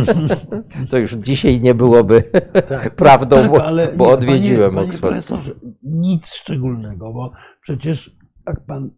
to 0.92 0.98
już 0.98 1.14
dzisiaj 1.14 1.62
nie 1.62 1.76
byłoby 1.76 2.24
tak. 2.68 2.96
prawdą, 3.06 3.36
tak, 3.36 3.52
bo, 3.52 3.66
ale 3.66 3.88
bo 3.98 4.06
nie, 4.06 4.12
odwiedziłem 4.14 4.76
panie, 4.76 4.88
Oxford. 4.88 5.02
Panie 5.02 5.22
profesorze, 5.22 5.52
nic 5.84 6.34
szczególnego, 6.34 7.14
bo 7.14 7.32
przecież 7.62 8.18
jak 8.48 8.66
pan 8.66 8.90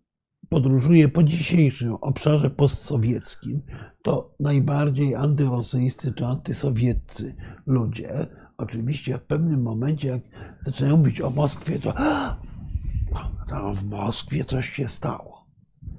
podróżuje 0.51 1.09
po 1.09 1.23
dzisiejszym 1.23 1.93
obszarze 1.93 2.49
postsowieckim, 2.49 3.61
to 4.01 4.35
najbardziej 4.39 5.15
antyrosyjscy 5.15 6.13
czy 6.13 6.25
antysowieccy 6.25 7.35
ludzie 7.65 8.27
oczywiście 8.57 9.17
w 9.17 9.23
pewnym 9.23 9.61
momencie, 9.61 10.07
jak 10.07 10.21
zaczynają 10.61 10.97
mówić 10.97 11.21
o 11.21 11.29
Moskwie, 11.29 11.79
to 11.79 11.93
tam 13.49 13.75
w 13.75 13.83
Moskwie 13.83 14.43
coś 14.43 14.69
się 14.69 14.87
stało. 14.87 15.47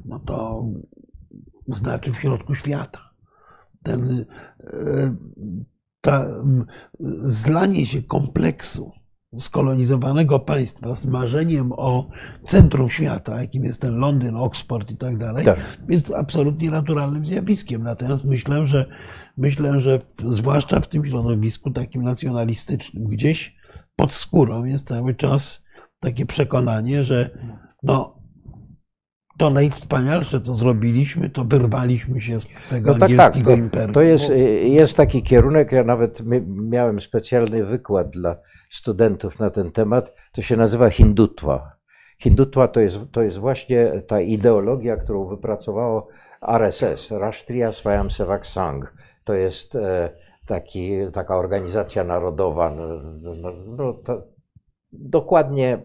No 0.04 0.18
to 0.18 0.64
znaczy 1.68 2.12
w 2.12 2.20
środku 2.20 2.54
świata. 2.54 3.10
Ten, 3.82 4.24
e, 4.60 5.16
ta, 6.00 6.26
zlanie 7.20 7.86
się 7.86 8.02
kompleksu 8.02 8.92
skolonizowanego 9.38 10.38
państwa 10.38 10.94
z 10.94 11.06
marzeniem 11.06 11.72
o 11.72 12.08
centrum 12.46 12.90
świata, 12.90 13.40
jakim 13.40 13.64
jest 13.64 13.80
ten 13.80 13.96
Londyn, 13.96 14.36
Oxford 14.36 14.90
i 14.90 14.96
tak 14.96 15.18
dalej, 15.18 15.44
tak. 15.44 15.58
jest 15.88 16.12
absolutnie 16.14 16.70
naturalnym 16.70 17.26
zjawiskiem. 17.26 17.82
Natomiast 17.82 18.24
myślę, 18.24 18.66
że 18.66 18.86
myślę, 19.36 19.80
że 19.80 19.98
w, 19.98 20.36
zwłaszcza 20.36 20.80
w 20.80 20.88
tym 20.88 21.04
środowisku 21.04 21.70
takim 21.70 22.02
nacjonalistycznym, 22.02 23.04
gdzieś 23.04 23.56
pod 23.96 24.14
skórą 24.14 24.64
jest 24.64 24.88
cały 24.88 25.14
czas 25.14 25.64
takie 26.00 26.26
przekonanie, 26.26 27.04
że 27.04 27.30
no, 27.82 28.21
to 29.38 29.50
najwspanialsze, 29.50 30.40
co 30.40 30.54
zrobiliśmy, 30.54 31.30
to 31.30 31.44
wyrwaliśmy 31.44 32.20
się 32.20 32.40
z 32.40 32.46
tego 32.70 32.92
no 32.92 32.98
tak, 32.98 33.02
angielskiego 33.02 33.50
tak, 33.50 33.58
to, 33.58 33.64
imperium. 33.64 33.92
To 33.92 34.02
jest, 34.02 34.32
jest 34.62 34.96
taki 34.96 35.22
kierunek, 35.22 35.72
ja 35.72 35.84
nawet 35.84 36.22
miałem 36.46 37.00
specjalny 37.00 37.64
wykład 37.64 38.10
dla 38.10 38.36
studentów 38.70 39.38
na 39.38 39.50
ten 39.50 39.72
temat, 39.72 40.14
to 40.32 40.42
się 40.42 40.56
nazywa 40.56 40.90
hindutwa. 40.90 41.76
Hindutwa 42.18 42.68
to 42.68 42.80
jest, 42.80 42.98
to 43.12 43.22
jest 43.22 43.38
właśnie 43.38 44.02
ta 44.06 44.20
ideologia, 44.20 44.96
którą 44.96 45.28
wypracowało 45.28 46.08
RSS, 46.42 47.10
Rashtriya 47.10 47.72
Swayamsevak 47.72 48.46
Sangh. 48.46 48.94
To 49.24 49.34
jest 49.34 49.74
e, 49.74 50.10
taki, 50.46 50.90
taka 51.12 51.36
organizacja 51.36 52.04
narodowa, 52.04 52.70
no, 52.70 52.86
no, 53.34 53.52
no 53.76 53.92
to, 53.92 54.22
dokładnie 54.92 55.78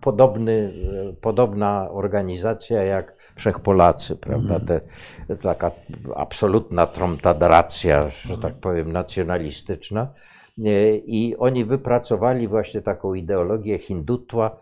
podobny, 0.00 0.72
podobna 1.20 1.90
organizacja 1.90 2.82
jak 2.82 3.18
Wszechpolacy, 3.38 4.16
prawda? 4.16 4.54
Mhm. 4.54 4.66
Te, 4.66 4.80
taka 5.36 5.70
absolutna 6.16 6.86
tromtadracja, 6.86 8.08
że 8.08 8.38
tak 8.38 8.54
powiem, 8.54 8.92
nacjonalistyczna. 8.92 10.08
I 11.06 11.36
oni 11.38 11.64
wypracowali 11.64 12.48
właśnie 12.48 12.82
taką 12.82 13.14
ideologię 13.14 13.78
hindutwa, 13.78 14.60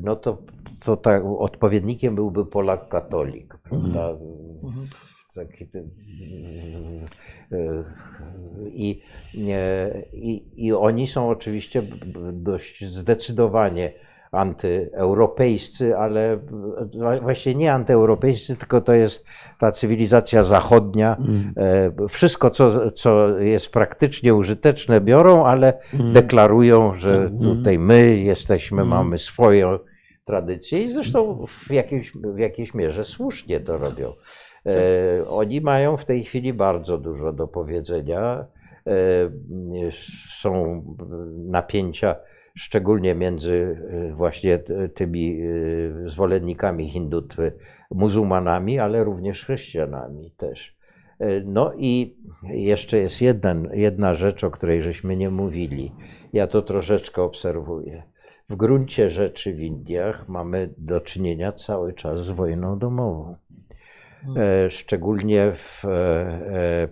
no 0.00 0.16
to, 0.16 0.38
to 0.84 0.96
tak, 0.96 1.22
odpowiednikiem 1.38 2.14
byłby 2.14 2.46
Polak 2.46 2.88
katolik, 2.88 3.56
prawda? 3.56 4.08
Taki, 5.34 5.68
i, 8.66 9.02
i, 10.12 10.44
I 10.56 10.72
oni 10.72 11.08
są 11.08 11.28
oczywiście 11.28 11.82
dość 12.32 12.84
zdecydowanie 12.84 13.92
antyeuropejscy, 14.32 15.96
ale 15.96 16.38
właśnie 17.22 17.54
nie 17.54 17.72
antyeuropejscy, 17.72 18.56
tylko 18.56 18.80
to 18.80 18.92
jest 18.92 19.24
ta 19.58 19.72
cywilizacja 19.72 20.44
zachodnia. 20.44 21.16
Mm. 21.16 21.52
E, 21.56 22.08
wszystko, 22.08 22.50
co, 22.50 22.90
co 22.90 23.38
jest 23.38 23.72
praktycznie 23.72 24.34
użyteczne, 24.34 25.00
biorą, 25.00 25.44
ale 25.44 25.78
mm. 25.94 26.12
deklarują, 26.12 26.94
że 26.94 27.10
tak. 27.10 27.40
mm. 27.40 27.56
tutaj 27.56 27.78
my 27.78 28.16
jesteśmy, 28.16 28.84
mamy 28.84 29.18
swoją 29.18 29.78
tradycję 30.24 30.82
i 30.82 30.92
zresztą 30.92 31.46
w 31.46 31.70
jakiejś, 31.70 32.12
w 32.14 32.38
jakiejś 32.38 32.74
mierze 32.74 33.04
słusznie 33.04 33.60
to 33.60 33.78
robią. 33.78 34.12
E, 34.66 35.28
oni 35.28 35.60
mają 35.60 35.96
w 35.96 36.04
tej 36.04 36.24
chwili 36.24 36.52
bardzo 36.52 36.98
dużo 36.98 37.32
do 37.32 37.48
powiedzenia. 37.48 38.46
E, 38.86 38.92
są 40.38 40.82
napięcia, 41.36 42.16
szczególnie 42.54 43.14
między 43.14 43.78
e, 43.90 44.12
właśnie 44.14 44.58
tymi 44.94 45.40
zwolennikami 46.06 46.90
hindutwy, 46.90 47.52
muzułmanami, 47.90 48.78
ale 48.78 49.04
również 49.04 49.42
chrześcijanami 49.42 50.30
też. 50.30 50.82
No 51.44 51.72
i 51.76 52.16
jeszcze 52.42 52.98
jest 52.98 53.20
jeden, 53.20 53.68
jedna 53.72 54.14
rzecz, 54.14 54.44
o 54.44 54.50
której 54.50 54.82
żeśmy 54.82 55.16
nie 55.16 55.30
mówili. 55.30 55.92
Ja 56.32 56.46
to 56.46 56.62
troszeczkę 56.62 57.22
obserwuję. 57.22 58.02
W 58.50 58.56
gruncie 58.56 59.10
rzeczy 59.10 59.54
w 59.54 59.60
Indiach 59.60 60.28
mamy 60.28 60.74
do 60.78 61.00
czynienia 61.00 61.52
cały 61.52 61.92
czas 61.92 62.24
z 62.24 62.30
wojną 62.30 62.78
domową. 62.78 63.36
E, 64.36 64.70
szczególnie 64.70 65.52
w, 65.52 65.84
e, 65.84 65.88
e, 65.88 66.88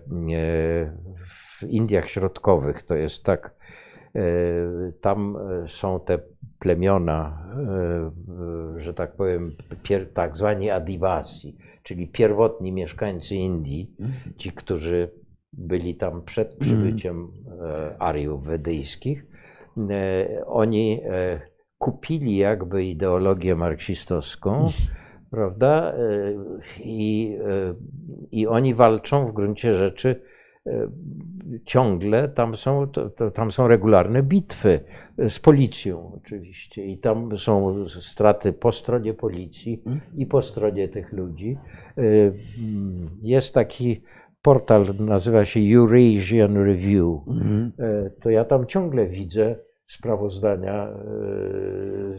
w 1.59 1.63
Indiach 1.63 2.09
Środkowych. 2.09 2.83
To 2.83 2.95
jest 2.95 3.23
tak, 3.23 3.55
tam 5.01 5.37
są 5.67 5.99
te 5.99 6.19
plemiona, 6.59 7.49
że 8.77 8.93
tak 8.93 9.15
powiem, 9.15 9.55
tak 10.13 10.37
zwani 10.37 10.69
adivasi, 10.69 11.57
czyli 11.83 12.07
pierwotni 12.07 12.71
mieszkańcy 12.71 13.35
Indii, 13.35 13.95
ci, 14.37 14.51
którzy 14.51 15.11
byli 15.53 15.95
tam 15.95 16.21
przed 16.21 16.55
przybyciem 16.55 17.31
Ariów 17.99 18.43
wedyjskich. 18.43 19.25
Oni 20.45 21.01
kupili 21.77 22.37
jakby 22.37 22.85
ideologię 22.85 23.55
marksistowską 23.55 24.69
prawda? 25.31 25.93
E, 25.93 26.33
I, 26.83 27.37
e, 27.45 27.73
I 28.31 28.47
oni 28.47 28.73
walczą 28.73 29.27
w 29.27 29.33
gruncie 29.33 29.77
rzeczy 29.77 30.21
e, 30.67 30.87
ciągle, 31.65 32.29
tam 32.29 32.57
są, 32.57 32.87
to, 32.87 33.09
to, 33.09 33.31
tam 33.31 33.51
są 33.51 33.67
regularne 33.67 34.23
bitwy 34.23 34.79
z 35.29 35.39
policją 35.39 36.11
oczywiście 36.17 36.85
i 36.85 36.97
tam 36.97 37.37
są 37.37 37.85
straty 37.87 38.53
po 38.53 38.71
stronie 38.71 39.13
policji 39.13 39.83
i 40.15 40.25
po 40.25 40.41
stronie 40.41 40.89
tych 40.89 41.11
ludzi. 41.13 41.57
Jest 43.21 43.53
taki 43.53 44.01
portal, 44.41 44.85
nazywa 44.99 45.45
się 45.45 45.59
Eurasian 45.59 46.57
Review. 46.57 47.21
To 48.21 48.29
ja 48.29 48.45
tam 48.45 48.65
ciągle 48.65 49.07
widzę 49.07 49.55
sprawozdania 49.87 50.93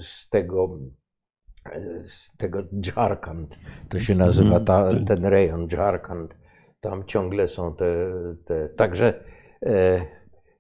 z 0.01 0.29
tego 0.29 0.79
tego 2.37 2.63
Jharkhand, 2.87 3.59
to 3.89 4.01
się 4.01 4.15
nazywa 4.15 4.61
ta, 4.61 4.81
mhm. 4.81 5.05
ten 5.05 5.27
rejon 5.27 5.69
Jharkhand, 5.73 6.35
tam 6.81 7.05
ciągle 7.05 7.49
są 7.49 7.75
te, 7.75 7.87
te 8.45 8.69
także 8.69 9.25
e, 9.67 10.01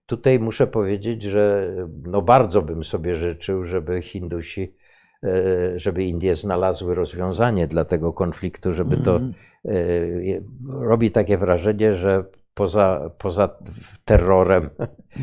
tutaj 0.06 0.38
muszę 0.38 0.66
powiedzieć, 0.66 1.22
że 1.22 1.74
no 2.02 2.22
bardzo 2.22 2.62
bym 2.62 2.84
sobie 2.84 3.16
życzył, 3.16 3.64
żeby 3.64 4.02
Hindusi, 4.02 4.76
e, 5.24 5.78
żeby 5.78 6.04
Indie 6.04 6.36
znalazły 6.36 6.94
rozwiązanie 6.94 7.66
dla 7.66 7.84
tego 7.84 8.12
konfliktu, 8.12 8.72
żeby 8.72 8.96
to 8.96 9.16
mhm. 9.16 9.34
e, 9.64 9.72
robi 10.68 11.10
takie 11.10 11.38
wrażenie, 11.38 11.94
że 11.94 12.24
poza, 12.54 13.10
poza 13.18 13.48
terrorem 14.04 14.70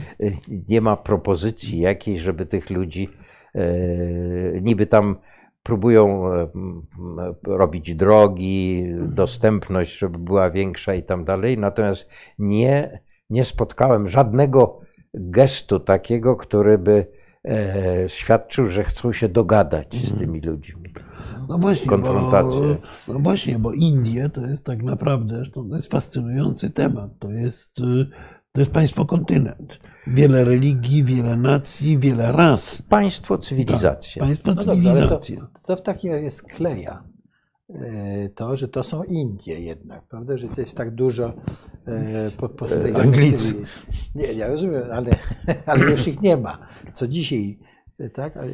nie 0.69 0.81
ma 0.81 0.97
propozycji 0.97 1.79
jakiejś, 1.79 2.21
żeby 2.21 2.45
tych 2.45 2.69
ludzi 2.69 3.09
niby 4.61 4.85
tam 4.85 5.15
próbują 5.63 6.33
e, 6.33 6.47
robić 7.47 7.95
drogi, 7.95 8.85
dostępność, 8.99 9.97
żeby 9.97 10.17
była 10.17 10.51
większa 10.51 10.95
i 10.95 11.03
tam 11.03 11.25
dalej. 11.25 11.57
Natomiast 11.57 12.09
nie, 12.39 13.01
nie 13.29 13.45
spotkałem 13.45 14.09
żadnego 14.09 14.81
gestu 15.13 15.79
takiego, 15.79 16.35
który 16.35 16.77
by 16.77 17.05
e, 17.45 18.03
świadczył, 18.07 18.69
że 18.69 18.83
chcą 18.83 19.13
się 19.13 19.29
dogadać 19.29 19.95
z 19.95 20.03
mhm. 20.03 20.19
tymi 20.19 20.41
ludźmi. 20.41 20.93
No 21.49 21.57
właśnie, 21.57 21.87
Konfrontację. 21.87 22.77
Bo, 23.07 23.13
no 23.13 23.19
właśnie, 23.19 23.59
bo 23.59 23.73
Indie 23.73 24.29
to 24.29 24.41
jest 24.45 24.65
tak 24.65 24.83
naprawdę, 24.83 25.43
to 25.53 25.65
jest 25.75 25.91
fascynujący 25.91 26.69
temat. 26.69 27.11
To 27.19 27.31
jest, 27.31 27.73
to 28.51 28.61
jest 28.61 28.71
państwo 28.71 29.05
kontynent. 29.05 29.79
Wiele 30.13 30.45
religii, 30.45 31.03
wiele 31.03 31.35
nacji, 31.35 31.99
wiele 31.99 32.31
ras. 32.31 32.81
Państwo, 32.81 33.37
cywilizacja. 33.37 34.23
Państwo, 34.23 34.53
No 34.53 34.63
dobrze, 34.63 34.91
ale 34.91 35.07
to, 35.07 35.19
cywilizacja. 35.19 35.47
to 35.63 35.75
w 35.75 35.81
takim 35.81 36.11
razie 36.11 36.31
skleja 36.31 37.03
e, 37.69 38.29
to, 38.29 38.55
że 38.55 38.67
to 38.67 38.83
są 38.83 39.03
Indie 39.03 39.59
jednak, 39.59 40.07
prawda? 40.07 40.37
Że 40.37 40.47
to 40.47 40.61
jest 40.61 40.77
tak 40.77 40.95
dużo 40.95 41.33
e, 41.87 42.31
po, 42.37 42.49
po 42.49 42.67
swojej 42.69 42.95
Anglicy. 42.95 43.55
Nie, 44.15 44.33
ja 44.33 44.47
rozumiem, 44.47 44.83
ale, 44.91 45.11
ale 45.65 45.91
już 45.91 46.07
ich 46.07 46.21
nie 46.21 46.37
ma. 46.37 46.57
Co 46.93 47.07
dzisiaj, 47.07 47.59
tak? 48.13 48.37
Ale 48.37 48.51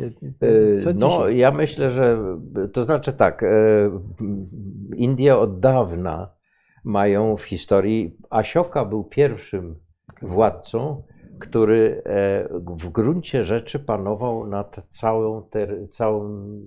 Co 0.84 0.94
dzisiaj? 0.94 1.10
No, 1.10 1.30
ja 1.30 1.52
myślę, 1.52 1.92
że 1.92 2.18
to 2.74 2.86
znaczy 2.86 3.14
tak. 3.14 3.46
Indie 4.96 5.38
od 5.38 5.60
dawna 5.60 6.30
mają 6.84 7.38
w 7.38 7.44
historii. 7.44 8.18
Asioka 8.30 8.86
był 8.86 9.04
pierwszym 9.04 9.76
władcą, 10.22 11.04
który 11.40 12.02
e, 12.06 12.48
w 12.78 12.90
gruncie 12.90 13.46
rzeczy 13.46 13.80
panował 13.80 14.48
nad 14.48 14.82
całą, 14.92 15.42
ter, 15.42 15.90
całym 15.90 16.62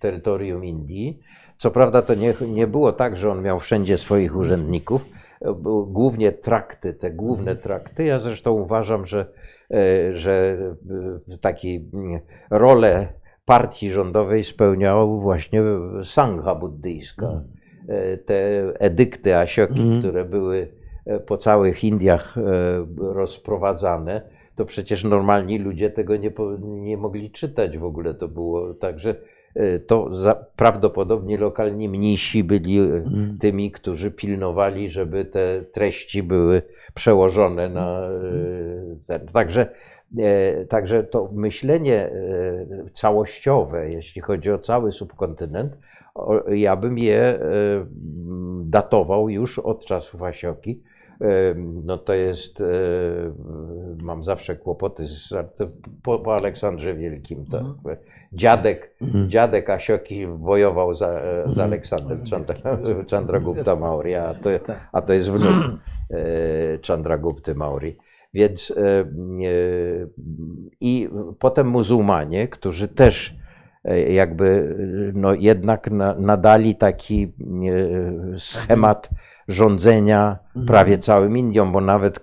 terytorium 0.00 0.64
Indii. 0.64 1.20
Co 1.58 1.70
prawda 1.70 2.02
to 2.02 2.14
nie, 2.14 2.34
nie 2.48 2.66
było 2.66 2.92
tak, 2.92 3.16
że 3.16 3.30
on 3.30 3.42
miał 3.42 3.60
wszędzie 3.60 3.98
swoich 3.98 4.36
urzędników. 4.36 5.04
Głównie 5.88 6.32
trakty, 6.32 6.94
te 6.94 7.10
główne 7.10 7.56
trakty. 7.56 8.04
Ja 8.04 8.20
zresztą 8.20 8.52
uważam, 8.52 9.06
że, 9.06 9.26
e, 9.70 10.16
że 10.18 10.58
e, 11.32 11.38
taki 11.38 11.90
mm, 11.94 12.20
rolę 12.50 13.06
partii 13.44 13.90
rządowej 13.90 14.44
spełniała 14.44 15.06
właśnie 15.06 15.62
Sangha 16.04 16.54
buddyjska. 16.54 17.42
E, 17.88 18.16
Te 18.18 18.34
edykty 18.80 19.36
Asioki, 19.36 19.80
Mhm. 19.80 19.98
które 20.00 20.24
były 20.24 20.81
po 21.26 21.38
całych 21.38 21.84
Indiach 21.84 22.38
e, 22.38 22.42
rozprowadzane, 22.98 24.22
to 24.56 24.64
przecież 24.64 25.04
normalni 25.04 25.58
ludzie 25.58 25.90
tego 25.90 26.16
nie, 26.16 26.32
nie 26.60 26.96
mogli 26.96 27.30
czytać 27.30 27.78
w 27.78 27.84
ogóle. 27.84 28.14
To 28.14 28.28
było 28.28 28.74
tak, 28.74 28.98
że 28.98 29.16
e, 29.54 29.78
to 29.78 30.14
za, 30.16 30.34
prawdopodobnie 30.56 31.38
lokalni 31.38 31.88
mnisi 31.88 32.44
byli 32.44 32.78
e, 32.78 32.82
Mhm. 32.82 33.38
tymi, 33.40 33.70
którzy 33.70 34.10
pilnowali, 34.10 34.90
żeby 34.90 35.24
te 35.24 35.62
treści 35.72 36.22
były 36.22 36.62
przełożone 36.94 37.68
na. 37.68 38.08
e. 39.08 39.18
Także, 39.32 39.66
e, 40.18 40.64
także 40.64 41.04
to 41.04 41.28
myślenie 41.32 41.94
e, 41.94 42.10
całościowe, 42.92 43.90
jeśli 43.90 44.22
chodzi 44.22 44.50
o 44.50 44.58
cały 44.58 44.92
subkontynent, 44.92 45.78
ja 46.48 46.76
bym 46.76 46.98
je 46.98 47.20
e, 47.20 47.40
datował 48.64 49.28
już 49.28 49.58
od 49.58 49.86
czasów 49.86 50.22
Asioki. 50.22 50.82
E, 51.22 51.54
No 51.84 51.98
to 51.98 52.12
jest, 52.14 52.60
e, 52.60 52.64
mam 54.02 54.24
zawsze 54.24 54.56
kłopoty 54.56 55.06
z, 55.08 55.28
po, 56.02 56.18
po 56.18 56.34
Aleksandrze 56.34 56.94
Wielkim. 56.94 57.44
Tak. 57.46 57.62
Dziadek, 58.32 58.94
Mhm. 59.02 59.30
dziadek 59.30 59.70
Asioki 59.70 60.26
wojował 60.26 60.94
za, 60.94 61.08
e, 61.08 61.44
z 61.54 61.58
Aleksandrem 61.58 62.20
Mhm. 62.20 62.42
Chandra- 62.44 63.06
Chandragupta. 63.10 63.76
Maurya, 63.76 64.16
a 64.16 64.34
to, 64.34 64.50
Tak. 64.66 64.88
a 64.92 65.02
to 65.02 65.12
jest 65.12 65.30
wnuk 65.30 65.52
e, 66.10 66.16
Chandragupty 66.88 67.54
Maurya. 67.54 67.92
Więc 68.34 68.70
e, 68.70 69.00
e, 69.00 69.04
i 70.80 71.08
potem 71.38 71.66
muzułmanie, 71.68 72.48
którzy 72.48 72.88
też 72.88 73.36
e, 73.84 74.12
jakby 74.12 74.76
e, 74.78 75.12
no 75.18 75.34
jednak 75.34 75.90
na, 75.90 76.14
nadali 76.14 76.74
taki 76.76 77.24
e, 77.24 78.38
schemat 78.38 79.10
rządzenia 79.52 80.38
prawie 80.66 80.98
całym 80.98 81.38
Indią, 81.38 81.72
bo 81.72 81.80
nawet 81.80 82.20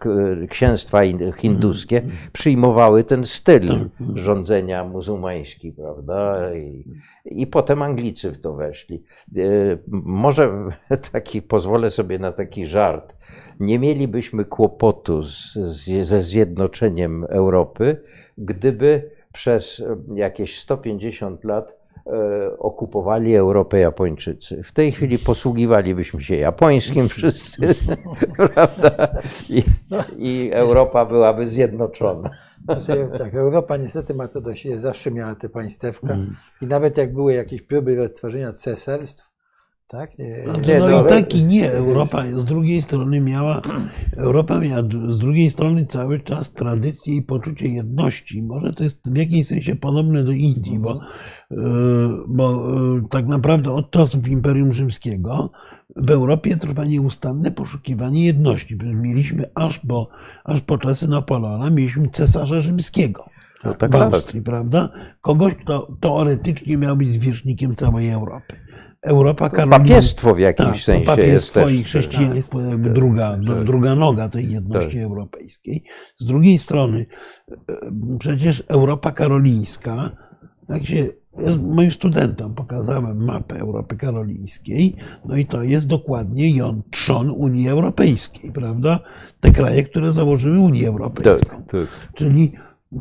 księstwa 0.50 1.04
in- 1.04 1.32
hinduskie 1.38 2.02
przyjmowały 2.34 3.04
ten 3.04 3.26
styl 3.26 3.90
rządzenia 4.16 4.84
muzułmański, 4.84 5.72
prawda? 5.72 6.54
I, 6.56 6.86
I 7.26 7.48
potem 7.48 7.82
Anglicy 7.82 8.32
w 8.32 8.42
to 8.42 8.54
weszli. 8.54 9.04
E, 9.38 9.42
Może 9.88 10.52
taki, 11.12 11.42
pozwolę 11.42 11.92
sobie 11.92 12.20
na 12.20 12.32
taki 12.32 12.68
żart. 12.68 13.16
Nie 13.60 13.80
mielibyśmy 13.80 14.46
kłopotu 14.46 15.24
z, 15.24 15.54
z, 15.54 16.08
ze 16.08 16.22
zjednoczeniem 16.22 17.24
Europy, 17.30 18.02
gdyby 18.38 19.12
przez 19.34 19.84
jakieś 20.16 20.60
150 20.60 21.44
lat 21.44 21.79
okupowali 22.60 23.36
Europę 23.36 23.80
Japończycy. 23.80 24.64
W 24.64 24.72
tej 24.72 24.92
chwili 24.92 25.20
posługiwalibyśmy 25.20 26.22
się 26.22 26.36
japońskim 26.36 27.10
wszyscy, 27.16 27.76
prawda? 28.54 29.08
I, 29.50 29.64
I 30.18 30.50
Europa 30.54 31.06
byłaby 31.06 31.48
zjednoczona. 31.48 32.30
Znaczy, 32.64 33.10
tak, 33.18 33.36
Europa 33.36 33.78
niestety 33.78 34.14
ma 34.14 34.28
to 34.28 34.42
do 34.42 34.56
siebie, 34.56 34.80
zawsze 34.80 35.12
miała 35.12 35.36
te 35.36 35.50
państewka 35.50 36.14
Mm. 36.14 36.36
i 36.62 36.66
nawet 36.66 36.98
jak 36.98 37.14
były 37.14 37.34
jakieś 37.34 37.62
próby 37.62 38.08
stworzenia 38.08 38.52
cesarstw, 38.52 39.29
tak? 39.90 40.12
e, 40.20 40.44
No, 40.48 40.54
Nie, 40.58 40.80
no 40.80 40.90
no, 40.90 41.06
i 41.06 41.10
tak 41.10 41.36
i 41.36 41.46
nie. 41.46 41.72
Europa 41.72 42.24
z 42.36 42.46
drugiej 42.46 42.82
strony 42.82 43.22
miała, 43.22 43.62
Europa 44.18 44.60
miała 44.60 44.82
z 45.10 45.18
drugiej 45.18 45.52
strony 45.52 45.86
cały 45.86 46.20
czas 46.20 46.54
tradycję 46.54 47.16
i 47.16 47.22
poczucie 47.22 47.68
jedności. 47.68 48.44
Może 48.44 48.74
to 48.74 48.84
jest 48.84 48.98
w 49.06 49.18
jakimś 49.18 49.48
sensie 49.48 49.76
podobne 49.76 50.24
do 50.24 50.32
Indii, 50.32 50.80
bo, 50.80 51.02
y, 51.52 51.56
bo 52.28 52.74
y, 52.98 53.02
tak 53.10 53.28
naprawdę 53.28 53.72
od 53.72 53.92
czasów 53.92 54.28
Imperium 54.28 54.74
Rzymskiego 54.74 55.52
w 55.96 56.12
Europie 56.12 56.58
trwa 56.58 56.86
nieustanne 56.86 57.52
poszukiwanie 57.52 58.26
jedności. 58.26 58.78
Mieliśmy 58.84 59.46
aż 59.56 59.80
po, 59.80 60.08
aż 60.44 60.62
po 60.62 60.78
czasy 60.78 61.08
Napoleona, 61.08 61.70
mieliśmy 61.70 62.08
cesarza 62.08 62.62
rzymskiego 62.62 63.26
No 63.64 63.74
tak, 63.74 63.92
w. 63.92 63.96
Austrii, 63.96 64.42
prawda? 64.42 64.90
Kogoś, 65.22 65.56
kto 65.56 65.88
teoretycznie 66.00 66.78
miał 66.78 66.98
być 66.98 67.14
zwierzchnikiem 67.14 67.76
całej 67.76 68.10
Europy. 68.10 68.56
Europa 69.02 69.50
Karolina. 69.50 69.80
Papiestwo 69.80 70.36
w 70.36 70.40
jakimś 70.40 70.68
Tak, 70.68 70.80
sensie 70.80 71.02
jest 71.02 71.16
papiestwo 71.16 71.62
też. 71.62 71.74
i 71.74 71.84
chrześcijaństwo 71.84 72.62
jakby 72.62 72.90
druga, 72.90 73.40
tak. 73.48 73.64
druga 73.64 73.96
noga 73.96 74.30
tej 74.30 74.52
jedności 74.52 75.00
europejskiej. 75.00 75.84
Z 76.18 76.26
drugiej 76.26 76.60
strony 76.60 77.06
e, 77.52 77.56
przecież 78.20 78.64
Europa 78.68 79.12
Karolińska, 79.12 80.12
jak 80.70 80.86
się 80.86 81.08
jest 81.38 81.62
moim 81.62 81.92
studentom 81.92 82.56
pokazałem 82.56 83.26
mapę 83.26 83.60
Europy 83.60 83.96
Karolińskiej, 83.96 84.96
no 85.26 85.36
i 85.36 85.46
to 85.46 85.64
jest 85.64 85.88
dokładnie 85.88 86.56
ją 86.56 86.82
trzon 86.92 87.30
Unii 87.30 87.70
Europejskiej, 87.70 88.52
prawda? 88.52 89.00
Te 89.40 89.52
kraje, 89.52 89.84
które 89.84 90.12
założyły 90.12 90.60
Unię 90.60 90.88
Europejską. 90.88 91.50
Tak, 91.50 91.72
tak. 91.72 92.14
Czyli 92.14 92.54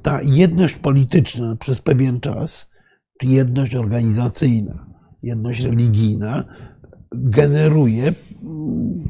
ta 0.03 0.21
jedność 0.23 0.75
polityczna 0.75 1.57
przez 1.57 1.81
pewien 1.81 2.21
czas, 2.21 2.71
czy 3.21 3.27
jedność 3.27 3.75
organizacyjna, 3.75 4.87
jedność 5.23 5.61
religijna, 5.61 6.45
generuje 7.13 8.15
mm, 8.43 9.09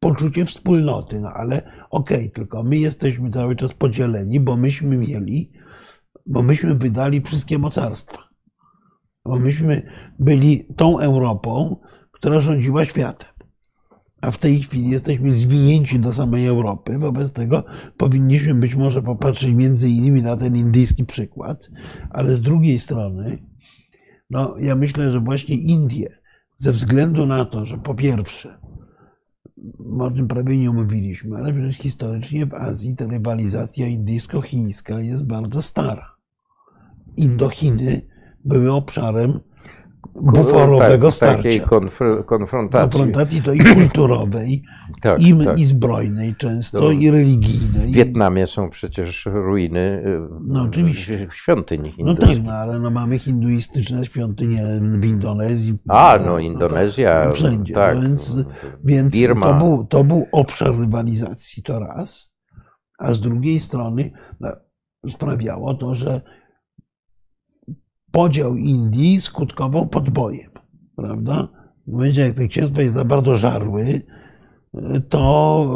poczucie 0.00 0.44
wspólnoty. 0.44 1.20
No 1.20 1.28
ale 1.28 1.62
okej, 1.90 2.30
tylko 2.30 2.62
my 2.62 2.76
jesteśmy 2.76 3.30
cały 3.30 3.56
czas 3.56 3.72
podzieleni, 3.72 4.40
bo 4.40 4.56
myśmy 4.56 4.96
mieli, 4.96 5.52
bo 6.26 6.42
myśmy 6.42 6.74
wydali 6.74 7.20
wszystkie 7.20 7.58
mocarstwa. 7.58 8.18
Bo 9.24 9.38
myśmy 9.38 9.82
byli 10.18 10.66
tą 10.76 10.98
Europą, 10.98 11.76
która 12.12 12.40
rządziła 12.40 12.84
światem. 12.84 13.28
A 14.20 14.30
w 14.30 14.38
tej 14.38 14.62
chwili 14.62 14.90
jesteśmy 14.90 15.32
zwinięci 15.32 15.98
do 15.98 16.12
samej 16.12 16.46
Europy. 16.46 16.98
Wobec 16.98 17.32
tego 17.32 17.64
powinniśmy 17.96 18.54
być 18.54 18.74
może 18.74 19.02
popatrzeć 19.02 19.52
między 19.52 19.88
innymi 19.88 20.22
na 20.22 20.36
ten 20.36 20.56
indyjski 20.56 21.04
przykład, 21.04 21.70
ale 22.10 22.34
z 22.34 22.40
drugiej 22.40 22.78
strony, 22.78 23.38
no, 24.30 24.54
ja 24.58 24.76
myślę, 24.76 25.12
że 25.12 25.20
właśnie 25.20 25.56
Indie, 25.56 26.18
ze 26.58 26.72
względu 26.72 27.26
na 27.26 27.44
to, 27.44 27.64
że 27.64 27.78
po 27.78 27.94
pierwsze, 27.94 28.58
o 29.98 30.10
tym 30.10 30.28
prawie 30.28 30.58
nie 30.58 30.70
mówiliśmy, 30.70 31.36
ale 31.36 31.52
przecież 31.52 31.76
historycznie 31.76 32.46
w 32.46 32.54
Azji 32.54 32.96
ta 32.96 33.06
rywalizacja 33.06 33.86
indyjsko-chińska 33.86 35.00
jest 35.00 35.26
bardzo 35.26 35.62
stara. 35.62 36.16
Indochiny 37.16 38.00
były 38.44 38.72
obszarem 38.72 39.40
buforowego 40.22 41.10
tak, 41.12 41.36
takiej 41.36 41.60
starcia. 41.60 41.76
konfr- 41.76 42.24
konfrontacji. 42.24 42.90
Konfrontacji 43.00 43.42
to 43.42 43.52
i 43.52 43.58
kulturowej, 43.58 44.62
Tak, 45.02 45.20
i, 45.22 45.44
tak. 45.44 45.58
i 45.58 45.64
zbrojnej 45.64 46.34
często, 46.34 46.78
To 46.80 46.90
i 46.90 47.10
religijnej. 47.10 47.86
W 47.88 47.92
Wietnamie 47.92 48.46
są 48.46 48.70
przecież 48.70 49.26
ruiny 49.32 49.80
y, 50.06 50.20
No, 50.46 50.62
oczywiście. 50.62 51.28
świątyń 51.32 51.82
No 51.82 51.90
hinduskich. 51.90 52.36
tak, 52.36 52.44
no, 52.44 52.52
ale 52.52 52.78
no 52.78 52.90
mamy 52.90 53.18
hinduistyczne 53.18 54.06
świątynie 54.06 54.64
w 54.80 55.04
Indonezji. 55.04 55.74
A, 55.88 56.18
no 56.26 56.38
Indonezja. 56.38 57.32
Wszędzie. 57.32 57.74
Tak. 57.74 58.00
Więc, 58.02 58.38
więc 58.84 59.12
Birma. 59.14 59.46
to, 59.46 59.54
był, 59.54 59.86
to 59.86 60.04
był 60.04 60.26
obszar 60.32 60.78
rywalizacji, 60.78 61.62
to 61.62 61.78
raz. 61.80 62.32
A 62.98 63.12
z 63.12 63.20
drugiej 63.20 63.60
strony 63.60 64.10
no, 64.40 64.48
sprawiało 65.08 65.74
to, 65.74 65.94
że 65.94 66.20
podział 68.16 68.56
Indii 68.56 69.20
skutkował 69.20 69.86
podbojem. 69.86 70.50
Prawda? 70.96 71.48
W 71.86 71.92
momencie, 71.92 72.20
jak 72.20 72.32
te 72.32 72.48
księstwa 72.48 72.82
się 72.82 72.88
za 72.88 73.04
bardzo 73.04 73.36
żarły, 73.36 74.02
to, 75.08 75.66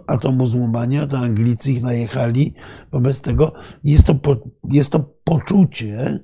y, 0.00 0.04
a 0.06 0.16
to 0.16 0.32
muzułmanie, 0.32 1.06
to 1.06 1.18
Anglicy 1.18 1.72
ich 1.72 1.82
najechali. 1.82 2.54
Wobec 2.92 3.20
tego 3.20 3.52
jest 3.84 4.04
to, 4.04 4.14
po- 4.14 4.48
jest 4.72 4.92
to 4.92 5.00
poczucie, 5.24 6.20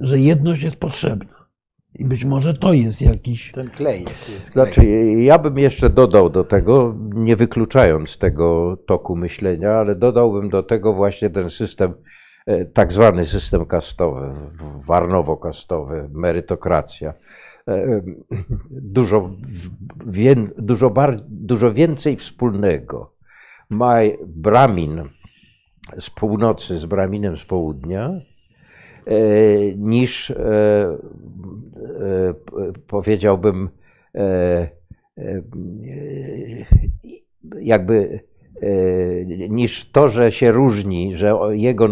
że 0.00 0.18
jedność 0.18 0.62
jest 0.62 0.76
potrzebna. 0.76 1.44
I 1.94 2.04
być 2.04 2.24
może 2.24 2.54
to 2.54 2.72
jest 2.72 3.02
jakiś. 3.02 3.52
Ten 3.52 3.70
klej. 3.70 4.00
jest 4.00 4.50
klej. 4.50 4.66
Znaczy, 4.66 4.84
ja 5.22 5.38
bym 5.38 5.58
jeszcze 5.58 5.90
dodał 5.90 6.30
do 6.30 6.44
tego, 6.44 6.94
nie 7.14 7.36
wykluczając 7.36 8.18
tego 8.18 8.76
toku 8.86 9.16
myślenia, 9.16 9.70
ale 9.72 9.94
dodałbym 9.94 10.48
do 10.48 10.62
tego 10.62 10.94
właśnie 10.94 11.30
ten 11.30 11.50
system, 11.50 11.90
e, 11.90 11.94
tak 12.74 12.92
zwany 12.92 13.26
system 13.26 13.64
kastowy, 13.66 14.34
warnowo-kastowy, 14.86 16.08
merytokracja. 16.12 17.14
E, 17.68 18.00
Dużo, 18.70 19.20
w- 19.20 20.10
wię, 20.12 20.34
dużo, 20.58 20.90
bar, 20.90 21.20
dużo 21.28 21.72
więcej 21.72 22.16
wspólnego 22.16 23.14
ma 23.70 23.94
Bramin 24.26 25.02
z 25.98 26.10
północy 26.10 26.76
z 26.76 26.86
Braminem 26.86 27.36
z 27.36 27.44
południa, 27.44 28.10
e, 29.06 29.16
niż 29.76 30.30
e, 30.30 30.36
e, 30.36 30.96
powiedziałbym 32.86 33.68
e, 34.14 34.20
e, 35.18 35.42
jakby 37.60 37.94
e, 37.94 38.33
niż 39.48 39.90
to, 39.90 40.08
że 40.08 40.32
się 40.32 40.52
różni, 40.52 41.16
że 41.16 41.34
jego 41.50 41.88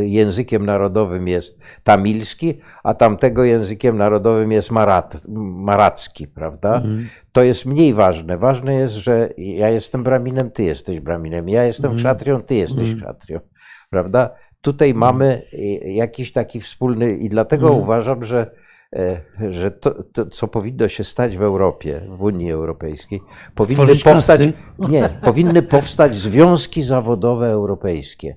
językiem 0.00 0.66
narodowym 0.66 1.28
jest 1.28 1.58
tamilski, 1.82 2.58
a 2.84 2.94
tamtego 2.94 3.44
językiem 3.44 3.96
narodowym 3.96 4.52
jest 4.52 4.70
marat, 4.70 5.22
maracki, 5.28 6.26
prawda? 6.26 6.82
To 7.32 7.42
jest 7.42 7.66
mniej 7.66 7.94
ważne. 7.94 8.38
Ważne 8.38 8.74
jest, 8.74 8.94
że 8.94 9.28
ja 9.38 9.68
jestem 9.68 10.02
braminem, 10.02 10.50
ty 10.50 10.64
jesteś 10.64 11.00
braminem, 11.00 11.48
ja 11.48 11.64
jestem 11.64 11.96
kszatrią, 11.96 12.42
ty 12.42 12.54
jesteś 12.54 12.94
kszatrią, 12.96 13.40
prawda? 13.90 14.30
Tutaj 14.60 14.94
mamy 14.94 15.42
e, 15.52 15.92
jakiś 15.92 16.32
taki 16.32 16.60
wspólny 16.60 17.16
i 17.16 17.28
dlatego 17.28 17.72
uważam, 17.72 18.24
że 18.24 18.50
że 19.50 19.70
to, 19.70 20.02
to, 20.12 20.26
co 20.26 20.48
powinno 20.48 20.88
się 20.88 21.04
stać 21.04 21.36
w 21.36 21.42
Europie, 21.42 22.06
w 22.08 22.22
Unii 22.22 22.52
Europejskiej, 22.52 23.20
powinny 23.54 23.82
Stworzyć 23.82 24.04
powstać, 24.04 24.40
kasty? 24.40 24.52
nie, 24.92 25.08
powinny 25.22 25.62
powstać 25.62 26.16
związki 26.16 26.82
zawodowe 26.82 27.50
europejskie. 27.50 28.36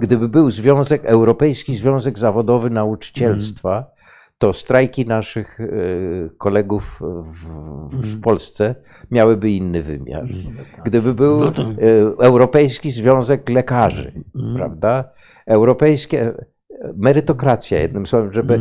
Gdyby 0.00 0.28
był 0.28 0.50
związek, 0.50 1.04
Europejski 1.04 1.74
Związek 1.74 2.18
Zawodowy 2.18 2.70
Nauczycielstwa, 2.70 3.90
to 4.38 4.52
strajki 4.52 5.06
naszych 5.06 5.60
e, 5.60 5.66
kolegów 6.38 7.00
w, 7.32 7.46
w 7.90 8.20
Polsce 8.20 8.74
miałyby 9.10 9.50
inny 9.50 9.82
wymiar. 9.82 10.26
Gdyby 10.84 11.14
był 11.14 11.40
No 11.40 11.48
e, 11.48 12.26
Europejski 12.26 12.90
Związek 12.90 13.48
Lekarzy, 13.48 14.12
prawda? 14.56 15.04
Europejskie 15.46 16.32
merytokracja, 16.96 17.80
jednym 17.80 18.06
słowem, 18.06 18.32
żeby, 18.32 18.60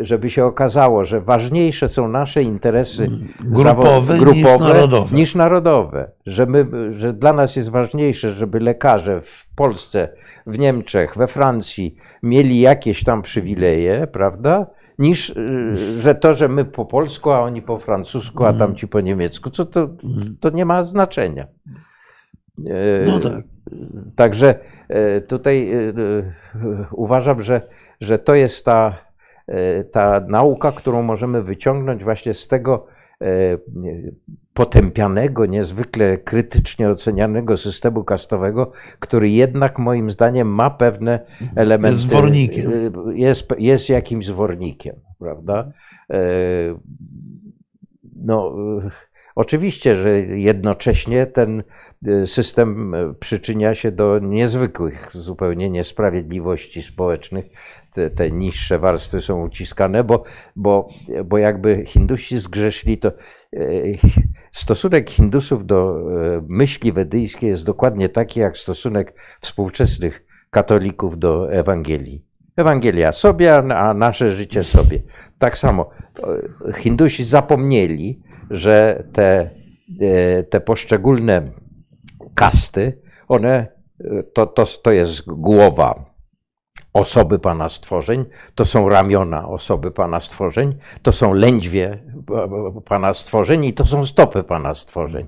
żeby 0.00 0.30
się 0.30 0.44
okazało, 0.44 1.04
że 1.04 1.20
ważniejsze 1.20 1.88
są 1.88 2.08
nasze 2.08 2.42
interesy 2.42 3.08
Grupowe 3.40 4.00
zawo- 4.00 4.34
niż 4.34 4.44
narodowe. 4.60 5.16
niż 5.16 5.34
narodowe. 5.34 6.10
Że, 6.26 6.46
my, 6.46 6.66
że 6.92 7.12
dla 7.12 7.32
nas 7.32 7.56
jest 7.56 7.70
ważniejsze, 7.70 8.32
żeby 8.32 8.60
lekarze 8.60 9.20
w 9.20 9.46
Polsce, 9.56 10.08
w 10.46 10.58
Niemczech, 10.58 11.16
we 11.16 11.26
Francji 11.28 11.94
mieli 12.22 12.60
jakieś 12.60 13.04
tam 13.04 13.22
przywileje, 13.22 14.06
prawda? 14.06 14.66
Niż, 14.98 15.30
y, 15.30 16.00
że 16.00 16.14
to, 16.14 16.34
że 16.34 16.48
my 16.48 16.64
po 16.64 16.84
polsku, 16.84 17.30
a 17.30 17.40
oni 17.40 17.62
po 17.62 17.78
francusku, 17.78 18.44
a 18.44 18.52
tamci 18.52 18.88
po 18.88 19.00
niemiecku, 19.00 19.50
co 19.50 19.66
to, 19.66 19.88
to 20.40 20.50
nie 20.50 20.64
ma 20.64 20.84
znaczenia. 20.84 21.46
E, 22.58 23.06
No 23.06 23.18
tak. 23.18 23.44
Także 24.16 24.54
e, 24.88 25.20
tutaj 25.20 25.72
e, 25.72 25.92
uważam, 26.92 27.42
że, 27.42 27.60
że 28.00 28.18
to 28.18 28.34
jest 28.34 28.64
ta, 28.64 28.98
ta 29.90 30.20
nauka, 30.28 30.72
którą 30.72 31.02
możemy 31.02 31.42
wyciągnąć 31.42 32.04
właśnie 32.04 32.34
z 32.34 32.48
tego 32.48 32.86
potępianego, 34.54 35.46
niezwykle 35.46 36.18
krytycznie 36.18 36.90
ocenianego 36.90 37.56
systemu 37.56 38.04
kastowego, 38.04 38.72
który 38.98 39.30
jednak 39.30 39.78
moim 39.78 40.10
zdaniem 40.10 40.48
ma 40.48 40.70
pewne 40.70 41.20
elementy. 41.56 41.96
Jest 41.96 42.08
zwornikiem. 42.08 42.72
Jest, 43.14 43.48
jest 43.58 43.88
jakimś 43.88 44.26
zwornikiem, 44.26 44.96
prawda? 45.18 45.72
No, 48.16 48.54
oczywiście, 49.34 49.96
że 49.96 50.20
jednocześnie 50.20 51.26
ten 51.26 51.62
e, 52.06 52.26
system 52.26 52.94
e, 52.94 53.14
przyczynia 53.14 53.74
się 53.74 53.92
do 53.92 54.18
niezwykłych 54.18 55.10
zupełnie 55.14 55.70
niesprawiedliwości 55.70 56.82
społecznych. 56.82 57.44
Te, 57.92 58.10
te 58.10 58.30
niższe 58.30 58.78
warstwy 58.78 59.20
są 59.20 59.44
uciskane, 59.44 60.04
bo, 60.04 60.24
bo, 60.56 60.88
bo 61.24 61.38
jakby 61.38 61.84
Hindusi 61.86 62.38
zgrzeszyli, 62.38 62.98
to 62.98 63.08
e, 63.08 63.62
stosunek 64.52 65.10
Hindusów 65.10 65.66
do 65.66 66.02
myśli 66.48 66.92
wedyjskiej 66.92 67.50
jest 67.50 67.64
dokładnie 67.64 68.08
taki, 68.08 68.40
jak 68.40 68.58
stosunek 68.58 69.14
współczesnych 69.40 70.24
katolików 70.50 71.18
do 71.18 71.52
Ewangelii. 71.52 72.24
Ewangelia 72.56 73.12
sobie, 73.12 73.54
a 73.56 73.94
nasze 73.94 74.32
życie 74.32 74.62
sobie. 74.62 75.02
Tak 75.38 75.58
samo 75.58 75.90
Hindusi 76.76 77.24
zapomnieli, 77.24 78.20
że 78.50 79.04
te, 79.12 79.50
e, 80.00 80.42
te 80.42 80.60
poszczególne 80.60 81.52
kasty, 82.34 83.02
one 83.28 83.66
e, 84.00 84.22
to, 84.22 84.46
to, 84.46 84.64
to 84.64 84.92
jest 84.92 85.22
głowa 85.26 86.12
osoby 86.92 87.38
Pana 87.38 87.68
stworzeń, 87.68 88.24
to 88.54 88.64
są 88.64 88.88
ramiona 88.88 89.48
osoby 89.48 89.90
Pana 89.90 90.20
stworzeń, 90.20 90.76
to 91.02 91.12
są 91.12 91.32
lędźwie 91.32 91.98
Pana 92.84 93.14
stworzeń 93.14 93.64
i 93.64 93.72
to 93.72 93.86
są 93.86 94.04
stopy 94.04 94.42
Pana 94.42 94.74
stworzeń. 94.74 95.26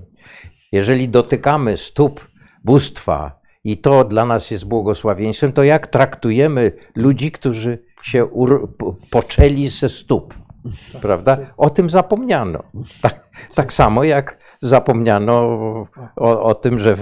Jeżeli 0.71 1.09
dotykamy 1.09 1.77
stóp 1.77 2.27
bóstwa 2.63 3.39
i 3.63 3.77
to 3.77 4.03
dla 4.03 4.25
nas 4.25 4.51
jest 4.51 4.65
błogosławieństwem, 4.65 5.53
to 5.53 5.63
jak 5.63 5.87
traktujemy 5.87 6.71
ludzi, 6.95 7.31
którzy 7.31 7.83
się 8.03 8.27
poczęli 9.09 9.67
ze 9.67 9.89
stóp? 9.89 10.44
Prawda? 11.01 11.37
O 11.57 11.69
tym 11.69 11.89
zapomniano. 11.89 12.63
Tak, 13.01 13.29
tak 13.55 13.73
samo 13.73 14.03
jak 14.03 14.37
zapomniano 14.61 15.33
o, 16.15 16.43
o 16.43 16.55
tym, 16.55 16.79
że 16.79 16.97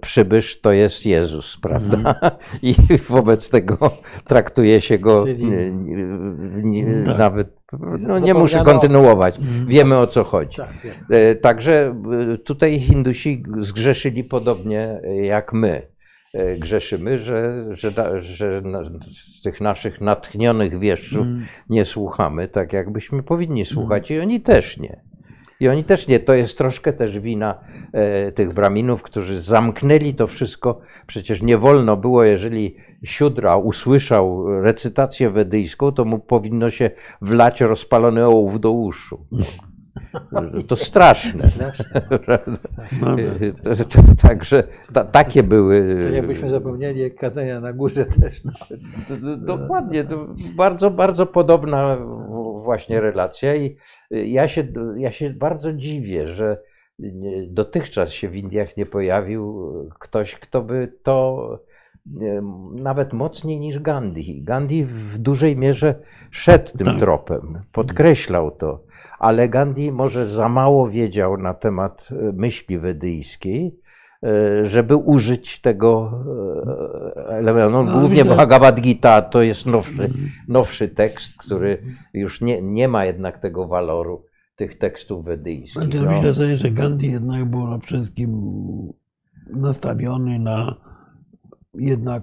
przybysz 0.00 0.60
to 0.60 0.72
jest 0.72 1.06
Jezus, 1.06 1.58
prawda? 1.62 2.14
I 2.62 2.74
wobec 3.08 3.50
tego 3.50 3.90
traktuje 4.24 4.80
się 4.80 4.98
go 4.98 5.24
Czyli- 5.24 5.44
nie, 5.50 6.82
nie, 6.82 7.02
Tak. 7.02 7.18
nawet. 7.18 7.58
No, 8.00 8.18
nie 8.18 8.34
muszę 8.34 8.64
kontynuować. 8.64 9.38
Wiemy 9.66 9.98
o 9.98 10.06
co 10.06 10.24
chodzi. 10.24 10.56
Tak. 10.56 10.70
E, 11.10 11.34
Także 11.34 11.94
e, 12.34 12.38
tutaj 12.38 12.80
Hindusi 12.80 13.42
zgrzeszyli 13.58 14.24
podobnie 14.24 15.00
e, 15.04 15.16
jak 15.16 15.52
my. 15.52 15.86
E, 16.38 16.58
Grzeszymy, 16.58 17.18
że, 17.18 17.64
że, 17.70 17.90
że 18.22 18.62
tych 19.42 19.60
naszych 19.60 20.00
natchnionych 20.00 20.78
wieszczów 20.78 21.26
nie 21.70 21.84
słuchamy 21.84 22.48
tak, 22.48 22.72
jakbyśmy 22.72 23.22
powinni 23.22 23.64
słuchać, 23.64 24.10
i 24.10 24.20
oni 24.20 24.40
też 24.40 24.78
nie. 24.78 25.00
I 25.60 25.68
oni 25.68 25.84
też 25.84 26.08
nie. 26.08 26.20
To 26.20 26.34
jest 26.34 26.58
troszkę 26.58 26.92
też 26.92 27.18
wina 27.18 27.60
e, 27.92 28.32
tych 28.32 28.54
braminów, 28.54 29.02
którzy 29.02 29.40
zamknęli 29.40 30.14
to 30.14 30.26
wszystko. 30.26 30.80
Przecież 31.06 31.42
nie 31.42 31.58
wolno 31.58 31.96
było, 31.96 32.24
jeżeli 32.24 32.76
siódra 33.04 33.56
usłyszał 33.56 34.46
recytację 34.62 35.30
wedyjską, 35.30 35.92
to 35.92 36.04
mu 36.04 36.18
powinno 36.18 36.70
się 36.70 36.90
wlać 37.22 37.60
rozpalony 37.60 38.24
ołów 38.24 38.60
do 38.60 38.70
uszu. 38.70 39.26
To 40.68 40.76
straszne. 40.76 41.50
No 43.00 43.16
Także 44.28 44.62
ta, 44.92 45.04
takie 45.04 45.42
były. 45.42 46.00
To 46.02 46.08
jakbyśmy 46.08 46.50
zapomnieli 46.50 47.10
kazania 47.10 47.60
na 47.60 47.72
górze 47.72 48.04
też. 48.04 48.44
No. 48.44 48.52
Dokładnie, 49.36 50.06
bardzo, 50.56 50.90
bardzo 50.90 51.26
podobna 51.26 51.98
właśnie 52.64 53.00
relacja 53.00 53.56
i 53.56 53.76
ja 54.10 54.48
się, 54.48 54.66
ja 54.96 55.12
się 55.12 55.30
bardzo 55.30 55.72
dziwię, 55.72 56.34
że 56.34 56.62
dotychczas 57.46 58.10
się 58.12 58.28
w 58.28 58.36
Indiach 58.36 58.76
nie 58.76 58.86
pojawił 58.86 59.64
ktoś, 59.98 60.34
kto 60.34 60.62
by 60.62 60.92
to 61.02 61.67
nawet 62.72 63.12
mocniej 63.12 63.60
niż 63.60 63.78
Gandhi. 63.78 64.42
Gandhi 64.42 64.84
w 64.84 65.18
dużej 65.18 65.56
mierze 65.56 65.94
szedł 66.30 66.78
tym 66.78 66.86
Tak. 66.86 66.98
tropem, 66.98 67.60
podkreślał 67.72 68.50
to, 68.50 68.82
ale 69.18 69.48
Gandhi 69.48 69.92
może 69.92 70.28
za 70.28 70.48
mało 70.48 70.88
wiedział 70.90 71.36
na 71.36 71.54
temat 71.54 72.08
e, 72.12 72.32
myśli 72.32 72.78
wedyjskiej, 72.78 73.80
e, 74.22 74.64
żeby 74.68 74.96
użyć 74.96 75.60
tego 75.60 76.12
e, 77.26 77.28
elementu. 77.28 77.82
No, 77.82 78.00
głównie. 78.00 78.24
Bhagavad 78.24 78.80
Gita 78.80 79.22
to 79.22 79.42
jest 79.42 79.66
nowszy, 79.66 80.10
nowszy 80.48 80.88
tekst, 80.88 81.32
który 81.38 81.82
już 82.14 82.40
nie, 82.40 82.62
nie 82.62 82.88
ma 82.88 83.04
jednak 83.04 83.38
tego 83.38 83.68
waloru 83.68 84.24
tych 84.56 84.78
tekstów 84.78 85.24
wedyjskich. 85.24 85.82
Znaczy, 85.82 86.00
No. 86.02 86.10
Myślę 86.10 86.34
sobie, 86.34 86.58
że 86.58 86.70
Gandhi 86.70 87.12
jednak 87.12 87.44
był 87.44 87.66
na 87.66 87.78
wszystkim 87.78 88.32
nastawiony 89.50 90.38
na 90.38 90.87
jednak 91.74 92.22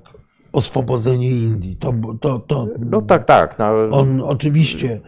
oswobodzenie 0.52 1.32
Indii. 1.32 1.78
To, 1.78 1.94
to, 2.22 2.40
to, 2.40 2.68
No 2.80 3.02
tak, 3.02 3.26
tak. 3.26 3.60
No, 3.60 3.90
On 3.92 4.22
oczywiście 4.22 5.02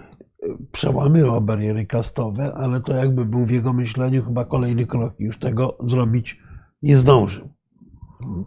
przełamywał 0.71 1.41
bariery 1.41 1.85
kastowe, 1.85 2.53
ale 2.53 2.81
to 2.81 2.93
jakby 2.93 3.25
był 3.25 3.45
w 3.45 3.51
jego 3.51 3.73
myśleniu 3.73 4.23
chyba 4.23 4.45
kolejny 4.45 4.85
krok. 4.85 5.19
Już 5.19 5.39
tego 5.39 5.77
zrobić 5.83 6.39
nie 6.81 6.97
zdążył. 6.97 7.49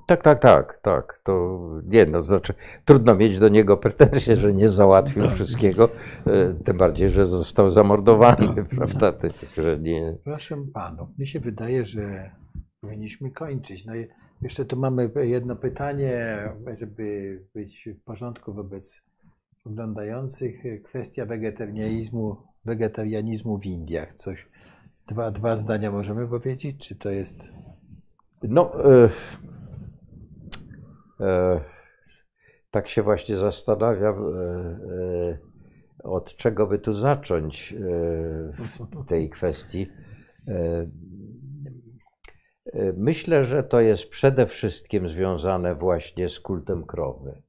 Tak, 0.06 0.22
tak, 0.22 0.42
tak, 0.42 0.80
tak. 0.82 1.20
To 1.24 1.60
nie, 1.84 2.06
no, 2.06 2.24
znaczy 2.24 2.54
trudno 2.84 3.14
mieć 3.14 3.38
do 3.38 3.48
niego 3.48 3.76
pretensje, 3.76 4.36
że 4.36 4.54
nie 4.54 4.70
załatwił 4.70 5.22
Tak. 5.22 5.34
wszystkiego, 5.34 5.88
e, 6.26 6.54
tym 6.64 6.76
bardziej, 6.76 7.10
że 7.10 7.26
został 7.26 7.70
zamordowany, 7.70 8.54
Tak. 8.54 8.68
prawda? 8.68 9.12
To 9.12 9.26
jest, 9.26 9.54
że 9.56 9.78
nie... 9.78 10.16
Proszę 10.24 10.56
panów, 10.74 11.08
mi 11.18 11.26
się 11.26 11.40
wydaje, 11.40 11.86
że 11.86 12.30
powinniśmy 12.80 13.30
kończyć. 13.30 13.84
No 13.86 13.94
i 13.96 14.08
jeszcze 14.42 14.64
tu 14.64 14.76
mamy 14.76 15.10
jedno 15.16 15.56
pytanie, 15.56 16.38
żeby 16.78 17.38
być 17.54 17.88
w 18.00 18.04
porządku 18.04 18.52
wobec 18.52 19.02
oglądających. 19.64 20.62
Kwestia 20.82 21.26
wegetarianizmu, 21.26 22.36
wegetarianizmu 22.64 23.58
w 23.58 23.66
Indiach. 23.66 24.14
Coś, 24.14 24.48
dwa, 25.08 25.30
dwa 25.30 25.56
zdania 25.56 25.90
możemy 25.90 26.28
powiedzieć? 26.28 26.88
Czy 26.88 26.96
to 26.96 27.10
jest. 27.10 27.52
No, 28.42 28.90
e, 28.92 29.10
e, 31.20 31.60
tak 32.70 32.88
się 32.88 33.02
właśnie 33.02 33.38
zastanawiam, 33.38 34.14
e, 34.14 34.40
e, 34.40 35.38
od 36.02 36.36
czego 36.36 36.66
by 36.66 36.78
tu 36.78 36.94
zacząć 36.94 37.72
e, 37.72 37.78
w 39.02 39.06
tej 39.08 39.30
kwestii. 39.30 39.86
Myślę, 42.96 43.44
że 43.44 43.62
to 43.62 43.80
jest 43.80 44.08
przede 44.08 44.46
wszystkim 44.46 45.08
związane 45.08 45.74
właśnie 45.74 46.28
z 46.28 46.40
kultem 46.40 46.86
krowy. 46.86 47.42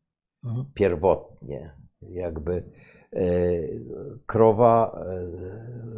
Mhm. 0.44 0.66
Pierwotnie, 0.74 1.72
jakby 2.02 2.64
e, 3.14 3.24
krowa, 4.26 5.04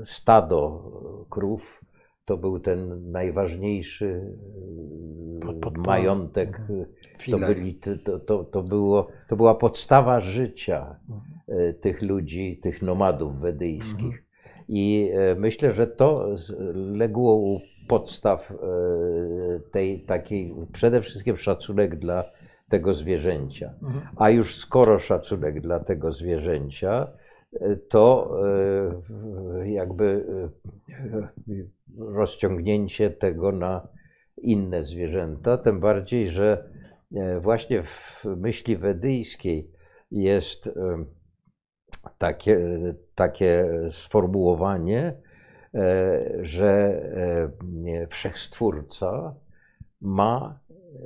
e, 0.01 0.05
stado 0.05 0.83
krów 1.29 1.79
to 2.25 2.37
był 2.37 2.59
ten 2.59 3.11
najważniejszy 3.11 4.35
e, 5.37 5.45
Pod- 5.45 5.55
podporą. 5.59 5.83
majątek. 5.87 6.59
Mhm. 6.59 6.85
To, 7.31 7.37
byli, 7.39 7.75
to, 7.75 8.19
to, 8.19 8.43
to, 8.43 8.63
było, 8.63 9.07
to 9.29 9.35
była 9.35 9.55
podstawa 9.55 10.19
życia 10.19 10.95
Mhm. 11.09 11.73
tych 11.81 12.01
ludzi, 12.01 12.59
tych 12.63 12.81
nomadów 12.81 13.39
wedyjskich. 13.39 14.05
Mhm. 14.05 14.23
I 14.67 15.11
myślę, 15.37 15.73
że 15.73 15.87
to 15.87 16.25
legło 16.73 17.35
u 17.35 17.59
podstaw 17.87 18.51
e, 18.51 18.55
tej 19.71 20.05
takiej, 20.05 20.55
przede 20.71 21.01
wszystkim 21.01 21.37
szacunek 21.37 21.99
dla 21.99 22.23
tego 22.69 22.93
zwierzęcia. 22.93 23.73
Mhm. 23.83 24.01
A 24.15 24.29
już 24.29 24.57
skoro 24.57 24.99
szacunek 24.99 25.61
dla 25.61 25.79
tego 25.79 26.11
zwierzęcia, 26.11 27.07
e, 27.53 27.75
to 27.75 28.37
e, 29.61 29.69
jakby 29.69 30.25
rozciągnięcie 31.97 33.09
tego 33.09 33.51
na 33.51 33.87
inne 34.37 34.85
zwierzęta, 34.85 35.57
tym 35.57 35.79
bardziej, 35.79 36.31
że 36.31 36.69
właśnie 37.41 37.83
w 37.83 38.25
myśli 38.37 38.77
wedyjskiej 38.77 39.71
jest 40.11 40.69
takie, 42.17 42.79
takie 43.15 43.69
sformułowanie, 43.91 45.13
że 46.41 47.01
e, 47.85 48.07
wszechstwórca 48.07 49.35
ma 50.01 50.59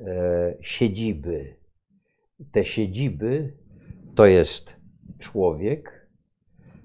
e, 0.06 0.58
siedziby. 0.62 1.56
Te 2.52 2.66
siedziby 2.66 3.54
to 4.16 4.26
jest 4.26 4.76
człowiek, 5.20 6.08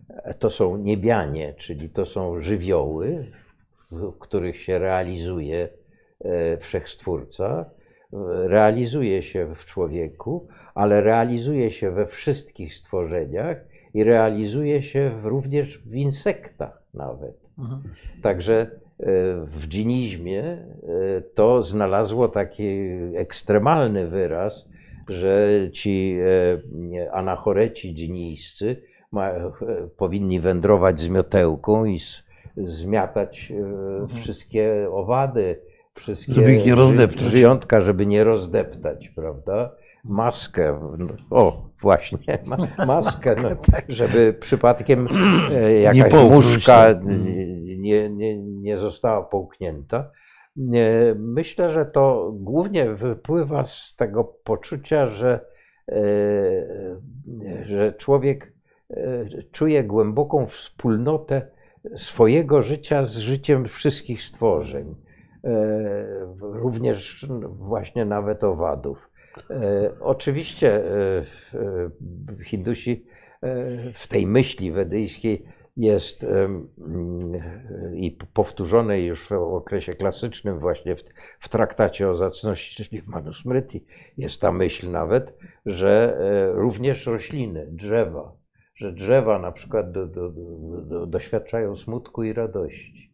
e, 0.09 0.35
to 0.35 0.51
są 0.51 0.77
niebianie, 0.77 1.55
czyli 1.55 1.91
to 1.91 2.07
są 2.07 2.41
żywioły, 2.41 3.33
w 3.91 4.19
których 4.19 4.61
się 4.61 4.79
realizuje 4.79 5.69
e, 6.21 6.59
wszechstwórca. 6.59 7.71
Realizuje 8.47 9.23
się 9.23 9.55
w 9.55 9.65
człowieku, 9.65 10.49
ale 10.75 11.01
realizuje 11.01 11.71
się 11.71 11.91
we 11.91 12.07
wszystkich 12.07 12.75
stworzeniach 12.75 13.57
i 13.95 14.05
realizuje 14.05 14.83
się 14.83 15.21
również 15.23 15.79
w 15.79 15.95
insektach 15.95 16.83
nawet. 16.95 17.42
Mhm. 17.63 17.83
Także 18.23 18.61
e, 18.61 18.67
w 19.47 19.67
dżinizmie 19.69 20.43
e, 20.43 20.67
to 21.35 21.63
znalazło 21.63 22.29
taki 22.29 22.69
ekstremalny 23.15 24.07
wyraz, 24.09 24.69
że 25.09 25.49
ci 25.73 26.17
e, 27.01 27.15
anachoreci 27.15 27.95
dżinijscy 27.95 28.77
powinni 29.97 30.41
wędrować 30.41 31.01
z 31.01 31.09
miotełką 31.09 31.85
i 31.85 31.99
z, 32.01 32.23
zmiatać 32.57 33.53
e, 34.13 34.17
wszystkie 34.17 34.89
owady, 34.91 35.61
wszystkie 35.95 36.33
Żeby 36.33 36.53
ich 36.55 36.67
nie 36.67 36.75
rozdeptać. 36.75 37.21
żyjątka, 37.21 37.81
żeby 37.81 38.07
nie 38.07 38.25
rozdeptać, 38.25 39.09
prawda? 39.09 39.73
Maskę, 40.05 40.95
no, 40.99 41.15
o 41.31 41.71
właśnie, 41.81 42.39
ma, 42.45 42.57
maskę, 42.87 43.35
no, 43.43 43.49
żeby 43.89 44.35
przypadkiem 44.41 45.09
e, 45.53 45.73
jakaś 45.73 46.13
muszka 46.31 46.89
się. 46.89 47.01
nie, 47.79 48.11
nie, 48.11 48.43
nie 48.43 48.79
została 48.79 49.23
połknięta. 49.23 50.11
Myślę, 51.17 51.73
że 51.73 51.87
to 51.87 52.33
głównie 52.35 52.95
wypływa 52.95 53.65
z 53.65 53.95
tego 53.97 54.25
poczucia, 54.25 55.07
że, 55.09 55.47
e, 55.89 55.97
że 57.65 57.93
człowiek 57.93 58.53
e, 58.91 59.25
czuje 59.53 59.85
głęboką 59.85 60.47
wspólnotę 60.47 61.51
swojego 61.97 62.63
życia 62.63 63.05
z 63.05 63.17
życiem 63.17 63.69
wszystkich 63.69 64.23
stworzeń, 64.23 64.95
również 66.41 67.27
właśnie 67.59 68.05
nawet 68.05 68.45
owadów. 68.45 69.12
E, 69.51 69.93
Oczywiście 70.01 70.75
e, 70.75 71.25
e, 72.39 72.45
Hindusi 72.45 73.07
w 73.95 74.07
tej 74.07 74.27
myśli 74.27 74.73
wedyjskiej 74.73 75.45
jest 75.77 76.27
i 77.95 78.19
powtórzone 78.33 79.01
już 79.01 79.29
w 79.29 79.33
okresie 79.33 79.95
klasycznym, 79.95 80.59
właśnie 80.59 80.97
w, 81.41 81.49
traktacie 81.49 82.09
o 82.09 82.15
zacności, 82.15 82.85
czyli 82.85 83.03
w 83.03 83.07
Manusmriti, 83.07 83.85
jest 84.19 84.41
ta 84.41 84.53
myśl 84.53 84.91
nawet, 84.91 85.39
że 85.67 86.19
również 86.55 87.07
rośliny, 87.07 87.67
drzewa, 87.71 88.33
że 88.83 88.93
drzewa 88.93 89.39
na 89.39 89.53
przykład 89.53 89.93
do, 89.93 90.07
do, 90.07 90.33
do, 90.83 91.07
doświadczają 91.07 91.77
smutku 91.77 92.25
i 92.25 92.33
radości. 92.33 93.13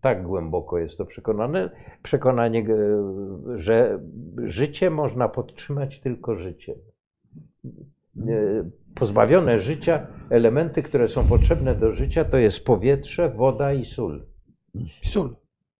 Tak 0.00 0.26
głęboko 0.26 0.78
jest 0.78 0.98
to 0.98 1.06
przekonane, 1.06 1.70
przekonanie, 2.02 2.60
e, 2.60 2.68
że 3.58 4.00
życie 4.44 4.90
można 4.90 5.28
podtrzymać 5.28 6.00
tylko 6.00 6.36
życiem. 6.36 6.76
E, 8.28 8.70
Pozbawione 8.98 9.60
życia, 9.60 10.06
elementy, 10.30 10.82
które 10.82 11.08
są 11.08 11.28
potrzebne 11.28 11.74
do 11.74 11.92
życia, 11.92 12.24
to 12.24 12.36
jest 12.36 12.64
powietrze, 12.64 13.30
woda 13.30 13.72
i 13.72 13.84
sól. 13.84 14.26
Sól. 15.02 15.36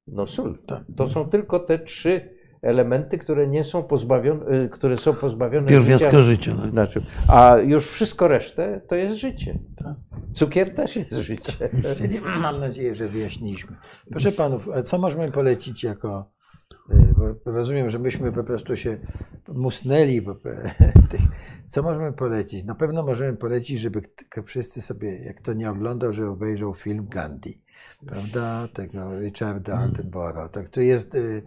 No 0.06 0.26
sól. 0.26 0.58
Tak. 0.66 0.84
To 0.96 1.08
są 1.08 1.28
tylko 1.28 1.60
te 1.60 1.78
trzy 1.78 2.33
elementy, 2.64 3.18
które 3.18 3.48
nie 3.48 3.64
są 3.64 3.82
pozbawione, 3.82 4.46
e, 4.46 4.68
które 4.68 4.96
są 4.96 5.14
pozbawione 5.14 5.68
Pierwiastka 5.68 6.22
życia. 6.22 6.50
życia. 6.50 6.62
tak. 6.62 6.70
Znaczy, 6.70 7.02
a 7.28 7.56
już 7.58 7.88
wszystko 7.88 8.28
resztę 8.28 8.80
to 8.88 8.94
jest 8.94 9.16
życie. 9.16 9.58
Tak. 9.76 9.94
Cukier 10.34 10.74
też 10.74 10.96
jest 10.96 11.12
życie. 11.12 11.52
Czyli 11.96 12.20
mam 12.20 12.60
nadzieję, 12.60 12.94
że 12.94 13.08
wyjaśniliśmy. 13.08 13.76
Proszę 14.10 14.32
panów, 14.32 14.68
a 14.68 14.82
co 14.82 14.98
możemy 14.98 15.32
polecić 15.32 15.84
jako. 15.84 16.30
y, 16.90 17.14
Bo 17.44 17.52
rozumiem, 17.52 17.90
że 17.90 17.98
myśmy 17.98 18.32
po 18.32 18.44
prostu 18.44 18.76
się 18.76 18.98
musnęli. 19.48 20.22
Bo, 20.22 20.36
co 21.68 21.82
możemy 21.82 22.12
polecić? 22.12 22.64
Na 22.64 22.74
pewno 22.74 23.02
możemy 23.02 23.36
polecić, 23.36 23.80
żeby 23.80 24.02
wszyscy 24.46 24.80
sobie, 24.80 25.18
jak 25.24 25.40
to 25.40 25.52
nie 25.52 25.70
oglądał, 25.70 26.12
że 26.12 26.28
obejrzał 26.30 26.74
film 26.74 27.06
Gandhi. 27.08 27.63
Prawda? 28.06 28.68
Tego 28.72 29.20
Richarda 29.20 29.78
Attenborough. 29.78 30.50
Tak, 30.52 30.68
to 30.68 30.80
jest 30.80 31.14
y, 31.14 31.42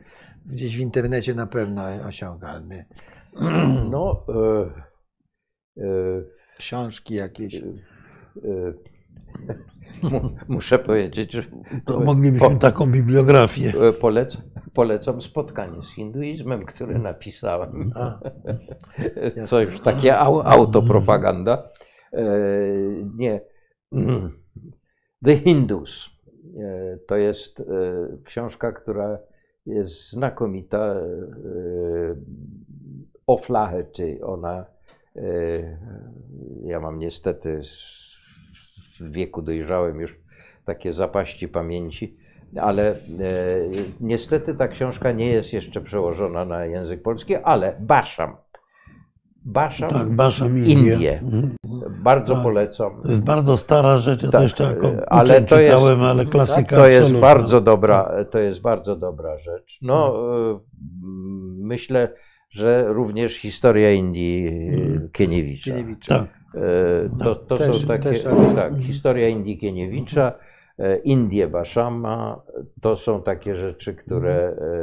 gdzieś 0.45 0.77
w 0.77 0.79
internecie 0.79 1.33
na 1.33 1.47
pewno 1.47 1.83
osiągalny. 2.07 2.85
No, 3.91 4.25
e, 4.29 5.83
e, 5.83 5.85
Książki 6.57 7.13
jakieś. 7.13 7.55
e, 7.55 7.63
mu- 10.11 10.35
muszę 10.47 10.79
powiedzieć, 10.79 11.33
że 11.33 11.43
To 11.85 11.99
moglibyśmy 11.99 12.49
Po- 12.49 12.55
taką 12.55 12.91
bibliografię. 12.91 13.73
e, 13.89 13.93
polecam, 13.93 14.41
polecam 14.73 15.21
spotkanie 15.21 15.83
z 15.83 15.89
hinduizmem, 15.95 16.65
które 16.65 16.99
napisałem. 16.99 17.91
A, 17.95 18.19
Co 19.47 19.61
już 19.61 19.81
takie 19.81 20.17
au, 20.19 20.41
autopropaganda. 20.41 21.69
E, 22.13 22.23
nie. 23.17 23.41
Mm. 23.91 24.31
The 25.25 25.35
Hindus. 25.37 26.16
E, 26.57 26.97
to 27.07 27.15
jest 27.15 27.59
e, 27.59 27.63
książka, 28.23 28.71
która 28.71 29.19
jest 29.65 30.11
znakomita. 30.11 30.77
e, 30.77 32.15
O'Flaherty, 33.27 34.23
ona, 34.23 34.65
e, 35.15 35.21
ja 36.63 36.79
mam 36.79 36.99
niestety 36.99 37.61
w 38.99 39.11
wieku 39.11 39.41
dojrzałym 39.41 39.99
już 39.99 40.19
takie 40.65 40.93
zapaści 40.93 41.47
pamięci, 41.47 42.17
ale 42.55 42.99
niestety 43.99 44.55
ta 44.55 44.67
książka 44.67 45.11
nie 45.11 45.29
jest 45.29 45.53
jeszcze 45.53 45.81
przełożona 45.81 46.45
na 46.45 46.65
język 46.65 47.01
polski, 47.01 47.35
ale 47.35 47.75
Baszam. 47.79 48.37
Baszam, 49.45 49.89
Tak, 49.89 50.15
Baszam 50.15 50.57
Indie. 50.57 50.93
Indie. 50.93 51.19
Mhm. 51.19 51.55
bardzo 52.03 52.33
Tak. 52.33 52.43
polecam. 52.43 53.01
To 53.03 53.09
jest 53.09 53.23
bardzo 53.23 53.57
stara 53.57 53.99
rzecz, 53.99 54.23
ja 54.23 54.29
Tak, 54.31 54.41
też 54.41 54.53
taką 54.53 54.87
ale 54.87 55.03
ale 55.07 55.41
to 55.41 55.59
jest- 55.59 55.71
czytałem, 55.71 56.01
ale 56.03 56.25
klasyka 56.25 56.75
To 56.75 56.87
jest 56.87 57.01
absolutna. 57.01 57.27
bardzo 57.27 57.61
dobra, 57.61 58.11
to 58.31 58.39
jest 58.39 58.61
bardzo 58.61 58.95
dobra 58.95 59.37
rzecz. 59.39 59.79
No, 59.81 60.13
e, 60.51 60.59
myślę, 61.61 62.13
że 62.49 62.85
również 62.87 63.35
historia 63.35 63.91
Indii 63.91 64.51
Kieniewicza. 65.13 65.71
Kieniewicza. 65.71 66.15
Tak. 66.19 66.27
E, 66.55 67.23
To, 67.23 67.35
to 67.35 67.57
Też- 67.57 67.81
są 67.81 67.87
takie, 67.87 68.03
też 68.09 68.23
tak. 68.23 68.33
tak, 68.55 68.77
historia 68.79 69.27
Indii 69.27 69.57
Kieniewicza, 69.57 70.31
Indie 71.03 71.47
Baszama, 71.47 72.41
to 72.81 72.95
są 72.95 73.21
takie 73.23 73.55
rzeczy, 73.55 73.93
które 73.93 74.33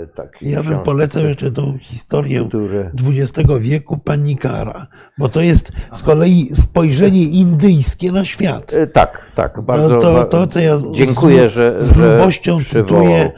e, 0.03 0.07
tak. 0.17 0.39
Ja 0.43 0.63
bym 0.63 0.79
polecał 0.79 1.25
jeszcze 1.25 1.51
tą 1.51 1.79
historię 1.79 2.45
które 2.49 2.91
XX 3.09 3.49
wieku 3.61 3.99
panikara, 3.99 4.87
bo 5.19 5.29
to 5.29 5.41
jest 5.41 5.73
z 5.93 6.03
kolei 6.03 6.49
spojrzenie 6.55 7.23
indyjskie 7.23 8.13
na 8.13 8.25
świat. 8.25 8.75
e, 8.75 8.87
Tak, 8.87 9.27
tak, 9.35 9.61
bardzo. 9.61 9.89
No 9.95 10.01
to, 10.01 10.25
to, 10.25 10.47
co 10.47 10.61
ja 10.61 10.77
z- 10.77 10.93
Dziękuję, 10.93 11.51
że. 11.51 11.77
z 11.79 11.97
że 11.97 12.17
lubością 12.17 12.59
przywołał 12.59 13.05
cytuję, 13.05 13.33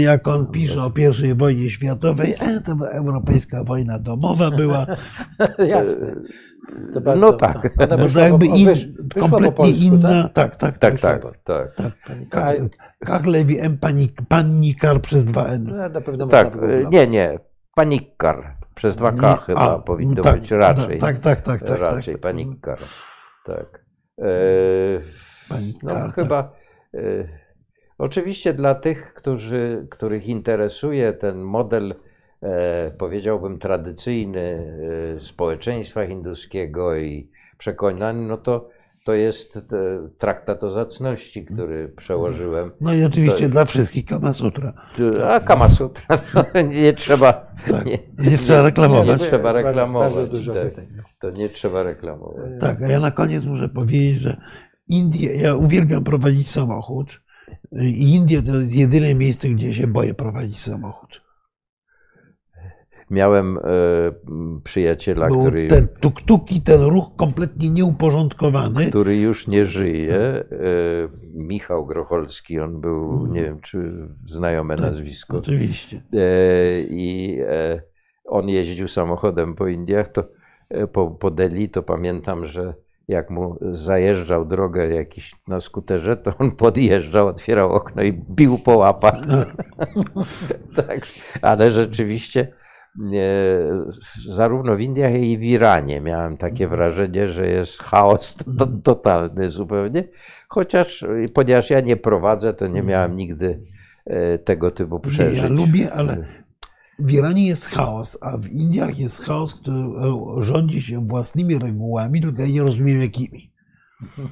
jak 0.00 0.28
on 0.28 0.46
pisze 0.46 0.82
o 0.82 0.92
I 1.30 1.34
wojnie 1.34 1.70
światowej, 1.70 2.34
e, 2.40 2.60
to 2.60 2.74
była 2.76 2.88
europejska 2.90 3.64
wojna 3.64 3.98
domowa 3.98 4.50
była, 4.50 4.86
Jasne. 5.68 6.14
To 6.94 7.00
bardzo, 7.00 7.20
No 7.20 7.32
tak. 7.32 7.70
Ona 7.78 7.96
bo 7.96 8.08
to 8.08 8.20
jakby 8.20 8.46
po, 8.46 8.56
in, 8.56 8.66
wysz, 8.66 8.86
kompletnie 9.20 9.52
polsku, 9.52 9.84
inna, 9.84 10.28
tak, 10.28 10.56
tak, 10.56 10.78
Tak, 10.78 10.98
tak, 11.00 11.22
tak. 11.44 11.74
tak. 12.30 12.58
Jak 13.08 13.26
lewi 13.26 13.60
M 13.60 13.78
panik, 13.78 14.22
panikar 14.28 15.00
przez 15.00 15.24
dwa 15.24 15.46
N. 15.46 15.64
No, 15.64 15.88
na 15.88 16.00
pewno 16.00 16.26
Tak, 16.26 16.56
nie, 16.90 17.06
nie. 17.06 17.38
Panikkar. 17.74 18.56
Przez 18.74 18.96
dwa 18.96 19.12
K 19.12 19.30
Nie, 19.30 19.36
chyba 19.36 19.60
a, 19.60 19.78
powinno 19.78 20.22
tak, 20.22 20.40
być 20.40 20.50
raczej. 20.50 20.98
Tak, 20.98 21.18
tak, 21.18 21.40
tak, 21.40 21.62
tak. 21.62 21.80
raczej 21.80 22.14
tak. 22.14 22.22
panikkar. 22.22 22.78
Tak. 23.44 23.84
E, 24.18 24.24
Panikar, 25.48 25.82
no 25.82 26.06
tak. 26.06 26.14
chyba. 26.14 26.52
E, 26.94 27.00
oczywiście 27.98 28.54
dla 28.54 28.74
tych, 28.74 29.14
którzy, 29.14 29.86
których 29.90 30.26
interesuje 30.26 31.12
ten 31.12 31.42
model, 31.42 31.94
powiedziałbym, 32.98 33.58
tradycyjny 33.58 34.72
e, 35.20 35.24
społeczeństwa 35.24 36.06
hinduskiego 36.06 36.96
i 36.96 37.30
przekonań, 37.58 38.16
no 38.16 38.36
to 38.36 38.68
to 39.04 39.14
jest 39.14 39.56
e, 39.56 39.60
traktat 40.18 40.64
o 40.64 40.70
zacności, 40.70 41.44
który 41.44 41.88
przełożyłem. 41.88 42.70
No 42.80 42.94
i 42.94 43.04
oczywiście 43.04 43.42
To- 43.42 43.48
dla 43.48 43.64
wszystkich 43.64 44.04
Kama 44.04 44.32
Sutra. 44.32 44.72
A 45.28 45.40
Kamasutra, 45.40 46.18
to 46.18 46.60
nie 46.82 46.92
trzeba. 46.92 47.32
Tak. 47.70 47.86
Nie 48.18 48.38
trzeba 48.38 48.62
reklamować. 48.62 49.20
Nie 49.20 49.26
trzeba 49.26 49.52
Bardzo- 49.52 49.68
reklamować. 49.68 50.12
Bardzo 50.14 50.32
dużo 50.32 50.54
tak. 50.54 50.62
no. 50.96 51.02
To 51.20 51.30
nie 51.30 51.48
trzeba 51.48 51.82
reklamować. 51.82 52.50
Tak, 52.60 52.82
a 52.82 52.88
ja 52.88 53.00
na 53.00 53.10
koniec 53.10 53.44
muszę 53.44 53.68
powiedzieć, 53.68 54.20
że 54.20 54.36
Indie, 54.88 55.34
ja 55.34 55.54
uwielbiam 55.54 56.04
prowadzić 56.04 56.50
samochód 56.50 57.20
i 57.72 58.14
Indie 58.14 58.42
to 58.42 58.56
jest 58.56 58.74
jedyne 58.74 59.14
miejsce, 59.14 59.48
gdzie 59.48 59.74
się 59.74 59.86
boję 59.86 60.14
prowadzić 60.14 60.60
samochód. 60.60 61.27
Miałem 63.10 63.58
e, 63.58 63.60
przyjaciela, 64.64 65.28
Bo 65.28 65.40
który, 65.40 65.68
te 65.68 65.82
tuk-tuki, 65.82 66.60
ten 66.64 66.82
ruch 66.82 67.16
kompletnie 67.16 67.70
nieuporządkowany. 67.70 68.86
który 68.90 69.16
już 69.16 69.46
nie 69.46 69.66
żyje. 69.66 70.16
E, 70.16 70.44
Michał 71.34 71.86
Grocholski, 71.86 72.60
on 72.60 72.80
był, 72.80 73.12
Mhm. 73.12 73.32
nie 73.32 73.42
wiem 73.42 73.60
czy 73.60 73.92
znajome 74.26 74.76
Tak, 74.76 74.84
nazwisko. 74.86 75.38
Oczywiście. 75.38 76.02
E, 76.14 76.20
I 76.80 77.38
on 78.24 78.48
jeździł 78.48 78.88
samochodem 78.88 79.54
po 79.54 79.66
Indiach, 79.68 80.08
to 80.08 80.24
po, 80.92 81.10
po 81.10 81.30
Delhi, 81.30 81.68
to 81.68 81.82
pamiętam, 81.82 82.46
że 82.46 82.74
jak 83.08 83.30
mu 83.30 83.56
zajeżdżał 83.72 84.44
drogę 84.44 84.94
jakiś 84.94 85.34
na 85.48 85.60
skuterze, 85.60 86.16
to 86.16 86.32
on 86.38 86.50
podjeżdżał, 86.50 87.26
otwierał 87.28 87.72
okno 87.72 88.02
i 88.02 88.12
bił 88.12 88.58
po 88.58 88.76
łapach. 88.76 89.14
tak, 90.76 91.00
ale 91.42 91.70
rzeczywiście 91.70 92.52
zarówno 94.28 94.76
w 94.76 94.80
Indiach, 94.80 95.12
jak 95.12 95.22
i 95.22 95.38
w 95.38 95.42
Iranie 95.42 96.00
miałem 96.00 96.36
takie 96.36 96.68
wrażenie, 96.68 97.28
że 97.28 97.46
jest 97.46 97.82
chaos 97.82 98.36
to, 98.58 98.66
totalny 98.66 99.50
zupełnie. 99.50 100.08
Chociaż, 100.48 101.04
ponieważ 101.34 101.70
ja 101.70 101.80
nie 101.80 101.96
prowadzę, 101.96 102.54
to 102.54 102.66
nie 102.66 102.82
miałem 102.82 103.16
nigdy 103.16 103.62
e, 104.06 104.38
tego 104.38 104.70
typu 104.70 105.00
Nie, 105.04 105.10
przeżyć. 105.10 105.42
ja 105.42 105.48
lubię, 105.48 105.92
ale 105.92 106.24
w 106.98 107.12
Iranie 107.12 107.46
jest 107.46 107.66
chaos, 107.66 108.18
a 108.20 108.36
w 108.36 108.48
Indiach 108.48 108.98
jest 108.98 109.22
chaos, 109.22 109.54
który 109.54 109.76
e, 109.76 110.42
rządzi 110.42 110.82
się 110.82 111.06
własnymi 111.06 111.58
regułami, 111.58 112.20
tylko 112.20 112.42
ja 112.42 112.48
nie 112.48 112.62
rozumiem 112.62 113.02
jakimi. 113.02 113.52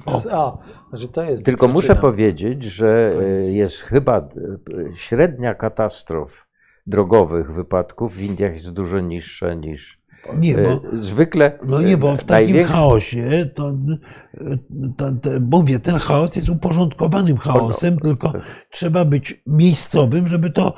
O. 0.05 0.21
O, 0.31 0.59
znaczy 0.89 1.07
to 1.07 1.23
jest 1.23 1.45
Tylko 1.45 1.67
muszę 1.67 1.95
powiedzieć, 1.95 2.63
że 2.63 3.15
e, 3.21 3.51
jest 3.51 3.77
chyba 3.77 4.29
średnia 4.95 5.55
katastrof 5.55 6.46
drogowych 6.87 7.53
wypadków 7.53 8.15
w 8.15 8.21
Indiach 8.21 8.53
jest 8.53 8.69
dużo 8.69 8.99
niższa 8.99 9.53
niż 9.53 9.99
Nie, 10.39 10.53
bo 10.53 10.69
e, 10.69 10.81
zwykle. 10.93 11.59
No 11.65 11.81
nie, 11.81 11.97
bo 11.97 12.15
w 12.15 12.23
takim 12.23 12.55
największy- 12.55 12.73
chaosie, 12.73 13.49
to, 13.55 13.73
to, 14.97 15.11
to 15.11 15.29
mówię, 15.51 15.79
ten 15.79 15.95
chaos 15.95 16.35
jest 16.35 16.49
uporządkowanym 16.49 17.37
chaosem, 17.37 17.97
tylko 17.97 18.33
trzeba 18.71 19.05
być 19.05 19.41
miejscowym, 19.47 20.27
żeby 20.27 20.49
to, 20.49 20.73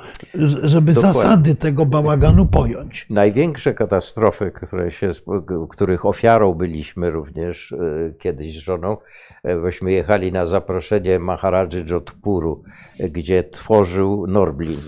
żeby 0.62 0.92
Dokładnie. 0.92 0.94
zasady 0.94 1.54
tego 1.54 1.86
bałaganu 1.86 2.46
pojąć. 2.46 3.06
Największe 3.10 3.74
katastrofy, 3.74 4.50
które 4.50 4.90
się, 4.90 5.10
których 5.70 6.06
ofiarą 6.06 6.54
byliśmy 6.54 7.10
również 7.10 7.72
e, 7.72 7.76
kiedyś 8.18 8.56
z 8.56 8.58
żoną, 8.58 8.96
e, 9.42 9.56
bośmy 9.56 9.92
jechali 9.92 10.32
na 10.32 10.46
zaproszenie 10.46 11.18
Maharadży 11.18 11.84
Jodhpuru, 11.84 12.62
e, 13.00 13.08
gdzie 13.08 13.44
tworzył 13.44 14.26
Norblin 14.26 14.80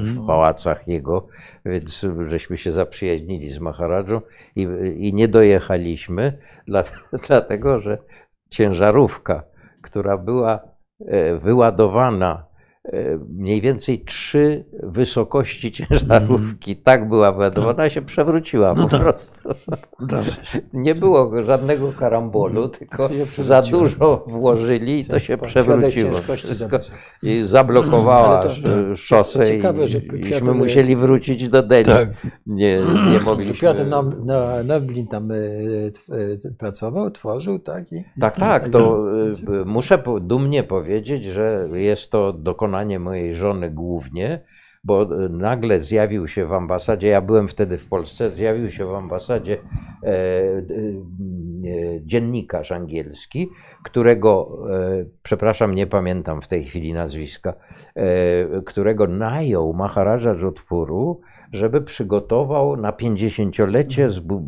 w 0.00 0.26
pałacach 0.26 0.88
jego, 0.88 1.26
więc 1.64 2.06
żeśmy 2.26 2.58
się 2.58 2.72
zaprzyjaźnili 2.72 3.50
z 3.50 3.58
Maharadżą 3.58 4.20
i, 4.56 4.68
i 4.96 5.14
nie 5.14 5.28
dojechaliśmy, 5.28 6.38
dla, 6.68 6.84
dlatego 7.26 7.80
że 7.80 7.98
ciężarówka, 8.54 9.42
która 9.82 10.18
była 10.18 10.60
e, 11.06 11.38
wyładowana 11.38 12.46
mniej 13.28 13.60
więcej 13.60 14.04
trzy 14.04 14.64
wysokości 14.82 15.72
ciężarówki, 15.72 16.76
tak 16.76 17.08
była 17.08 17.32
wyładowana, 17.32 17.90
się 17.90 18.02
przewróciła 18.02 18.74
No 18.76 18.82
po 18.84 18.88
tak. 18.90 19.00
prostu. 19.02 19.48
Nie 20.72 20.94
było 20.94 21.44
żadnego 21.44 21.92
karambolu, 21.92 22.68
tylko 22.68 23.08
się 23.08 23.42
za 23.42 23.62
dużo 23.62 24.24
włożyli 24.26 25.00
i 25.00 25.04
to 25.04 25.18
się 25.18 25.38
przewróciło. 25.38 26.10
I 27.22 27.42
zablokowała 27.42 28.38
to- 28.42 28.48
e, 28.92 28.96
szosę 28.96 29.46
ciekawe, 29.46 29.84
i, 29.84 29.88
że 29.88 29.98
iśmy 29.98 30.40
Piotr- 30.40 30.54
musieli 30.54 30.96
wrócić 30.96 31.48
do 31.48 31.62
Delhi. 31.62 31.84
Tak. 31.84 32.08
Nie, 32.46 32.78
nie 33.12 33.20
mogliśmy... 33.20 33.54
Piotr 33.54 33.82
Nob- 33.86 34.24
no, 34.24 34.42
Noblin 34.64 35.06
tam 35.06 35.30
e, 35.30 35.34
e, 35.36 36.50
pracował, 36.58 37.10
tworzył, 37.10 37.58
tak? 37.58 37.92
I 37.92 38.04
Tak, 38.20 38.36
tak, 38.36 38.68
to 38.68 39.04
muszę 39.66 40.02
dumnie 40.20 40.62
powiedzieć, 40.64 41.24
że 41.24 41.68
jest 41.72 42.10
to 42.10 42.32
dokonanie 42.74 42.98
mojej 42.98 43.34
żony 43.34 43.70
głównie, 43.70 44.40
bo 44.84 45.02
y, 45.02 45.28
nagle 45.28 45.80
zjawił 45.80 46.28
się 46.28 46.46
w 46.46 46.52
ambasadzie, 46.52 47.08
ja 47.08 47.20
byłem 47.20 47.48
wtedy 47.48 47.78
w 47.78 47.88
Polsce, 47.88 48.30
zjawił 48.30 48.70
się 48.70 48.86
w 48.86 48.94
ambasadzie 48.94 49.58
e, 50.02 50.06
e, 50.06 50.10
e, 50.10 50.62
dziennikarz 52.00 52.72
angielski, 52.72 53.48
którego, 53.84 54.58
e, 54.70 55.04
przepraszam, 55.22 55.74
nie 55.74 55.86
pamiętam 55.86 56.42
w 56.42 56.48
tej 56.48 56.64
chwili 56.64 56.92
nazwiska, 56.92 57.54
e, 57.94 58.62
którego 58.62 59.06
najął 59.06 59.72
Maharaja 59.72 60.34
Jodhpuru, 60.34 61.20
żeby 61.52 61.80
przygotował 61.80 62.76
na 62.76 62.92
50-lecie 62.92 64.10
z 64.10 64.18
bu, 64.18 64.40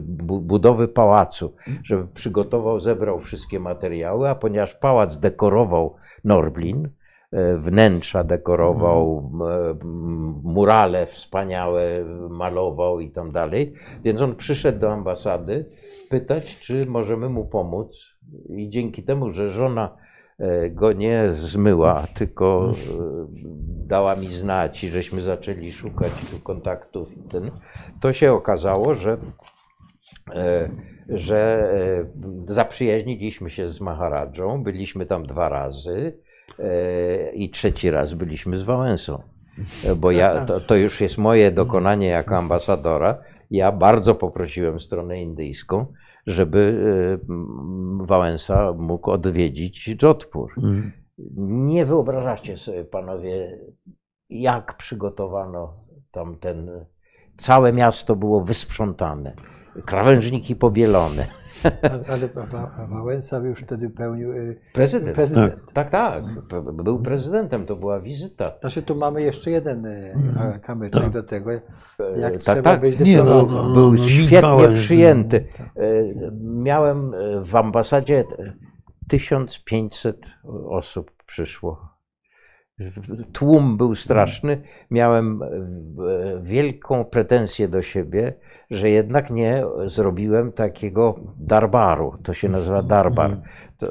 bu, 0.00 0.40
budowy 0.40 0.88
pałacu, 0.88 1.54
żeby 1.82 2.06
przygotował, 2.14 2.80
zebrał 2.80 3.20
wszystkie 3.20 3.60
materiały, 3.60 4.28
a 4.28 4.34
ponieważ 4.34 4.74
pałac 4.74 5.18
dekorował 5.18 5.96
Norblin, 6.24 6.86
e, 6.86 7.05
wnętrza 7.56 8.24
dekorował, 8.24 9.30
e, 9.40 9.70
m, 9.70 10.40
murale 10.44 11.06
wspaniałe 11.06 12.04
malował 12.30 13.00
i 13.00 13.10
tam 13.10 13.32
dalej, 13.32 13.72
więc 14.04 14.20
on 14.20 14.36
przyszedł 14.36 14.78
do 14.78 14.92
ambasady 14.92 15.64
pytać, 16.08 16.60
czy 16.60 16.86
możemy 16.86 17.28
mu 17.28 17.44
pomóc. 17.44 18.16
I 18.48 18.70
dzięki 18.70 19.02
temu, 19.02 19.32
że 19.32 19.50
żona 19.50 19.96
e, 20.38 20.70
go 20.70 20.92
nie 20.92 21.28
zmyła, 21.32 22.02
tylko 22.14 22.70
e, 22.70 22.74
dała 23.86 24.16
mi 24.16 24.34
znać 24.34 24.84
i 24.84 24.88
żeśmy 24.88 25.22
zaczęli 25.22 25.72
szukać 25.72 26.12
tu 26.30 26.40
kontaktów 26.40 27.16
i 27.16 27.22
ten, 27.28 27.50
to 28.00 28.12
się 28.12 28.32
okazało, 28.32 28.94
że, 28.94 29.16
e, 30.34 30.68
że 31.08 31.70
e, 32.48 32.52
zaprzyjaźniliśmy 32.54 33.50
się 33.50 33.68
z 33.68 33.80
Maharadżą, 33.80 34.62
byliśmy 34.62 35.06
tam 35.06 35.26
dwa 35.26 35.48
razy. 35.48 36.18
e, 36.22 36.25
i 37.34 37.50
trzeci 37.50 37.90
raz 37.90 38.14
byliśmy 38.14 38.58
z 38.58 38.62
Wałęsą. 38.62 39.22
E, 39.84 39.94
Bo 39.94 40.10
ja, 40.10 40.44
to, 40.44 40.60
to 40.60 40.76
już 40.76 41.00
jest 41.00 41.18
moje 41.18 41.50
dokonanie 41.52 42.06
jako 42.06 42.36
ambasadora. 42.36 43.18
Ja 43.50 43.72
bardzo 43.72 44.14
poprosiłem 44.14 44.80
stronę 44.80 45.22
indyjską, 45.22 45.86
żeby 46.26 46.80
e, 48.00 48.06
Wałęsa 48.06 48.72
mógł 48.72 49.10
odwiedzić 49.10 49.96
Jodhpur. 50.02 50.52
Mhm. 50.56 50.92
Nie 51.68 51.86
wyobrażacie 51.86 52.58
sobie, 52.58 52.84
panowie, 52.84 53.58
jak 54.30 54.76
przygotowano 54.76 55.74
tam 56.10 56.38
ten. 56.38 56.86
Całe 57.36 57.72
miasto 57.72 58.16
było 58.16 58.44
wysprzątane, 58.44 59.34
krawężniki 59.86 60.56
pobielone. 60.56 61.26
Ale, 61.92 62.04
ale 62.08 62.28
Wa- 62.28 62.46
Wa- 62.46 62.86
Wałęsa 62.86 63.38
już 63.38 63.60
wtedy 63.60 63.90
pełnił 63.90 64.32
y, 64.32 64.60
Prezydent. 64.72 65.14
prezydent. 65.14 65.72
Tak, 65.72 65.90
tak. 65.90 66.24
Był 66.84 67.02
prezydentem, 67.02 67.66
to 67.66 67.76
była 67.76 68.00
wizyta. 68.00 68.52
Znaczy 68.60 68.82
tu 68.82 68.94
mamy 68.96 69.22
jeszcze 69.22 69.50
jeden 69.50 69.86
y, 69.86 70.14
a, 70.40 70.58
kamyczek 70.58 71.10
do 71.10 71.22
tego, 71.22 71.50
jak 71.52 71.62
tak, 72.32 72.40
trzeba 72.42 72.62
tak. 72.62 72.80
być 72.80 72.98
Nie, 72.98 73.16
no, 73.16 73.22
dyplomatą. 73.24 73.68
no, 73.68 73.74
Był 73.74 73.92
no, 73.92 73.94
nikt 73.94 74.06
świetnie 74.26 74.68
przyjęty. 74.76 75.46
E, 75.76 75.82
Miałem 76.42 77.14
e, 77.14 77.44
w 77.44 77.56
ambasadzie 77.56 78.24
e, 78.38 78.52
1500 79.08 80.26
osób 80.68 81.10
przyszło. 81.26 81.95
Tłum 83.32 83.76
był 83.76 83.94
straszny. 83.94 84.62
Miałem 84.90 85.42
e, 85.42 85.48
wielką 86.42 87.04
pretensję 87.04 87.68
do 87.68 87.82
siebie, 87.82 88.34
że 88.70 88.90
jednak 88.90 89.30
nie 89.30 89.64
zrobiłem 89.86 90.52
takiego 90.52 91.20
darbaru. 91.38 92.14
To 92.22 92.34
się 92.34 92.48
nazywa 92.48 92.82
darbar. 92.82 93.36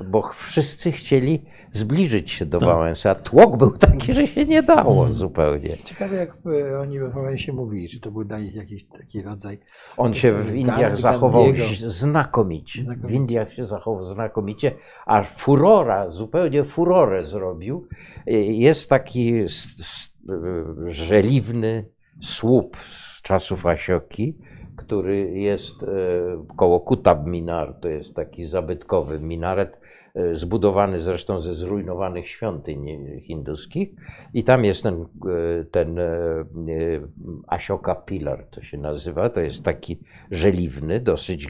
Bo 0.07 0.31
wszyscy 0.35 0.91
chcieli 0.91 1.45
zbliżyć 1.71 2.31
się 2.31 2.45
do 2.45 2.59
Wałęsa. 2.59 3.09
a 3.09 3.15
Tłok 3.15 3.57
był 3.57 3.71
taki, 3.77 4.13
że 4.13 4.27
się 4.27 4.45
nie 4.45 4.63
dało 4.63 5.07
zupełnie. 5.07 5.77
Ciekawe 5.85 6.15
jak 6.15 6.33
y, 6.45 6.77
oni 6.79 6.99
o 7.01 7.09
Wałęsie 7.09 7.53
mówili, 7.53 7.89
czy 7.89 7.99
to 7.99 8.11
był 8.11 8.23
dla 8.23 8.39
nich 8.39 8.55
jakiś 8.55 8.83
taki 8.87 9.21
rodzaj 9.21 9.59
On 9.97 10.13
się 10.13 10.33
w 10.43 10.55
Indiach 10.55 10.97
zachował 10.97 11.43
Gandhiego. 11.43 11.91
znakomicie. 11.91 12.81
W 12.81 12.85
Znakomicie. 12.85 13.15
Indiach 13.15 13.53
się 13.53 13.65
zachował 13.65 14.13
znakomicie, 14.13 14.71
a 15.05 15.23
furora, 15.23 16.09
zupełnie 16.09 16.63
furorę 16.63 17.25
zrobił. 17.25 17.87
Jest 18.47 18.89
taki 18.89 19.35
s- 19.37 19.67
żeliwny 20.87 21.85
słup 22.21 22.77
z 22.77 23.21
czasów 23.21 23.65
Asioki, 23.65 24.37
który 24.75 25.31
jest 25.31 25.83
e, 25.83 25.87
koło 26.55 26.79
Kutab 26.79 27.25
Minar, 27.25 27.73
to 27.81 27.89
jest 27.89 28.15
taki 28.15 28.45
zabytkowy 28.45 29.19
minaret, 29.19 29.79
e, 30.15 30.35
zbudowany 30.35 31.01
zresztą 31.01 31.41
ze 31.41 31.55
zrujnowanych 31.55 32.29
świątyń 32.29 32.85
hinduskich. 33.21 33.89
I 34.33 34.43
tam 34.43 34.65
jest 34.65 34.83
ten, 34.83 35.01
e, 35.01 35.63
ten 35.71 35.99
Ashoka 37.47 37.95
Pilar, 37.95 38.45
to 38.51 38.61
się 38.61 38.77
nazywa. 38.77 39.29
To 39.29 39.41
jest 39.41 39.63
taki 39.63 39.99
żeliwny, 40.31 40.99
dosyć 40.99 41.47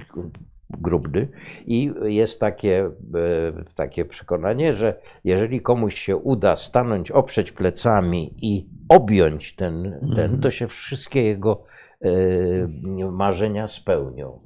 grubny. 0.70 1.28
I 1.66 1.92
jest 2.04 2.40
takie, 2.40 2.90
takie 3.76 4.06
przekonanie, 4.06 4.74
że 4.74 5.00
jeżeli 5.24 5.62
komuś 5.62 5.96
się 5.96 6.18
uda 6.18 6.56
stanąć, 6.56 7.12
oprzeć 7.12 7.52
plecami 7.52 8.34
i 8.42 8.68
objąć 8.90 9.56
ten, 9.56 10.00
ten 10.16 10.40
to 10.40 10.52
się 10.52 10.68
wszystkie 10.68 11.22
jego 11.22 11.64
marzenia 13.12 13.68
spełnią. 13.68 14.40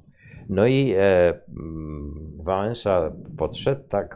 No 0.49 0.67
i 0.67 0.93
e, 0.97 1.33
mm, 1.49 2.29
Wałęsa 2.43 3.11
podszedł, 3.37 3.81
tak 3.89 4.15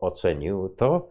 ocenił 0.00 0.68
to, 0.68 1.08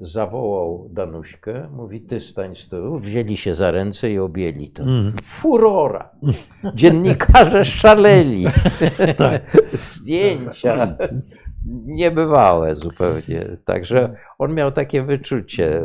zawołał 0.00 0.88
Danuśkę, 0.90 1.68
mówi 1.76 2.00
ty 2.00 2.20
stań 2.20 2.56
z 2.56 2.68
tyłu, 2.68 2.98
wzięli 2.98 3.36
się 3.36 3.54
za 3.54 3.70
ręce 3.70 4.10
i 4.10 4.18
objęli 4.18 4.70
to. 4.70 4.84
Furora! 5.24 6.10
Dziennikarze 6.74 7.64
szaleli. 7.64 8.44
Tak. 9.16 9.42
Zdjęcia. 9.72 10.96
Niebywałe 11.86 12.76
zupełnie. 12.76 13.56
Także 13.64 14.16
on 14.38 14.54
miał 14.54 14.72
takie 14.72 15.02
wyczucie, 15.02 15.82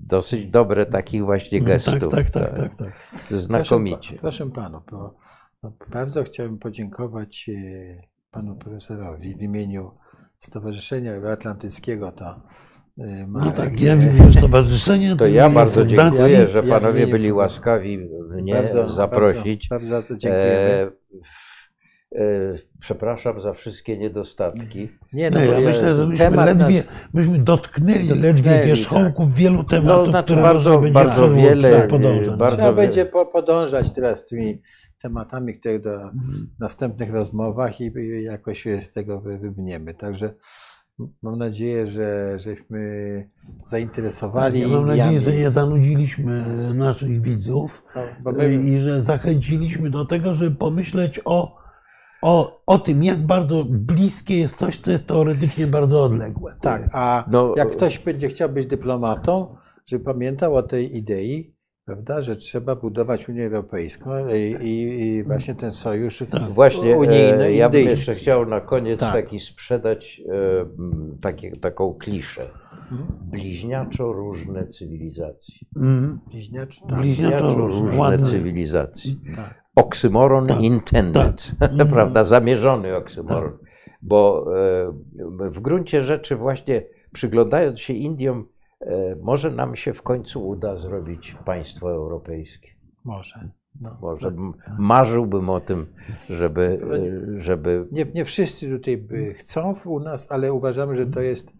dosyć 0.00 0.46
dobre 0.46 0.86
takich 0.86 1.24
właśnie 1.24 1.58
Tak, 1.58 1.68
gestów. 1.68 2.12
tak, 2.12 2.30
tak, 2.30 2.56
tak, 2.56 2.76
tak. 2.76 2.92
Znakomicie. 3.30 4.08
Proszę, 4.08 4.20
proszę 4.20 4.50
panów, 4.50 4.82
bo, 4.90 5.14
no, 5.62 5.72
bardzo 5.92 6.24
chciałbym 6.24 6.58
podziękować 6.58 7.50
e, 7.54 8.02
panu 8.30 8.56
profesorowi 8.56 9.36
w 9.36 9.42
imieniu 9.42 9.90
Stowarzyszenia 10.38 11.12
Euroatlantyckiego. 11.12 12.12
To, 12.12 12.26
e, 12.98 13.26
No 13.26 13.26
Marek, 13.38 13.56
tak, 13.56 13.80
ja 13.80 13.92
e, 13.92 13.96
w 13.96 14.14
imieniu 14.14 14.32
stowarzyszenia. 14.32 15.16
To 15.16 15.26
ja 15.26 15.50
bardzo 15.50 15.84
fundacji. 15.84 16.18
dziękuję, 16.18 16.48
że 16.48 16.62
panowie 16.62 17.06
byli 17.06 17.32
łaskawi 17.32 17.98
mnie 18.30 18.54
bardzo, 18.54 18.92
zaprosić. 18.92 19.68
Bardzo, 19.68 19.94
bardzo 19.94 20.08
to 20.14 20.16
dziękujemy. 20.18 20.90
E, 22.16 22.58
przepraszam 22.80 23.40
za 23.42 23.52
wszystkie 23.52 23.98
niedostatki. 23.98 24.88
Nie, 25.12 25.30
No, 25.30 25.40
ja 25.40 25.60
myślę, 25.60 25.94
że 25.96 26.06
myśmy 26.06 26.18
temat 26.30 26.46
ledwie, 26.46 26.76
nas- 26.76 26.88
myśmy 27.14 27.38
dotknęli, 27.38 27.98
Dotknęli, 28.08 28.20
ledwie 28.22 28.50
tak. 28.50 28.64
wierzchołków 28.66 29.34
wielu 29.34 29.64
tematów, 29.64 30.08
znaczy 30.08 30.24
które 30.24 30.42
bardzo- 30.42 30.70
można 30.70 30.80
będzie 30.80 30.94
bardzo 30.94 31.34
wiele, 31.34 31.88
podążać. 31.88 32.36
bardzo- 32.38 32.56
Trzeba 32.56 32.70
wie- 32.72 32.76
będzie 32.76 33.06
po, 33.06 33.26
podążać 33.26 33.90
teraz 33.90 34.26
tymi 34.26 34.62
tematami, 35.02 35.54
które 35.54 35.78
do 35.80 35.90
następnych 36.60 37.10
rozmowach 37.10 37.80
i, 37.80 37.92
jakoś 38.22 38.62
się 38.62 38.80
z 38.80 38.92
tego 38.92 39.20
wy- 39.20 39.38
wybniemy. 39.38 39.94
Także 39.94 40.34
mam 41.22 41.38
nadzieję, 41.38 41.86
że 41.86 42.38
żeśmy 42.38 42.80
zainteresowali. 43.64 44.60
Ja 44.60 44.68
mam 44.68 44.86
nadzieję, 44.86 45.20
że 45.20 45.32
nie 45.32 45.50
zanudziliśmy 45.50 46.44
naszych 46.74 47.20
widzów 47.22 47.82
No, 47.96 48.02
bo 48.22 48.32
my, 48.32 48.54
i 48.54 48.80
że 48.80 49.02
zachęciliśmy 49.02 49.90
do 49.90 50.04
tego, 50.04 50.34
żeby 50.34 50.56
pomyśleć 50.56 51.20
o, 51.24 51.65
o, 52.22 52.62
o 52.66 52.78
tym, 52.78 53.04
jak 53.04 53.18
bardzo 53.18 53.64
bliskie 53.68 54.38
jest 54.38 54.56
coś, 54.56 54.78
co 54.78 54.90
jest 54.90 55.08
teoretycznie 55.08 55.66
bardzo 55.66 56.02
odległe. 56.02 56.56
tak, 56.60 56.88
a 56.92 57.24
No, 57.30 57.54
jak 57.56 57.70
ktoś 57.70 57.98
będzie 57.98 58.28
chciał 58.28 58.48
być 58.48 58.66
dyplomatą, 58.66 59.56
żeby 59.86 60.04
pamiętał 60.04 60.54
o 60.54 60.62
tej 60.62 60.96
idei, 60.96 61.55
prawda, 61.86 62.22
że 62.22 62.36
trzeba 62.36 62.76
budować 62.76 63.28
Unię 63.28 63.46
Europejską 63.46 64.10
i, 64.28 64.68
i, 64.68 65.06
i 65.06 65.22
właśnie 65.24 65.54
ten 65.54 65.72
sojusz 65.72 66.24
Właśnie, 66.50 66.96
unijny, 66.96 67.44
e, 67.44 67.52
ja 67.54 67.68
bym 67.68 67.80
jeszcze 67.80 68.14
chciał 68.14 68.46
na 68.46 68.60
koniec 68.60 69.00
Tak. 69.00 69.12
taki 69.12 69.40
sprzedać 69.40 70.22
e, 70.28 70.66
takie, 71.20 71.50
taką 71.50 71.94
kliszę. 71.94 72.48
Bliźniaczo 73.22 74.12
różne 74.12 74.66
cywilizacje. 74.66 75.54
Mhm. 75.76 76.20
Bliźniacz, 76.30 76.80
tak. 76.80 76.98
Bliźniaczo 76.98 77.54
różne, 77.54 77.98
ładne. 77.98 78.26
cywilizacje. 78.26 79.12
Tak. 79.36 79.64
Oksymoron 79.74 80.46
Tak, 80.46 80.60
intended, 80.60 81.52
prawda, 81.92 82.24
zamierzony 82.24 82.96
oksymoron. 82.96 83.58
Bo 84.02 84.46
e, 84.56 85.50
w 85.50 85.60
gruncie 85.60 86.04
rzeczy 86.04 86.36
właśnie 86.36 86.82
przyglądając 87.12 87.80
się 87.80 87.92
Indiom, 87.92 88.48
może 89.22 89.50
nam 89.50 89.76
się 89.76 89.94
w 89.94 90.02
końcu 90.02 90.48
uda 90.48 90.76
zrobić 90.76 91.36
państwo 91.44 91.90
europejskie. 91.90 92.68
Może. 93.04 93.50
No. 93.80 93.98
Może 94.00 94.28
m- 94.28 94.54
marzyłbym 94.78 95.48
o 95.48 95.60
tym, 95.60 95.86
żeby, 96.30 96.62
e, 97.36 97.40
żeby 97.40 97.86
Nie, 97.92 98.04
nie 98.14 98.24
wszyscy 98.24 98.70
tutaj 98.70 98.96
by 98.96 99.34
chcą 99.34 99.74
u 99.84 100.00
nas, 100.00 100.32
ale 100.32 100.52
uważamy, 100.52 100.96
że 100.96 101.06
to 101.06 101.20
jest, 101.20 101.54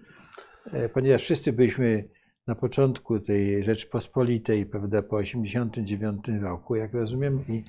e, 0.72 0.88
ponieważ 0.88 1.22
wszyscy 1.22 1.52
byliśmy 1.52 2.08
na 2.46 2.54
początku 2.54 3.20
tej 3.20 3.64
Rzeczpospolitej, 3.64 4.66
prawda, 4.66 5.02
po 5.02 5.18
1989 5.18 6.42
roku, 6.42 6.74
jak 6.74 6.94
rozumiem, 6.94 7.44
i 7.48 7.64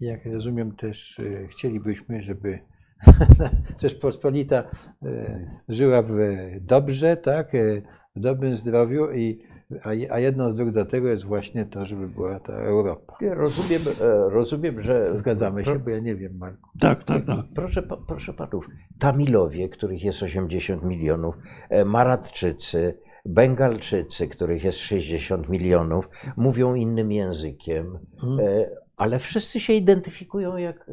jak 0.00 0.26
rozumiem 0.26 0.72
też 0.72 1.18
e, 1.18 1.48
chcielibyśmy, 1.48 2.22
żeby 2.22 2.58
Rzeczpospolita 3.82 4.70
e, 5.02 5.60
żyła 5.68 6.02
w, 6.02 6.16
dobrze, 6.60 7.16
tak, 7.16 7.54
e, 7.54 7.82
w 8.16 8.20
dobrym 8.20 8.54
zdrowiu, 8.54 9.12
i, 9.12 9.38
a, 9.82 10.14
a 10.14 10.18
jedną 10.18 10.50
z 10.50 10.56
dróg 10.56 10.70
do 10.70 10.84
tego 10.84 11.08
jest 11.08 11.24
właśnie 11.24 11.66
to, 11.66 11.86
żeby 11.86 12.08
była 12.08 12.40
ta 12.40 12.52
Europa. 12.52 13.16
Ja 13.20 13.34
rozumiem, 13.34 13.82
e, 14.00 14.30
rozumiem, 14.30 14.80
że 14.80 15.14
Zgadzamy 15.16 15.64
się, 15.64 15.78
bo 15.78 15.90
ja 15.90 15.98
nie 15.98 16.16
wiem, 16.16 16.36
Marku. 16.36 16.70
Tak, 16.80 17.04
tak, 17.04 17.24
tak. 17.24 17.46
Proszę, 17.54 17.82
proszę 18.06 18.32
panów, 18.32 18.66
Tamilowie, 18.98 19.68
których 19.68 20.04
jest 20.04 20.22
80 20.22 20.82
milionów, 20.82 21.34
e, 21.70 21.84
Maratczycy, 21.84 22.98
Bengalczycy, 23.26 24.28
których 24.28 24.64
jest 24.64 24.78
60 24.78 25.48
milionów, 25.48 26.08
mówią 26.36 26.74
innym 26.74 27.12
językiem, 27.12 27.98
e, 28.40 28.70
ale 28.96 29.18
wszyscy 29.18 29.60
się 29.60 29.72
identyfikują 29.72 30.56
jak. 30.56 30.90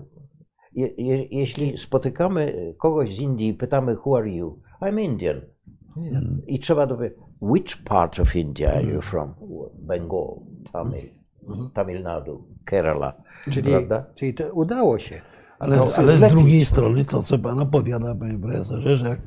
Je, 0.74 0.88
je, 0.88 1.24
jeśli 1.24 1.78
spotykamy 1.78 2.74
kogoś 2.78 3.16
z 3.16 3.20
Indii 3.20 3.48
i 3.48 3.54
pytamy, 3.54 3.98
Who 4.06 4.18
are 4.18 4.30
you? 4.30 4.60
I'm 4.82 5.02
Indian. 5.02 5.42
I 6.48 6.60
trzeba 6.60 6.88
dowiedzieć, 6.88 7.18
which 7.42 7.84
part 7.84 8.20
of 8.20 8.36
India 8.36 8.72
are 8.74 8.84
you 8.84 9.02
from? 9.02 9.34
Bengal, 9.80 10.28
Tamil, 10.74 11.02
Tamil 11.74 12.04
Nadu, 12.04 12.44
Kerala. 12.66 13.14
Czyli, 13.52 13.70
Prawda? 13.72 14.06
czyli 14.16 14.34
to 14.34 14.54
udało 14.54 15.00
się. 15.00 15.22
Ale, 15.60 15.78
No, 15.78 15.86
ale 15.98 16.12
z 16.12 16.30
drugiej 16.30 16.66
strony 16.66 17.06
to, 17.06 17.24
co 17.24 17.40
pan 17.40 17.60
opowiada, 17.60 18.16
panie 18.16 18.40
profesorze, 18.40 18.98
że 18.98 19.10
jak 19.10 19.20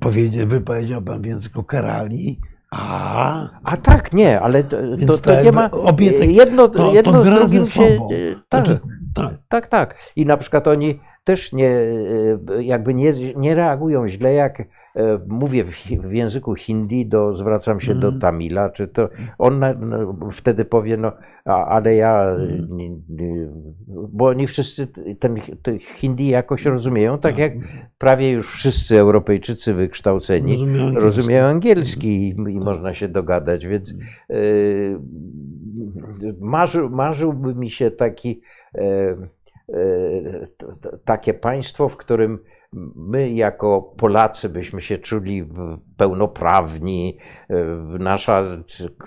powiedzie, 0.00 0.46
wypowiedział 0.46 1.02
pan 1.02 1.22
w 1.22 1.26
języku 1.26 1.62
Kerali, 1.62 2.40
a 2.70 3.48
A 3.64 3.76
tak, 3.76 4.12
nie, 4.12 4.40
ale 4.40 4.64
to, 4.64 4.76
to, 5.06 5.18
to 5.18 5.42
nie 5.42 5.52
ma. 5.52 5.70
obie 5.70 6.10
te- 6.12 6.26
jedno 6.26 6.68
to, 6.68 6.92
jedno 6.94 7.12
to 7.12 7.22
gra 7.22 7.46
ze 7.48 7.58
się. 7.58 7.64
sobą. 7.66 8.08
e, 8.10 8.34
Tak, 8.48 8.66
Znaczy, 8.66 8.80
tak. 9.14 9.34
tak, 9.48 9.66
tak. 9.66 9.98
I 10.16 10.26
na 10.26 10.36
przykład 10.36 10.68
oni 10.68 11.00
też 11.24 11.52
nie, 11.52 11.68
e, 11.68 12.62
jakby 12.62 12.94
nie, 12.94 13.12
nie 13.36 13.54
reagują 13.54 14.08
źle, 14.08 14.34
jak 14.34 14.60
e, 14.60 14.64
mówię 15.26 15.64
w, 15.64 15.70
w 15.86 16.12
języku 16.12 16.54
hindi, 16.54 17.06
do, 17.06 17.32
zwracam 17.32 17.80
się 17.80 17.94
do 17.94 18.12
Tamila, 18.18 18.70
czy 18.70 18.88
to 18.88 19.08
on 19.38 19.60
no, 19.80 20.16
wtedy 20.32 20.64
powie, 20.64 20.96
no, 20.96 21.12
a, 21.44 21.66
ale 21.66 21.94
ja, 21.94 22.36
nie, 22.68 22.90
bo 24.08 24.26
oni 24.26 24.46
wszyscy 24.46 24.86
ten, 25.18 25.36
ten 25.62 25.78
hindi 25.96 26.28
jakoś 26.28 26.64
rozumieją, 26.64 27.18
tak 27.18 27.38
jak 27.38 27.52
prawie 27.98 28.30
już 28.30 28.52
wszyscy 28.52 28.98
Europejczycy 28.98 29.74
wykształceni 29.74 30.52
Rozumieją 30.52 30.84
angielski. 30.84 31.04
rozumieją 31.04 31.44
angielski 31.44 32.28
i, 32.28 32.30
i 32.30 32.60
można 32.60 32.94
się 32.94 33.08
dogadać, 33.08 33.66
więc 33.66 33.94
e, 34.30 34.34
marzył, 36.40 36.90
marzyłby 36.90 37.54
mi 37.54 37.70
się 37.70 37.90
taki, 37.90 38.40
e, 38.74 38.80
e, 39.72 40.46
takie 41.04 41.34
państwo, 41.34 41.88
w 41.88 41.96
którym 41.96 42.38
my 42.96 43.30
jako 43.30 43.82
Polacy 43.82 44.48
byśmy 44.48 44.82
się 44.82 44.98
czuli 44.98 45.48
pełnoprawni, 45.96 47.16
e, 47.50 47.54
nasza 47.98 48.42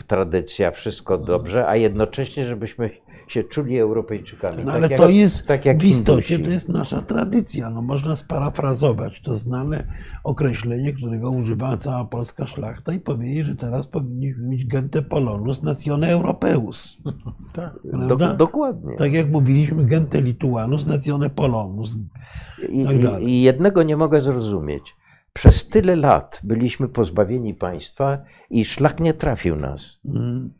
tradycja, 0.07 0.71
wszystko 0.71 1.17
dobrze, 1.17 1.67
a 1.67 1.75
jednocześnie, 1.75 2.45
żebyśmy 2.45 2.89
się 3.27 3.43
czuli 3.43 3.79
Europejczykami. 3.79 4.57
No 4.57 4.65
tak 4.65 4.75
ale 4.75 4.87
jak- 4.87 4.99
to 5.01 5.09
jest 5.09 5.47
tak 5.47 5.65
jak 5.65 5.77
w 5.77 5.85
istocie 5.85 6.39
to 6.39 6.49
jest 6.49 6.69
nasza 6.69 7.01
tradycja. 7.01 7.69
No, 7.69 7.81
można 7.81 8.15
sparafrazować 8.15 9.21
to 9.21 9.33
znane 9.33 9.87
określenie, 10.23 10.93
którego 10.93 11.31
używała 11.31 11.77
cała 11.77 12.05
polska 12.05 12.47
szlachta 12.47 12.93
i 12.93 12.99
powiedzieć, 12.99 13.45
że 13.45 13.55
teraz 13.55 13.87
powinniśmy 13.87 14.43
mieć 14.43 14.67
gente 14.67 15.01
polonus 15.01 15.63
natione 15.63 16.11
europeus. 16.11 16.97
Tak. 17.53 17.73
Do, 18.07 18.33
dokładnie. 18.35 18.95
Tak 18.95 19.13
jak 19.13 19.29
mówiliśmy 19.29 19.85
gente 19.85 20.21
lituanus 20.21 20.85
natione 20.85 21.29
polonus. 21.29 21.97
I, 22.69 22.85
tak 22.85 23.21
i. 23.21 23.29
I 23.29 23.41
jednego 23.41 23.83
nie 23.83 23.97
mogę 23.97 24.21
zrozumieć. 24.21 24.95
Przez 25.37 25.69
tyle 25.69 25.95
lat 25.95 26.41
byliśmy 26.43 26.87
pozbawieni 26.87 27.53
państwa 27.53 28.17
i 28.49 28.65
szlak 28.65 28.99
nie 28.99 29.13
trafił 29.13 29.55
nas. 29.55 29.97
Mm. 30.05 30.53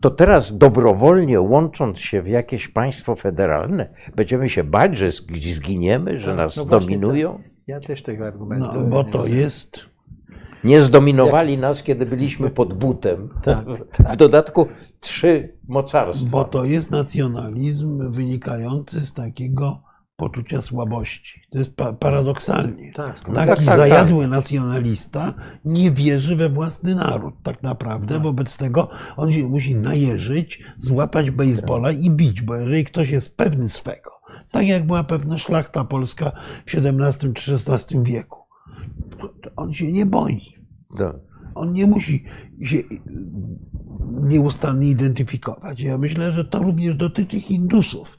To 0.00 0.10
teraz 0.10 0.58
dobrowolnie 0.58 1.40
łącząc 1.40 1.98
się 1.98 2.22
w 2.22 2.26
jakieś 2.26 2.68
państwo 2.68 3.16
federalne, 3.16 3.94
będziemy 4.16 4.48
się 4.48 4.64
bać, 4.64 4.96
że 4.96 5.08
zg- 5.08 5.52
zginiemy, 5.52 6.20
że 6.20 6.26
Tak, 6.26 6.36
nas 6.36 6.56
no 6.56 6.64
dominują? 6.64 7.38
Ja 7.66 7.80
też 7.80 8.02
tego 8.02 8.26
argumentu. 8.26 8.80
No, 8.80 8.86
bo 8.86 9.04
to 9.04 9.26
jest 9.26 9.80
Nie 10.64 10.80
zdominowali 10.80 11.58
nas, 11.58 11.82
kiedy 11.82 12.06
byliśmy 12.06 12.50
pod 12.50 12.74
butem. 12.74 13.28
Tak, 13.42 13.64
W 14.12 14.16
dodatku 14.16 14.68
trzy 15.00 15.52
mocarstwa. 15.68 16.30
Bo 16.30 16.44
to 16.44 16.64
jest 16.64 16.90
nacjonalizm 16.90 18.10
wynikający 18.12 19.06
z 19.06 19.12
takiego 19.12 19.82
poczucia 20.16 20.62
słabości. 20.62 21.40
To 21.50 21.58
jest 21.58 21.76
pa- 21.76 21.92
paradoksalnie. 21.92 22.92
Tak, 22.92 23.18
Taki 23.20 23.34
Tak, 23.34 23.48
tak, 23.48 23.60
zajadły 23.62 24.28
nacjonalista 24.28 25.34
nie 25.64 25.90
wierzy 25.90 26.36
we 26.36 26.48
własny 26.48 26.94
naród, 26.94 27.34
tak 27.42 27.62
naprawdę. 27.62 28.20
Wobec 28.20 28.56
tego 28.56 28.88
on 29.16 29.32
się 29.32 29.48
musi 29.48 29.74
najeżyć, 29.74 30.62
złapać 30.78 31.30
baseballa 31.30 31.92
i 31.92 32.10
bić, 32.10 32.42
bo 32.42 32.56
jeżeli 32.56 32.84
ktoś 32.84 33.10
jest 33.10 33.36
pewny 33.36 33.68
swego, 33.68 34.10
tak 34.50 34.66
jak 34.66 34.86
była 34.86 35.04
pewna 35.04 35.38
szlachta 35.38 35.84
polska 35.84 36.32
w 36.66 36.74
XVII 36.74 37.32
czy 37.34 37.54
XVI 37.54 38.02
wieku, 38.02 38.38
on 39.56 39.72
się 39.74 39.92
nie 39.92 40.06
boi. 40.06 40.54
On 41.54 41.72
nie 41.72 41.86
musi 41.86 42.24
się 42.62 42.76
nieustannie 44.12 44.88
identyfikować. 44.88 45.80
Ja 45.80 45.98
myślę, 45.98 46.32
że 46.32 46.44
to 46.44 46.58
również 46.58 46.94
dotyczy 46.94 47.40
Hindusów. 47.40 48.18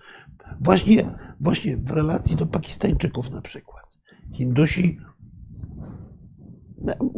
Właśnie, 0.62 1.12
właśnie 1.40 1.78
w 1.78 1.92
relacji 1.92 2.36
do 2.36 2.46
Pakistańczyków 2.46 3.32
na 3.32 3.42
przykład. 3.42 3.86
Hindusi 4.34 5.00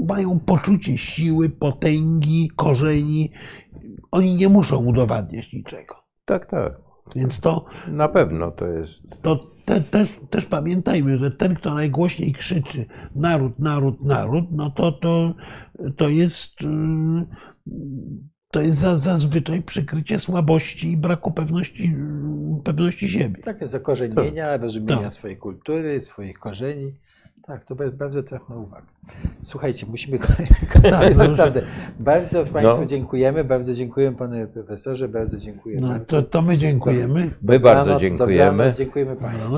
mają 0.08 0.40
poczucie 0.40 0.98
siły, 0.98 1.50
potęgi, 1.50 2.52
korzeni. 2.56 3.32
Oni 4.12 4.36
nie 4.36 4.50
muszą 4.50 4.86
udowadniać 4.86 5.54
niczego. 5.54 5.96
Tak, 6.26 6.46
tak. 6.46 6.88
Więc 7.16 7.40
to, 7.40 7.66
Na 7.88 8.08
pewno 8.08 8.52
to 8.52 8.68
jest. 8.68 8.94
to 9.22 9.40
te, 9.66 9.82
też, 9.82 10.20
też 10.30 10.46
pamiętajmy, 10.46 11.18
że 11.18 11.32
ten, 11.32 11.56
kto 11.56 11.74
najgłośniej 11.74 12.34
krzyczy 12.34 12.86
naród, 13.16 13.60
naród, 13.60 14.02
naród, 14.02 14.46
no 14.52 14.72
to, 14.72 14.92
to, 14.92 15.34
to 15.98 16.10
jest, 16.10 16.62
yy, 16.62 17.26
to 18.52 18.62
jest 18.62 18.78
za, 18.78 18.98
zazwyczaj 18.98 19.62
przykrycie 19.62 20.20
słabości 20.20 20.92
i 20.92 20.98
braku 20.98 21.32
pewności, 21.32 21.96
pewności 22.64 23.10
siebie. 23.10 23.44
Takie 23.44 23.68
zakorzenienia, 23.68 24.58
rozumienia 24.58 25.02
Tak. 25.02 25.14
swojej 25.14 25.38
kultury, 25.38 26.02
swoich 26.02 26.40
korzeni. 26.40 26.94
Tak, 27.48 27.66
to 27.66 27.76
bardzo 27.94 28.24
trafna 28.24 28.56
uwaga. 28.56 28.86
Słuchajcie, 29.44 29.86
musimy 29.90 30.20
kończyć. 30.28 30.48
Tak, 30.92 31.16
naprawdę. 31.16 31.62
Bardzo 32.00 32.46
Państwu 32.46 32.80
No. 32.82 32.86
dziękujemy, 32.86 33.44
bardzo 33.44 33.74
dziękuję 33.74 34.12
Panie 34.12 34.48
Profesorze, 34.48 35.08
bardzo 35.08 35.40
dziękuję. 35.40 35.80
No, 35.82 36.00
to, 36.00 36.22
to 36.22 36.42
my 36.42 36.58
dziękujemy. 36.58 37.30
My 37.42 37.60
bardzo 37.60 38.00
dziękujemy. 38.00 38.52
dobranoc, 38.52 38.78
Dziękujemy 38.78 39.16
Państwu. 39.16 39.54